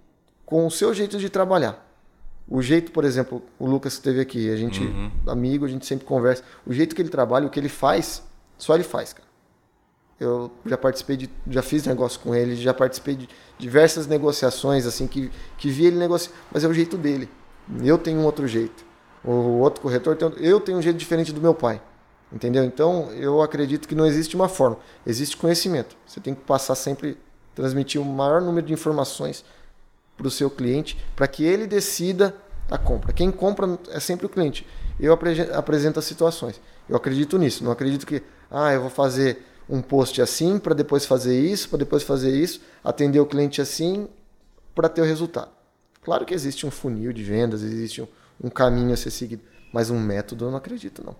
com 0.45 0.65
o 0.65 0.71
seu 0.71 0.93
jeito 0.93 1.17
de 1.17 1.29
trabalhar. 1.29 1.83
O 2.47 2.61
jeito, 2.61 2.91
por 2.91 3.03
exemplo, 3.03 3.41
o 3.59 3.65
Lucas 3.65 3.93
esteve 3.93 4.21
aqui, 4.21 4.51
a 4.51 4.55
gente, 4.55 4.81
uhum. 4.81 5.11
amigo, 5.27 5.65
a 5.65 5.67
gente 5.67 5.85
sempre 5.85 6.05
conversa. 6.05 6.43
O 6.65 6.71
jeito 6.71 6.95
que 6.95 7.01
ele 7.01 7.09
trabalha, 7.09 7.47
o 7.47 7.49
que 7.49 7.59
ele 7.59 7.69
faz, 7.69 8.23
só 8.57 8.75
ele 8.75 8.83
faz, 8.83 9.13
cara. 9.13 9.27
Eu 10.19 10.49
já 10.65 10.77
participei 10.77 11.17
de, 11.17 11.29
já 11.47 11.61
fiz 11.61 11.85
negócio 11.85 12.19
com 12.21 12.33
ele, 12.33 12.55
já 12.55 12.73
participei 12.73 13.15
de 13.15 13.29
diversas 13.57 14.07
negociações, 14.07 14.85
assim, 14.85 15.07
que, 15.07 15.29
que 15.57 15.69
vi 15.69 15.87
ele 15.87 15.97
negociar, 15.97 16.33
mas 16.51 16.63
é 16.63 16.67
o 16.67 16.73
jeito 16.73 16.97
dele. 16.97 17.29
Eu 17.83 17.97
tenho 17.97 18.19
um 18.19 18.25
outro 18.25 18.47
jeito. 18.47 18.85
O 19.23 19.59
outro 19.59 19.81
corretor 19.81 20.15
tem, 20.15 20.31
eu 20.37 20.59
tenho 20.59 20.77
um 20.77 20.81
jeito 20.81 20.97
diferente 20.97 21.33
do 21.33 21.41
meu 21.41 21.53
pai. 21.53 21.81
Entendeu? 22.31 22.63
Então, 22.63 23.11
eu 23.13 23.41
acredito 23.41 23.87
que 23.87 23.95
não 23.95 24.05
existe 24.05 24.35
uma 24.35 24.49
forma, 24.49 24.77
existe 25.05 25.37
conhecimento. 25.37 25.95
Você 26.05 26.19
tem 26.19 26.33
que 26.33 26.41
passar 26.41 26.75
sempre, 26.75 27.17
transmitir 27.53 28.01
o 28.01 28.05
maior 28.05 28.41
número 28.41 28.65
de 28.65 28.73
informações 28.73 29.43
para 30.17 30.27
o 30.27 30.31
seu 30.31 30.49
cliente, 30.49 30.97
para 31.15 31.27
que 31.27 31.43
ele 31.43 31.67
decida 31.67 32.35
a 32.69 32.77
compra. 32.77 33.13
Quem 33.13 33.31
compra 33.31 33.77
é 33.89 33.99
sempre 33.99 34.25
o 34.25 34.29
cliente. 34.29 34.65
Eu 34.99 35.13
apresento 35.53 35.99
as 35.99 36.05
situações. 36.05 36.59
Eu 36.89 36.95
acredito 36.95 37.37
nisso. 37.37 37.63
Não 37.63 37.71
acredito 37.71 38.05
que, 38.05 38.23
ah, 38.49 38.73
eu 38.73 38.81
vou 38.81 38.89
fazer 38.89 39.43
um 39.69 39.81
post 39.81 40.21
assim 40.21 40.59
para 40.59 40.73
depois 40.73 41.05
fazer 41.05 41.39
isso, 41.39 41.69
para 41.69 41.79
depois 41.79 42.03
fazer 42.03 42.35
isso, 42.35 42.61
atender 42.83 43.19
o 43.19 43.25
cliente 43.25 43.61
assim 43.61 44.07
para 44.73 44.89
ter 44.89 45.01
o 45.01 45.05
resultado. 45.05 45.49
Claro 46.03 46.25
que 46.25 46.33
existe 46.33 46.65
um 46.65 46.71
funil 46.71 47.11
de 47.11 47.23
vendas, 47.23 47.63
existe 47.63 48.01
um, 48.01 48.07
um 48.43 48.49
caminho 48.49 48.93
a 48.93 48.97
ser 48.97 49.11
seguido, 49.11 49.41
mas 49.73 49.89
um 49.89 49.99
método 49.99 50.45
eu 50.45 50.51
não 50.51 50.57
acredito 50.57 51.03
não. 51.03 51.15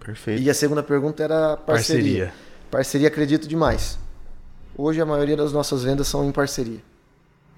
Perfeito. 0.00 0.42
E 0.42 0.48
a 0.48 0.54
segunda 0.54 0.82
pergunta 0.82 1.22
era 1.22 1.56
parceria. 1.56 2.26
Parceria, 2.26 2.34
parceria 2.70 3.08
acredito 3.08 3.46
demais. 3.46 3.98
Hoje 4.78 5.00
a 5.00 5.06
maioria 5.06 5.36
das 5.36 5.52
nossas 5.52 5.82
vendas 5.82 6.06
são 6.06 6.24
em 6.24 6.32
parceria. 6.32 6.80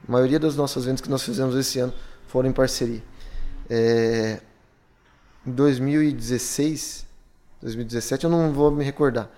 A 0.07 0.13
maioria 0.13 0.39
das 0.39 0.57
nossas 0.57 0.85
vendas 0.85 1.01
que 1.01 1.11
nós 1.11 1.23
fizemos 1.23 1.55
esse 1.55 1.79
ano 1.79 1.93
foram 2.27 2.49
em 2.49 2.53
parceria. 2.53 3.03
É, 3.69 4.41
em 5.47 5.51
2016, 5.51 7.07
2017 7.61 8.25
eu 8.25 8.31
não 8.31 8.53
vou 8.53 8.71
me 8.71 8.85
recordar. 8.85 9.31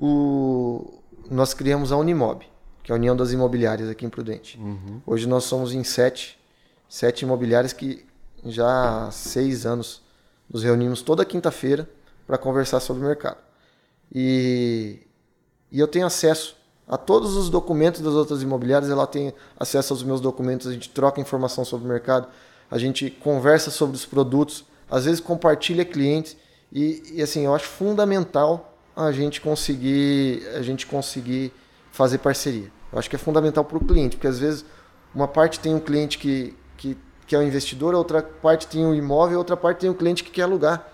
O, 0.00 1.00
nós 1.30 1.52
criamos 1.52 1.92
a 1.92 1.96
Unimob, 1.96 2.46
que 2.82 2.90
é 2.90 2.94
a 2.94 2.96
União 2.96 3.14
das 3.14 3.32
Imobiliárias 3.32 3.88
aqui 3.88 4.06
em 4.06 4.08
Prudente. 4.08 4.58
Uhum. 4.58 5.02
Hoje 5.06 5.28
nós 5.28 5.44
somos 5.44 5.74
em 5.74 5.84
sete, 5.84 6.38
sete 6.88 7.24
imobiliárias 7.24 7.74
que 7.74 8.06
já 8.44 9.06
há 9.06 9.10
seis 9.10 9.66
anos 9.66 10.02
nos 10.48 10.62
reunimos 10.62 11.02
toda 11.02 11.24
quinta-feira 11.24 11.88
para 12.26 12.38
conversar 12.38 12.80
sobre 12.80 13.04
o 13.04 13.06
mercado. 13.06 13.36
E, 14.12 15.00
e 15.70 15.78
eu 15.78 15.86
tenho 15.86 16.06
acesso 16.06 16.56
a 16.88 16.96
todos 16.96 17.36
os 17.36 17.50
documentos 17.50 18.00
das 18.00 18.14
outras 18.14 18.42
imobiliárias, 18.42 18.90
ela 18.90 19.06
tem 19.06 19.32
acesso 19.58 19.92
aos 19.92 20.02
meus 20.02 20.20
documentos, 20.20 20.66
a 20.66 20.72
gente 20.72 20.88
troca 20.88 21.20
informação 21.20 21.64
sobre 21.64 21.86
o 21.86 21.88
mercado, 21.88 22.26
a 22.70 22.78
gente 22.78 23.10
conversa 23.10 23.70
sobre 23.70 23.94
os 23.94 24.04
produtos, 24.04 24.64
às 24.90 25.04
vezes 25.04 25.20
compartilha 25.20 25.84
clientes 25.84 26.36
e, 26.72 27.02
e 27.14 27.22
assim, 27.22 27.44
eu 27.44 27.54
acho 27.54 27.66
fundamental 27.66 28.69
a 28.96 29.12
gente 29.12 29.40
conseguir 29.40 30.46
a 30.54 30.62
gente 30.62 30.86
conseguir 30.86 31.52
fazer 31.92 32.18
parceria. 32.18 32.70
Eu 32.92 32.98
acho 32.98 33.08
que 33.08 33.16
é 33.16 33.18
fundamental 33.18 33.64
para 33.64 33.78
o 33.78 33.84
cliente, 33.84 34.16
porque 34.16 34.26
às 34.26 34.38
vezes 34.38 34.64
uma 35.14 35.28
parte 35.28 35.60
tem 35.60 35.74
um 35.74 35.80
cliente 35.80 36.18
que, 36.18 36.56
que, 36.76 36.96
que 37.26 37.34
é 37.34 37.38
o 37.38 37.42
um 37.42 37.44
investidor, 37.44 37.94
a 37.94 37.98
outra 37.98 38.22
parte 38.22 38.66
tem 38.66 38.84
o 38.84 38.90
um 38.90 38.94
imóvel, 38.94 39.36
a 39.36 39.38
outra 39.38 39.56
parte 39.56 39.80
tem 39.80 39.90
um 39.90 39.94
cliente 39.94 40.24
que 40.24 40.30
quer 40.30 40.42
alugar. 40.42 40.88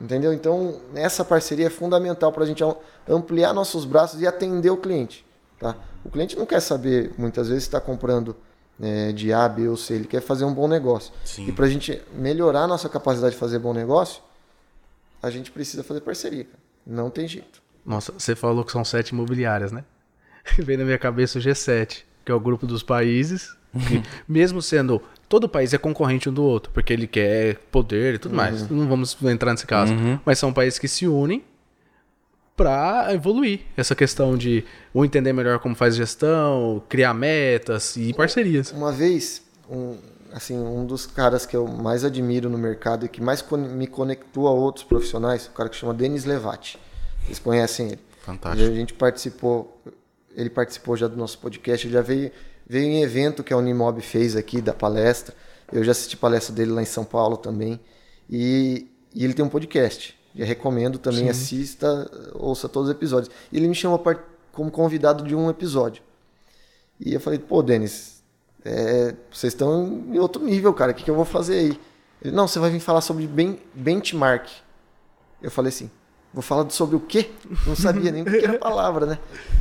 Entendeu? 0.00 0.32
Então, 0.32 0.80
essa 0.94 1.24
parceria 1.24 1.66
é 1.66 1.70
fundamental 1.70 2.32
para 2.32 2.44
a 2.44 2.46
gente 2.46 2.62
ampliar 3.08 3.52
nossos 3.52 3.84
braços 3.84 4.20
e 4.20 4.26
atender 4.26 4.70
o 4.70 4.76
cliente. 4.76 5.26
Tá? 5.58 5.74
O 6.04 6.10
cliente 6.10 6.38
não 6.38 6.46
quer 6.46 6.60
saber, 6.60 7.12
muitas 7.18 7.48
vezes, 7.48 7.64
se 7.64 7.68
está 7.68 7.80
comprando 7.80 8.36
é, 8.80 9.10
de 9.10 9.32
A, 9.32 9.48
B 9.48 9.66
ou 9.68 9.76
C, 9.76 9.94
ele 9.94 10.06
quer 10.06 10.20
fazer 10.20 10.44
um 10.44 10.54
bom 10.54 10.68
negócio. 10.68 11.12
Sim. 11.24 11.48
E 11.48 11.52
para 11.52 11.66
a 11.66 11.68
gente 11.68 12.00
melhorar 12.14 12.62
a 12.62 12.66
nossa 12.68 12.88
capacidade 12.88 13.34
de 13.34 13.40
fazer 13.40 13.58
bom 13.58 13.74
negócio, 13.74 14.22
a 15.20 15.30
gente 15.30 15.50
precisa 15.50 15.82
fazer 15.82 16.00
parceria. 16.00 16.46
Não 16.88 17.10
tem 17.10 17.28
jeito. 17.28 17.62
Nossa, 17.84 18.12
você 18.12 18.34
falou 18.34 18.64
que 18.64 18.72
são 18.72 18.84
sete 18.84 19.10
imobiliárias, 19.10 19.70
né? 19.70 19.84
Vem 20.58 20.78
na 20.78 20.84
minha 20.84 20.98
cabeça 20.98 21.38
o 21.38 21.42
G7, 21.42 22.04
que 22.24 22.32
é 22.32 22.34
o 22.34 22.40
grupo 22.40 22.66
dos 22.66 22.82
países, 22.82 23.54
que, 23.86 24.02
mesmo 24.26 24.62
sendo. 24.62 25.02
Todo 25.28 25.46
país 25.46 25.74
é 25.74 25.78
concorrente 25.78 26.26
um 26.30 26.32
do 26.32 26.42
outro, 26.42 26.72
porque 26.72 26.90
ele 26.90 27.06
quer 27.06 27.56
poder 27.70 28.14
e 28.14 28.18
tudo 28.18 28.32
uhum. 28.32 28.36
mais. 28.38 28.68
Não 28.70 28.88
vamos 28.88 29.16
entrar 29.24 29.52
nesse 29.52 29.66
caso. 29.66 29.92
Uhum. 29.92 30.18
Mas 30.24 30.38
são 30.38 30.50
países 30.54 30.78
que 30.78 30.88
se 30.88 31.06
unem 31.06 31.44
para 32.56 33.14
evoluir 33.14 33.60
essa 33.76 33.94
questão 33.94 34.36
de 34.36 34.64
um 34.94 35.04
entender 35.04 35.32
melhor 35.32 35.58
como 35.58 35.74
faz 35.74 35.94
gestão, 35.94 36.82
criar 36.88 37.12
metas 37.12 37.94
e 37.96 38.14
parcerias. 38.14 38.72
Uma 38.72 38.90
vez, 38.90 39.42
um, 39.70 39.98
assim, 40.32 40.58
um 40.58 40.84
dos 40.84 41.06
caras 41.06 41.46
que 41.46 41.56
eu 41.56 41.66
mais 41.66 42.04
admiro 42.04 42.48
no 42.48 42.58
mercado 42.58 43.06
e 43.06 43.08
que 43.08 43.20
mais 43.20 43.44
me 43.50 43.86
conectou 43.86 44.46
a 44.46 44.50
outros 44.50 44.84
profissionais, 44.84 45.46
o 45.46 45.50
cara 45.50 45.68
que 45.68 45.76
chama 45.76 45.94
Denis 45.94 46.24
Levati. 46.24 46.78
Vocês 47.24 47.38
conhecem 47.38 47.88
ele? 47.88 48.00
Fantástico. 48.22 48.70
A 48.70 48.74
gente 48.74 48.94
participou, 48.94 49.80
ele 50.34 50.50
participou 50.50 50.96
já 50.96 51.08
do 51.08 51.16
nosso 51.16 51.38
podcast, 51.38 51.86
ele 51.86 51.94
já 51.94 52.02
veio, 52.02 52.30
veio 52.66 52.86
em 52.86 53.02
evento 53.02 53.42
que 53.42 53.52
a 53.52 53.56
Unimob 53.56 54.00
fez 54.00 54.36
aqui 54.36 54.60
da 54.60 54.72
palestra. 54.72 55.34
Eu 55.72 55.84
já 55.84 55.92
assisti 55.92 56.16
palestra 56.16 56.54
dele 56.54 56.72
lá 56.72 56.82
em 56.82 56.86
São 56.86 57.04
Paulo 57.04 57.36
também. 57.36 57.80
E, 58.28 58.86
e 59.14 59.24
ele 59.24 59.34
tem 59.34 59.44
um 59.44 59.48
podcast. 59.48 60.18
Eu 60.36 60.46
recomendo 60.46 60.98
também, 60.98 61.24
Sim. 61.24 61.30
assista, 61.30 62.10
ouça 62.34 62.68
todos 62.68 62.88
os 62.88 62.94
episódios. 62.94 63.30
E 63.50 63.56
ele 63.56 63.66
me 63.66 63.74
chamou 63.74 64.02
como 64.52 64.70
convidado 64.70 65.24
de 65.24 65.34
um 65.34 65.50
episódio. 65.50 66.02
E 67.00 67.14
eu 67.14 67.20
falei, 67.20 67.38
pô, 67.38 67.62
Denis, 67.62 68.17
é, 68.64 69.14
vocês 69.30 69.52
estão 69.52 70.04
em 70.12 70.18
outro 70.18 70.42
nível, 70.44 70.72
cara, 70.74 70.92
o 70.92 70.94
que, 70.94 71.04
que 71.04 71.10
eu 71.10 71.14
vou 71.14 71.24
fazer 71.24 71.58
aí? 71.58 71.80
Ele, 72.22 72.34
não, 72.34 72.48
você 72.48 72.58
vai 72.58 72.70
vir 72.70 72.80
falar 72.80 73.00
sobre 73.00 73.26
ben, 73.26 73.58
benchmark. 73.74 74.48
Eu 75.40 75.50
falei 75.50 75.68
assim, 75.68 75.90
vou 76.32 76.42
falar 76.42 76.68
sobre 76.70 76.96
o 76.96 77.00
quê? 77.00 77.30
Não 77.66 77.76
sabia 77.76 78.10
nem 78.10 78.22
o 78.22 78.24
que 78.24 78.36
era 78.36 78.56
a 78.56 78.58
palavra, 78.60 79.06
né? 79.06 79.18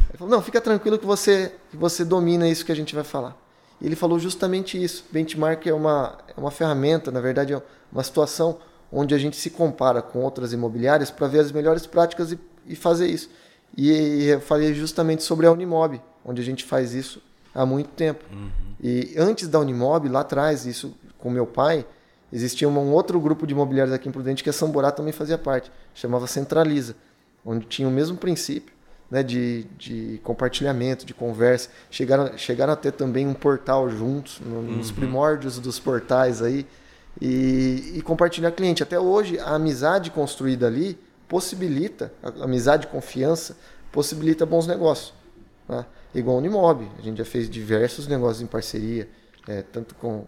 Ele 0.10 0.18
falou, 0.18 0.34
não, 0.36 0.42
fica 0.42 0.60
tranquilo 0.60 0.98
que 0.98 1.06
você, 1.06 1.54
que 1.70 1.78
você 1.78 2.04
domina 2.04 2.48
isso 2.48 2.66
que 2.66 2.72
a 2.72 2.76
gente 2.76 2.96
vai 2.96 3.04
falar. 3.04 3.38
E 3.80 3.86
ele 3.86 3.96
falou 3.96 4.18
justamente 4.18 4.82
isso. 4.82 5.06
Benchmark 5.12 5.68
é 5.68 5.74
uma, 5.74 6.18
é 6.36 6.40
uma 6.40 6.50
ferramenta, 6.50 7.12
na 7.12 7.22
verdade, 7.22 7.54
é 7.54 7.62
uma 7.92 8.04
situação 8.04 8.58
onde 8.92 9.14
a 9.14 9.18
gente 9.18 9.38
se 9.38 9.50
compara 9.50 10.02
com 10.02 10.20
outras 10.20 10.54
imobiliárias 10.54 11.12
para 11.12 11.28
ver 11.28 11.40
as 11.40 11.52
melhores 11.52 11.86
práticas 11.86 12.32
e, 12.32 12.40
e 12.66 12.76
fazer 12.76 13.08
isso. 13.08 13.30
E, 13.76 13.92
e, 13.92 14.26
eu 14.30 14.42
falei 14.42 14.74
justamente 14.74 15.24
sobre 15.24 15.46
a 15.46 15.52
Unimob, 15.52 16.02
onde 16.26 16.42
a 16.42 16.46
gente 16.46 16.64
faz 16.64 16.94
isso 16.94 17.22
há 17.58 17.66
muito 17.66 17.90
tempo. 17.90 18.24
Uhum. 18.32 18.50
E 18.80 19.16
antes 19.18 19.48
da 19.48 19.60
Unimob, 19.60 20.08
lá 20.08 20.22
atrás, 20.22 20.66
isso 20.66 20.96
com 21.18 21.32
meu 21.32 21.48
pai, 21.48 21.86
existia 22.32 22.70
um 22.70 22.92
outro 22.92 23.20
grupo 23.20 23.48
de 23.48 23.54
imobiliários 23.54 23.94
aqui 23.94 24.08
em 24.08 24.12
Prudente 24.12 24.44
que 24.44 24.50
a 24.50 24.54
Samborá 24.54 24.92
também 24.92 25.12
fazia 25.12 25.38
parte, 25.38 25.72
chamava 25.96 26.28
Centraliza, 26.28 26.96
onde 27.44 27.66
tinha 27.66 27.88
o 27.88 27.92
mesmo 27.92 28.16
princípio 28.16 28.74
né, 29.10 29.24
de, 29.24 29.66
de 29.78 30.22
compartilhamento, 30.24 31.06
de 31.06 31.14
conversa. 31.14 31.70
Chegaram, 31.90 32.38
chegaram 32.38 32.74
a 32.74 32.76
ter 32.76 32.92
também 32.92 33.26
um 33.26 33.34
portal 33.34 33.90
juntos, 33.90 34.40
no, 34.46 34.58
uhum. 34.58 34.78
nos 34.78 34.92
primórdios 34.92 35.60
dos 35.60 35.80
portais 35.80 36.42
aí 36.42 36.68
e, 37.20 37.94
e 37.96 38.02
compartilhar 38.04 38.52
cliente. 38.52 38.84
Até 38.84 39.00
hoje, 39.00 39.40
a 39.40 39.56
amizade 39.56 40.12
construída 40.12 40.68
ali 40.68 41.00
possibilita, 41.28 42.12
a 42.22 42.44
amizade, 42.44 42.88
confiança, 42.88 43.58
possibilita 43.92 44.46
bons 44.46 44.68
negócios. 44.68 45.14
Né? 45.68 45.86
Igual 46.20 46.38
o 46.38 46.40
Unimob, 46.40 46.88
a 46.98 47.02
gente 47.02 47.18
já 47.18 47.26
fez 47.26 47.50
diversos 47.50 48.08
negócios 48.08 48.42
em 48.42 48.48
parceria, 48.48 49.08
é, 49.48 49.62
tanto 49.62 49.96
com 49.96 50.26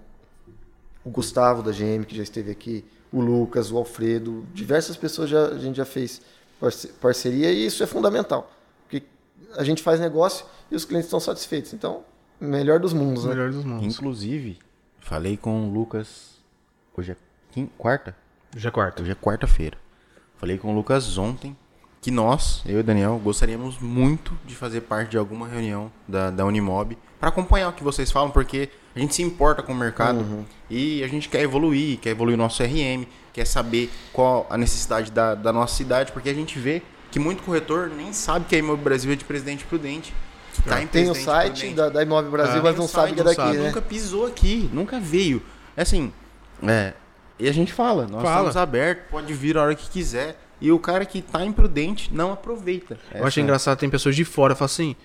o 1.04 1.10
Gustavo 1.10 1.64
da 1.64 1.72
GM, 1.72 2.04
que 2.06 2.16
já 2.16 2.24
esteve 2.24 2.52
aqui, 2.52 2.86
o 3.12 3.22
Lucas, 3.22 3.72
o 3.72 3.78
Alfredo, 3.78 4.46
diversas 4.54 4.96
pessoas 4.96 5.30
já, 5.30 5.48
a 5.48 5.58
gente 5.58 5.78
já 5.78 5.86
fez 5.86 6.22
parceria 7.02 7.52
e 7.52 7.66
isso 7.66 7.82
é 7.82 7.88
fundamental, 7.88 8.52
porque 8.84 9.04
a 9.56 9.64
gente 9.64 9.82
faz 9.82 10.00
negócio 10.00 10.46
e 10.70 10.76
os 10.76 10.86
clientes 10.86 11.08
estão 11.08 11.20
satisfeitos. 11.20 11.74
Então, 11.74 12.04
melhor 12.40 12.80
dos 12.80 12.94
mundos, 12.94 13.24
né? 13.24 13.32
Melhor 13.32 13.52
dos 13.52 13.64
mundos. 13.64 13.96
Inclusive, 13.96 14.60
falei 15.00 15.38
com 15.38 15.70
o 15.70 15.74
Lucas 15.74 16.40
Hoje 17.00 17.14
é 17.14 17.18
quinta, 17.52 17.72
quarta? 17.78 18.16
Hoje 18.54 18.68
é 18.68 18.72
quarta. 18.72 19.02
Hoje 19.02 19.12
é 19.12 19.16
quarta-feira. 19.16 19.78
Falei 20.36 20.58
com 20.58 20.74
o 20.74 20.76
Lucas 20.76 21.18
ontem 21.18 21.56
que 22.02 22.12
nós, 22.12 22.62
eu 22.66 22.80
e 22.80 22.84
Daniel, 22.84 23.20
gostaríamos 23.22 23.78
muito 23.80 24.38
de 24.46 24.56
fazer 24.56 24.82
parte 24.82 25.12
de 25.12 25.18
alguma 25.18 25.48
reunião 25.48 25.92
da, 26.08 26.30
da 26.30 26.46
Unimob 26.46 26.98
para 27.20 27.30
acompanhar 27.30 27.70
o 27.70 27.74
que 27.74 27.84
vocês 27.84 28.10
falam, 28.10 28.32
porque 28.32 28.70
a 28.96 29.00
gente 29.00 29.14
se 29.14 29.22
importa 29.22 29.62
com 29.62 29.74
o 29.74 29.76
mercado 29.76 30.20
uhum. 30.20 30.46
e 30.70 31.04
a 31.04 31.08
gente 31.08 31.28
quer 31.28 31.42
evoluir, 31.42 32.00
quer 32.00 32.12
evoluir 32.12 32.36
o 32.36 32.38
nosso 32.38 32.64
CRM, 32.64 33.06
quer 33.34 33.46
saber 33.46 33.92
qual 34.14 34.48
a 34.50 34.58
necessidade 34.58 35.12
da, 35.12 35.36
da 35.36 35.52
nossa 35.52 35.76
cidade, 35.76 36.12
porque 36.12 36.30
a 36.30 36.34
gente 36.34 36.58
vê 36.58 36.82
que 37.12 37.20
muito 37.20 37.44
corretor 37.44 37.90
nem 37.90 38.14
sabe 38.14 38.46
que 38.46 38.56
a 38.56 38.60
Imóvel 38.60 38.84
Brasil 38.84 39.12
é 39.12 39.16
de 39.16 39.26
Presidente 39.26 39.66
Prudente. 39.66 40.14
Tá 40.66 40.78
tem 40.86 41.10
o 41.10 41.16
site 41.16 41.70
da, 41.70 41.90
da 41.90 42.04
Imóvel 42.04 42.32
Brasil, 42.32 42.60
ah, 42.60 42.64
mas 42.64 42.76
não 42.76 42.88
sabe 42.88 43.14
que 43.14 43.22
é 43.22 43.24
daqui, 43.24 43.36
sabe, 43.36 43.58
né? 43.58 43.68
Nunca 43.68 43.82
pisou 43.82 44.26
aqui, 44.26 44.70
nunca 44.74 45.00
veio. 45.00 45.42
É 45.76 45.82
assim, 45.82 46.12
é. 46.64 46.94
E 47.38 47.48
a 47.48 47.54
gente 47.54 47.72
fala, 47.72 48.04
nós 48.04 48.22
fala. 48.22 48.36
estamos 48.36 48.58
abertos, 48.58 49.06
pode 49.10 49.34
vir 49.34 49.58
a 49.58 49.62
hora 49.62 49.76
que 49.76 49.90
quiser. 49.90 50.38
E 50.62 50.72
o 50.72 50.80
cara 50.80 51.06
que 51.06 51.22
tá 51.22 51.46
imprudente 51.46 52.14
não 52.14 52.34
aproveita. 52.34 52.98
Eu 53.14 53.26
acho 53.26 53.40
engraçado, 53.40 53.78
tem 53.78 53.90
pessoas 53.90 54.16
de 54.16 54.26
fora 54.26 54.54
que 54.54 54.60
falam 54.60 54.66
assim: 54.66 54.96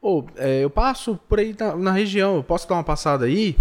Ô, 0.00 0.20
oh, 0.20 0.24
é, 0.36 0.62
eu 0.62 0.70
passo 0.70 1.18
por 1.28 1.38
aí 1.38 1.54
na, 1.58 1.76
na, 1.76 1.92
região, 1.92 2.36
eu 2.36 2.42
posso 2.42 2.68
dar 2.68 2.74
uma 2.74 2.84
passada 2.84 3.24
aí? 3.24 3.56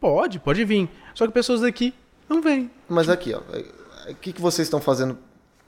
Pode, 0.00 0.38
pode 0.38 0.64
vir. 0.64 0.88
Só 1.14 1.26
que 1.26 1.32
pessoas 1.32 1.60
daqui 1.60 1.94
não 2.28 2.42
vêm. 2.42 2.70
Mas 2.88 3.08
aqui, 3.08 3.32
ó, 3.32 3.40
o 4.10 4.14
que, 4.16 4.32
que 4.32 4.40
vocês 4.40 4.66
estão 4.66 4.80
fazendo 4.80 5.16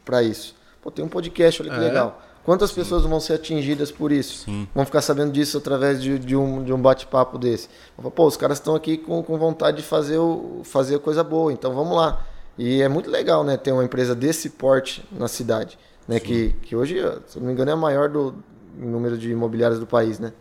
para 0.05 0.23
isso? 0.23 0.57
Pô, 0.83 0.91
tem 0.91 1.05
um 1.05 1.09
podcast, 1.09 1.63
olha 1.63 1.71
que 1.71 1.77
é. 1.77 1.81
legal. 1.81 2.21
Quantas 2.45 2.71
Sim. 2.71 2.77
pessoas 2.77 3.05
vão 3.05 3.19
ser 3.19 3.35
atingidas 3.35 3.91
por 3.91 4.13
isso? 4.13 4.45
Sim. 4.45 4.69
Vão 4.75 4.85
ficar 4.85 5.01
sabendo 5.01 5.33
disso 5.33 5.57
através 5.57 6.03
de, 6.03 6.19
de 6.19 6.37
um, 6.37 6.63
de 6.63 6.73
um 6.75 6.81
bate-papo 6.81 7.39
desse. 7.39 7.71
Pô, 8.15 8.27
os 8.27 8.37
caras 8.37 8.59
estão 8.59 8.75
aqui 8.75 8.99
com, 8.99 9.23
com 9.23 9.39
vontade 9.39 9.79
de 9.79 9.83
fazer, 9.83 10.19
o, 10.19 10.61
fazer 10.63 10.99
coisa 10.99 11.25
boa, 11.25 11.51
então 11.51 11.75
vamos 11.75 11.97
lá. 11.97 12.23
E 12.57 12.83
é 12.83 12.89
muito 12.89 13.11
legal, 13.11 13.43
né, 13.43 13.57
ter 13.57 13.73
uma 13.73 13.85
empresa 13.85 14.15
desse 14.15 14.51
porte 14.51 15.05
na 15.11 15.27
cidade, 15.27 15.79
né, 16.07 16.21
que, 16.21 16.55
que 16.63 16.77
hoje, 16.77 16.97
se 17.27 17.39
não 17.39 17.47
me 17.47 17.53
engano, 17.53 17.71
é 17.71 17.75
a 17.75 17.77
maior 17.77 18.09
do 18.09 18.35
número 18.77 19.19
de 19.19 19.31
imobiliárias 19.31 19.81
do 19.81 19.87
país, 19.87 20.19
né? 20.19 20.33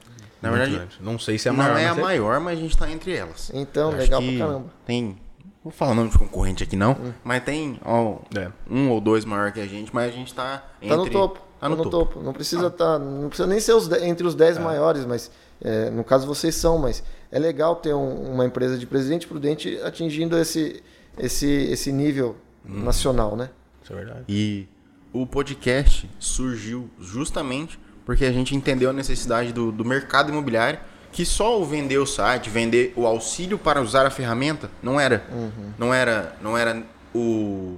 Na 0.42 0.52
verdade, 0.52 1.00
não 1.00 1.18
sei 1.18 1.38
se 1.38 1.48
é 1.48 1.52
a 1.52 1.54
maior. 1.54 1.74
Não 1.74 1.80
é 1.80 1.88
a 1.88 1.96
maior, 1.96 2.40
mas 2.42 2.58
a 2.58 2.62
gente 2.62 2.74
está 2.74 2.92
entre 2.92 3.16
elas. 3.16 3.50
Então, 3.54 3.92
legal 3.92 4.22
pra 4.22 4.38
caramba. 4.38 4.66
Tem 4.86 5.18
vou 5.64 5.72
falar 5.72 5.94
o 5.94 5.96
nome 5.96 6.10
de 6.10 6.18
concorrente 6.18 6.64
aqui 6.64 6.76
não, 6.76 6.92
hum. 6.92 7.14
mas 7.24 7.44
tem 7.44 7.80
ó, 7.86 8.18
é. 8.38 8.52
um 8.70 8.90
ou 8.90 9.00
dois 9.00 9.24
maior 9.24 9.52
que 9.54 9.62
a 9.62 9.66
gente, 9.66 9.94
mas 9.96 10.12
a 10.12 10.16
gente 10.16 10.28
está 10.28 10.62
entre... 10.82 10.90
Tá 10.90 10.98
no 10.98 11.10
topo. 11.10 11.40
Tá 11.60 11.70
no, 11.70 11.78
no 11.78 11.84
topo. 11.84 12.14
topo. 12.16 12.26
Não 12.26 12.34
precisa 12.34 12.70
tá, 12.70 13.00
não 13.00 13.30
precisa 13.30 13.48
nem 13.48 13.60
ser 13.60 13.72
os, 13.72 13.90
entre 14.02 14.28
os 14.28 14.36
10 14.36 14.58
é. 14.58 14.60
maiores, 14.60 15.06
mas 15.06 15.32
é, 15.62 15.90
no 15.90 16.04
caso 16.04 16.28
vocês 16.28 16.56
são, 16.56 16.78
mas 16.78 17.02
é 17.32 17.40
legal 17.40 17.78
ter 17.78 17.94
um, 17.94 18.34
uma 18.34 18.46
empresa 18.46 18.78
de 18.78 18.86
Presidente 18.86 19.26
Prudente 19.26 19.80
atingindo 19.82 20.38
esse, 20.38 20.84
esse, 21.18 21.48
esse 21.48 21.92
nível 21.92 22.36
hum. 22.66 22.84
nacional, 22.84 23.36
né? 23.36 23.50
Isso 23.82 23.94
é 23.94 23.96
verdade. 23.96 24.26
E 24.28 24.68
o 25.12 25.26
podcast 25.26 26.10
surgiu 26.20 26.90
justamente 27.00 27.80
porque 28.06 28.26
a 28.26 28.32
gente 28.32 28.56
entendeu 28.56 28.90
a 28.90 28.94
necessidade 28.94 29.54
do, 29.54 29.72
do 29.72 29.86
mercado 29.86 30.30
imobiliário 30.30 30.80
que 31.12 31.26
só 31.26 31.62
o 31.62 31.66
vender 31.66 32.00
o 32.00 32.06
site, 32.08 32.50
vender 32.50 32.92
o 32.96 33.06
auxílio 33.06 33.58
para 33.58 33.80
usar 33.80 34.06
a 34.06 34.10
ferramenta 34.10 34.70
não 34.82 35.00
era, 35.00 35.24
uhum. 35.32 35.74
não 35.78 35.94
era, 35.94 36.36
não 36.42 36.58
era 36.58 36.84
o 37.14 37.78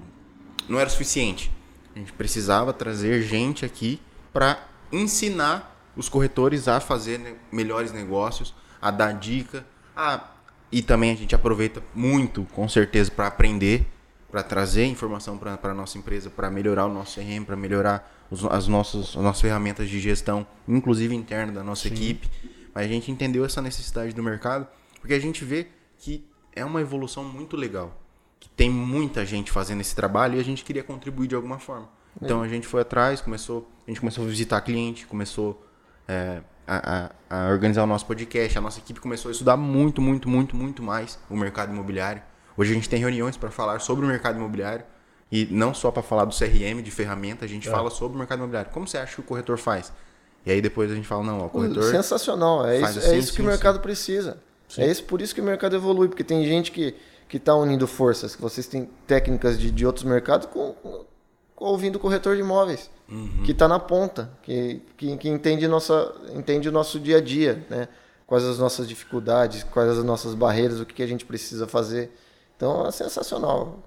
não 0.67 0.79
era 0.79 0.89
suficiente. 0.89 1.51
A 1.95 1.99
gente 1.99 2.13
precisava 2.13 2.73
trazer 2.73 3.21
gente 3.21 3.65
aqui 3.65 4.01
para 4.33 4.57
ensinar 4.91 5.75
os 5.95 6.09
corretores 6.09 6.67
a 6.67 6.79
fazer 6.79 7.37
melhores 7.51 7.91
negócios, 7.91 8.53
a 8.81 8.89
dar 8.89 9.13
dica, 9.13 9.65
a, 9.95 10.23
e 10.71 10.81
também 10.81 11.11
a 11.11 11.15
gente 11.15 11.35
aproveita 11.35 11.81
muito, 11.93 12.43
com 12.53 12.67
certeza, 12.67 13.11
para 13.11 13.27
aprender, 13.27 13.87
para 14.29 14.43
trazer 14.43 14.85
informação 14.85 15.37
para 15.37 15.57
a 15.63 15.73
nossa 15.73 15.97
empresa, 15.97 16.29
para 16.29 16.49
melhorar 16.49 16.85
o 16.85 16.93
nosso 16.93 17.19
CRM, 17.19 17.43
para 17.45 17.55
melhorar 17.55 18.27
os, 18.29 18.43
as, 18.45 18.67
nossas, 18.67 19.09
as 19.09 19.23
nossas 19.23 19.41
ferramentas 19.41 19.89
de 19.89 19.99
gestão, 19.99 20.45
inclusive 20.67 21.15
interna 21.15 21.53
da 21.53 21.63
nossa 21.63 21.87
Sim. 21.87 21.95
equipe. 21.95 22.29
Mas 22.73 22.85
a 22.85 22.89
gente 22.89 23.09
entendeu 23.09 23.45
essa 23.45 23.61
necessidade 23.61 24.13
do 24.13 24.21
mercado, 24.21 24.67
porque 24.99 25.13
a 25.13 25.19
gente 25.19 25.45
vê 25.45 25.67
que 25.97 26.27
é 26.53 26.65
uma 26.65 26.81
evolução 26.81 27.23
muito 27.23 27.55
legal. 27.55 28.01
Que 28.39 28.49
tem 28.49 28.69
muita 28.69 29.25
gente 29.25 29.51
fazendo 29.51 29.81
esse 29.81 29.95
trabalho 29.95 30.35
e 30.35 30.39
a 30.39 30.43
gente 30.43 30.63
queria 30.63 30.83
contribuir 30.83 31.27
de 31.27 31.35
alguma 31.35 31.57
forma. 31.57 31.89
Então 32.21 32.41
a 32.41 32.47
gente 32.47 32.67
foi 32.67 32.81
atrás, 32.81 33.21
começou, 33.21 33.69
a 33.85 33.91
gente 33.91 33.99
começou 33.99 34.23
a 34.23 34.27
visitar 34.27 34.61
cliente, 34.61 35.05
começou 35.05 35.65
é, 36.07 36.41
a, 36.67 37.09
a, 37.29 37.45
a, 37.47 37.49
organizar 37.49 37.83
o 37.83 37.87
nosso 37.87 38.05
podcast, 38.05 38.57
a 38.57 38.61
nossa 38.61 38.79
equipe 38.79 38.99
começou 38.99 39.29
a 39.29 39.31
estudar 39.31 39.57
muito, 39.57 40.01
muito, 40.01 40.29
muito, 40.29 40.55
muito 40.55 40.83
mais 40.83 41.19
o 41.29 41.35
mercado 41.35 41.71
imobiliário. 41.71 42.21
Hoje 42.57 42.71
a 42.71 42.75
gente 42.75 42.89
tem 42.89 42.99
reuniões 42.99 43.37
para 43.37 43.51
falar 43.51 43.79
sobre 43.79 44.05
o 44.05 44.07
mercado 44.07 44.37
imobiliário 44.37 44.85
e 45.31 45.47
não 45.51 45.73
só 45.73 45.91
para 45.91 46.03
falar 46.03 46.25
do 46.25 46.35
CRM, 46.35 46.81
de 46.81 46.91
ferramenta, 46.91 47.45
a 47.45 47.47
gente 47.47 47.67
é. 47.67 47.71
fala 47.71 47.89
sobre 47.89 48.15
o 48.15 48.19
mercado 48.19 48.39
imobiliário. 48.39 48.71
Como 48.71 48.87
você 48.87 48.97
acha 48.97 49.15
que 49.15 49.21
o 49.21 49.23
corretor 49.23 49.57
faz? 49.57 49.91
E 50.45 50.51
aí 50.51 50.61
depois 50.61 50.91
a 50.91 50.95
gente 50.95 51.07
fala, 51.07 51.23
não, 51.23 51.41
ó, 51.41 51.45
o 51.45 51.49
corretor. 51.49 51.83
Sensacional, 51.83 52.65
é 52.65 52.75
isso, 52.75 52.85
é 52.85 52.89
assim, 52.89 53.11
é 53.11 53.17
isso 53.17 53.33
que 53.33 53.41
o 53.41 53.45
mercado 53.45 53.79
precisa. 53.79 54.37
Sim. 54.67 54.81
É 54.81 54.91
isso, 54.91 55.03
por 55.03 55.21
isso 55.21 55.33
que 55.33 55.41
o 55.41 55.43
mercado 55.43 55.75
evolui, 55.75 56.07
porque 56.07 56.23
tem 56.23 56.43
gente 56.45 56.71
que 56.71 56.95
que 57.27 57.37
está 57.37 57.55
unindo 57.55 57.87
forças, 57.87 58.35
que 58.35 58.41
vocês 58.41 58.67
têm 58.67 58.89
técnicas 59.07 59.59
de, 59.59 59.71
de 59.71 59.85
outros 59.85 60.05
mercados 60.05 60.47
com, 60.47 60.73
com, 60.73 61.05
ouvindo 61.57 61.95
o 61.95 61.99
corretor 61.99 62.35
de 62.35 62.41
imóveis, 62.41 62.89
uhum. 63.09 63.43
que 63.43 63.51
está 63.51 63.67
na 63.67 63.79
ponta, 63.79 64.29
que, 64.43 64.81
que, 64.97 65.17
que, 65.17 65.29
entende, 65.29 65.67
nossa, 65.67 66.13
entende 66.33 66.69
o 66.69 66.71
nosso 66.71 66.99
dia 66.99 67.17
a 67.17 67.21
dia, 67.21 67.65
né? 67.69 67.87
quais 68.27 68.43
as 68.43 68.57
nossas 68.57 68.87
dificuldades, 68.87 69.63
quais 69.63 69.89
as 69.89 70.03
nossas 70.03 70.33
barreiras, 70.33 70.79
o 70.79 70.85
que, 70.85 70.95
que 70.95 71.03
a 71.03 71.07
gente 71.07 71.25
precisa 71.25 71.67
fazer. 71.67 72.11
Então 72.55 72.85
é 72.85 72.91
sensacional. 72.91 73.79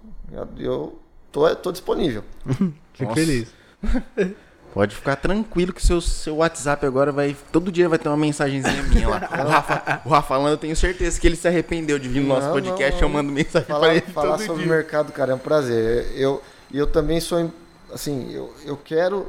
Eu 0.59 0.99
tô, 1.33 1.55
tô 1.57 1.73
disponível. 1.73 2.23
Fico 2.95 3.15
feliz. 3.15 3.49
Pode 4.75 4.95
ficar 4.95 5.17
tranquilo 5.17 5.73
que 5.73 5.85
seu, 5.85 6.01
seu 6.01 6.37
WhatsApp 6.37 6.85
agora 6.85 7.11
vai. 7.11 7.35
Todo 7.51 7.73
dia 7.73 7.89
vai 7.89 7.99
ter 7.99 8.09
uma 8.09 8.19
mensagenzinha 8.19 8.83
minha 8.83 9.09
lá. 9.09 9.17
O 9.17 9.49
Rafa, 9.49 10.03
o 10.05 10.09
Rafa 10.11 10.29
falando, 10.29 10.51
eu 10.51 10.57
tenho 10.59 10.77
certeza 10.77 11.19
que 11.19 11.27
ele 11.27 11.37
se 11.37 11.49
arrependeu 11.49 11.99
de 11.99 12.07
vir 12.09 12.21
no 12.21 12.29
nosso 12.29 12.51
podcast. 12.51 13.01
Não, 13.01 13.09
eu 13.09 13.13
mando 13.13 13.33
mensagem 13.33 13.67
falar, 13.67 13.81
pra 13.81 13.95
ele. 13.95 14.07
Falar 14.13 14.39
sobre 14.39 14.65
o 14.65 14.69
mercado, 14.69 15.11
cara, 15.11 15.33
é 15.33 15.35
um 15.35 15.39
prazer. 15.39 16.13
Eu, 16.15 16.43
eu 16.77 16.87
também 16.87 17.21
sou. 17.21 17.51
Assim, 17.93 18.31
eu, 18.33 18.53
eu 18.65 18.77
quero 18.77 19.27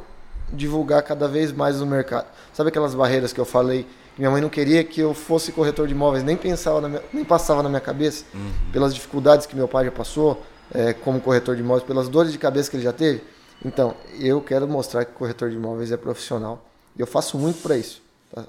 divulgar 0.52 1.02
cada 1.04 1.28
vez 1.28 1.52
mais 1.52 1.82
o 1.82 1.86
mercado. 1.86 2.28
Sabe 2.54 2.70
aquelas 2.70 2.94
barreiras 2.94 3.32
que 3.32 3.40
eu 3.40 3.46
falei? 3.46 3.86
Minha 4.18 4.30
mãe 4.32 4.42
não 4.42 4.50
queria 4.50 4.84
que 4.84 5.00
eu 5.00 5.14
fosse 5.14 5.52
corretor 5.52 5.88
de 5.88 5.94
imóveis, 5.94 6.24
nem 6.24 6.36
pensava 6.36 6.86
minha, 6.90 7.02
nem 7.14 7.24
passava 7.24 7.64
na 7.64 7.70
minha 7.70 7.80
cabeça, 7.80 8.26
uhum. 8.34 8.52
pelas 8.74 8.94
dificuldades 8.94 9.46
que 9.46 9.56
meu 9.56 9.68
pai 9.68 9.86
já 9.86 9.92
passou 9.92 10.44
é, 10.74 10.92
como 10.92 11.22
corretor 11.22 11.56
de 11.56 11.62
imóveis, 11.62 11.84
pelas 11.84 12.10
dores 12.10 12.32
de 12.32 12.38
cabeça 12.38 12.70
que 12.70 12.76
ele 12.76 12.84
já 12.84 12.92
teve. 12.92 13.24
Então, 13.64 13.96
eu 14.20 14.42
quero 14.42 14.68
mostrar 14.68 15.06
que 15.06 15.12
o 15.12 15.16
corretor 15.16 15.50
de 15.50 15.56
imóveis 15.56 15.92
é 15.92 15.98
profissional. 15.98 16.66
E 16.98 17.02
eu 17.02 17.08
faço 17.08 17.38
muito 17.38 17.62
para 17.62 17.78
isso. 17.78 18.02
Tá? 18.34 18.44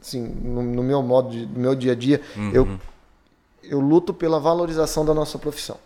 Assim, 0.00 0.20
no, 0.20 0.62
no, 0.62 0.82
meu 0.82 1.02
modo, 1.02 1.30
de, 1.30 1.46
no 1.46 1.60
meu 1.60 1.74
dia 1.74 1.92
a 1.92 1.94
dia, 1.94 2.20
uhum. 2.36 2.50
eu, 2.52 2.68
eu 3.62 3.80
luto 3.80 4.12
pela 4.12 4.40
valorização 4.40 5.04
da 5.04 5.14
nossa 5.14 5.38
profissão. 5.38 5.76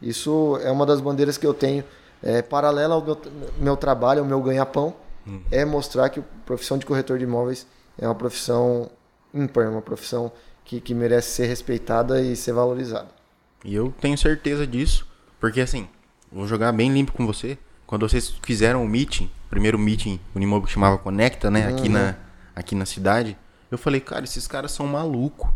Isso 0.00 0.58
é 0.62 0.70
uma 0.70 0.86
das 0.86 1.00
bandeiras 1.00 1.36
que 1.36 1.46
eu 1.46 1.54
tenho, 1.54 1.84
é, 2.22 2.42
paralela 2.42 2.94
ao 2.94 3.04
meu, 3.04 3.18
meu 3.58 3.76
trabalho, 3.76 4.20
ao 4.20 4.26
meu 4.26 4.40
ganha-pão, 4.40 4.94
uhum. 5.26 5.42
é 5.50 5.64
mostrar 5.64 6.08
que 6.08 6.20
a 6.20 6.24
profissão 6.44 6.78
de 6.78 6.86
corretor 6.86 7.18
de 7.18 7.24
imóveis 7.24 7.66
é 7.98 8.06
uma 8.06 8.14
profissão 8.14 8.90
ímpar, 9.32 9.68
uma 9.68 9.82
profissão 9.82 10.32
que, 10.64 10.80
que 10.80 10.94
merece 10.94 11.30
ser 11.30 11.46
respeitada 11.46 12.20
e 12.20 12.36
ser 12.36 12.52
valorizada. 12.52 13.08
E 13.64 13.74
eu 13.74 13.92
tenho 14.00 14.16
certeza 14.16 14.66
disso, 14.66 15.06
porque 15.38 15.60
assim, 15.60 15.88
vou 16.30 16.46
jogar 16.46 16.72
bem 16.72 16.92
limpo 16.92 17.12
com 17.12 17.26
você 17.26 17.58
quando 17.90 18.08
vocês 18.08 18.32
fizeram 18.42 18.84
o 18.84 18.88
meeting, 18.88 19.28
primeiro 19.50 19.76
meeting, 19.76 20.20
o 20.32 20.38
Unimob 20.38 20.64
que 20.64 20.72
chamava 20.72 20.96
Conecta, 20.96 21.50
né, 21.50 21.66
aqui, 21.66 21.88
uhum. 21.88 21.94
na, 21.94 22.14
aqui 22.54 22.76
na 22.76 22.86
cidade, 22.86 23.36
eu 23.68 23.76
falei, 23.76 24.00
cara, 24.00 24.24
esses 24.24 24.46
caras 24.46 24.70
são 24.70 24.86
malucos. 24.86 25.50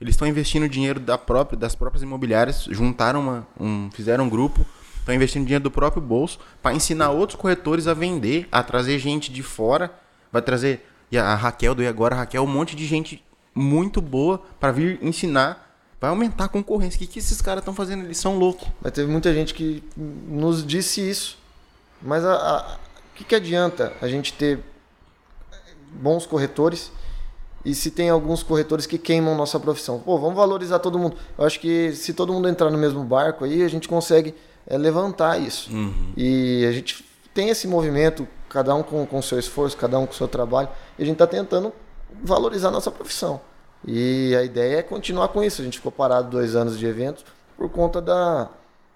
Eles 0.00 0.14
estão 0.14 0.26
investindo 0.26 0.68
dinheiro 0.68 0.98
da 0.98 1.16
própria, 1.16 1.56
das 1.56 1.76
próprias 1.76 2.02
imobiliárias, 2.02 2.64
juntaram 2.70 3.20
uma, 3.20 3.46
um, 3.58 3.88
fizeram 3.92 4.24
um 4.24 4.28
grupo, 4.28 4.66
estão 5.06 5.14
investindo 5.14 5.44
dinheiro 5.44 5.62
do 5.62 5.70
próprio 5.70 6.02
bolso 6.02 6.40
para 6.60 6.74
ensinar 6.74 7.10
outros 7.10 7.40
corretores 7.40 7.86
a 7.86 7.94
vender, 7.94 8.48
a 8.50 8.60
trazer 8.60 8.98
gente 8.98 9.32
de 9.32 9.40
fora, 9.40 9.94
vai 10.32 10.42
trazer 10.42 10.84
a 11.16 11.34
Raquel 11.36 11.76
do 11.76 11.82
e 11.82 11.86
agora, 11.86 12.16
a 12.16 12.18
Raquel, 12.18 12.42
um 12.42 12.48
monte 12.48 12.74
de 12.74 12.84
gente 12.84 13.24
muito 13.54 14.00
boa 14.00 14.42
para 14.58 14.72
vir 14.72 14.98
ensinar, 15.00 15.78
vai 16.00 16.10
aumentar 16.10 16.46
a 16.46 16.48
concorrência. 16.48 16.96
O 16.96 16.98
que, 16.98 17.06
que 17.06 17.18
esses 17.20 17.40
caras 17.40 17.62
estão 17.62 17.72
fazendo? 17.72 18.04
Eles 18.04 18.18
são 18.18 18.36
loucos. 18.36 18.66
Mas 18.82 18.92
teve 18.92 19.10
muita 19.10 19.32
gente 19.32 19.54
que 19.54 19.82
nos 19.96 20.66
disse 20.66 21.08
isso. 21.08 21.38
Mas 22.02 22.24
o 22.24 22.78
que, 23.14 23.22
que 23.22 23.34
adianta 23.36 23.92
a 24.02 24.08
gente 24.08 24.32
ter 24.32 24.58
bons 25.92 26.26
corretores 26.26 26.90
e 27.64 27.74
se 27.76 27.92
tem 27.92 28.10
alguns 28.10 28.42
corretores 28.42 28.86
que 28.86 28.98
queimam 28.98 29.36
nossa 29.36 29.60
profissão? 29.60 30.00
Pô, 30.00 30.18
vamos 30.18 30.34
valorizar 30.34 30.80
todo 30.80 30.98
mundo. 30.98 31.16
Eu 31.38 31.46
acho 31.46 31.60
que 31.60 31.92
se 31.92 32.12
todo 32.12 32.32
mundo 32.32 32.48
entrar 32.48 32.70
no 32.70 32.76
mesmo 32.76 33.04
barco 33.04 33.44
aí, 33.44 33.62
a 33.62 33.68
gente 33.68 33.88
consegue 33.88 34.34
é, 34.66 34.76
levantar 34.76 35.40
isso. 35.40 35.72
Uhum. 35.72 36.12
E 36.16 36.66
a 36.68 36.72
gente 36.72 37.04
tem 37.32 37.48
esse 37.48 37.68
movimento, 37.68 38.26
cada 38.48 38.74
um 38.74 38.82
com 38.82 39.18
o 39.18 39.22
seu 39.22 39.38
esforço, 39.38 39.76
cada 39.76 39.98
um 39.98 40.06
com 40.06 40.12
o 40.12 40.16
seu 40.16 40.28
trabalho, 40.28 40.68
e 40.98 41.02
a 41.02 41.06
gente 41.06 41.14
está 41.14 41.26
tentando 41.26 41.72
valorizar 42.22 42.70
nossa 42.70 42.90
profissão. 42.90 43.40
E 43.86 44.34
a 44.34 44.42
ideia 44.42 44.78
é 44.78 44.82
continuar 44.82 45.28
com 45.28 45.42
isso. 45.42 45.60
A 45.60 45.64
gente 45.64 45.78
ficou 45.78 45.92
parado 45.92 46.30
dois 46.30 46.56
anos 46.56 46.78
de 46.78 46.86
eventos 46.86 47.24
por 47.56 47.68
conta 47.70 48.00
da, 48.00 48.48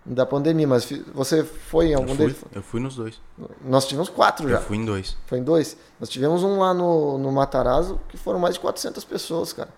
da 0.04 0.26
pandemia, 0.26 0.66
mas 0.66 0.90
você 1.14 1.44
foi 1.44 1.88
em 1.88 1.94
algum 1.94 2.10
eu 2.10 2.16
fui, 2.16 2.26
deles? 2.26 2.44
Eu 2.52 2.62
fui 2.62 2.80
nos 2.80 2.96
dois. 2.96 3.20
Nós 3.64 3.86
tivemos 3.86 4.08
quatro 4.08 4.48
já. 4.48 4.56
Eu 4.56 4.62
fui 4.62 4.76
em 4.76 4.84
dois. 4.84 5.16
Foi 5.26 5.38
em 5.38 5.44
dois? 5.44 5.76
Nós 5.98 6.08
tivemos 6.08 6.42
um 6.42 6.58
lá 6.58 6.74
no, 6.74 7.18
no 7.18 7.30
Matarazzo, 7.30 8.00
que 8.08 8.16
foram 8.16 8.38
mais 8.38 8.54
de 8.54 8.60
400 8.60 9.04
pessoas, 9.04 9.52
cara. 9.52 9.70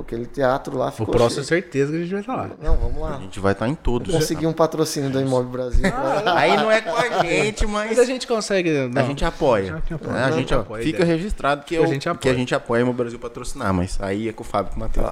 Aquele 0.00 0.26
teatro 0.26 0.76
lá 0.76 0.90
ficou 0.90 1.08
O 1.08 1.10
próximo 1.10 1.44
cheio. 1.44 1.62
certeza 1.62 1.92
que 1.92 1.98
a 1.98 2.00
gente 2.00 2.10
vai 2.10 2.20
estar 2.20 2.36
lá. 2.36 2.50
Não, 2.60 2.76
vamos 2.76 3.00
lá. 3.00 3.16
A 3.16 3.20
gente 3.20 3.38
vai 3.40 3.52
estar 3.52 3.68
em 3.68 3.74
todos. 3.74 4.14
Conseguir 4.14 4.46
um 4.46 4.52
patrocínio 4.52 5.10
do 5.10 5.20
Imóvel 5.20 5.50
Brasil. 5.50 5.84
Ah, 5.86 6.34
aí 6.38 6.56
não 6.56 6.70
é 6.70 6.80
com 6.80 6.96
a 6.96 7.24
gente, 7.24 7.66
mas... 7.66 7.90
mas 7.90 7.98
a 7.98 8.04
gente 8.04 8.26
consegue... 8.26 8.88
Não. 8.88 9.02
A 9.02 9.04
gente 9.04 9.24
apoia. 9.24 9.74
A 9.74 10.30
gente, 10.30 10.54
apoia. 10.54 10.82
Fica 10.82 11.04
registrado 11.04 11.64
que, 11.64 11.74
eu, 11.74 11.84
a 11.84 11.86
gente 11.86 12.08
apoia. 12.08 12.20
que 12.20 12.28
a 12.28 12.34
gente 12.34 12.54
apoia 12.54 12.82
o 12.82 12.84
Imóvel 12.84 13.04
Brasil 13.04 13.18
patrocinar, 13.18 13.72
mas 13.72 13.98
aí 14.00 14.28
é 14.28 14.32
com 14.32 14.42
o 14.42 14.46
Fábio 14.46 14.70
e 14.70 14.74
com 14.74 14.76
o 14.76 14.80
Matheus. 14.80 15.06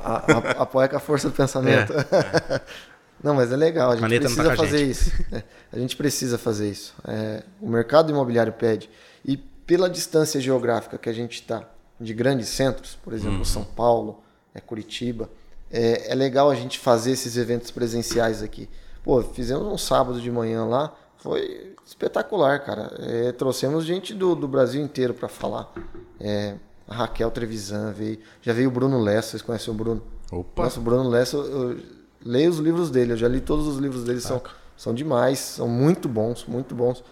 apoia 0.59 0.89
com 0.89 0.97
a 0.97 1.01
força 1.01 1.29
do 1.29 1.35
pensamento. 1.35 1.93
É. 1.93 2.61
Não, 3.23 3.35
mas 3.35 3.53
é 3.53 3.57
legal, 3.57 3.91
a 3.91 3.93
gente 3.93 4.03
Maneta 4.03 4.25
precisa 4.25 4.49
tá 4.49 4.57
fazer 4.57 4.79
gente. 4.79 4.91
isso. 4.91 5.25
É, 5.31 5.43
a 5.73 5.79
gente 5.79 5.97
precisa 5.97 6.39
fazer 6.39 6.69
isso. 6.69 6.95
É, 7.07 7.45
o 7.61 7.69
mercado 7.69 8.11
imobiliário 8.11 8.53
pede. 8.53 8.91
E 9.25 9.37
pela 9.37 9.89
distância 9.89 10.41
geográfica 10.41 10.99
que 10.99 11.09
a 11.09 11.13
gente 11.13 11.35
está, 11.35 11.63
de 12.01 12.13
grandes 12.13 12.49
centros, 12.49 12.99
por 13.03 13.13
exemplo, 13.13 13.39
uhum. 13.39 13.45
São 13.45 13.63
Paulo, 13.63 14.22
é, 14.55 14.61
Curitiba, 14.61 15.31
é, 15.71 16.13
é, 16.13 16.15
legal 16.15 16.51
a 16.51 16.55
gente 16.55 16.79
fazer 16.79 17.13
esses 17.13 17.37
eventos 17.37 17.71
presenciais 17.71 18.43
aqui. 18.43 18.69
Pô, 19.03 19.23
fizemos 19.23 19.67
um 19.67 19.79
sábado 19.79 20.21
de 20.21 20.31
manhã 20.31 20.65
lá, 20.65 20.95
foi 21.17 21.75
espetacular, 21.85 22.61
cara. 22.65 22.95
É, 23.01 23.33
trouxemos 23.33 23.85
gente 23.85 24.13
do, 24.15 24.35
do 24.35 24.47
Brasil 24.47 24.83
inteiro 24.83 25.15
para 25.15 25.29
falar. 25.29 25.73
É, 26.21 26.57
a 26.87 26.95
Raquel 26.95 27.31
Trevisan 27.31 27.93
veio, 27.93 28.19
já 28.41 28.53
veio 28.53 28.69
o 28.69 28.73
Bruno 28.73 29.01
Lessa, 29.01 29.31
vocês 29.31 29.43
conhecem 29.43 29.73
o 29.73 29.77
Bruno? 29.77 30.03
Opa! 30.31 30.65
Nossa, 30.65 30.79
o 30.79 30.83
Bruno 30.83 31.09
Lessa, 31.09 31.37
eu, 31.37 31.81
leia 32.25 32.51
os 32.51 32.59
livros 32.59 32.91
dele. 32.91 33.13
Eu 33.13 33.17
já 33.17 33.29
li 33.29 33.41
todos 33.41 33.67
os 33.67 33.79
livros 33.79 34.05
dele, 34.05 34.21
são, 34.21 34.43
são 34.77 34.95
demais, 34.95 35.39
são 35.39 35.69
muito 35.69 36.09
bons, 36.09 36.45
muito 36.47 36.75
bons. 36.75 37.03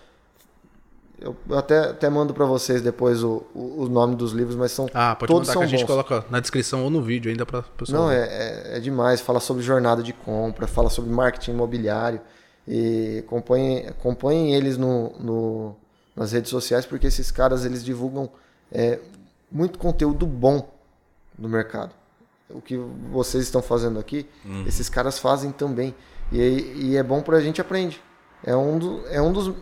Eu 1.21 1.37
até, 1.51 1.91
até 1.91 2.09
mando 2.09 2.33
para 2.33 2.47
vocês 2.47 2.81
depois 2.81 3.23
o, 3.23 3.43
o, 3.55 3.83
o, 3.83 3.89
nome 3.89 4.17
dos 4.17 4.33
livros, 4.33 4.57
mas 4.57 4.73
são 4.73 4.89
ah, 4.95 5.15
pode 5.15 5.31
todos 5.31 5.49
mandar 5.49 5.53
são 5.53 5.61
que 5.61 5.67
a 5.67 5.69
gente 5.69 5.81
bons. 5.81 5.87
coloca 5.87 6.25
na 6.31 6.41
descrição 6.41 6.83
ou 6.83 6.89
no 6.89 7.03
vídeo 7.03 7.31
ainda 7.31 7.45
para 7.45 7.63
pessoal. 7.63 8.05
Não, 8.05 8.11
é, 8.11 8.23
é, 8.23 8.77
é, 8.77 8.81
demais. 8.81 9.21
Fala 9.21 9.39
sobre 9.39 9.63
jornada 9.63 10.03
de 10.03 10.13
compra, 10.13 10.67
fala 10.67 10.89
sobre 10.89 11.11
marketing 11.13 11.51
imobiliário 11.51 12.21
e 12.67 13.23
acompanhem, 13.27 13.87
acompanhem 13.87 14.55
eles 14.55 14.79
no, 14.79 15.13
no, 15.21 15.77
nas 16.17 16.33
redes 16.33 16.51
sociais 16.51 16.87
porque 16.87 17.07
esses 17.07 17.31
caras 17.31 17.65
eles 17.65 17.85
divulgam 17.85 18.31
é, 18.73 18.99
muito 19.53 19.79
conteúdo 19.79 20.27
bom 20.27 20.73
no 21.39 21.49
mercado 21.49 21.93
o 22.53 22.61
que 22.61 22.77
vocês 23.11 23.45
estão 23.45 23.63
fazendo 23.63 23.99
aqui, 23.99 24.29
uhum. 24.45 24.65
esses 24.67 24.89
caras 24.89 25.19
fazem 25.19 25.53
também. 25.53 25.95
E, 26.33 26.39
e 26.77 26.97
é 26.97 27.03
bom 27.03 27.23
para 27.23 27.37
a 27.37 27.41
gente 27.41 27.61
aprender. 27.61 28.01
É 28.45 28.55
um, 28.55 28.79
do, 28.79 29.07
é 29.09 29.21
um 29.21 29.33
dos, 29.33 29.53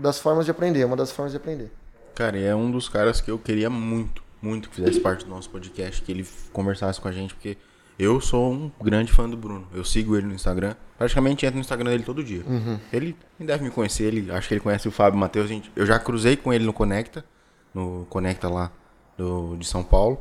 das 0.00 0.18
formas 0.18 0.44
de 0.44 0.50
aprender, 0.50 0.80
é 0.80 0.86
uma 0.86 0.96
das 0.96 1.10
formas 1.10 1.32
de 1.32 1.36
aprender. 1.36 1.70
Cara, 2.14 2.38
é 2.38 2.54
um 2.54 2.70
dos 2.70 2.88
caras 2.88 3.20
que 3.20 3.30
eu 3.30 3.38
queria 3.38 3.68
muito, 3.68 4.22
muito 4.40 4.68
que 4.68 4.76
fizesse 4.76 5.00
parte 5.00 5.24
do 5.24 5.30
nosso 5.30 5.50
podcast, 5.50 6.00
que 6.02 6.12
ele 6.12 6.26
conversasse 6.52 7.00
com 7.00 7.08
a 7.08 7.12
gente, 7.12 7.34
porque 7.34 7.56
eu 7.98 8.20
sou 8.20 8.52
um 8.52 8.70
grande 8.82 9.12
fã 9.12 9.28
do 9.28 9.36
Bruno. 9.36 9.66
Eu 9.72 9.84
sigo 9.84 10.16
ele 10.16 10.26
no 10.26 10.34
Instagram. 10.34 10.74
Praticamente 10.98 11.44
entro 11.44 11.56
no 11.56 11.60
Instagram 11.60 11.90
dele 11.90 12.04
todo 12.04 12.22
dia. 12.22 12.44
Uhum. 12.46 12.78
Ele 12.92 13.16
deve 13.38 13.64
me 13.64 13.70
conhecer, 13.70 14.04
ele, 14.04 14.30
acho 14.30 14.48
que 14.48 14.54
ele 14.54 14.60
conhece 14.60 14.88
o 14.88 14.90
Fábio 14.90 15.18
Matheus. 15.18 15.50
Eu 15.74 15.86
já 15.86 15.98
cruzei 15.98 16.36
com 16.36 16.52
ele 16.52 16.64
no 16.64 16.72
Conecta, 16.72 17.24
no 17.72 18.06
Conecta 18.08 18.48
lá 18.48 18.70
do, 19.16 19.56
de 19.56 19.66
São 19.66 19.82
Paulo. 19.82 20.20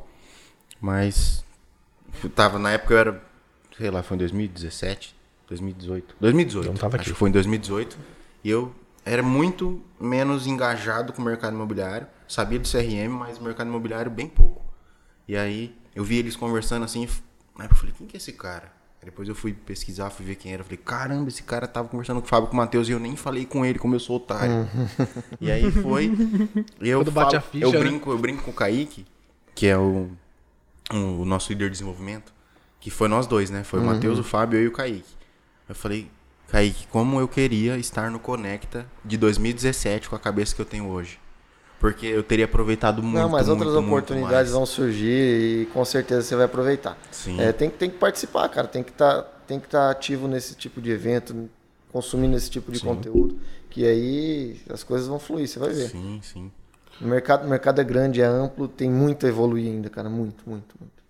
Mas 0.79 1.43
tava, 2.35 2.59
na 2.59 2.71
época 2.71 2.93
eu 2.93 2.97
era, 2.97 3.23
sei 3.77 3.89
lá, 3.89 4.03
foi 4.03 4.15
em 4.15 4.19
2017, 4.19 5.15
2018. 5.47 6.15
2018. 6.19 6.65
Eu 6.65 6.73
não 6.73 6.79
tava 6.79 6.95
acho 6.97 7.01
aqui. 7.03 7.11
que 7.11 7.17
foi 7.17 7.29
em 7.29 7.33
2018. 7.33 7.97
E 8.43 8.49
eu 8.49 8.73
era 9.05 9.21
muito 9.23 9.81
menos 9.99 10.47
engajado 10.47 11.11
com 11.13 11.21
o 11.21 11.25
mercado 11.25 11.53
imobiliário. 11.55 12.07
Sabia 12.27 12.59
do 12.59 12.67
CRM, 12.69 13.09
mas 13.09 13.37
o 13.37 13.43
mercado 13.43 13.67
imobiliário 13.67 14.09
bem 14.09 14.27
pouco. 14.27 14.63
E 15.27 15.35
aí 15.37 15.75
eu 15.95 16.03
vi 16.03 16.17
eles 16.17 16.35
conversando 16.35 16.83
assim. 16.83 17.07
Aí 17.57 17.67
eu 17.69 17.75
falei, 17.75 17.93
quem 17.97 18.07
que 18.07 18.15
é 18.15 18.19
esse 18.19 18.33
cara? 18.33 18.71
Aí 19.01 19.05
depois 19.05 19.27
eu 19.27 19.35
fui 19.35 19.53
pesquisar, 19.53 20.09
fui 20.09 20.25
ver 20.25 20.35
quem 20.35 20.53
era. 20.53 20.63
Falei, 20.63 20.77
caramba, 20.77 21.27
esse 21.29 21.43
cara 21.43 21.67
tava 21.67 21.87
conversando 21.89 22.21
com 22.21 22.25
o 22.25 22.29
Fábio 22.29 22.47
com 22.47 22.53
o 22.53 22.57
Matheus 22.57 22.87
e 22.87 22.93
eu 22.93 22.99
nem 22.99 23.15
falei 23.15 23.45
com 23.45 23.65
ele, 23.65 23.77
como 23.77 23.93
eu 23.95 23.99
sou 23.99 24.15
otário. 24.15 24.67
e 25.41 25.51
aí 25.51 25.69
foi. 25.71 26.11
E 26.81 26.89
eu, 26.89 27.03
falo- 27.05 27.35
a 27.35 27.41
ficha, 27.41 27.65
eu 27.65 27.71
né? 27.71 27.79
brinco, 27.79 28.09
eu 28.11 28.17
brinco 28.17 28.43
com 28.43 28.51
o 28.51 28.53
Kaique, 28.53 29.05
que 29.53 29.67
é 29.67 29.77
o, 29.77 30.09
o 30.91 31.25
nosso 31.25 31.51
líder 31.51 31.65
de 31.65 31.71
desenvolvimento, 31.73 32.33
que 32.79 32.89
foi 32.89 33.07
nós 33.09 33.27
dois, 33.27 33.49
né? 33.49 33.63
Foi 33.63 33.79
o 33.79 33.83
Matheus, 33.83 34.17
o 34.17 34.23
Fábio 34.23 34.57
eu 34.59 34.63
e 34.63 34.67
o 34.67 34.71
Kaique. 34.71 35.13
Eu 35.67 35.75
falei, 35.75 36.09
Kaique, 36.47 36.85
como 36.87 37.19
eu 37.19 37.27
queria 37.27 37.77
estar 37.77 38.11
no 38.11 38.19
Conecta 38.19 38.85
de 39.03 39.17
2017 39.17 40.09
com 40.09 40.15
a 40.15 40.19
cabeça 40.19 40.55
que 40.55 40.61
eu 40.61 40.65
tenho 40.65 40.87
hoje. 40.87 41.19
Porque 41.79 42.05
eu 42.05 42.23
teria 42.23 42.45
aproveitado 42.45 43.03
muito, 43.03 43.15
Não, 43.23 43.29
mas 43.29 43.47
muito, 43.47 43.59
outras 43.65 43.73
muito 43.73 43.87
oportunidades 43.87 44.35
mais. 44.37 44.51
vão 44.51 44.65
surgir 44.65 45.61
e 45.61 45.65
com 45.73 45.83
certeza 45.83 46.21
você 46.21 46.35
vai 46.35 46.45
aproveitar. 46.45 46.97
Sim. 47.11 47.39
É, 47.41 47.51
tem, 47.51 47.69
que- 47.69 47.77
tem 47.77 47.89
que 47.89 47.97
participar, 47.97 48.47
cara. 48.49 48.67
Tem 48.67 48.83
que 48.83 48.91
estar 48.91 49.23
tem 49.45 49.59
que 49.59 49.67
tá 49.67 49.91
ativo 49.91 50.25
nesse 50.25 50.55
tipo 50.55 50.79
de 50.81 50.89
evento, 50.89 51.49
consumindo 51.91 52.37
esse 52.37 52.49
tipo 52.49 52.71
de 52.71 52.79
conteúdo, 52.79 53.37
que 53.69 53.85
aí 53.85 54.61
as 54.69 54.81
coisas 54.83 55.05
vão 55.05 55.19
fluir, 55.19 55.49
você 55.49 55.59
vai 55.59 55.69
ver. 55.71 55.89
Sim, 55.89 56.21
sim. 56.23 56.49
O 57.01 57.05
mercado, 57.05 57.45
o 57.45 57.49
mercado 57.49 57.81
é 57.81 57.83
grande, 57.83 58.21
é 58.21 58.25
amplo, 58.25 58.69
tem 58.69 58.89
muito 58.89 59.25
a 59.25 59.29
evoluir 59.29 59.67
ainda, 59.69 59.89
cara. 59.89 60.09
Muito, 60.09 60.49
muito, 60.49 60.73
muito. 60.79 61.02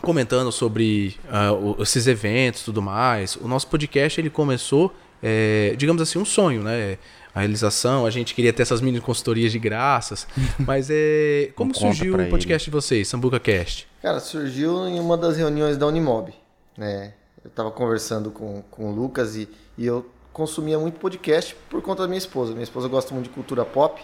Comentando 0.00 0.50
sobre 0.52 1.18
o- 1.78 1.82
esses 1.82 2.06
eventos 2.06 2.62
e 2.62 2.64
tudo 2.64 2.80
mais, 2.82 3.36
o 3.36 3.46
nosso 3.48 3.66
podcast 3.68 4.20
ele 4.20 4.30
começou, 4.30 4.94
é, 5.22 5.74
digamos 5.76 6.00
assim, 6.02 6.18
um 6.18 6.24
sonho, 6.24 6.62
né? 6.62 6.98
A 7.32 7.40
realização, 7.40 8.04
a 8.06 8.10
gente 8.10 8.34
queria 8.34 8.52
ter 8.52 8.62
essas 8.62 8.80
mini 8.80 9.00
consultorias 9.00 9.52
de 9.52 9.58
graças, 9.60 10.26
mas 10.58 10.88
é, 10.90 11.52
como 11.54 11.72
surgiu 11.74 12.14
o 12.16 12.28
podcast 12.28 12.64
de 12.68 12.72
vocês, 12.72 13.06
Sambuca 13.06 13.38
Cast? 13.38 13.86
Cara, 14.02 14.18
surgiu 14.18 14.88
em 14.88 14.98
uma 14.98 15.16
das 15.16 15.36
reuniões 15.36 15.76
da 15.76 15.86
Unimob. 15.86 16.32
Né? 16.76 17.12
Eu 17.44 17.48
estava 17.48 17.70
conversando 17.70 18.30
com, 18.32 18.62
com 18.70 18.90
o 18.90 18.94
Lucas 18.94 19.36
e, 19.36 19.48
e 19.78 19.86
eu 19.86 20.04
consumia 20.32 20.78
muito 20.78 20.98
podcast 20.98 21.54
por 21.68 21.80
conta 21.82 22.02
da 22.02 22.08
minha 22.08 22.18
esposa. 22.18 22.52
Minha 22.52 22.64
esposa 22.64 22.88
gosta 22.88 23.14
muito 23.14 23.28
de 23.28 23.30
cultura 23.34 23.64
pop 23.64 24.00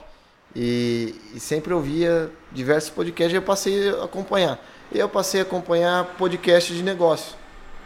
e, 0.55 1.15
e 1.35 1.41
sempre 1.41 1.73
ouvia 1.75 2.31
diversos 2.53 2.91
podcasts 2.91 3.33
e 3.33 3.37
eu 3.37 3.43
passei 3.43 3.89
a 3.91 4.05
acompanhar. 4.05 4.65
E 4.93 4.99
eu 4.99 5.09
passei 5.09 5.41
a 5.41 5.43
acompanhar 5.43 6.17
podcasts 6.17 6.77
de 6.77 6.83
negócio. 6.83 7.37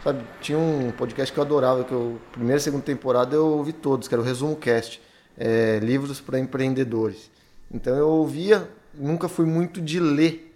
Sabe? 0.03 0.25
Tinha 0.41 0.59
um 0.59 0.91
podcast 0.93 1.33
que 1.33 1.39
eu 1.39 1.45
adorava, 1.45 1.85
que 1.85 1.93
eu, 1.93 2.19
primeira 2.33 2.59
e 2.59 2.63
segunda 2.63 2.83
temporada 2.83 3.37
eu 3.37 3.47
ouvi 3.47 3.73
todos, 3.73 4.09
que 4.09 4.15
era 4.15 4.23
o 4.23 4.25
Resumo 4.25 4.57
Cast, 4.57 5.01
é, 5.37 5.79
livros 5.83 6.21
para 6.21 6.39
empreendedores. 6.39 7.31
Então 7.73 7.97
eu 7.97 8.09
ouvia, 8.09 8.69
nunca 8.95 9.29
fui 9.29 9.45
muito 9.45 9.81
de 9.81 10.01
ler, 10.01 10.55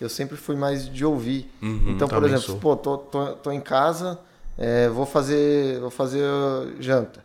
eu 0.00 0.08
sempre 0.08 0.36
fui 0.36 0.56
mais 0.56 0.88
de 0.88 1.04
ouvir. 1.04 1.50
então, 1.86 2.08
por 2.08 2.24
exemplo, 2.24 2.42
sou. 2.42 2.58
pô, 2.58 2.76
tô, 2.76 2.98
tô, 2.98 3.32
tô 3.34 3.52
em 3.52 3.60
casa, 3.60 4.18
é, 4.58 4.88
vou 4.88 5.06
fazer, 5.06 5.78
vou 5.80 5.90
fazer 5.90 6.22
uh, 6.22 6.80
janta. 6.80 7.24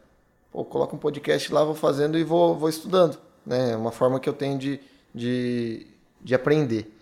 Pô, 0.51 0.65
coloco 0.65 0.95
um 0.95 0.99
podcast 0.99 1.51
lá, 1.53 1.63
vou 1.63 1.75
fazendo 1.75 2.17
e 2.17 2.23
vou, 2.23 2.57
vou 2.57 2.67
estudando. 2.67 3.17
Né? 3.45 3.71
É 3.71 3.75
uma 3.75 3.91
forma 3.91 4.19
que 4.19 4.27
eu 4.27 4.33
tenho 4.33 4.57
de, 4.57 4.79
de, 5.15 5.87
de 6.21 6.35
aprender. 6.35 6.93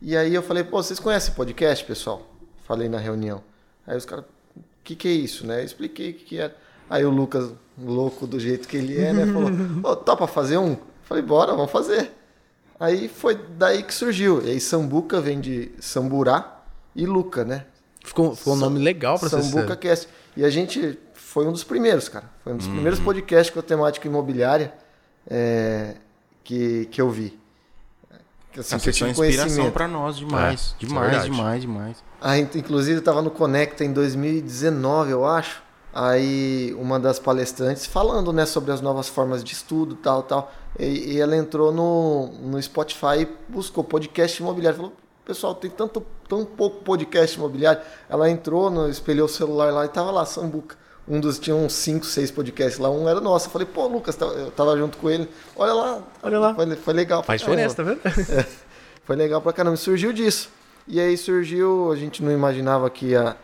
E 0.00 0.16
aí 0.16 0.34
eu 0.34 0.42
falei, 0.42 0.62
pô, 0.62 0.82
vocês 0.82 1.00
conhecem 1.00 1.34
podcast, 1.34 1.84
pessoal? 1.84 2.22
Falei 2.64 2.88
na 2.88 2.98
reunião. 2.98 3.42
Aí 3.86 3.96
os 3.96 4.04
caras, 4.04 4.24
o 4.56 4.62
que, 4.84 4.94
que 4.94 5.08
é 5.08 5.12
isso, 5.12 5.46
né? 5.46 5.60
Eu 5.60 5.64
expliquei 5.64 6.10
o 6.10 6.14
que, 6.14 6.24
que 6.24 6.38
era. 6.38 6.54
Aí 6.88 7.04
o 7.04 7.10
Lucas, 7.10 7.52
louco 7.76 8.26
do 8.26 8.38
jeito 8.38 8.68
que 8.68 8.76
ele 8.76 8.98
é, 9.00 9.12
né? 9.12 9.26
Falou, 9.26 9.50
ô, 9.82 9.96
topa 9.96 10.26
fazer 10.26 10.58
um? 10.58 10.76
Falei, 11.02 11.22
bora, 11.22 11.54
vamos 11.54 11.72
fazer. 11.72 12.12
Aí 12.78 13.08
foi 13.08 13.34
daí 13.56 13.82
que 13.82 13.92
surgiu. 13.92 14.40
E 14.44 14.50
aí 14.50 14.60
Sambuca 14.60 15.20
vem 15.20 15.40
de 15.40 15.72
Samburá 15.80 16.62
e 16.94 17.04
Luca, 17.06 17.44
né? 17.44 17.64
Ficou, 18.04 18.34
ficou 18.34 18.54
um 18.54 18.56
nome 18.56 18.78
legal 18.78 19.18
pra 19.18 19.28
Sambuca 19.28 19.68
ser. 19.68 19.76
Cast. 19.76 20.08
E 20.36 20.44
a 20.44 20.50
gente 20.50 20.98
foi 21.14 21.46
um 21.46 21.52
dos 21.52 21.64
primeiros, 21.64 22.08
cara. 22.08 22.30
Foi 22.42 22.52
um 22.52 22.56
dos 22.56 22.66
primeiros 22.68 23.00
podcasts 23.00 23.52
com 23.52 23.60
a 23.60 23.62
temática 23.62 24.06
imobiliária 24.06 24.72
é, 25.28 25.94
que, 26.42 26.86
que 26.86 27.00
eu 27.00 27.10
vi. 27.10 27.37
Que, 28.52 28.60
assim, 28.60 28.70
que 28.78 28.88
eu 28.88 29.08
inspiração 29.10 29.64
pra 29.72 29.86
nós 29.88 30.16
demais. 30.16 30.50
É, 30.50 30.54
isso 30.54 30.76
é 30.76 30.86
demais, 30.86 31.24
demais, 31.24 31.60
demais. 31.62 31.96
Ah, 32.20 32.38
in- 32.38 32.48
inclusive, 32.54 32.94
eu 32.96 32.98
estava 33.00 33.20
no 33.22 33.30
Conecta 33.30 33.84
em 33.84 33.92
2019, 33.92 35.10
eu 35.10 35.24
acho. 35.26 35.62
Aí, 35.92 36.74
uma 36.78 36.98
das 37.00 37.18
palestrantes 37.18 37.86
falando 37.86 38.32
né, 38.32 38.46
sobre 38.46 38.70
as 38.72 38.80
novas 38.80 39.08
formas 39.08 39.42
de 39.42 39.52
estudo, 39.52 39.94
tal, 39.96 40.22
tal. 40.22 40.52
E, 40.78 41.14
e 41.14 41.20
ela 41.20 41.36
entrou 41.36 41.72
no, 41.72 42.28
no 42.42 42.62
Spotify 42.62 43.22
e 43.22 43.28
buscou 43.48 43.82
podcast 43.82 44.40
imobiliário. 44.40 44.76
Falou, 44.76 44.92
pessoal, 45.24 45.54
tem 45.54 45.70
tanto, 45.70 46.04
tão 46.28 46.44
pouco 46.44 46.82
podcast 46.84 47.36
imobiliário. 47.36 47.80
Ela 48.08 48.30
entrou, 48.30 48.70
no, 48.70 48.88
espelhou 48.88 49.26
o 49.26 49.28
celular 49.28 49.72
lá 49.72 49.84
e 49.84 49.88
tava 49.88 50.10
lá, 50.10 50.24
Sambuca. 50.24 50.76
Um 51.08 51.20
dos, 51.20 51.38
tinha 51.38 51.56
uns 51.56 51.72
5, 51.72 52.04
6 52.04 52.30
podcasts 52.32 52.78
lá, 52.78 52.90
um 52.90 53.08
era 53.08 53.20
nosso. 53.20 53.46
Eu 53.46 53.50
falei, 53.50 53.66
pô, 53.66 53.86
Lucas, 53.86 54.14
tá- 54.14 54.26
eu 54.26 54.50
tava 54.50 54.76
junto 54.76 54.98
com 54.98 55.08
ele. 55.08 55.26
Olha 55.56 55.72
lá. 55.72 56.02
Olha 56.22 56.38
lá. 56.38 56.54
Foi, 56.54 56.76
foi 56.76 56.94
legal. 56.94 57.20
pra 57.20 57.26
Faz 57.28 57.40
diferença, 57.40 57.74
tá 57.76 57.82
vendo? 57.82 58.00
Foi 59.04 59.16
legal 59.16 59.40
pra 59.40 59.54
caramba. 59.54 59.76
Surgiu 59.76 60.12
disso. 60.12 60.50
E 60.86 61.00
aí 61.00 61.16
surgiu, 61.16 61.90
a 61.90 61.96
gente 61.96 62.22
não 62.22 62.30
imaginava 62.30 62.90
que 62.90 63.06
ia, 63.06 63.36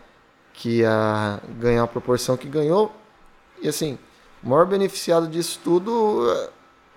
que 0.53 0.81
ia 0.81 1.41
ganhar 1.59 1.83
a 1.85 1.87
proporção 1.87 2.37
que 2.37 2.47
ganhou. 2.49 2.93
E 3.63 3.69
assim, 3.69 3.99
o 4.43 4.49
maior 4.51 4.67
beneficiado 4.67 5.27
disso 5.27 5.59
tudo 5.65 6.31
eh, 6.31 6.51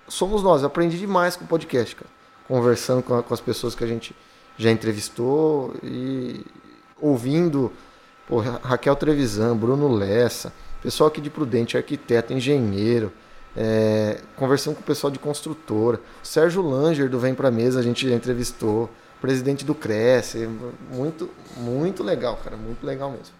somos 0.06 0.42
nós. 0.42 0.60
Eu 0.60 0.66
aprendi 0.66 0.98
demais 0.98 1.34
com 1.34 1.44
o 1.44 1.48
podcast, 1.48 1.96
cara. 1.96 2.10
Conversando 2.46 3.02
com, 3.02 3.14
a- 3.16 3.22
com 3.22 3.32
as 3.32 3.40
pessoas 3.40 3.74
que 3.74 3.82
a 3.82 3.86
gente 3.86 4.14
já 4.58 4.70
entrevistou 4.70 5.74
e 5.82 6.44
ouvindo 7.00 7.72
pô, 8.28 8.40
Ra- 8.40 8.60
Raquel 8.62 8.94
Trevisan, 8.94 9.56
Bruno 9.56 9.88
Lessa, 9.88 10.52
pessoal 10.82 11.08
aqui 11.08 11.20
de 11.20 11.30
Prudente, 11.30 11.76
arquiteto, 11.76 12.32
engenheiro, 12.32 13.12
é, 13.56 14.18
conversando 14.36 14.74
com 14.76 14.80
o 14.82 14.84
pessoal 14.84 15.10
de 15.10 15.18
construtora. 15.18 15.98
Sérgio 16.22 16.62
Langer 16.62 17.08
do 17.08 17.18
Vem 17.18 17.34
Pra 17.34 17.50
Mesa 17.50 17.80
a 17.80 17.82
gente 17.82 18.08
já 18.08 18.14
entrevistou. 18.14 18.88
Presidente 19.20 19.64
do 19.64 19.74
Cresce. 19.74 20.48
Muito, 20.92 21.28
muito 21.56 22.04
legal, 22.04 22.36
cara. 22.36 22.56
Muito 22.56 22.86
legal 22.86 23.10
mesmo. 23.10 23.34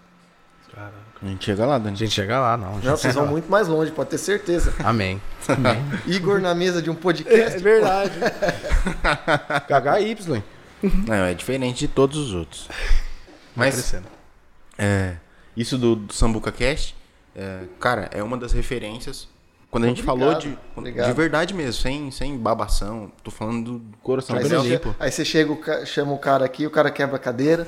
A 1.22 1.24
gente 1.26 1.44
chega 1.44 1.64
lá, 1.64 1.78
Dani. 1.78 1.94
A 1.94 1.98
gente 1.98 2.10
chega 2.12 2.40
lá, 2.40 2.56
não. 2.56 2.78
Não, 2.80 2.96
vocês 2.96 3.14
vão 3.14 3.24
lá. 3.26 3.30
muito 3.30 3.48
mais 3.48 3.68
longe, 3.68 3.92
pode 3.92 4.10
ter 4.10 4.18
certeza. 4.18 4.74
Amém. 4.82 5.22
Amém. 5.46 5.80
Igor 6.06 6.40
na 6.40 6.52
mesa 6.52 6.82
de 6.82 6.90
um 6.90 6.96
podcast. 6.96 7.58
verdade. 7.60 8.12
HY. 9.68 10.42
Não, 11.06 11.14
é 11.14 11.34
diferente 11.34 11.78
de 11.78 11.88
todos 11.88 12.16
os 12.18 12.34
outros. 12.34 12.66
Vai 13.54 13.68
Mas 13.68 13.74
crescendo. 13.74 14.06
É, 14.78 15.16
isso 15.56 15.76
do, 15.76 15.96
do 15.96 16.14
Sambuca 16.14 16.52
Cast, 16.52 16.94
é, 17.34 17.64
cara, 17.80 18.08
é 18.12 18.22
uma 18.22 18.36
das 18.36 18.52
referências. 18.52 19.28
Quando 19.70 19.84
a 19.84 19.88
gente 19.88 20.00
Obrigado, 20.00 20.18
falou 20.18 20.40
de, 20.40 20.58
obrigado. 20.74 21.06
de 21.08 21.12
verdade 21.12 21.52
mesmo, 21.52 21.74
sem, 21.74 22.10
sem 22.10 22.38
babação, 22.38 23.12
tô 23.22 23.30
falando 23.30 23.78
do 23.78 23.98
coração. 23.98 24.34
Aí 24.34 24.42
Gabriel, 24.42 24.62
você, 24.62 24.94
aí 24.98 25.12
você 25.12 25.24
chega, 25.26 25.84
chama 25.84 26.12
o 26.14 26.18
cara 26.18 26.46
aqui, 26.46 26.66
o 26.66 26.70
cara 26.70 26.90
quebra 26.90 27.16
a 27.16 27.18
cadeira. 27.18 27.66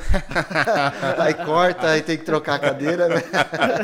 aí 1.19 1.35
corta, 1.35 1.91
aí 1.91 2.01
tem 2.01 2.17
que 2.17 2.25
trocar 2.25 2.55
a 2.55 2.59
cadeira. 2.59 3.07
Né? 3.07 3.23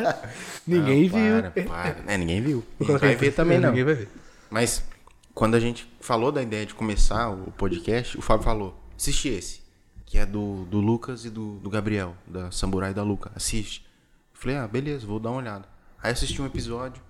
Ninguém 0.67 1.11
não, 1.11 1.19
viu. 1.19 1.43
Para, 1.43 1.95
para. 1.95 2.13
É, 2.13 2.17
ninguém 2.17 2.41
viu. 2.41 2.65
Ninguém 2.81 2.97
vai 2.97 3.17
ver 3.17 3.33
também 3.33 3.61
não. 3.61 3.69
Ninguém 3.69 3.85
vai 3.85 3.95
ver. 3.95 4.09
Mas 4.49 4.83
quando 5.35 5.55
a 5.55 5.61
gente 5.61 5.87
falou 6.01 6.33
da 6.33 6.43
ideia 6.43 6.65
de 6.65 6.75
começar 6.75 7.29
o 7.29 7.53
podcast, 7.53 8.17
o 8.17 8.23
Fábio 8.23 8.45
falou: 8.45 8.75
assiste 8.97 9.29
esse, 9.29 9.61
que 10.17 10.21
é 10.21 10.25
do, 10.25 10.65
do 10.65 10.81
Lucas 10.81 11.27
e 11.27 11.31
do, 11.31 11.57
do 11.57 11.69
Gabriel, 11.69 12.17
da 12.27 12.51
Samurai 12.51 12.93
e 12.93 12.95
da 12.95 13.03
Luca. 13.03 13.31
Assiste. 13.37 13.85
Eu 14.33 14.41
falei: 14.41 14.57
ah, 14.57 14.67
beleza, 14.67 15.07
vou 15.07 15.21
dar 15.21 15.29
uma 15.31 15.41
olhada. 15.41 15.69
Aí 16.03 16.11
assisti 16.11 16.41
um 16.41 16.47
episódio. 16.47 17.03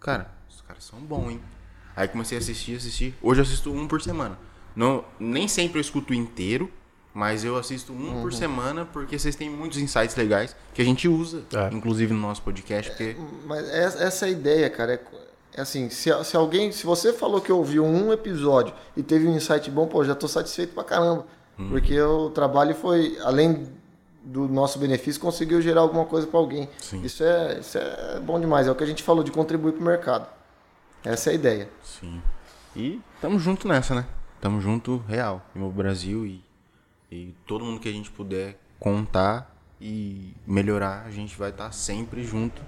Cara, 0.00 0.28
os 0.48 0.60
caras 0.60 0.82
são 0.82 0.98
bons, 0.98 1.30
hein? 1.30 1.40
Aí 1.94 2.08
comecei 2.08 2.36
a 2.36 2.40
assistir, 2.40 2.74
assistir. 2.76 3.14
Hoje 3.22 3.40
eu 3.40 3.44
assisto 3.44 3.72
um 3.72 3.86
por 3.86 4.02
semana. 4.02 4.36
Não, 4.74 5.04
nem 5.20 5.46
sempre 5.46 5.78
eu 5.78 5.80
escuto 5.80 6.12
inteiro, 6.12 6.68
mas 7.14 7.44
eu 7.44 7.56
assisto 7.56 7.92
um 7.92 8.20
por 8.20 8.32
semana 8.32 8.84
porque 8.84 9.16
vocês 9.16 9.36
têm 9.36 9.48
muitos 9.48 9.78
insights 9.78 10.16
legais 10.16 10.56
que 10.74 10.82
a 10.82 10.84
gente 10.84 11.06
usa, 11.06 11.44
É. 11.52 11.72
inclusive 11.72 12.12
no 12.12 12.20
nosso 12.20 12.42
podcast, 12.42 12.90
porque 12.90 13.16
Mas 13.46 13.68
essa 13.68 14.02
essa 14.02 14.26
é 14.26 14.28
a 14.28 14.32
ideia, 14.32 14.70
cara. 14.70 14.94
É, 14.94 15.00
é 15.58 15.60
assim, 15.60 15.88
se, 15.88 16.10
se 16.24 16.36
alguém. 16.36 16.72
Se 16.72 16.84
você 16.84 17.12
falou 17.12 17.40
que 17.40 17.52
ouviu 17.52 17.84
um 17.84 18.12
episódio 18.12 18.74
e 18.96 19.04
teve 19.04 19.28
um 19.28 19.36
insight 19.36 19.70
bom, 19.70 19.86
pô, 19.86 20.02
já 20.02 20.16
tô 20.16 20.26
satisfeito 20.26 20.74
pra 20.74 20.82
caramba. 20.82 21.26
Porque 21.68 22.00
o 22.00 22.30
trabalho 22.30 22.74
foi, 22.74 23.18
além 23.22 23.66
do 24.22 24.48
nosso 24.48 24.78
benefício, 24.78 25.20
conseguiu 25.20 25.60
gerar 25.60 25.82
alguma 25.82 26.04
coisa 26.04 26.26
pra 26.26 26.38
alguém. 26.38 26.68
Sim. 26.78 27.02
Isso 27.02 27.22
é, 27.22 27.58
isso 27.60 27.78
é 27.78 28.20
bom 28.20 28.40
demais. 28.40 28.66
É 28.66 28.70
o 28.70 28.74
que 28.74 28.84
a 28.84 28.86
gente 28.86 29.02
falou 29.02 29.22
de 29.22 29.30
contribuir 29.30 29.72
pro 29.72 29.82
mercado. 29.82 30.26
Essa 31.04 31.30
é 31.30 31.32
a 31.32 31.34
ideia. 31.34 31.68
Sim. 31.82 32.22
E 32.74 33.00
tamo 33.20 33.38
junto 33.38 33.66
nessa, 33.66 33.94
né? 33.94 34.06
tamo 34.40 34.60
junto 34.60 34.98
real, 35.06 35.44
no 35.54 35.70
Brasil 35.70 36.26
e, 36.26 36.42
e 37.10 37.34
todo 37.46 37.64
mundo 37.64 37.78
que 37.78 37.88
a 37.88 37.92
gente 37.92 38.10
puder 38.10 38.58
contar 38.78 39.54
e 39.80 40.34
melhorar, 40.46 41.04
a 41.06 41.10
gente 41.10 41.36
vai 41.36 41.50
estar 41.50 41.66
tá 41.66 41.72
sempre 41.72 42.24
junto. 42.24 42.62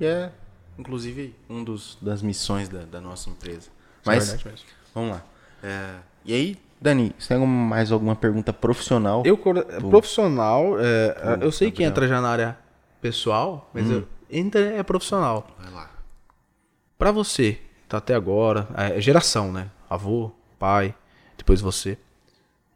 E 0.00 0.06
é, 0.06 0.32
inclusive, 0.78 1.34
um 1.50 1.64
dos 1.64 1.98
das 2.00 2.22
missões 2.22 2.68
da, 2.68 2.84
da 2.84 3.00
nossa 3.00 3.28
empresa. 3.28 3.68
Mas, 4.04 4.32
é 4.32 4.54
vamos 4.94 5.10
lá. 5.10 5.24
É, 5.62 5.96
e 6.24 6.32
aí, 6.32 6.58
Dani, 6.80 7.14
você 7.18 7.34
tem 7.34 7.46
mais 7.46 7.90
alguma 7.90 8.14
pergunta 8.14 8.52
profissional? 8.52 9.22
Eu, 9.24 9.36
profissional, 9.90 10.78
é, 10.78 11.38
eu 11.40 11.50
sei 11.50 11.70
que 11.70 11.82
entra 11.82 12.06
já 12.06 12.20
na 12.20 12.28
área 12.28 12.58
pessoal, 13.00 13.68
mas 13.74 13.86
hum. 13.86 13.92
eu, 13.94 14.08
entra 14.30 14.60
é 14.60 14.82
profissional. 14.82 15.48
Vai 15.58 15.72
lá. 15.72 15.90
Pra 16.96 17.10
você, 17.10 17.58
tá 17.88 17.98
até 17.98 18.14
agora, 18.14 18.68
é, 18.76 18.98
é 18.98 19.00
geração, 19.00 19.52
né? 19.52 19.70
Avô, 19.88 20.30
pai, 20.58 20.94
depois 21.36 21.60
você. 21.60 21.98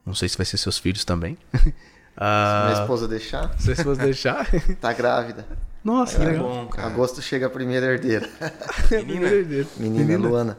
Não 0.05 0.15
sei 0.15 0.29
se 0.29 0.37
vai 0.37 0.47
ser 0.47 0.57
seus 0.57 0.79
filhos 0.79 1.05
também. 1.05 1.39
ah, 2.17 2.65
se 2.67 2.71
minha 2.71 2.83
esposa 2.83 3.09
deixar. 3.09 3.59
Se 3.59 3.65
minha 3.65 3.75
esposa 3.75 4.03
deixar. 4.03 4.49
tá 4.81 4.93
grávida. 4.93 5.47
Nossa, 5.85 6.23
é 6.23 6.39
bom, 6.39 6.67
cara. 6.67 6.89
Agosto 6.89 7.21
chega 7.21 7.47
a 7.47 7.51
primeira 7.51 7.87
herdeira. 7.87 8.29
Menina, 8.91 9.27
herdeira. 9.27 9.69
Menina, 9.77 10.05
Menina. 10.05 10.29
Luana. 10.29 10.59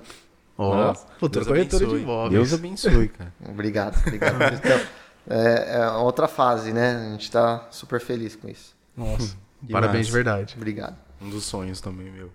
Ó, 0.64 0.92
oh, 0.92 0.96
futura 1.20 1.46
corretora 1.46 1.86
de 1.86 1.96
imóveis. 1.96 2.32
Deus 2.32 2.54
abençoe, 2.54 3.08
cara. 3.10 3.34
obrigado, 3.50 3.98
obrigado. 4.00 4.54
Então, 4.54 4.80
é, 5.30 5.78
é 5.78 5.90
outra 5.92 6.28
fase, 6.28 6.74
né? 6.74 7.08
A 7.08 7.12
gente 7.12 7.32
tá 7.32 7.68
super 7.72 8.00
feliz 8.00 8.36
com 8.36 8.50
isso. 8.50 8.76
Nossa, 8.96 9.36
parabéns 9.72 10.08
de 10.08 10.12
verdade. 10.12 10.54
Obrigado. 10.58 10.96
Um 11.22 11.30
dos 11.30 11.46
sonhos 11.46 11.80
também, 11.80 12.12
meu. 12.12 12.30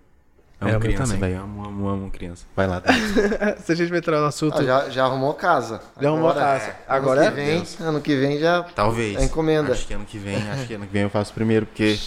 Amo 0.61 0.71
é, 0.71 0.79
criança, 0.79 1.15
velho. 1.15 1.41
Amo, 1.41 1.65
amo, 1.65 1.87
amo 1.87 2.11
criança. 2.11 2.45
Vai 2.53 2.67
lá. 2.67 2.81
Tá? 2.81 2.91
Se 3.63 3.71
a 3.71 3.75
gente 3.75 3.89
vai 3.89 3.99
entrar 3.99 4.19
no 4.19 4.25
assunto. 4.25 4.59
Ah, 4.59 4.63
já, 4.63 4.89
já 4.89 5.05
arrumou 5.05 5.33
casa. 5.33 5.81
Já 6.01 6.09
arrumou 6.09 6.33
casa. 6.33 6.65
É, 6.65 6.75
Agora 6.85 7.21
ano 7.21 7.29
que, 7.29 7.35
vem, 7.35 7.63
ano 7.79 8.01
que 8.01 8.15
vem 8.15 8.39
já. 8.39 8.63
Talvez. 8.63 9.17
A 9.17 9.23
encomenda. 9.23 9.71
Acho 9.71 9.87
que 9.87 9.93
ano 9.93 10.05
que 10.05 10.17
vem, 10.17 10.35
acho 10.51 10.67
que 10.67 10.73
ano 10.73 10.85
que 10.85 10.91
vem 10.91 11.03
eu 11.03 11.09
faço 11.09 11.33
primeiro, 11.33 11.65
porque. 11.65 11.97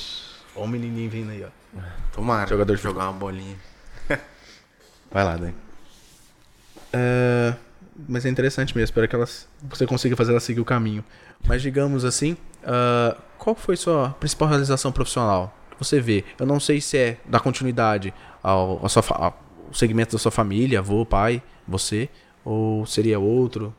Ó, 0.55 0.65
o 0.65 0.69
menininho 0.69 1.09
vindo 1.09 1.31
aí, 1.31 1.43
ó. 1.45 1.81
Tomara. 2.13 2.47
Jogador 2.47 2.77
jogar 2.77 3.05
uma 3.05 3.15
bolinha. 3.15 3.57
Vai 5.11 5.25
lá, 5.25 5.37
Dani. 5.37 5.55
É, 6.93 7.55
mas 8.09 8.25
é 8.25 8.29
interessante 8.29 8.77
mesmo. 8.77 8.85
Espero 8.85 9.09
que 9.09 9.15
elas, 9.15 9.49
você 9.63 9.87
consiga 9.87 10.17
fazer 10.17 10.33
ela 10.33 10.41
seguir 10.41 10.61
o 10.61 10.65
caminho. 10.65 11.05
Mas 11.47 11.63
digamos 11.63 12.05
assim, 12.05 12.37
uh, 12.63 13.21
qual 13.39 13.55
foi 13.55 13.77
sua 13.77 14.11
principal 14.21 14.49
realização 14.49 14.93
profissional? 14.93 15.55
Que 15.71 15.79
você 15.79 16.01
vê? 16.01 16.25
Eu 16.39 16.47
não 16.47 16.61
sei 16.61 16.81
se 16.81 16.97
é 16.97 17.19
dar 17.27 17.41
continuidade 17.41 18.15
ao, 18.43 18.81
ao, 18.83 18.89
sua, 18.89 19.03
ao 19.09 19.39
segmento 19.73 20.13
da 20.13 20.19
sua 20.19 20.31
família, 20.31 20.79
avô, 20.79 21.05
pai, 21.05 21.43
você, 21.67 22.09
ou 22.45 22.87
seria 22.87 23.19
outro? 23.19 23.75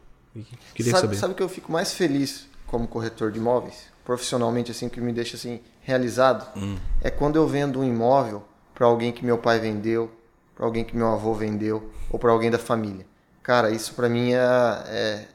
Queria 0.73 0.91
sabe, 0.91 1.01
saber. 1.01 1.15
Sabe 1.15 1.33
que 1.35 1.43
eu 1.43 1.49
fico 1.49 1.71
mais 1.71 1.93
feliz 1.93 2.47
como 2.65 2.87
corretor 2.87 3.31
de 3.31 3.39
imóveis, 3.39 3.85
profissionalmente 4.03 4.71
assim, 4.71 4.89
que 4.89 4.99
me 4.99 5.13
deixa 5.13 5.35
assim 5.35 5.61
realizado, 5.81 6.47
hum. 6.57 6.75
é 7.01 7.09
quando 7.11 7.35
eu 7.35 7.47
vendo 7.47 7.79
um 7.79 7.83
imóvel 7.83 8.43
para 8.73 8.87
alguém 8.87 9.11
que 9.11 9.23
meu 9.23 9.37
pai 9.37 9.59
vendeu, 9.59 10.11
para 10.55 10.65
alguém 10.65 10.83
que 10.83 10.95
meu 10.95 11.07
avô 11.07 11.33
vendeu 11.33 11.89
ou 12.09 12.19
para 12.19 12.31
alguém 12.31 12.51
da 12.51 12.59
família. 12.59 13.05
Cara, 13.41 13.71
isso 13.71 13.93
para 13.93 14.07
mim 14.07 14.33
é, 14.33 14.37
é, 14.87 15.27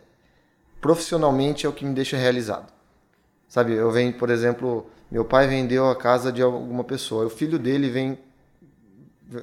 profissionalmente 0.80 1.66
é 1.66 1.68
o 1.68 1.72
que 1.72 1.84
me 1.84 1.94
deixa 1.94 2.16
realizado. 2.16 2.72
Sabe, 3.48 3.72
eu 3.72 3.90
venho, 3.90 4.12
por 4.12 4.30
exemplo, 4.30 4.86
meu 5.10 5.24
pai 5.24 5.46
vendeu 5.46 5.88
a 5.88 5.96
casa 5.96 6.30
de 6.30 6.42
alguma 6.42 6.84
pessoa, 6.84 7.26
o 7.26 7.30
filho 7.30 7.58
dele 7.58 7.88
vem 7.88 8.18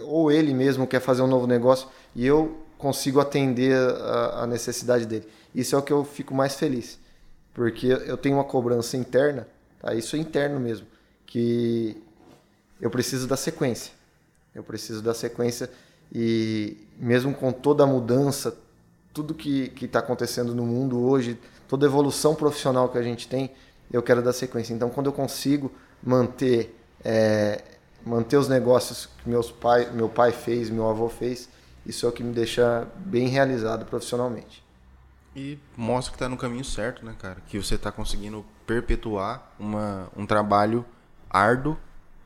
ou 0.01 0.32
ele 0.32 0.53
mesmo 0.53 0.88
quer 0.88 0.99
fazer 0.99 1.21
um 1.21 1.28
novo 1.28 1.45
negócio 1.45 1.88
e 2.15 2.26
eu 2.26 2.57
consigo 2.78 3.19
atender 3.19 3.76
a, 3.76 4.43
a 4.43 4.47
necessidade 4.47 5.05
dele. 5.05 5.28
Isso 5.53 5.76
é 5.76 5.80
o 5.80 5.82
que 5.82 5.93
eu 5.93 6.03
fico 6.03 6.34
mais 6.34 6.55
feliz, 6.55 6.99
porque 7.53 7.88
eu 7.88 8.17
tenho 8.17 8.36
uma 8.36 8.43
cobrança 8.43 8.97
interna, 8.97 9.47
tá? 9.80 9.93
Isso 9.93 10.15
é 10.15 10.19
interno 10.19 10.59
mesmo, 10.59 10.88
que 11.26 12.01
eu 12.82 12.89
preciso 12.89 13.28
da 13.28 13.38
sequência. 13.38 13.93
Eu 14.56 14.64
preciso 14.64 15.01
da 15.01 15.14
sequência 15.14 15.70
e 16.12 16.88
mesmo 16.97 17.34
com 17.34 17.51
toda 17.51 17.84
a 17.84 17.88
mudança, 17.88 18.58
tudo 19.14 19.34
que 19.34 19.72
está 19.82 19.99
acontecendo 19.99 20.56
no 20.56 20.66
mundo 20.66 20.99
hoje, 20.99 21.39
toda 21.68 21.86
a 21.86 21.89
evolução 21.89 22.34
profissional 22.34 22.89
que 22.89 22.97
a 22.97 23.03
gente 23.03 23.28
tem, 23.28 23.51
eu 23.91 24.01
quero 24.01 24.22
dar 24.22 24.34
sequência. 24.34 24.74
Então, 24.74 24.89
quando 24.89 25.08
eu 25.08 25.14
consigo 25.14 25.72
manter 26.01 26.76
é, 27.03 27.62
manter 28.06 28.38
os 28.38 28.47
negócios 28.47 29.08
que 29.18 29.30
meus 29.30 29.51
pai, 29.51 29.91
meu 29.91 30.08
pai 30.08 30.32
fez, 30.32 30.70
meu 30.70 30.89
avô 30.89 31.10
fez, 31.10 31.49
isso 31.86 32.06
é 32.06 32.10
o 32.10 32.12
que 32.12 32.24
me 32.24 32.34
deixa 32.34 32.88
bem 32.97 33.28
realizado 33.28 33.86
profissionalmente. 33.86 34.64
E 35.36 35.60
mostra 35.76 36.12
que 36.12 36.16
está 36.16 36.30
no 36.30 36.38
caminho 36.38 36.64
certo, 36.64 37.06
né, 37.06 37.14
cara? 37.20 37.38
Que 37.47 37.58
você 37.58 37.76
está 37.76 37.91
conseguindo 37.91 38.45
perpetuar 38.66 39.51
uma, 39.60 40.08
um 40.16 40.26
trabalho 40.26 40.86
árduo 41.30 41.78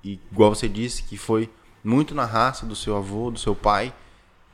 e, 0.04 0.20
igual 0.32 0.54
você 0.54 0.70
disse, 0.70 1.04
que 1.04 1.18
foi 1.18 1.50
muito 1.84 2.14
na 2.14 2.26
raça 2.26 2.66
do 2.66 2.76
seu 2.76 2.96
avô, 2.96 3.32
do 3.32 3.40
seu 3.40 3.56
pai, 3.56 3.94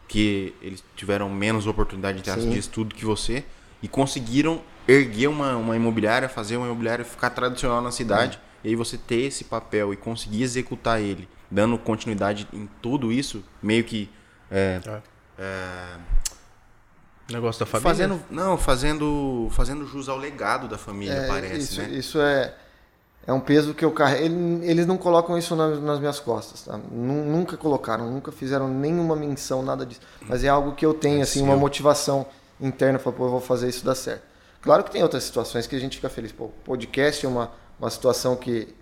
que 0.08 0.54
eles 0.62 0.84
tiveram 0.96 1.30
menos 1.30 1.68
oportunidade 1.68 2.22
de, 2.22 2.50
de 2.50 2.60
estudo 2.60 2.94
que 2.94 3.06
você 3.06 3.44
e 3.82 3.88
conseguiram 3.88 4.62
erguer 4.88 5.28
uma, 5.28 5.56
uma 5.56 5.76
imobiliária, 5.76 6.30
fazer 6.30 6.58
uma 6.58 6.68
imobiliária 6.68 7.04
ficar 7.04 7.32
tradicional 7.32 7.82
na 7.82 7.92
cidade. 7.92 8.40
É. 8.64 8.68
E 8.68 8.70
aí 8.70 8.76
você 8.76 8.98
ter 8.98 9.22
esse 9.22 9.44
papel 9.44 9.94
e 9.94 9.98
conseguir 9.98 10.44
executar 10.44 11.02
ele, 11.02 11.28
dando 11.50 11.78
continuidade 11.78 12.48
em 12.54 12.68
tudo 12.82 13.12
isso, 13.12 13.44
meio 13.62 13.84
que. 13.84 14.10
É, 14.50 14.80
é. 14.86 15.02
É, 15.38 15.98
Negócio 17.30 17.60
da 17.60 17.66
família? 17.66 17.90
Fazendo, 17.90 18.22
não, 18.30 18.58
fazendo, 18.58 19.48
fazendo 19.52 19.88
jus 19.88 20.08
ao 20.08 20.18
legado 20.18 20.68
da 20.68 20.78
família, 20.78 21.14
é, 21.14 21.28
parece, 21.28 21.58
isso, 21.58 21.82
né? 21.82 21.90
Isso 21.90 22.22
é 22.22 22.54
é 23.28 23.34
um 23.34 23.40
peso 23.40 23.74
que 23.74 23.84
eu 23.84 23.92
carrego. 23.92 24.36
Eles 24.64 24.86
não 24.86 24.98
colocam 24.98 25.38
isso 25.38 25.56
nas, 25.56 26.00
minhas 26.00 26.20
costas, 26.20 26.64
tá? 26.64 26.78
Nunca 26.78 27.58
colocaram, 27.58 28.12
nunca 28.12 28.32
fizeram 28.32 28.68
nenhuma 28.68 29.16
menção, 29.16 29.64
nada 29.64 29.86
disso. 29.86 30.02
Mas 30.22 30.44
é 30.44 30.50
algo 30.50 30.74
que 30.74 30.86
eu 30.86 30.94
tenho, 30.94 31.20
é 31.20 31.24
assim, 31.24 31.40
seu. 31.40 31.44
uma 31.44 31.58
motivação 31.58 32.26
interna, 32.62 33.00
para 33.00 33.12
pô, 33.12 33.26
eu 33.26 33.32
vou 33.32 33.42
fazer 33.42 33.68
isso 33.68 33.84
dar 33.84 33.96
certo. 33.96 34.24
Claro 34.62 34.84
que 34.84 34.92
tem 34.92 35.02
outras 35.02 35.24
situações 35.24 35.66
que 35.66 35.76
a 35.76 35.80
gente 35.80 35.96
fica 35.98 36.10
feliz. 36.10 36.32
Pô, 36.32 36.50
podcast 36.64 37.26
é 37.26 37.30
uma, 37.30 37.52
uma 37.80 37.90
situação 37.90 38.36
que, 38.36 38.74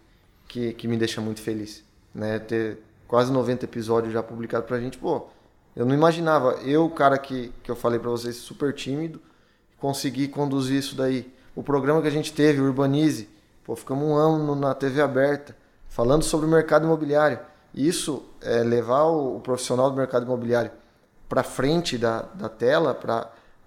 que, 0.48 0.74
que 0.74 0.88
me 0.88 0.98
deixa 0.98 1.22
muito 1.22 1.42
feliz. 1.42 1.84
Né? 2.14 2.38
Ter 2.40 2.80
quase 3.08 3.32
90 3.32 3.66
episódios 3.66 4.14
já 4.14 4.22
publicados 4.22 4.68
pra 4.68 4.80
gente, 4.80 4.98
pô, 4.98 5.28
eu 5.76 5.86
não 5.86 5.96
imaginava. 5.96 6.60
Eu, 6.66 6.86
o 6.86 6.90
cara 6.90 7.18
que, 7.18 7.54
que 7.64 7.72
eu 7.72 7.76
falei 7.76 7.98
para 7.98 8.10
vocês, 8.10 8.36
super 8.36 8.74
tímido, 8.74 9.22
conseguir 9.78 10.28
conduzir 10.28 10.78
isso 10.78 10.96
daí. 10.96 11.32
O 11.56 11.64
programa 11.64 12.02
que 12.02 12.08
a 12.08 12.12
gente 12.12 12.34
teve, 12.34 12.60
o 12.60 12.66
Urbanize, 12.66 13.30
Pô, 13.64 13.76
ficamos 13.76 14.04
um 14.04 14.16
ano 14.16 14.56
na 14.56 14.74
TV 14.74 15.02
aberta 15.02 15.56
falando 15.88 16.24
sobre 16.24 16.46
o 16.46 16.50
mercado 16.50 16.86
imobiliário. 16.86 17.40
Isso 17.74 18.24
é 18.42 18.62
levar 18.62 19.04
o, 19.04 19.40
profissional 19.40 19.90
do 19.90 19.96
mercado 19.96 20.26
imobiliário 20.26 20.72
para 21.30 21.44
frente 21.44 21.98
da, 21.98 22.24
da 22.34 22.50
tela 22.50 22.94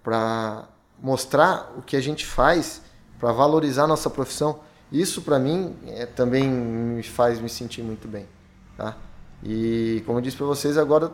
para 0.02 0.68
mostrar 1.00 1.72
o 1.76 1.82
que 1.82 1.96
a 1.96 2.00
gente 2.00 2.26
faz, 2.26 2.82
para 3.18 3.32
valorizar 3.32 3.86
nossa 3.86 4.10
profissão. 4.10 4.60
Isso 4.92 5.22
para 5.22 5.38
mim 5.38 5.74
é, 5.86 6.04
também 6.04 6.46
me 6.46 7.02
faz 7.02 7.40
me 7.40 7.48
sentir 7.48 7.82
muito 7.82 8.06
bem, 8.06 8.28
tá? 8.76 8.96
E 9.42 10.02
como 10.06 10.18
eu 10.18 10.22
disse 10.22 10.36
para 10.36 10.46
vocês, 10.46 10.76
agora 10.76 11.12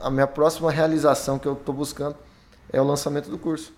a 0.00 0.08
minha 0.08 0.26
próxima 0.26 0.70
realização 0.70 1.38
que 1.38 1.46
eu 1.46 1.54
estou 1.54 1.74
buscando 1.74 2.16
é 2.72 2.80
o 2.80 2.84
lançamento 2.84 3.28
do 3.28 3.38
curso, 3.38 3.72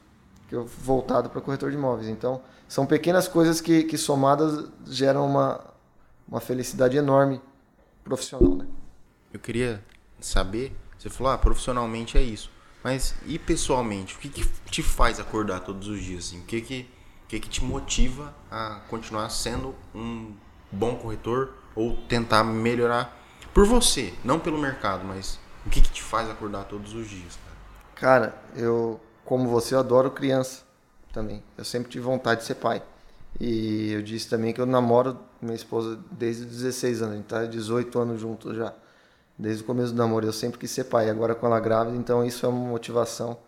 que 0.49 0.55
eu 0.55 0.65
voltado 0.65 1.31
para 1.31 1.41
corretor 1.41 1.71
de 1.71 1.77
imóveis. 1.77 2.09
Então, 2.09 2.41
são 2.73 2.87
pequenas 2.87 3.29
coisas 3.29 3.61
que, 3.61 3.85
que 3.85 3.99
somadas 3.99 4.67
geram 4.87 5.27
uma, 5.27 5.63
uma 6.27 6.41
felicidade 6.41 6.97
enorme 6.97 7.39
profissional, 8.03 8.57
né? 8.57 8.67
Eu 9.31 9.39
queria 9.39 9.85
saber, 10.19 10.75
você 10.97 11.11
falou, 11.11 11.35
ah, 11.35 11.37
profissionalmente 11.37 12.17
é 12.17 12.23
isso. 12.23 12.51
Mas 12.83 13.15
e 13.27 13.39
pessoalmente? 13.39 14.17
O 14.17 14.19
que, 14.19 14.31
que 14.31 14.49
te 14.71 14.83
faz 14.83 15.21
acordar 15.21 15.61
todos 15.61 15.87
os 15.87 16.03
dias? 16.03 16.29
Assim? 16.29 16.41
O 16.41 16.45
que, 16.45 16.63
que, 16.63 16.91
que, 17.29 17.41
que 17.41 17.49
te 17.51 17.63
motiva 17.63 18.35
a 18.51 18.81
continuar 18.89 19.29
sendo 19.29 19.75
um 19.95 20.35
bom 20.71 20.97
corretor 20.97 21.53
ou 21.77 21.99
tentar 22.09 22.43
melhorar 22.43 23.15
por 23.53 23.67
você, 23.67 24.15
não 24.25 24.41
pelo 24.41 24.57
mercado, 24.57 25.05
mas 25.05 25.39
o 25.67 25.69
que, 25.69 25.83
que 25.83 25.91
te 25.91 26.03
faz 26.03 26.31
acordar 26.31 26.65
todos 26.65 26.95
os 26.95 27.07
dias? 27.07 27.39
Cara, 27.95 28.29
cara 28.29 28.43
eu, 28.57 28.99
como 29.27 29.51
você, 29.51 29.77
adoro 29.77 30.11
criança 30.11 30.72
também. 31.13 31.43
Eu 31.57 31.65
sempre 31.65 31.91
tive 31.91 32.05
vontade 32.05 32.41
de 32.41 32.47
ser 32.47 32.55
pai. 32.57 32.83
E 33.41 33.93
eu 33.93 34.03
disse 34.03 34.29
também 34.29 34.53
que 34.53 34.61
eu 34.61 34.67
namoro 34.67 35.19
minha 35.41 35.55
esposa 35.55 35.99
desde 36.11 36.45
os 36.45 36.51
16 36.51 37.03
anos, 37.03 37.15
a 37.15 37.17
gente 37.17 37.27
tá 37.27 37.45
18 37.45 37.99
anos 37.99 38.21
juntos 38.21 38.57
já. 38.57 38.73
Desde 39.39 39.63
o 39.63 39.67
começo 39.67 39.93
do 39.93 39.99
namoro, 39.99 40.27
eu 40.27 40.33
sempre 40.33 40.59
quis 40.59 40.71
ser 40.71 40.85
pai, 40.85 41.09
agora 41.09 41.35
com 41.35 41.47
ela 41.47 41.59
grávida, 41.59 41.97
então 41.97 42.25
isso 42.25 42.45
é 42.45 42.49
uma 42.49 42.69
motivação 42.69 43.39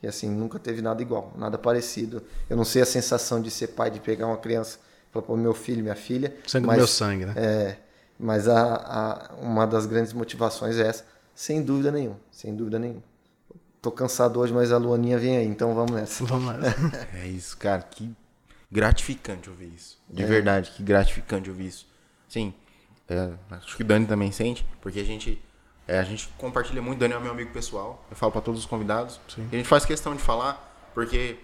que 0.00 0.06
assim, 0.06 0.28
nunca 0.28 0.58
teve 0.58 0.82
nada 0.82 1.00
igual, 1.00 1.32
nada 1.36 1.56
parecido. 1.56 2.22
Eu 2.48 2.56
não 2.56 2.64
sei 2.64 2.82
a 2.82 2.86
sensação 2.86 3.40
de 3.40 3.50
ser 3.50 3.68
pai, 3.68 3.90
de 3.90 4.00
pegar 4.00 4.26
uma 4.26 4.36
criança, 4.36 4.78
falar, 5.12 5.24
pô, 5.24 5.36
meu 5.36 5.54
filho, 5.54 5.82
minha 5.82 5.94
filha. 5.94 6.34
Sangue 6.46 6.66
mas, 6.66 6.76
do 6.76 6.78
meu 6.78 6.86
sangue, 6.86 7.26
né? 7.26 7.34
É, 7.36 7.76
mas 8.18 8.48
a, 8.48 8.74
a, 8.74 9.34
uma 9.40 9.66
das 9.66 9.86
grandes 9.86 10.12
motivações 10.12 10.76
é 10.76 10.86
essa, 10.88 11.04
sem 11.34 11.62
dúvida 11.62 11.90
nenhuma, 11.92 12.18
sem 12.30 12.54
dúvida 12.54 12.78
nenhuma. 12.78 13.02
Tô 13.84 13.92
cansado 13.92 14.40
hoje, 14.40 14.52
mas 14.52 14.72
a 14.72 14.78
luaninha 14.78 15.18
vem 15.18 15.36
aí, 15.36 15.46
então 15.46 15.74
vamos 15.74 15.92
nessa. 15.92 16.24
Vamos 16.26 16.46
lá. 16.46 16.58
É 17.12 17.26
isso, 17.26 17.56
cara. 17.58 17.82
Que 17.82 18.10
gratificante 18.72 19.50
ouvir 19.50 19.72
isso. 19.74 19.98
De 20.08 20.24
verdade, 20.24 20.70
que 20.70 20.82
gratificante 20.82 21.50
ouvir 21.50 21.66
isso. 21.66 21.86
Sim, 22.26 22.54
é, 23.08 23.30
acho 23.50 23.76
que 23.76 23.82
o 23.82 23.86
Dani 23.86 24.06
também 24.06 24.32
sente, 24.32 24.66
porque 24.80 24.98
a 24.98 25.04
gente, 25.04 25.40
é, 25.86 25.98
a 25.98 26.02
gente 26.02 26.28
compartilha 26.38 26.80
muito. 26.80 26.98
Dani 26.98 27.12
é 27.12 27.18
meu 27.18 27.32
amigo 27.32 27.52
pessoal. 27.52 28.04
Eu 28.10 28.16
falo 28.16 28.32
para 28.32 28.40
todos 28.40 28.60
os 28.60 28.66
convidados. 28.66 29.20
Sim. 29.28 29.46
E 29.52 29.54
a 29.54 29.58
gente 29.58 29.68
faz 29.68 29.84
questão 29.84 30.16
de 30.16 30.22
falar, 30.22 30.90
porque 30.94 31.36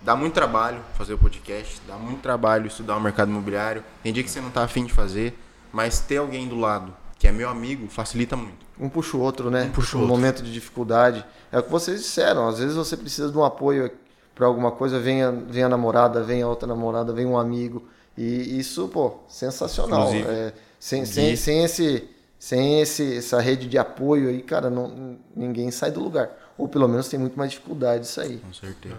dá 0.00 0.16
muito 0.16 0.32
trabalho 0.32 0.80
fazer 0.94 1.12
o 1.12 1.18
podcast, 1.18 1.80
dá 1.86 1.96
muito 1.96 2.22
trabalho 2.22 2.66
estudar 2.66 2.96
o 2.96 3.00
mercado 3.00 3.30
imobiliário. 3.30 3.84
Tem 4.02 4.12
dia 4.12 4.24
que 4.24 4.30
você 4.30 4.40
não 4.40 4.50
tá 4.50 4.64
afim 4.64 4.86
de 4.86 4.92
fazer, 4.94 5.38
mas 5.70 6.00
ter 6.00 6.16
alguém 6.16 6.48
do 6.48 6.58
lado 6.58 6.96
que 7.22 7.28
é 7.28 7.30
meu 7.30 7.48
amigo 7.48 7.86
facilita 7.86 8.36
muito. 8.36 8.66
Um 8.76 8.88
puxa 8.88 9.16
o 9.16 9.20
outro, 9.20 9.48
né? 9.48 9.66
Um 9.66 9.70
puxa 9.70 9.96
o 9.96 10.00
No 10.00 10.06
outro. 10.06 10.16
momento 10.20 10.42
de 10.42 10.52
dificuldade. 10.52 11.24
É 11.52 11.58
o 11.60 11.62
que 11.62 11.70
vocês 11.70 12.00
disseram. 12.00 12.48
Às 12.48 12.58
vezes 12.58 12.74
você 12.74 12.96
precisa 12.96 13.30
de 13.30 13.38
um 13.38 13.44
apoio 13.44 13.92
para 14.34 14.44
alguma 14.44 14.72
coisa, 14.72 14.98
vem 14.98 15.22
a, 15.22 15.30
vem 15.30 15.62
a 15.62 15.68
namorada, 15.68 16.20
vem 16.24 16.42
a 16.42 16.48
outra 16.48 16.66
namorada, 16.66 17.12
vem 17.12 17.24
um 17.24 17.38
amigo. 17.38 17.86
E 18.18 18.58
isso, 18.58 18.88
pô, 18.88 19.18
sensacional. 19.28 20.12
É, 20.12 20.52
sem, 20.80 21.04
sem, 21.04 21.36
sem, 21.36 21.62
esse, 21.62 22.08
sem 22.40 22.80
esse, 22.80 23.18
essa 23.18 23.40
rede 23.40 23.68
de 23.68 23.78
apoio 23.78 24.28
aí, 24.28 24.42
cara, 24.42 24.68
não, 24.68 25.16
ninguém 25.36 25.70
sai 25.70 25.92
do 25.92 26.00
lugar. 26.00 26.28
Ou 26.58 26.66
pelo 26.66 26.88
menos 26.88 27.08
tem 27.08 27.20
muito 27.20 27.38
mais 27.38 27.52
dificuldade 27.52 28.04
isso 28.04 28.20
aí. 28.20 28.38
Com 28.38 28.52
certeza. 28.52 28.98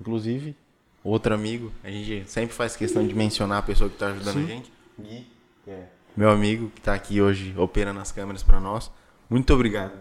Inclusive, 0.00 0.56
outro 1.04 1.34
amigo, 1.34 1.70
a 1.84 1.90
gente 1.90 2.30
sempre 2.30 2.54
faz 2.54 2.76
questão 2.76 3.06
de 3.06 3.14
mencionar 3.14 3.58
a 3.58 3.62
pessoa 3.62 3.90
que 3.90 3.96
está 3.96 4.06
ajudando 4.06 4.38
a 4.38 4.46
gente. 4.46 4.72
Gui, 4.98 5.26
que 5.66 5.70
é 5.70 5.86
meu 6.16 6.30
amigo 6.30 6.70
que 6.70 6.80
está 6.80 6.94
aqui 6.94 7.20
hoje 7.20 7.54
operando 7.56 8.00
as 8.00 8.12
câmeras 8.12 8.42
para 8.42 8.60
nós. 8.60 8.90
Muito 9.28 9.52
obrigado. 9.54 9.92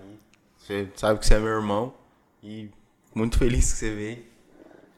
Você 0.58 0.88
sabe 0.96 1.20
que 1.20 1.26
você 1.26 1.36
é 1.36 1.40
meu 1.40 1.50
irmão 1.50 1.94
e 2.44 2.70
muito 3.16 3.38
feliz 3.38 3.72
que 3.74 3.80
você 3.80 3.94
veio. 3.96 4.20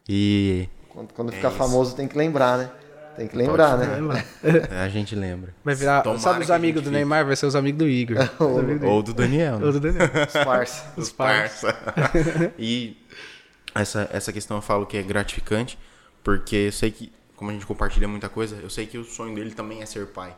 E 0.08 0.68
Quando, 0.88 1.12
quando 1.12 1.32
É 1.32 1.36
ficar 1.36 1.48
isso. 1.48 1.56
famoso 1.58 1.96
tem 1.96 2.06
que 2.06 2.16
lembrar, 2.16 2.58
né? 2.58 2.70
Tem 3.16 3.28
que 3.28 3.36
lembrar, 3.36 3.78
Pode 3.78 3.90
né? 4.02 4.68
a 4.82 4.88
gente 4.88 5.14
lembra. 5.14 5.54
Vai 5.64 5.74
virar. 5.76 6.02
Tomara 6.02 6.20
sabe 6.20 6.42
os 6.42 6.50
amigos 6.50 6.82
do 6.82 6.90
Neymar? 6.90 7.24
Vai 7.24 7.36
ser 7.36 7.46
os 7.46 7.54
amigos 7.54 7.78
do 7.78 7.88
Igor. 7.88 8.16
Os 8.40 8.58
amigos 8.58 8.80
do 8.80 8.86
Ou 8.88 9.02
do 9.04 9.14
Daniel. 9.14 9.60
né? 9.60 9.66
Ou 9.66 9.72
do 9.72 9.78
Daniel. 9.78 10.10
Os 10.26 10.32
parça. 10.44 10.92
Os 10.96 11.12
parça. 11.12 11.76
e 12.58 12.96
essa, 13.72 14.08
essa 14.12 14.32
questão 14.32 14.56
eu 14.56 14.62
falo 14.62 14.84
que 14.84 14.96
é 14.96 15.02
gratificante, 15.02 15.78
porque 16.24 16.56
eu 16.56 16.72
sei 16.72 16.90
que, 16.90 17.12
como 17.36 17.50
a 17.50 17.52
gente 17.52 17.64
compartilha 17.66 18.08
muita 18.08 18.28
coisa, 18.28 18.56
eu 18.60 18.68
sei 18.68 18.84
que 18.84 18.98
o 18.98 19.04
sonho 19.04 19.32
dele 19.32 19.52
também 19.52 19.80
é 19.80 19.86
ser 19.86 20.08
pai. 20.08 20.36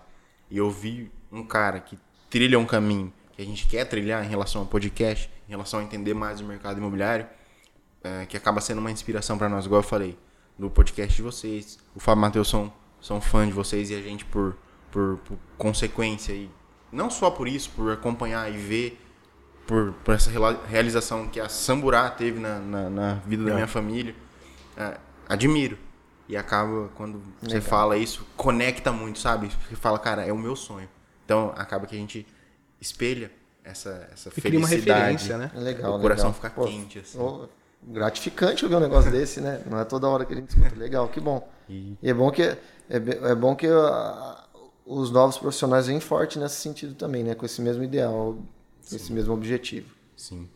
E 0.51 0.59
eu 0.59 0.71
vi 0.71 1.11
um 1.31 1.45
cara 1.45 1.81
que 1.81 1.99
trilha 2.31 2.59
um 2.59 2.67
caminho 2.67 3.13
que 3.33 3.43
a 3.43 3.45
gente 3.45 3.67
quer 3.67 3.85
trilhar 3.85 4.25
em 4.25 4.29
relação 4.29 4.63
ao 4.63 4.67
podcast, 4.67 5.31
em 5.47 5.51
relação 5.51 5.81
a 5.81 5.83
entender 5.83 6.15
mais 6.15 6.41
o 6.41 6.45
mercado 6.45 6.79
imobiliário, 6.79 7.27
é, 8.03 8.25
que 8.27 8.37
acaba 8.37 8.61
sendo 8.61 8.79
uma 8.79 8.91
inspiração 8.91 9.37
para 9.37 9.49
nós, 9.49 9.67
igual 9.67 9.81
eu 9.81 9.87
falei, 9.87 10.19
do 10.59 10.71
podcast 10.71 11.15
de 11.15 11.23
vocês. 11.23 11.79
O 11.95 12.01
Fábio 12.01 12.23
Matheus 12.23 12.49
são, 12.49 12.73
são 13.01 13.21
fã 13.21 13.47
de 13.47 13.53
vocês 13.53 13.91
e 13.91 13.95
a 13.95 14.01
gente, 14.01 14.25
por, 14.25 14.57
por, 14.91 15.19
por 15.19 15.39
consequência, 15.59 16.33
e 16.33 16.51
não 16.91 17.11
só 17.11 17.31
por 17.31 17.47
isso, 17.47 17.71
por 17.77 17.93
acompanhar 17.93 18.51
e 18.51 18.57
ver 18.57 19.01
por, 19.67 19.93
por 20.05 20.15
essa 20.15 20.31
realização 20.67 21.29
que 21.29 21.41
a 21.41 21.49
Samburá 21.49 22.09
teve 22.09 22.39
na, 22.39 22.59
na, 22.59 22.89
na 22.89 23.15
vida 23.27 23.45
da 23.45 23.55
minha 23.55 23.67
família, 23.67 24.15
é, 24.77 24.99
admiro. 25.29 25.77
E 26.29 26.37
acaba, 26.37 26.89
quando 26.97 27.23
você 27.41 27.61
fala 27.61 27.97
isso, 27.97 28.27
conecta 28.37 28.91
muito, 28.93 29.19
sabe? 29.19 29.49
Você 29.69 29.77
fala, 29.77 29.99
cara, 29.99 30.25
é 30.25 30.33
o 30.33 30.39
meu 30.39 30.57
sonho. 30.57 30.89
Então, 31.25 31.53
acaba 31.57 31.87
que 31.87 31.95
a 31.95 31.99
gente 31.99 32.27
espelha 32.81 33.31
essa, 33.65 34.09
essa 34.13 34.31
E 34.37 34.41
cria 34.41 34.59
uma 34.59 34.67
felicidade. 34.69 35.01
referência, 35.01 35.39
né? 35.39 35.51
É 35.55 35.59
legal, 35.61 35.97
O 35.97 36.01
coração 36.01 36.27
legal. 36.31 36.35
fica 36.35 36.51
Pô, 36.51 36.65
quente, 36.67 36.99
assim. 36.99 37.19
gratificante 37.83 38.65
ouvir 38.65 38.77
um 38.77 38.81
negócio 38.81 39.11
desse, 39.11 39.41
né? 39.41 39.63
Não 39.67 39.79
é 39.79 39.85
toda 39.85 40.09
hora 40.09 40.25
que 40.25 40.33
a 40.33 40.37
gente 40.37 40.49
escuta. 40.51 40.75
Legal, 40.77 41.09
que 41.09 41.21
bom. 41.21 41.49
E- 41.69 41.97
E 42.03 42.11
é 42.11 42.15
bom 42.15 42.31
que, 42.31 42.43
é, 42.43 42.57
é 42.89 43.35
bom 43.35 43.55
que 43.55 43.67
ah, 43.69 44.45
os 44.85 45.11
novos 45.11 45.39
profissionais 45.39 45.87
vêm 45.87 46.01
forte 46.01 46.39
nesse 46.39 46.57
sentido 46.57 46.95
também, 46.95 47.23
né? 47.23 47.35
Com 47.35 47.47
esse 47.47 47.61
mesmo 47.61 47.83
ideal, 47.85 48.37
com 48.89 48.97
esse 48.97 49.13
mesmo 49.13 49.33
objetivo. 49.35 49.89
Sim. 50.17 50.49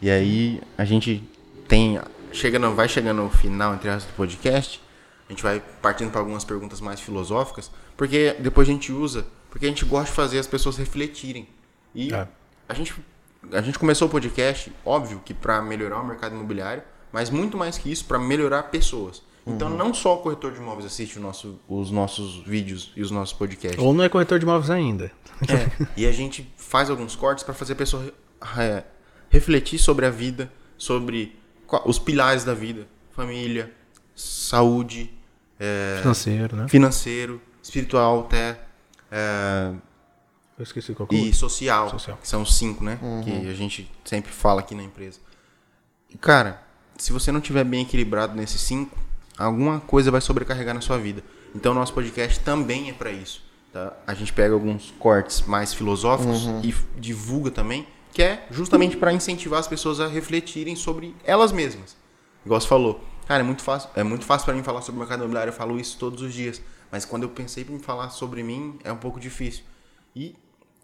E 0.00 0.08
aí 0.10 0.60
a 0.78 0.84
gente 0.84 1.22
tem. 1.68 2.00
Chega 2.32 2.58
no, 2.60 2.74
vai 2.74 2.88
chegando 2.88 3.22
no 3.24 3.30
final, 3.30 3.74
entre 3.74 3.90
as 3.90 4.04
do 4.04 4.12
podcast. 4.14 4.80
A 5.30 5.32
gente 5.32 5.44
vai 5.44 5.62
partindo 5.80 6.10
para 6.10 6.20
algumas 6.20 6.44
perguntas 6.44 6.80
mais 6.80 7.00
filosóficas. 7.00 7.70
Porque 7.96 8.34
depois 8.40 8.68
a 8.68 8.72
gente 8.72 8.90
usa. 8.90 9.24
Porque 9.48 9.64
a 9.64 9.68
gente 9.68 9.84
gosta 9.84 10.06
de 10.06 10.12
fazer 10.12 10.40
as 10.40 10.46
pessoas 10.48 10.76
refletirem. 10.76 11.46
E 11.94 12.12
É. 12.12 12.26
a, 12.68 12.74
gente, 12.74 12.92
a 13.52 13.62
gente 13.62 13.78
começou 13.78 14.08
o 14.08 14.10
podcast, 14.10 14.72
óbvio 14.84 15.22
que 15.24 15.32
para 15.32 15.62
melhorar 15.62 16.00
o 16.00 16.04
mercado 16.06 16.34
imobiliário. 16.34 16.82
Mas 17.12 17.30
muito 17.30 17.56
mais 17.56 17.78
que 17.78 17.92
isso, 17.92 18.04
para 18.06 18.18
melhorar 18.18 18.64
pessoas. 18.64 19.22
Então 19.46 19.70
não 19.70 19.94
só 19.94 20.16
o 20.16 20.18
corretor 20.18 20.52
de 20.52 20.58
imóveis 20.58 20.84
assiste 20.84 21.18
nosso, 21.20 21.60
os 21.68 21.92
nossos 21.92 22.44
vídeos 22.44 22.92
e 22.96 23.00
os 23.00 23.12
nossos 23.12 23.32
podcasts. 23.32 23.80
Ou 23.82 23.92
não 23.94 24.02
é 24.02 24.08
corretor 24.08 24.38
de 24.38 24.44
imóveis 24.44 24.68
ainda. 24.68 25.12
É, 25.48 25.86
e 25.96 26.06
a 26.06 26.12
gente 26.12 26.52
faz 26.56 26.90
alguns 26.90 27.14
cortes 27.14 27.44
para 27.44 27.54
fazer 27.54 27.74
a 27.74 27.76
pessoa 27.76 28.12
é, 28.58 28.82
refletir 29.30 29.78
sobre 29.78 30.06
a 30.06 30.10
vida, 30.10 30.52
sobre 30.76 31.36
os 31.84 31.98
pilares 31.98 32.44
da 32.44 32.52
vida: 32.52 32.86
família, 33.12 33.72
saúde, 34.14 35.10
é, 35.60 35.98
Financeiro, 36.00 36.56
né? 36.56 36.66
financeiro, 36.68 37.40
espiritual, 37.62 38.20
até 38.20 38.58
é, 39.12 39.70
Eu 40.58 40.62
esqueci 40.62 40.94
qual 40.94 41.06
que 41.06 41.14
e 41.16 41.32
social, 41.34 41.90
Social. 41.90 42.16
que 42.20 42.26
são 42.26 42.42
os 42.42 42.56
cinco, 42.56 42.82
né? 42.82 42.98
Que 43.24 43.48
a 43.48 43.54
gente 43.54 43.90
sempre 44.04 44.32
fala 44.32 44.60
aqui 44.60 44.74
na 44.74 44.82
empresa. 44.82 45.20
E, 46.08 46.16
cara, 46.18 46.62
se 46.96 47.12
você 47.12 47.30
não 47.30 47.40
tiver 47.40 47.62
bem 47.64 47.82
equilibrado 47.82 48.34
nesses 48.34 48.60
cinco, 48.60 48.98
alguma 49.38 49.80
coisa 49.80 50.10
vai 50.10 50.20
sobrecarregar 50.20 50.74
na 50.74 50.80
sua 50.80 50.98
vida. 50.98 51.22
Então, 51.54 51.74
nosso 51.74 51.92
podcast 51.92 52.40
também 52.40 52.90
é 52.90 52.92
para 52.92 53.10
isso. 53.10 53.42
Tá? 53.72 53.92
A 54.06 54.14
gente 54.14 54.32
pega 54.32 54.52
alguns 54.54 54.92
cortes 54.98 55.42
mais 55.42 55.72
filosóficos 55.72 56.46
e 56.62 56.70
f- 56.70 56.84
divulga 56.98 57.50
também, 57.52 57.86
que 58.12 58.22
é 58.22 58.46
justamente 58.50 58.96
para 58.96 59.12
incentivar 59.12 59.60
as 59.60 59.68
pessoas 59.68 60.00
a 60.00 60.08
refletirem 60.08 60.74
sobre 60.74 61.14
elas 61.24 61.52
mesmas. 61.52 61.96
Igual 62.44 62.60
você 62.60 62.66
falou, 62.66 63.04
cara, 63.30 63.44
é 63.44 63.46
muito 63.46 63.62
fácil, 63.62 63.88
é 63.94 64.02
muito 64.02 64.24
fácil 64.24 64.44
para 64.44 64.54
mim 64.54 64.62
falar 64.64 64.82
sobre 64.82 64.96
o 64.96 64.98
mercado 64.98 65.20
imobiliário, 65.20 65.52
eu 65.52 65.54
falo 65.54 65.78
isso 65.78 65.96
todos 65.96 66.20
os 66.20 66.34
dias. 66.34 66.60
Mas 66.90 67.04
quando 67.04 67.22
eu 67.22 67.28
pensei 67.28 67.64
em 67.70 67.78
falar 67.78 68.10
sobre 68.10 68.42
mim, 68.42 68.76
é 68.82 68.90
um 68.90 68.96
pouco 68.96 69.20
difícil. 69.20 69.62
E 70.16 70.34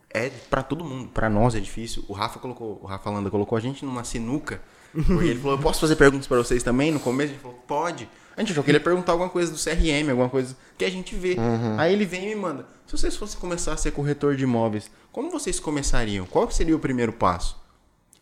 é 0.08 0.30
para 0.48 0.62
todo 0.62 0.84
mundo, 0.84 1.08
para 1.08 1.28
nós 1.28 1.56
é 1.56 1.58
difícil. 1.58 2.04
O 2.06 2.12
Rafa 2.12 2.38
colocou, 2.38 2.78
o 2.80 2.86
Rafa 2.86 3.10
Landa 3.10 3.28
colocou 3.32 3.58
a 3.58 3.60
gente 3.60 3.84
numa 3.84 4.04
sinuca, 4.04 4.62
porque 4.92 5.24
ele 5.24 5.40
falou: 5.40 5.56
"Eu 5.56 5.60
posso 5.60 5.80
fazer 5.80 5.96
perguntas 5.96 6.28
para 6.28 6.36
vocês 6.36 6.62
também?" 6.62 6.92
No 6.92 7.00
começo 7.00 7.32
ele 7.32 7.40
falou: 7.40 7.58
"Pode". 7.66 8.08
A 8.36 8.40
gente 8.40 8.52
achou 8.52 8.62
que 8.62 8.70
ele 8.70 8.78
ia 8.78 8.84
perguntar 8.84 9.10
alguma 9.10 9.28
coisa 9.28 9.50
do 9.50 9.58
CRM, 9.58 10.08
alguma 10.08 10.28
coisa 10.28 10.56
que 10.78 10.84
a 10.84 10.90
gente 10.90 11.16
vê. 11.16 11.36
Aí 11.76 11.92
ele 11.92 12.04
vem 12.06 12.26
e 12.26 12.28
me 12.28 12.36
manda: 12.36 12.64
"Se 12.86 12.96
vocês 12.96 13.16
fossem 13.16 13.40
começar 13.40 13.72
a 13.72 13.76
ser 13.76 13.90
corretor 13.90 14.36
de 14.36 14.44
imóveis, 14.44 14.88
como 15.10 15.32
vocês 15.32 15.58
começariam? 15.58 16.24
Qual 16.26 16.48
seria 16.52 16.76
o 16.76 16.78
primeiro 16.78 17.12
passo?" 17.12 17.65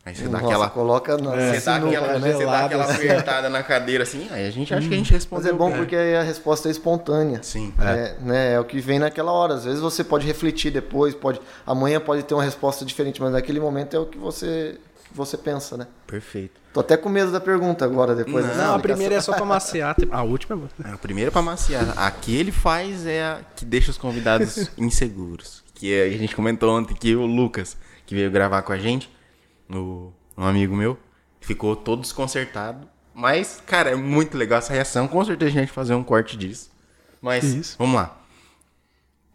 Aí 0.05 0.13
você 0.15 0.25
dá 0.25 0.29
Nossa, 0.33 0.45
aquela 0.45 0.69
coloca 0.69 1.17
na 1.17 1.31
você, 1.31 1.59
dá 1.65 1.75
aquela, 1.77 2.19
né? 2.19 2.31
você 2.33 2.45
dá 2.45 2.65
aquela 2.65 2.93
apertada 2.93 3.49
na 3.49 3.63
cadeira 3.63 4.03
assim, 4.03 4.27
aí 4.29 4.45
a 4.47 4.51
gente 4.51 4.71
acha 4.71 4.87
que 4.87 4.93
a 4.93 4.97
gente 4.97 5.11
Mas 5.11 5.23
respondeu. 5.23 5.49
é 5.51 5.57
bom 5.57 5.69
bem. 5.69 5.77
porque 5.79 5.95
aí 5.95 6.15
a 6.15 6.21
resposta 6.21 6.67
é 6.67 6.71
espontânea. 6.71 7.39
Sim. 7.41 7.73
É, 7.81 8.13
né, 8.21 8.53
é 8.53 8.59
o 8.59 8.63
que 8.63 8.79
vem 8.79 8.99
naquela 8.99 9.31
hora. 9.31 9.55
Às 9.55 9.65
vezes 9.65 9.79
você 9.81 10.03
pode 10.03 10.27
refletir 10.27 10.69
depois, 10.71 11.15
pode 11.15 11.41
amanhã 11.65 11.99
pode 11.99 12.21
ter 12.21 12.35
uma 12.35 12.43
resposta 12.43 12.85
diferente, 12.85 13.19
mas 13.19 13.31
naquele 13.31 13.59
momento 13.59 13.95
é 13.95 13.99
o 13.99 14.05
que 14.05 14.17
você, 14.19 14.77
que 15.09 15.17
você 15.17 15.37
pensa, 15.37 15.75
né? 15.75 15.87
Perfeito. 16.05 16.61
Tô 16.71 16.81
até 16.81 16.95
com 16.97 17.09
medo 17.09 17.31
da 17.31 17.39
pergunta 17.39 17.83
agora, 17.83 18.13
depois 18.13 18.45
dessa 18.45 18.61
Não, 18.61 18.75
a 18.75 18.79
primeira 18.79 19.15
é 19.15 19.21
só 19.21 19.33
pra 19.33 19.45
maciar. 19.45 19.95
A 20.11 20.21
última 20.23 20.53
é 20.55 20.57
boa. 20.59 20.69
É, 20.91 20.93
o 20.93 20.99
primeiro 20.99 21.29
é 21.29 21.31
pra 21.31 21.41
maciar. 21.41 21.93
A 21.97 22.11
que 22.11 22.35
ele 22.35 22.51
faz 22.51 23.07
é 23.07 23.23
a 23.23 23.39
que 23.55 23.65
deixa 23.65 23.89
os 23.89 23.97
convidados 23.97 24.69
inseguros. 24.77 25.63
Que 25.73 25.93
é- 25.95 26.03
a 26.03 26.17
gente 26.17 26.35
comentou 26.35 26.77
ontem 26.77 26.93
que 26.93 27.15
o 27.15 27.25
Lucas, 27.25 27.75
que 28.05 28.13
veio 28.13 28.29
gravar 28.29 28.61
com 28.61 28.71
a 28.73 28.77
gente, 28.77 29.09
o, 29.69 30.13
um 30.37 30.43
amigo 30.45 30.75
meu, 30.75 30.97
ficou 31.39 31.75
todo 31.75 32.01
desconcertado. 32.01 32.87
Mas, 33.13 33.61
cara, 33.65 33.91
é 33.91 33.95
muito 33.95 34.37
legal 34.37 34.59
essa 34.59 34.73
reação. 34.73 35.07
Com 35.07 35.23
certeza 35.23 35.49
a 35.49 35.53
gente 35.53 35.67
vai 35.67 35.73
fazer 35.73 35.93
um 35.93 36.03
corte 36.03 36.35
disso. 36.35 36.69
Mas, 37.21 37.43
Isso. 37.43 37.75
vamos 37.79 37.95
lá. 37.95 38.21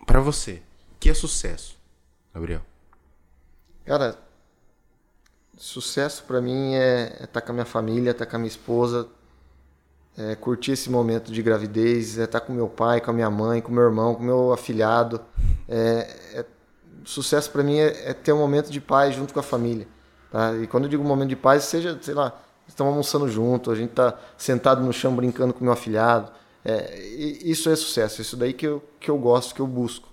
Pra 0.06 0.20
você, 0.20 0.62
o 0.92 0.98
que 1.00 1.08
é 1.08 1.14
sucesso, 1.14 1.78
Gabriel? 2.34 2.60
Cara, 3.84 4.18
sucesso 5.56 6.24
pra 6.24 6.40
mim 6.40 6.74
é 6.74 7.24
estar 7.24 7.40
com 7.40 7.52
a 7.52 7.54
minha 7.54 7.64
família, 7.64 8.10
estar 8.10 8.26
com 8.26 8.36
a 8.36 8.38
minha 8.38 8.48
esposa, 8.48 9.08
é 10.16 10.34
curtir 10.34 10.72
esse 10.72 10.90
momento 10.90 11.32
de 11.32 11.42
gravidez, 11.42 12.18
é 12.18 12.24
estar 12.24 12.40
com 12.40 12.52
meu 12.52 12.68
pai, 12.68 13.00
com 13.00 13.10
a 13.10 13.14
minha 13.14 13.30
mãe, 13.30 13.60
com 13.60 13.72
meu 13.72 13.84
irmão, 13.84 14.14
com 14.14 14.22
meu 14.22 14.52
afilhado. 14.52 15.20
É, 15.68 16.16
é- 16.34 16.46
sucesso 17.04 17.50
pra 17.50 17.62
mim 17.62 17.78
é, 17.78 18.10
é 18.10 18.12
ter 18.12 18.32
um 18.32 18.38
momento 18.38 18.70
de 18.70 18.80
paz 18.80 19.14
junto 19.14 19.32
com 19.32 19.40
a 19.40 19.42
família. 19.42 19.88
Tá? 20.30 20.56
E 20.56 20.66
quando 20.66 20.84
eu 20.84 20.90
digo 20.90 21.02
momento 21.02 21.28
de 21.28 21.36
paz, 21.36 21.64
seja, 21.64 21.98
sei 22.00 22.14
lá, 22.14 22.40
estamos 22.66 22.92
almoçando 22.92 23.28
junto, 23.28 23.70
a 23.70 23.74
gente 23.74 23.90
tá 23.90 24.18
sentado 24.38 24.82
no 24.82 24.92
chão 24.92 25.14
brincando 25.14 25.52
com 25.52 25.64
meu 25.64 25.72
afilhado. 25.72 26.30
É, 26.64 26.98
isso 27.42 27.70
é 27.70 27.76
sucesso, 27.76 28.20
isso 28.20 28.36
daí 28.36 28.52
que 28.52 28.66
eu, 28.66 28.82
que 28.98 29.10
eu 29.10 29.18
gosto, 29.18 29.54
que 29.54 29.60
eu 29.60 29.66
busco. 29.66 30.08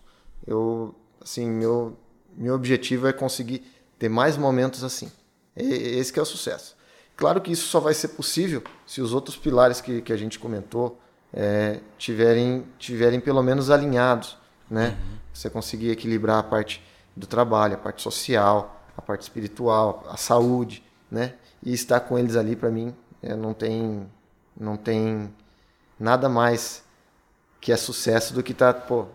Eu, 0.45 0.95
assim, 1.21 1.47
meu, 1.49 1.97
meu 2.35 2.55
objetivo 2.55 3.07
é 3.07 3.13
conseguir 3.13 3.63
ter 3.99 4.09
mais 4.09 4.37
momentos 4.37 4.83
assim. 4.83 5.11
Esse 5.55 6.13
que 6.13 6.19
é 6.19 6.21
o 6.21 6.25
sucesso. 6.25 6.75
claro 7.15 7.41
que 7.41 7.51
isso 7.51 7.67
só 7.67 7.79
vai 7.79 7.93
ser 7.93 8.09
possível 8.09 8.63
se 8.85 9.01
os 9.01 9.11
outros 9.11 9.35
pilares 9.35 9.81
que, 9.81 10.01
que 10.01 10.13
a 10.13 10.17
gente 10.17 10.37
comentou 10.37 10.99
é, 11.33 11.79
tiverem, 11.97 12.65
tiverem 12.77 13.19
pelo 13.19 13.41
menos 13.41 13.69
alinhados, 13.69 14.37
né? 14.69 14.89
Uhum. 14.89 15.17
Você 15.33 15.49
conseguir 15.49 15.89
equilibrar 15.89 16.39
a 16.39 16.43
parte 16.43 16.83
do 17.15 17.27
trabalho, 17.27 17.75
a 17.75 17.77
parte 17.77 18.01
social, 18.01 18.76
a 18.97 19.01
parte 19.01 19.21
espiritual, 19.21 20.03
a 20.09 20.17
saúde, 20.17 20.83
né? 21.09 21.35
E 21.63 21.73
estar 21.73 21.99
com 22.01 22.17
eles 22.17 22.35
ali 22.35 22.55
para 22.55 22.69
mim 22.69 22.93
é, 23.21 23.35
não 23.35 23.53
tem 23.53 24.07
não 24.59 24.75
tem 24.75 25.33
nada 25.99 26.27
mais 26.27 26.83
que 27.61 27.71
é 27.71 27.77
sucesso 27.77 28.33
do 28.33 28.43
que 28.43 28.53
tá, 28.53 28.73
pô, 28.73 29.07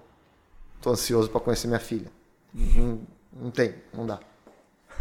tô 0.81 0.91
ansioso 0.91 1.29
para 1.31 1.41
conhecer 1.41 1.67
minha 1.67 1.81
filha. 1.81 2.11
Não, 2.55 3.01
não 3.33 3.51
tem, 3.51 3.75
não 3.93 4.07
dá. 4.07 4.21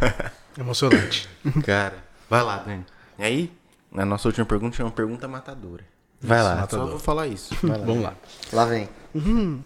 Emocionante. 0.58 1.28
Cara, 1.64 1.96
vai 2.28 2.42
lá, 2.42 2.58
Dani. 2.58 2.86
E 3.18 3.22
aí, 3.22 3.52
a 3.94 4.04
nossa 4.04 4.28
última 4.28 4.46
pergunta 4.46 4.80
é 4.80 4.84
uma 4.84 4.90
pergunta 4.90 5.28
matadora. 5.28 5.84
Vai 6.20 6.38
isso, 6.38 6.48
lá, 6.48 6.54
matador. 6.56 6.86
só 6.86 6.90
vou 6.90 7.00
falar 7.00 7.26
isso. 7.26 7.54
Lá, 7.66 7.78
Vamos 7.84 8.02
lá. 8.02 8.14
Lá 8.52 8.64
vem. 8.64 8.88
Uhum. 9.14 9.62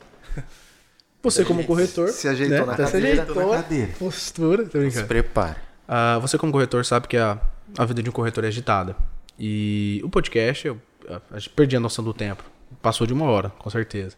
Você 1.31 1.45
como 1.45 1.65
corretor... 1.65 2.09
Se 2.09 2.29
ajeitou 2.29 2.59
né? 2.59 2.65
na 2.67 2.77
cadeira. 2.77 2.91
Se 2.91 3.21
ajeitou 3.21 3.51
na 3.51 3.63
cadeira. 3.63 3.93
Postura. 3.99 4.67
Tô 4.67 4.91
Se 4.91 5.05
prepare. 5.05 5.59
Uh, 5.89 6.21
você 6.21 6.39
como 6.39 6.53
corretor 6.53 6.85
sabe 6.85 7.09
que 7.09 7.17
a, 7.17 7.39
a 7.77 7.85
vida 7.85 8.03
de 8.03 8.09
um 8.09 8.13
corretor 8.13 8.45
é 8.45 8.49
agitada. 8.49 8.97
E 9.39 10.01
o 10.05 10.09
podcast, 10.09 10.67
eu, 10.67 10.81
eu, 11.05 11.15
eu 11.15 11.43
perdi 11.55 11.77
a 11.77 11.81
noção 11.81 12.05
do 12.05 12.15
tempo. 12.15 12.45
Passou 12.81 13.07
de 13.07 13.13
uma 13.13 13.27
hora, 13.27 13.51
com 13.51 13.69
certeza. 13.69 14.17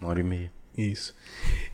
Uma 0.00 0.10
hora 0.10 0.20
e 0.20 0.22
meia. 0.22 0.52
Isso. 0.76 1.14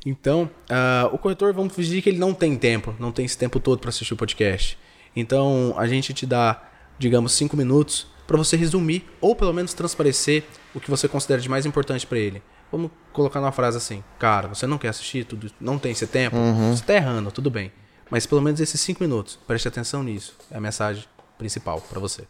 Então, 0.04 0.50
uh, 0.70 1.14
o 1.14 1.18
corretor, 1.18 1.52
vamos 1.52 1.74
fingir 1.74 2.02
que 2.02 2.08
ele 2.08 2.18
não 2.18 2.34
tem 2.34 2.56
tempo, 2.56 2.94
não 2.98 3.12
tem 3.12 3.24
esse 3.24 3.36
tempo 3.36 3.60
todo 3.60 3.78
para 3.78 3.90
assistir 3.90 4.14
o 4.14 4.16
podcast. 4.16 4.78
Então, 5.14 5.74
a 5.76 5.86
gente 5.86 6.12
te 6.12 6.26
dá, 6.26 6.62
digamos, 6.98 7.32
cinco 7.32 7.56
minutos 7.56 8.06
para 8.26 8.36
você 8.36 8.56
resumir 8.56 9.06
ou 9.20 9.36
pelo 9.36 9.52
menos 9.52 9.72
transparecer 9.72 10.44
o 10.74 10.80
que 10.80 10.90
você 10.90 11.06
considera 11.08 11.40
de 11.40 11.48
mais 11.48 11.64
importante 11.64 12.06
para 12.06 12.18
ele. 12.18 12.42
Vamos 12.70 12.90
colocar 13.12 13.40
numa 13.40 13.52
frase 13.52 13.76
assim: 13.76 14.02
Cara, 14.18 14.48
você 14.48 14.66
não 14.66 14.78
quer 14.78 14.88
assistir 14.88 15.24
tudo, 15.24 15.50
não 15.60 15.78
tem 15.78 15.92
esse 15.92 16.06
tempo, 16.06 16.36
uhum. 16.36 16.74
você 16.74 16.84
tá 16.84 16.94
errando, 16.94 17.30
tudo 17.30 17.50
bem. 17.50 17.72
Mas 18.10 18.26
pelo 18.26 18.40
menos 18.40 18.60
esses 18.60 18.80
cinco 18.80 19.02
minutos, 19.02 19.38
preste 19.46 19.66
atenção 19.66 20.02
nisso. 20.02 20.36
É 20.50 20.56
a 20.56 20.60
mensagem 20.60 21.04
principal 21.36 21.80
para 21.80 21.98
você. 21.98 22.24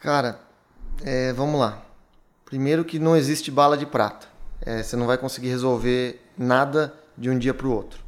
Cara, 0.00 0.40
é, 1.02 1.32
vamos 1.32 1.58
lá. 1.58 1.82
Primeiro 2.44 2.84
que 2.84 2.98
não 2.98 3.16
existe 3.16 3.50
bala 3.50 3.76
de 3.76 3.84
prata. 3.84 4.28
É, 4.60 4.82
você 4.82 4.96
não 4.96 5.06
vai 5.06 5.18
conseguir 5.18 5.48
resolver 5.48 6.20
nada 6.36 6.94
de 7.16 7.28
um 7.28 7.38
dia 7.38 7.52
para 7.52 7.66
o 7.66 7.72
outro. 7.72 8.00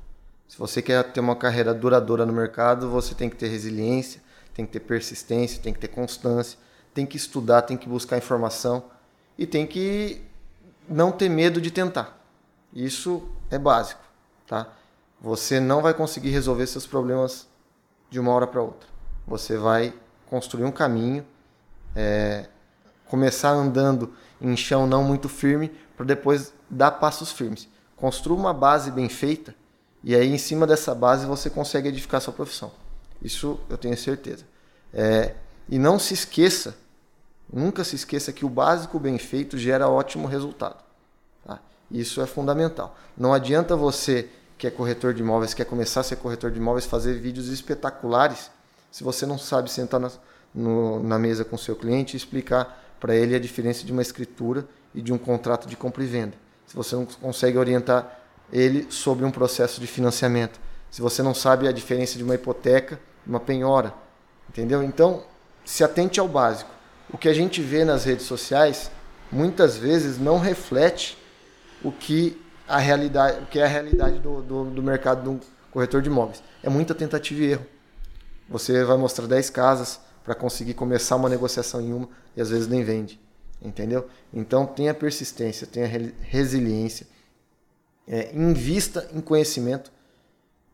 Se 0.48 0.58
você 0.58 0.82
quer 0.82 1.02
ter 1.12 1.20
uma 1.20 1.36
carreira 1.36 1.72
duradoura 1.72 2.26
no 2.26 2.32
mercado, 2.32 2.88
você 2.90 3.14
tem 3.14 3.28
que 3.28 3.36
ter 3.36 3.48
resiliência, 3.48 4.20
tem 4.54 4.66
que 4.66 4.72
ter 4.72 4.80
persistência, 4.80 5.62
tem 5.62 5.72
que 5.72 5.78
ter 5.78 5.88
constância, 5.88 6.58
tem 6.92 7.06
que 7.06 7.16
estudar, 7.16 7.62
tem 7.62 7.76
que 7.76 7.88
buscar 7.88 8.18
informação 8.18 8.84
e 9.38 9.46
tem 9.46 9.66
que 9.66 10.22
não 10.91 11.12
ter 11.12 11.28
medo 11.28 11.61
de 11.61 11.70
tentar. 11.70 12.18
Isso 12.72 13.28
é 13.49 13.59
básico, 13.59 14.03
tá? 14.47 14.68
Você 15.20 15.61
não 15.61 15.80
vai 15.80 15.95
conseguir 15.95 16.30
resolver 16.30 16.66
seus 16.66 16.86
problemas 16.86 17.47
de 18.11 18.18
uma 18.18 18.32
hora 18.32 18.47
para 18.47 18.61
outra. 18.61 18.88
Você 19.26 19.57
vai 19.57 19.95
construir 20.26 20.64
um 20.64 20.72
caminho, 20.72 21.24
é, 21.95 22.49
começar 23.07 23.51
andando 23.51 24.12
em 24.41 24.57
chão 24.57 24.86
não 24.86 25.05
muito 25.05 25.28
firme, 25.28 25.70
para 25.97 26.05
depois 26.05 26.53
dar 26.68 26.93
passos 26.93 27.30
firmes. 27.30 27.68
Construa 27.97 28.38
uma 28.38 28.55
base 28.55 28.91
bem 28.91 29.09
feita 29.09 29.55
e 30.03 30.14
aí 30.14 30.32
em 30.32 30.38
cima 30.38 30.66
dessa 30.66 30.95
base 30.95 31.26
você 31.26 31.51
consegue 31.51 31.88
edificar 31.88 32.20
sua 32.20 32.32
profissão. 32.32 32.72
Isso 33.22 33.61
eu 33.68 33.76
tenho 33.76 33.97
certeza. 33.97 34.45
É, 34.93 35.34
e 35.68 35.78
não 35.78 35.99
se 35.99 36.14
esqueça, 36.14 36.74
nunca 37.53 37.84
se 37.84 37.96
esqueça 37.96 38.32
que 38.32 38.44
o 38.44 38.48
básico 38.48 38.98
bem 38.98 39.18
feito 39.18 39.59
gera 39.59 39.88
ótimo 39.88 40.26
resultado. 40.26 40.76
Tá? 41.44 41.59
Isso 41.90 42.20
é 42.20 42.26
fundamental. 42.26 42.96
Não 43.16 43.32
adianta 43.32 43.76
você 43.76 44.28
que 44.57 44.66
é 44.66 44.70
corretor 44.70 45.14
de 45.14 45.22
imóveis, 45.22 45.55
quer 45.55 45.64
começar 45.64 46.01
a 46.01 46.05
ser 46.05 46.16
corretor 46.16 46.51
de 46.51 46.59
imóveis, 46.59 46.84
fazer 46.84 47.14
vídeos 47.14 47.48
espetaculares 47.48 48.51
se 48.90 49.03
você 49.03 49.24
não 49.24 49.38
sabe 49.38 49.70
sentar 49.70 50.01
na, 50.01 50.11
no, 50.55 51.03
na 51.03 51.18
mesa 51.18 51.44
com 51.44 51.57
o 51.57 51.59
seu 51.59 51.74
cliente 51.76 52.14
e 52.14 52.18
explicar 52.18 52.78
para 52.98 53.14
ele 53.14 53.34
a 53.34 53.40
diferença 53.40 53.84
de 53.84 53.92
uma 53.92 54.03
escritura 54.03 54.66
e 54.94 55.01
de 55.01 55.12
um 55.12 55.18
contrato 55.18 55.66
de 55.66 55.76
compra 55.76 56.03
e 56.03 56.07
venda. 56.07 56.34
Se 56.66 56.76
você 56.76 56.94
não 56.94 57.07
consegue 57.07 57.57
orientar 57.57 58.20
ele 58.53 58.86
sobre 58.90 59.24
um 59.24 59.30
processo 59.30 59.80
de 59.80 59.86
financiamento, 59.86 60.61
se 60.90 61.01
você 61.01 61.22
não 61.22 61.32
sabe 61.32 61.68
a 61.68 61.72
diferença 61.72 62.18
de 62.18 62.24
uma 62.24 62.34
hipoteca 62.34 63.01
uma 63.26 63.40
penhora, 63.40 63.94
entendeu? 64.48 64.82
Então, 64.82 65.22
se 65.64 65.84
atente 65.84 66.18
ao 66.18 66.28
básico. 66.28 66.70
O 67.12 67.18
que 67.18 67.28
a 67.28 67.34
gente 67.34 67.61
vê 67.61 67.84
nas 67.84 68.04
redes 68.04 68.26
sociais 68.26 68.90
muitas 69.30 69.76
vezes 69.76 70.18
não 70.18 70.38
reflete 70.38 71.16
o 71.82 71.90
que 71.90 72.40
a 72.68 72.78
realidade, 72.78 73.42
o 73.42 73.46
que 73.46 73.58
é 73.58 73.64
a 73.64 73.68
realidade 73.68 74.18
do, 74.18 74.42
do, 74.42 74.64
do 74.64 74.82
mercado 74.82 75.22
do 75.22 75.40
corretor 75.70 76.02
de 76.02 76.08
imóveis. 76.08 76.42
É 76.62 76.68
muita 76.68 76.94
tentativa 76.94 77.40
e 77.40 77.50
erro. 77.52 77.66
Você 78.48 78.84
vai 78.84 78.96
mostrar 78.96 79.26
10 79.26 79.50
casas, 79.50 80.00
para 80.24 80.34
conseguir 80.34 80.74
começar 80.74 81.16
uma 81.16 81.28
negociação 81.28 81.80
em 81.80 81.92
uma 81.92 82.08
e 82.36 82.40
às 82.40 82.50
vezes 82.50 82.68
nem 82.68 82.84
vende. 82.84 83.20
Entendeu? 83.62 84.08
Então 84.32 84.66
tenha 84.66 84.94
persistência, 84.94 85.66
tenha 85.66 85.86
resiliência, 86.20 87.06
é, 88.06 88.34
invista 88.34 89.08
em 89.12 89.20
conhecimento 89.20 89.92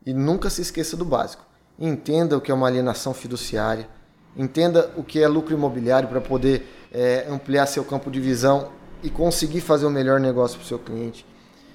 e 0.05 0.15
nunca 0.15 0.49
se 0.49 0.63
esqueça 0.63 0.97
do 0.97 1.05
básico. 1.05 1.45
Entenda 1.79 2.37
o 2.37 2.41
que 2.41 2.51
é 2.51 2.55
uma 2.55 2.67
alienação 2.67 3.13
fiduciária, 3.13 3.89
entenda 4.37 4.93
o 4.97 5.03
que 5.03 5.23
é 5.23 5.29
lucro 5.29 5.55
imobiliário 5.55 6.09
para 6.09 6.21
poder 6.21 6.67
é, 6.93 7.27
ampliar 7.29 7.67
seu 7.67 7.85
campo 7.85 8.11
de 8.11 8.21
visão 8.21 8.71
e 9.03 9.11
conseguir 9.11 9.61
fazer 9.61 9.87
o 9.87 9.91
melhor 9.91 10.21
negócio 10.21 10.59
para 10.59 10.65
o 10.65 10.69
seu 10.69 10.79
cliente. 10.79 11.27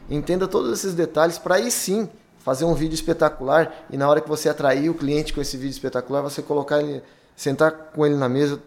Entenda 0.10 0.48
todos 0.48 0.72
esses 0.72 0.94
detalhes 0.94 1.38
para 1.38 1.56
aí 1.56 1.72
sim 1.72 2.10
fazer 2.40 2.66
um 2.66 2.74
vídeo 2.74 2.96
espetacular 2.96 3.86
e 3.90 3.98
na 3.98 4.10
hora 4.10 4.20
que 4.20 4.28
você 4.28 4.50
atrair 4.50 4.90
o 4.90 4.94
cliente 4.94 5.34
com 5.34 5.42
esse 5.42 5.58
vídeo 5.58 5.72
espetacular, 5.72 6.22
você 6.22 6.42
colocar 6.42 6.82
ele 6.82 7.02
sentar 7.36 7.72
com 7.72 8.06
ele 8.06 8.16
na 8.16 8.28
mesa, 8.28 8.62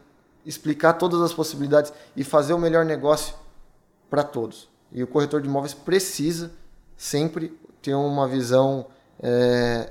explicar 0.45 0.95
todas 0.95 1.21
as 1.21 1.33
possibilidades 1.33 1.93
e 2.17 2.25
fazer 2.25 2.55
o 2.55 2.59
melhor 2.59 2.85
negócio 2.85 3.35
para 4.09 4.23
todos. 4.23 4.69
E 4.93 5.03
o 5.03 5.07
corretor 5.07 5.41
de 5.41 5.49
imóveis 5.49 5.75
precisa 5.75 6.51
sempre 6.97 7.59
ter 7.83 7.95
uma 7.95 8.27
visão 8.27 8.87
é, 9.23 9.91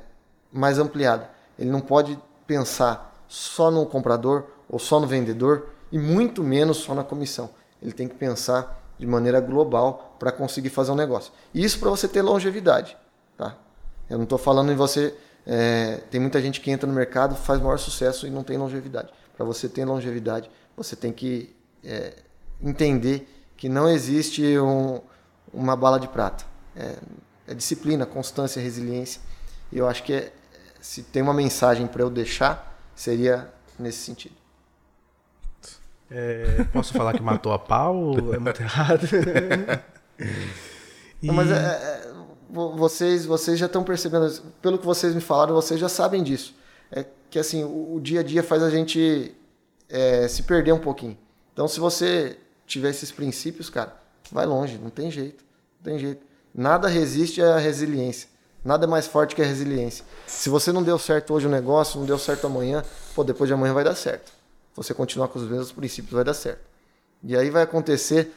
mais 0.51 0.79
ampliada. 0.79 1.29
Ele 1.57 1.69
não 1.69 1.81
pode 1.81 2.17
pensar 2.47 3.12
só 3.33 3.71
no 3.71 3.83
comprador 3.87 4.43
ou 4.69 4.77
só 4.77 4.99
no 4.99 5.07
vendedor 5.07 5.69
e 5.91 5.97
muito 5.97 6.43
menos 6.43 6.77
só 6.77 6.93
na 6.93 7.03
comissão. 7.03 7.49
Ele 7.81 7.91
tem 7.91 8.07
que 8.07 8.13
pensar 8.13 8.79
de 8.99 9.07
maneira 9.07 9.41
global 9.41 10.15
para 10.19 10.31
conseguir 10.31 10.69
fazer 10.69 10.91
um 10.91 10.95
negócio. 10.95 11.33
Isso 11.51 11.79
para 11.79 11.89
você 11.89 12.07
ter 12.07 12.21
longevidade. 12.21 12.95
Tá? 13.35 13.57
Eu 14.07 14.17
não 14.17 14.25
estou 14.25 14.37
falando 14.37 14.71
em 14.71 14.75
você 14.75 15.15
é, 15.47 16.01
tem 16.11 16.21
muita 16.21 16.39
gente 16.39 16.61
que 16.61 16.69
entra 16.69 16.85
no 16.85 16.93
mercado, 16.93 17.35
faz 17.35 17.59
maior 17.59 17.79
sucesso 17.79 18.27
e 18.27 18.29
não 18.29 18.43
tem 18.43 18.55
longevidade. 18.55 19.11
Para 19.35 19.43
você 19.43 19.67
ter 19.67 19.83
longevidade, 19.83 20.47
você 20.77 20.95
tem 20.95 21.11
que 21.11 21.55
é, 21.83 22.13
entender 22.61 23.27
que 23.57 23.67
não 23.67 23.89
existe 23.89 24.59
um, 24.59 25.01
uma 25.51 25.75
bala 25.75 25.99
de 25.99 26.07
prata. 26.07 26.45
É, 26.75 26.97
é, 27.47 27.55
disciplina, 27.55 28.05
constância, 28.05 28.61
resiliência. 28.61 29.19
E 29.71 29.79
eu 29.79 29.87
acho 29.87 30.03
que 30.03 30.13
é, 30.13 30.31
se 30.79 31.01
tem 31.01 31.23
uma 31.23 31.33
mensagem 31.33 31.87
para 31.87 32.03
eu 32.03 32.11
deixar, 32.11 32.72
seria 32.95 33.51
nesse 33.79 33.99
sentido. 33.99 34.35
É, 36.09 36.63
posso 36.71 36.93
falar 36.93 37.13
que 37.13 37.21
matou 37.23 37.53
a 37.53 37.59
pau? 37.59 38.13
É 38.33 38.37
muito 38.37 38.61
errado. 38.63 39.07
e... 41.21 41.27
Não, 41.27 41.33
mas 41.33 41.49
é, 41.49 41.55
é 41.55 42.13
vocês, 42.77 43.25
vocês 43.25 43.57
já 43.57 43.65
estão 43.65 43.83
percebendo, 43.83 44.31
pelo 44.61 44.77
que 44.77 44.85
vocês 44.85 45.15
me 45.15 45.21
falaram, 45.21 45.55
vocês 45.55 45.79
já 45.79 45.89
sabem 45.89 46.21
disso. 46.21 46.55
É 46.91 47.05
que 47.29 47.39
assim, 47.39 47.63
o, 47.63 47.95
o 47.95 47.99
dia 47.99 48.19
a 48.19 48.23
dia 48.23 48.43
faz 48.43 48.61
a 48.61 48.69
gente 48.69 49.35
é, 49.89 50.27
se 50.27 50.43
perder 50.43 50.71
um 50.71 50.79
pouquinho. 50.79 51.17
Então, 51.51 51.67
se 51.67 51.79
você 51.79 52.37
tiver 52.67 52.91
esses 52.91 53.11
princípios, 53.11 53.69
cara, 53.69 53.95
vai 54.31 54.45
longe, 54.45 54.77
não 54.77 54.91
tem 54.91 55.09
jeito. 55.09 55.43
Não 55.79 55.91
tem 55.91 55.99
jeito. 55.99 56.25
Nada 56.53 56.87
resiste 56.87 57.41
à 57.41 57.57
resiliência. 57.57 58.29
Nada 58.63 58.85
é 58.85 58.87
mais 58.87 59.07
forte 59.07 59.35
que 59.35 59.41
a 59.41 59.45
resiliência. 59.45 60.05
Se 60.25 60.49
você 60.49 60.71
não 60.71 60.81
deu 60.81 60.97
certo 60.97 61.33
hoje 61.33 61.47
o 61.47 61.49
negócio, 61.49 61.99
não 61.99 62.05
deu 62.05 62.17
certo 62.17 62.47
amanhã, 62.47 62.83
pô, 63.13 63.23
depois 63.23 63.47
de 63.47 63.53
amanhã 63.53 63.73
vai 63.73 63.83
dar 63.83 63.95
certo. 63.95 64.31
Você 64.75 64.93
continuar 64.93 65.27
com 65.27 65.37
os 65.37 65.47
mesmos 65.47 65.71
princípios, 65.71 66.13
vai 66.13 66.23
dar 66.23 66.33
certo. 66.33 66.61
E 67.23 67.35
aí 67.35 67.49
vai 67.49 67.63
acontecer, 67.63 68.31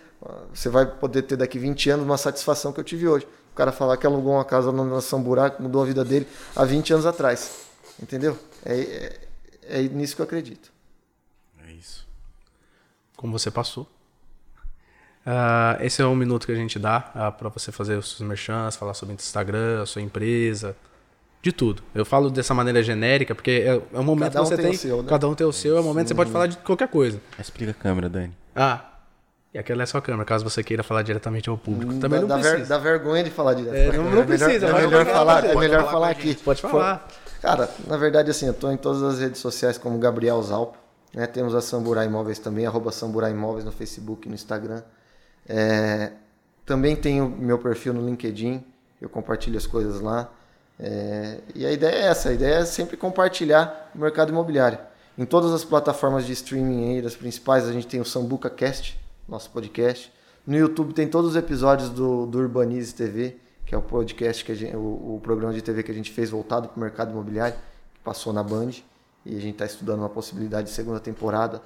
você 0.53 0.69
vai 0.69 0.87
poder 0.87 1.23
ter 1.23 1.37
daqui 1.37 1.59
20 1.59 1.91
anos 1.91 2.05
uma 2.05 2.19
satisfação 2.19 2.73
que 2.73 2.81
eu 2.81 2.85
tive 2.85 3.07
hoje 3.07 3.27
o 3.53 3.57
cara 3.57 3.73
falar 3.73 3.97
que 3.97 4.07
alugou 4.07 4.35
uma 4.35 4.45
casa 4.45 4.71
na 4.71 4.85
Nação 4.85 5.23
Buraco, 5.23 5.63
mudou 5.63 5.83
a 5.83 5.87
vida 5.87 6.05
dele 6.05 6.29
há 6.55 6.63
20 6.63 6.93
anos 6.93 7.07
atrás. 7.07 7.65
Entendeu? 7.99 8.39
É, 8.63 8.79
é, 9.63 9.81
é 9.81 9.83
nisso 9.85 10.15
que 10.15 10.21
eu 10.21 10.27
acredito. 10.27 10.71
É 11.67 11.73
isso. 11.73 12.07
Como 13.17 13.33
você 13.33 13.51
passou. 13.51 13.89
Uh, 15.27 15.83
esse 15.83 16.01
é 16.01 16.07
um 16.07 16.15
minuto 16.15 16.47
que 16.47 16.53
a 16.53 16.57
gente 16.57 16.79
dá 16.79 17.11
uh, 17.15 17.19
ah, 17.19 17.33
para 17.33 17.49
você 17.49 17.73
fazer 17.73 17.97
os 17.97 18.11
seus 18.17 18.21
merchants, 18.29 18.77
falar 18.77 18.95
sobre 18.95 19.13
o 19.13 19.17
Instagram, 19.17 19.83
a 19.83 19.87
sua 19.87 20.01
empresa, 20.01 20.77
De 21.43 21.51
tudo. 21.51 21.83
Eu 21.95 22.05
falo 22.05 22.31
dessa 22.31 22.55
maneira 22.55 22.81
genérica, 22.83 23.35
porque 23.35 23.51
é, 23.67 23.83
é 23.97 23.99
um 24.01 24.05
momento 24.05 24.33
Cada 24.35 24.43
um 24.43 24.45
que 24.45 24.51
você 24.51 24.57
tem 24.57 24.67
o 24.67 24.71
tem. 24.71 24.79
seu, 24.79 25.03
né? 25.03 25.09
Cada 25.09 25.29
um 25.29 25.35
tem 25.35 25.47
o 25.47 25.53
seu, 25.53 25.77
é 25.77 25.81
um 25.81 25.83
momento 25.83 26.05
que 26.05 26.09
você 26.11 26.15
pode 26.15 26.31
falar 26.31 26.47
de 26.47 26.57
qualquer 26.59 26.89
coisa. 26.89 27.21
Explica 27.39 27.73
a 27.73 27.75
câmera, 27.75 28.09
Dani. 28.09 28.33
Ah. 28.55 28.85
E 29.53 29.59
aquela 29.59 29.83
é 29.83 29.87
sua 29.87 30.01
câmera, 30.03 30.25
caso 30.25 30.45
você 30.45 30.63
queira 30.63 30.83
falar 30.83 31.03
diretamente 31.03 31.49
ao 31.49 31.57
público. 31.59 31.95
Também 31.95 32.21
dá, 32.21 32.23
não 32.23 32.29
dá 32.29 32.37
ver- 32.37 32.51
precisa. 32.51 32.69
dá 32.69 32.79
vergonha 32.79 33.25
de 33.25 33.31
falar 33.31 33.55
direto. 33.55 33.75
É, 33.75 33.85
não- 33.87 33.93
câmera. 33.93 34.03
não 34.15 34.23
É 34.23 34.27
melhor- 34.27 34.47
precisa, 34.47 34.67
É 34.67 34.73
melhor 34.73 35.07
falar, 35.07 35.45
é 35.45 35.55
melhor 35.57 35.81
falar 35.81 35.93
falar 35.93 36.07
a 36.09 36.11
aqui. 36.11 36.35
Pode 36.37 36.61
falar. 36.63 37.09
Cara, 37.43 37.71
na 37.87 37.97
verdade, 37.97 38.31
assim, 38.31 38.47
eu 38.47 38.55
tô 38.55 38.71
em 38.71 38.77
todas 38.77 39.03
as 39.03 39.19
redes 39.21 39.41
sociais 39.41 39.77
como 39.79 39.99
Gabriel 39.99 40.41
Zalpo. 40.43 40.77
Né? 41.15 41.27
Temos 41.27 41.55
a 41.55 41.61
Samburai 41.61 42.07
Imóveis 42.07 42.39
também, 42.39 42.67
arroba 42.67 42.93
Samburai 42.93 43.31
Imóveis 43.33 43.65
no 43.65 43.73
Facebook 43.73 44.27
e 44.27 44.29
no 44.29 44.35
Instagram. 44.35 44.83
É, 45.49 46.13
também 46.65 46.97
tenho 46.97 47.29
meu 47.29 47.59
perfil 47.59 47.95
no 47.95 48.05
LinkedIn, 48.05 48.65
eu 49.01 49.09
compartilho 49.09 49.57
as 49.57 49.67
coisas 49.67 50.01
lá. 50.01 50.31
É, 50.79 51.41
e 51.55 51.65
a 51.65 51.73
ideia 51.73 51.95
é 51.95 52.07
essa, 52.09 52.29
a 52.29 52.33
ideia 52.33 52.57
é 52.57 52.65
sempre 52.65 52.97
compartilhar 52.97 53.91
o 53.95 53.99
mercado 53.99 54.31
imobiliário. 54.31 54.79
Em 55.17 55.25
todas 55.25 55.53
as 55.53 55.65
plataformas 55.65 56.27
de 56.27 56.33
streaming 56.33 56.97
aí, 56.97 57.03
das 57.03 57.17
principais, 57.17 57.67
a 57.67 57.73
gente 57.73 57.87
tem 57.87 58.01
o 58.01 58.05
Sambuca 58.05 58.51
Cast, 58.51 58.99
nosso 59.27 59.51
podcast. 59.51 60.13
No 60.47 60.57
YouTube 60.57 60.93
tem 60.93 61.09
todos 61.09 61.31
os 61.31 61.37
episódios 61.37 61.89
do, 61.89 62.27
do 62.27 62.39
Urbanize 62.39 62.95
TV, 62.95 63.37
que 63.65 63.75
é 63.75 63.79
o 63.79 63.83
podcast, 63.83 64.45
que 64.45 64.55
gente- 64.55 64.77
o, 64.77 65.17
o 65.17 65.21
programa 65.23 65.55
de 65.55 65.63
TV 65.63 65.83
que 65.83 65.91
a 65.91 65.95
gente 65.95 66.11
fez 66.13 66.31
voltado 66.31 66.69
para 66.69 66.77
o 66.77 66.81
mercado 66.81 67.11
imobiliário, 67.13 67.57
que 67.95 68.01
passou 68.05 68.33
na 68.33 68.43
Band. 68.43 68.71
E 69.25 69.37
a 69.37 69.41
gente 69.41 69.55
está 69.55 69.65
estudando 69.65 70.01
uma 70.01 70.09
possibilidade 70.09 70.69
de 70.69 70.75
segunda 70.75 71.01
temporada. 71.01 71.61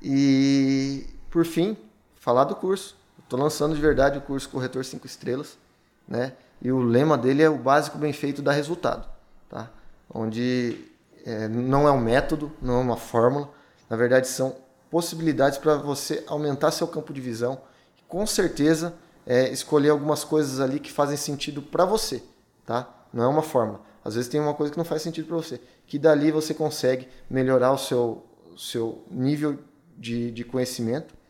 E, 0.00 1.06
por 1.30 1.44
fim, 1.44 1.76
falar 2.22 2.44
do 2.44 2.54
curso. 2.54 2.96
Estou 3.18 3.38
lançando 3.38 3.74
de 3.74 3.80
verdade 3.80 4.16
o 4.16 4.20
curso 4.20 4.48
Corretor 4.48 4.84
5 4.84 5.04
Estrelas, 5.06 5.58
né? 6.06 6.32
E 6.62 6.70
o 6.70 6.80
lema 6.80 7.18
dele 7.18 7.42
é 7.42 7.50
o 7.50 7.58
básico 7.58 7.98
bem 7.98 8.12
feito 8.12 8.40
dá 8.40 8.52
resultado, 8.52 9.08
tá? 9.48 9.68
Onde 10.08 10.88
é, 11.26 11.48
não 11.48 11.88
é 11.88 11.90
um 11.90 12.00
método, 12.00 12.52
não 12.62 12.74
é 12.74 12.78
uma 12.78 12.96
fórmula, 12.96 13.50
na 13.90 13.96
verdade 13.96 14.28
são 14.28 14.54
possibilidades 14.88 15.58
para 15.58 15.76
você 15.76 16.22
aumentar 16.28 16.70
seu 16.70 16.86
campo 16.86 17.12
de 17.12 17.20
visão 17.20 17.60
e 17.98 18.02
com 18.02 18.24
certeza 18.24 18.94
é, 19.26 19.48
escolher 19.50 19.88
algumas 19.88 20.22
coisas 20.22 20.60
ali 20.60 20.78
que 20.78 20.92
fazem 20.92 21.16
sentido 21.16 21.60
para 21.60 21.84
você, 21.84 22.22
tá? 22.64 22.88
Não 23.12 23.24
é 23.24 23.26
uma 23.26 23.42
fórmula. 23.42 23.80
Às 24.04 24.14
vezes 24.14 24.30
tem 24.30 24.40
uma 24.40 24.54
coisa 24.54 24.70
que 24.70 24.78
não 24.78 24.84
faz 24.84 25.02
sentido 25.02 25.26
para 25.26 25.36
você, 25.36 25.60
que 25.88 25.98
dali 25.98 26.30
você 26.30 26.54
consegue 26.54 27.08
melhorar 27.28 27.72
o 27.72 27.78
seu, 27.78 28.24
o 28.54 28.58
seu 28.58 29.02
nível 29.10 29.58
de, 29.98 30.30
de 30.30 30.44
conhecimento 30.44 31.21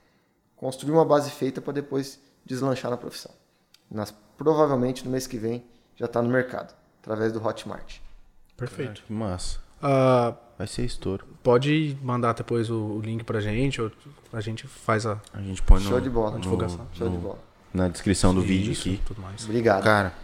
construir 0.63 0.93
uma 0.93 1.05
base 1.05 1.29
feita 1.31 1.61
para 1.61 1.73
depois 1.73 2.21
deslanchar 2.47 2.89
na 2.91 2.97
profissão. 2.97 3.33
Nas, 3.91 4.15
provavelmente 4.39 5.05
no 5.05 5.11
mês 5.11 5.27
que 5.27 5.37
vem 5.37 5.65
já 5.97 6.07
está 6.07 6.23
no 6.23 6.29
mercado, 6.29 6.73
através 7.03 7.33
do 7.33 7.45
Hotmart. 7.45 7.97
Perfeito. 8.57 9.03
Que 9.07 9.13
massa. 9.13 9.59
Ah, 9.83 10.35
Vai 10.57 10.67
ser 10.69 10.85
estouro. 10.85 11.27
pode 11.43 11.99
mandar 12.03 12.35
depois 12.35 12.71
o, 12.71 12.77
o 12.81 13.01
link 13.01 13.25
pra 13.25 13.41
gente, 13.41 13.83
ou 13.83 13.91
a 14.33 14.41
gente 14.41 14.67
faz 14.69 15.05
a 15.05 15.21
A 15.35 15.41
gente 15.43 15.61
põe 15.63 15.81
no, 15.83 15.89
Show 15.89 16.01
de 16.01 16.09
bola. 16.09 16.31
no- 16.37 16.41
divulgação. 16.41 16.87
Show 16.93 17.09
de 17.09 17.15
no- 17.17 17.21
bola. 17.21 17.39
na 17.75 17.89
descrição 17.89 18.33
do 18.33 18.41
vídeo 18.41 18.71
Isso, 18.73 18.89
aqui. 18.89 19.01
tudo 19.05 19.21
mais. 19.21 19.45
Obrigado. 19.45 19.83
Cara, 19.83 20.15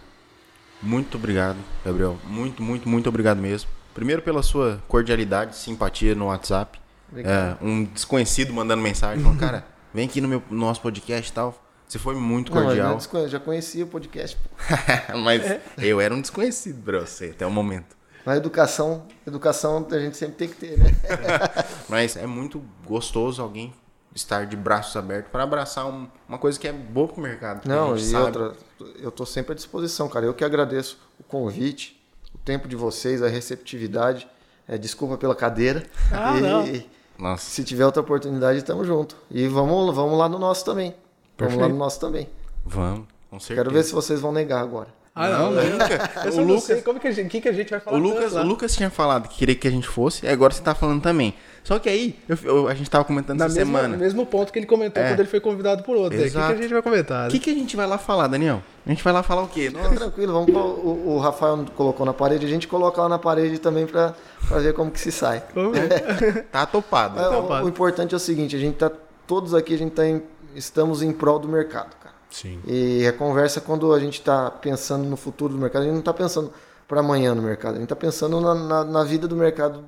muito 0.81 1.16
obrigado, 1.19 1.59
Gabriel. 1.85 2.16
Muito, 2.24 2.62
muito, 2.62 2.89
muito 2.89 3.09
obrigado 3.09 3.39
mesmo. 3.39 3.69
Primeiro 3.93 4.23
pela 4.23 4.43
sua 4.44 4.81
cordialidade, 4.86 5.56
simpatia 5.56 6.15
no 6.15 6.27
WhatsApp. 6.27 6.78
Obrigado. 7.10 7.59
É, 7.60 7.65
um 7.65 7.85
desconhecido 7.85 8.52
mandando 8.52 8.81
mensagem, 8.81 9.20
falando, 9.23 9.40
cara, 9.40 9.66
vem 9.98 10.06
aqui 10.06 10.20
no 10.20 10.28
meu 10.28 10.40
no 10.48 10.56
nosso 10.58 10.80
podcast 10.80 11.28
e 11.28 11.34
tal. 11.34 11.60
Você 11.88 11.98
foi 11.98 12.14
muito 12.14 12.54
Não, 12.54 12.62
mas 12.62 12.76
eu 12.78 12.84
cordial. 12.98 13.28
já 13.28 13.40
conhecia 13.40 13.84
o 13.84 13.88
podcast. 13.88 14.38
Mas 15.24 15.42
eu 15.78 16.00
era 16.00 16.14
um 16.14 16.20
desconhecido 16.20 16.82
pra 16.84 17.00
você 17.00 17.26
até 17.34 17.46
o 17.46 17.50
momento. 17.50 17.96
Na 18.26 18.36
educação, 18.36 19.06
educação 19.26 19.86
a 19.90 19.98
gente 19.98 20.14
sempre 20.16 20.36
tem 20.36 20.48
que 20.48 20.54
ter, 20.56 20.78
né? 20.78 20.90
Mas 21.88 22.14
é 22.16 22.26
muito 22.26 22.62
gostoso 22.86 23.40
alguém 23.42 23.72
estar 24.14 24.44
de 24.46 24.54
braços 24.54 24.94
abertos 24.96 25.32
para 25.32 25.42
abraçar 25.44 25.86
um- 25.86 26.06
uma 26.28 26.36
coisa 26.38 26.60
que 26.60 26.68
é 26.68 26.72
boa 26.72 27.08
pro 27.08 27.22
mercado. 27.22 27.62
que 27.62 27.72
a 27.72 27.74
Não, 27.74 27.96
e 27.96 28.00
sabe. 28.00 28.24
outra, 28.38 28.54
eu 29.00 29.10
tô 29.10 29.24
sempre 29.24 29.52
à 29.52 29.54
disposição, 29.54 30.08
cara. 30.10 30.26
Eu 30.26 30.34
que 30.34 30.44
agradeço 30.44 30.98
o 31.18 31.24
convite, 31.24 31.98
o 32.34 32.38
tempo 32.38 32.68
de 32.68 32.76
vocês, 32.76 33.22
a 33.22 33.28
receptividade. 33.28 34.28
É, 34.68 34.76
desculpa 34.76 35.16
pela 35.16 35.34
cadeira. 35.34 35.86
Ah, 36.12 36.36
e 36.36 36.40
não. 36.42 36.82
Nossa, 37.19 37.45
se 37.51 37.65
tiver 37.65 37.85
outra 37.85 38.01
oportunidade, 38.01 38.62
tamo 38.62 38.85
junto. 38.85 39.16
E 39.31 39.47
vamos, 39.49 39.95
vamos 39.95 40.16
lá 40.19 40.28
no 40.28 40.39
nosso 40.39 40.65
também. 40.65 40.95
Vamos 41.36 41.55
lá 41.55 41.59
Perfeito. 41.61 41.73
no 41.73 41.77
nosso 41.78 42.01
também. 42.01 42.28
vamos, 42.65 43.07
com 43.31 43.39
certeza. 43.40 43.61
Quero 43.61 43.70
ver 43.74 43.82
se 43.85 43.93
vocês 43.93 44.20
vão 44.20 44.32
negar 44.32 44.61
agora. 44.61 44.89
Ah, 45.15 45.28
não, 45.31 45.51
Não, 45.51 45.62
eu 45.62 45.70
nunca. 45.73 46.11
O 46.32 46.45
Lucas- 46.45 46.82
como 46.85 47.01
que 47.01 47.09
a 47.09 47.12
gente, 47.12 47.28
que 47.28 47.40
que 47.40 47.49
a 47.49 47.53
gente 47.53 47.70
vai 47.70 47.81
falar. 47.81 47.97
O 47.97 48.01
Lucas, 48.01 48.32
lá. 48.35 48.43
o 48.43 48.47
Lucas 48.47 48.74
tinha 48.77 48.89
falado 48.89 49.28
que 49.28 49.36
queria 49.39 49.55
que 49.57 49.66
a 49.66 49.70
gente 49.70 49.89
fosse, 49.89 50.24
e 50.24 50.28
agora 50.28 50.55
você 50.55 50.62
tá 50.62 50.74
falando 50.77 51.03
também. 51.03 51.35
Só 51.64 51.78
que 51.78 51.89
aí, 51.89 52.18
eu- 52.28 52.39
eu- 52.44 52.68
a 52.68 52.74
gente 52.74 52.89
tava 52.89 53.05
comentando 53.05 53.39
Na 53.39 53.47
essa 53.47 53.55
mesma, 53.56 53.78
semana. 53.78 53.94
no 53.97 54.02
mesmo 54.02 54.24
ponto 54.24 54.52
que 54.52 54.59
ele 54.59 54.66
comentou 54.66 55.02
É. 55.02 55.09
quando 55.10 55.20
ele 55.20 55.28
foi 55.28 55.40
convidado 55.40 55.82
por 55.82 55.97
outro. 55.97 56.18
O 56.18 56.22
que, 56.22 56.30
que 56.30 56.39
a 56.39 56.55
gente 56.55 56.72
vai 56.72 56.82
comentar? 56.82 57.20
O 57.20 57.24
né? 57.24 57.30
que, 57.30 57.39
que 57.39 57.51
a 57.51 57.55
gente 57.55 57.76
vai 57.76 57.86
lá 57.86 57.98
falar, 57.98 58.26
Daniel? 58.26 58.62
A 58.86 58.89
gente 58.90 59.05
vai 59.05 59.12
lá 59.12 59.22
falar 59.22 59.43
o 59.43 59.48
quê? 59.48 59.70
Tranquilo, 59.70 60.32
vamos 60.32 60.48
o, 60.55 61.10
o 61.14 61.18
Rafael 61.18 61.64
colocou 61.76 62.06
na 62.06 62.14
parede, 62.14 62.47
a 62.47 62.48
gente 62.48 62.66
coloca 62.66 63.02
lá 63.02 63.09
na 63.09 63.18
parede 63.18 63.59
também 63.59 63.86
pra, 63.86 64.14
pra 64.48 64.59
ver 64.60 64.72
como 64.72 64.90
que 64.90 64.98
se 65.01 65.12
sai. 65.12 65.43
Tá 66.51 66.64
topado. 66.66 67.16
Mas 67.16 67.26
o- 67.26 67.43
Topado. 67.43 67.66
o, 67.66 67.68
importante 67.68 68.14
é 68.14 68.16
o 68.16 68.20
seguinte, 68.20 68.56
a 68.56 68.59
gente 68.59 68.76
tá 68.76 68.90
todos 69.26 69.55
aqui, 69.55 69.74
a 69.74 69.78
gente 69.78 69.93
tá 69.93 70.06
em- 70.06 70.22
estamos 70.55 71.02
em 71.02 71.12
prol 71.12 71.39
do 71.39 71.48
mercado, 71.48 71.94
cara. 72.01 72.14
Sim. 72.30 72.59
E 72.66 73.06
a 73.06 73.12
conversa 73.12 73.60
quando 73.60 73.93
a 73.93 74.01
gente 74.01 74.14
está 74.20 74.51
pensando 74.51 75.05
no 75.05 75.16
futuro 75.16 75.52
do 75.55 75.59
mercado, 75.60 75.82
a 75.82 75.85
gente 75.85 75.93
não 75.94 76.01
está 76.01 76.12
pensando 76.14 76.52
para 76.86 77.01
amanhã 77.01 77.35
no 77.35 77.43
mercado, 77.43 77.72
a 77.72 77.74
gente 77.76 77.85
está 77.85 77.97
pensando 77.97 78.40
na, 78.40 78.55
na, 78.55 78.85
na 78.85 79.05
vida 79.05 79.28
do 79.28 79.36
mercado 79.36 79.85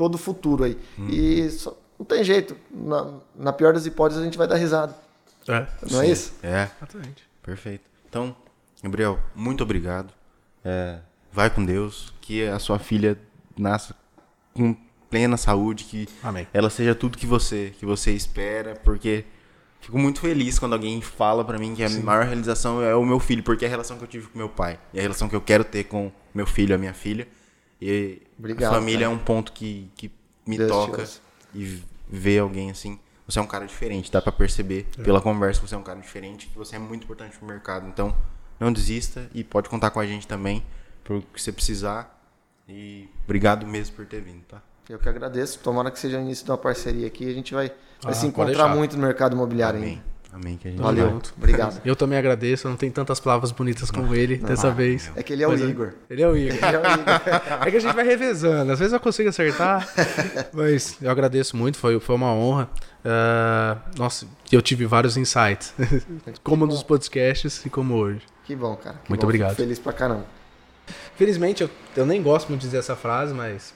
todo 0.00 0.14
o 0.14 0.18
futuro 0.18 0.64
aí. 0.64 0.78
E 1.10 1.50
só- 1.50 1.76
não 1.98 2.06
tem 2.06 2.24
jeito, 2.24 2.56
na, 2.70 3.18
na 3.36 3.52
pior 3.52 3.74
das 3.74 3.84
hipóteses 3.84 4.22
a 4.22 4.24
gente 4.24 4.38
vai 4.38 4.48
dar 4.48 4.56
risada, 4.56 4.96
É. 5.46 5.66
não 5.90 6.00
é 6.00 6.08
isso? 6.08 6.32
É, 6.42 6.70
Exatamente. 6.78 7.22
perfeito. 7.42 7.84
Então, 8.08 8.34
Gabriel, 8.82 9.18
muito 9.34 9.62
obrigado. 9.62 10.10
É, 10.64 11.00
vai 11.30 11.50
com 11.50 11.62
Deus. 11.62 12.14
Que 12.22 12.46
a 12.46 12.58
sua 12.58 12.78
filha 12.78 13.18
nasça 13.58 13.94
com 14.54 14.74
plena 15.10 15.36
saúde, 15.36 15.84
que 15.84 16.08
Amém. 16.22 16.46
ela 16.54 16.70
seja 16.70 16.94
tudo 16.94 17.18
que 17.18 17.26
você 17.26 17.74
que 17.78 17.84
você 17.84 18.12
espera, 18.12 18.74
porque 18.82 19.24
fico 19.80 19.98
muito 19.98 20.20
feliz 20.20 20.58
quando 20.58 20.72
alguém 20.72 21.02
fala 21.02 21.44
pra 21.44 21.58
mim 21.58 21.74
que 21.74 21.82
a 21.84 21.90
maior 21.90 22.24
realização 22.24 22.80
é 22.82 22.94
o 22.94 23.04
meu 23.04 23.20
filho, 23.20 23.42
porque 23.42 23.64
é 23.66 23.68
a 23.68 23.70
relação 23.70 23.98
que 23.98 24.04
eu 24.04 24.08
tive 24.08 24.28
com 24.28 24.38
meu 24.38 24.48
pai 24.48 24.78
e 24.94 24.98
a 24.98 25.02
relação 25.02 25.28
que 25.28 25.36
eu 25.36 25.40
quero 25.42 25.64
ter 25.64 25.84
com 25.84 26.10
meu 26.34 26.46
filho, 26.46 26.74
a 26.74 26.78
minha 26.78 26.94
filha. 26.94 27.26
E 27.80 28.22
Obrigado, 28.38 28.72
a 28.72 28.74
família 28.74 29.06
cara. 29.06 29.12
é 29.12 29.14
um 29.14 29.18
ponto 29.18 29.52
que, 29.52 29.90
que 29.96 30.10
me 30.46 30.58
Deus 30.58 30.70
toca 30.70 31.08
e 31.54 31.82
ver 32.08 32.38
alguém 32.40 32.70
assim. 32.70 32.98
Você 33.26 33.38
é 33.38 33.42
um 33.42 33.46
cara 33.46 33.64
diferente, 33.66 34.10
dá 34.10 34.20
pra 34.20 34.32
perceber 34.32 34.86
pela 35.04 35.20
conversa 35.20 35.60
que 35.60 35.68
você 35.68 35.74
é 35.74 35.78
um 35.78 35.82
cara 35.82 36.00
diferente, 36.00 36.48
que 36.48 36.58
você 36.58 36.76
é 36.76 36.78
muito 36.78 37.04
importante 37.04 37.36
pro 37.38 37.46
mercado. 37.46 37.86
Então, 37.86 38.14
não 38.58 38.72
desista 38.72 39.30
e 39.32 39.44
pode 39.44 39.68
contar 39.68 39.90
com 39.92 40.00
a 40.00 40.06
gente 40.06 40.26
também 40.26 40.64
pro 41.04 41.22
que 41.22 41.40
você 41.40 41.52
precisar. 41.52 42.18
E 42.68 43.08
obrigado 43.24 43.66
mesmo 43.66 43.94
por 43.96 44.04
ter 44.06 44.20
vindo, 44.20 44.42
tá? 44.46 44.60
Eu 44.88 44.98
que 44.98 45.08
agradeço, 45.08 45.60
tomara 45.60 45.90
que 45.90 45.98
seja 46.00 46.18
o 46.18 46.20
início 46.20 46.44
de 46.44 46.50
uma 46.50 46.58
parceria 46.58 47.06
aqui, 47.06 47.28
a 47.28 47.32
gente 47.32 47.54
vai, 47.54 47.68
vai 48.02 48.12
Ah, 48.12 48.14
se 48.14 48.26
encontrar 48.26 48.68
muito 48.74 48.96
no 48.96 49.02
mercado 49.02 49.34
imobiliário 49.34 49.78
Amém. 49.78 49.90
ainda. 49.94 50.04
Amém 50.32 50.56
que 50.56 50.68
a 50.68 50.70
gente 50.70 50.80
Valeu, 50.80 51.10
vai. 51.10 51.20
obrigado. 51.36 51.80
Eu 51.84 51.96
também 51.96 52.16
agradeço, 52.18 52.68
não 52.68 52.76
tenho 52.76 52.92
tantas 52.92 53.18
palavras 53.18 53.50
bonitas 53.50 53.90
como 53.90 54.14
ele 54.14 54.36
dessa 54.36 54.70
vez. 54.70 55.10
É 55.16 55.22
que 55.22 55.32
ele 55.32 55.42
é 55.42 55.46
o 55.46 55.50
Mas, 55.50 55.60
Igor. 55.60 55.92
Ele 56.08 56.22
é 56.22 56.28
o 56.28 56.36
Igor. 56.36 56.56
Ele 56.62 56.76
é 56.76 56.78
o 56.78 56.82
Igor. 56.82 57.66
É 57.66 57.70
que 57.70 57.76
a 57.76 57.80
gente 57.80 57.94
vai 57.94 58.04
revezando. 58.04 58.70
Às 58.70 58.78
vezes 58.78 58.92
eu 58.92 59.00
consigo 59.00 59.28
acertar. 59.28 59.88
Mas 60.52 60.96
eu 61.02 61.10
agradeço 61.10 61.56
muito, 61.56 61.78
foi, 61.78 61.98
foi 61.98 62.14
uma 62.14 62.32
honra. 62.32 62.70
Ah, 63.04 63.78
nossa, 63.98 64.26
eu 64.52 64.62
tive 64.62 64.86
vários 64.86 65.16
insights. 65.16 65.74
como 66.44 66.64
nos 66.64 66.82
podcasts 66.82 67.64
e 67.66 67.70
como 67.70 67.94
hoje. 67.94 68.22
Que 68.44 68.54
bom, 68.54 68.76
cara. 68.76 69.00
que 69.02 69.10
Muito 69.10 69.22
bom, 69.22 69.26
obrigado. 69.26 69.50
Fico 69.50 69.62
feliz 69.62 69.78
pra 69.78 69.92
caramba. 69.92 70.26
Felizmente, 71.16 71.62
eu, 71.62 71.70
eu 71.96 72.06
nem 72.06 72.22
gosto 72.22 72.48
muito 72.48 72.60
de 72.60 72.68
dizer 72.68 72.78
essa 72.78 72.94
frase, 72.96 73.34
mas 73.34 73.74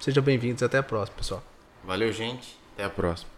sejam 0.00 0.22
bem-vindos. 0.22 0.62
Até 0.62 0.78
a 0.78 0.82
próxima, 0.82 1.16
pessoal. 1.16 1.42
Valeu, 1.84 2.12
gente. 2.12 2.58
Até 2.74 2.84
a 2.84 2.90
próxima. 2.90 3.35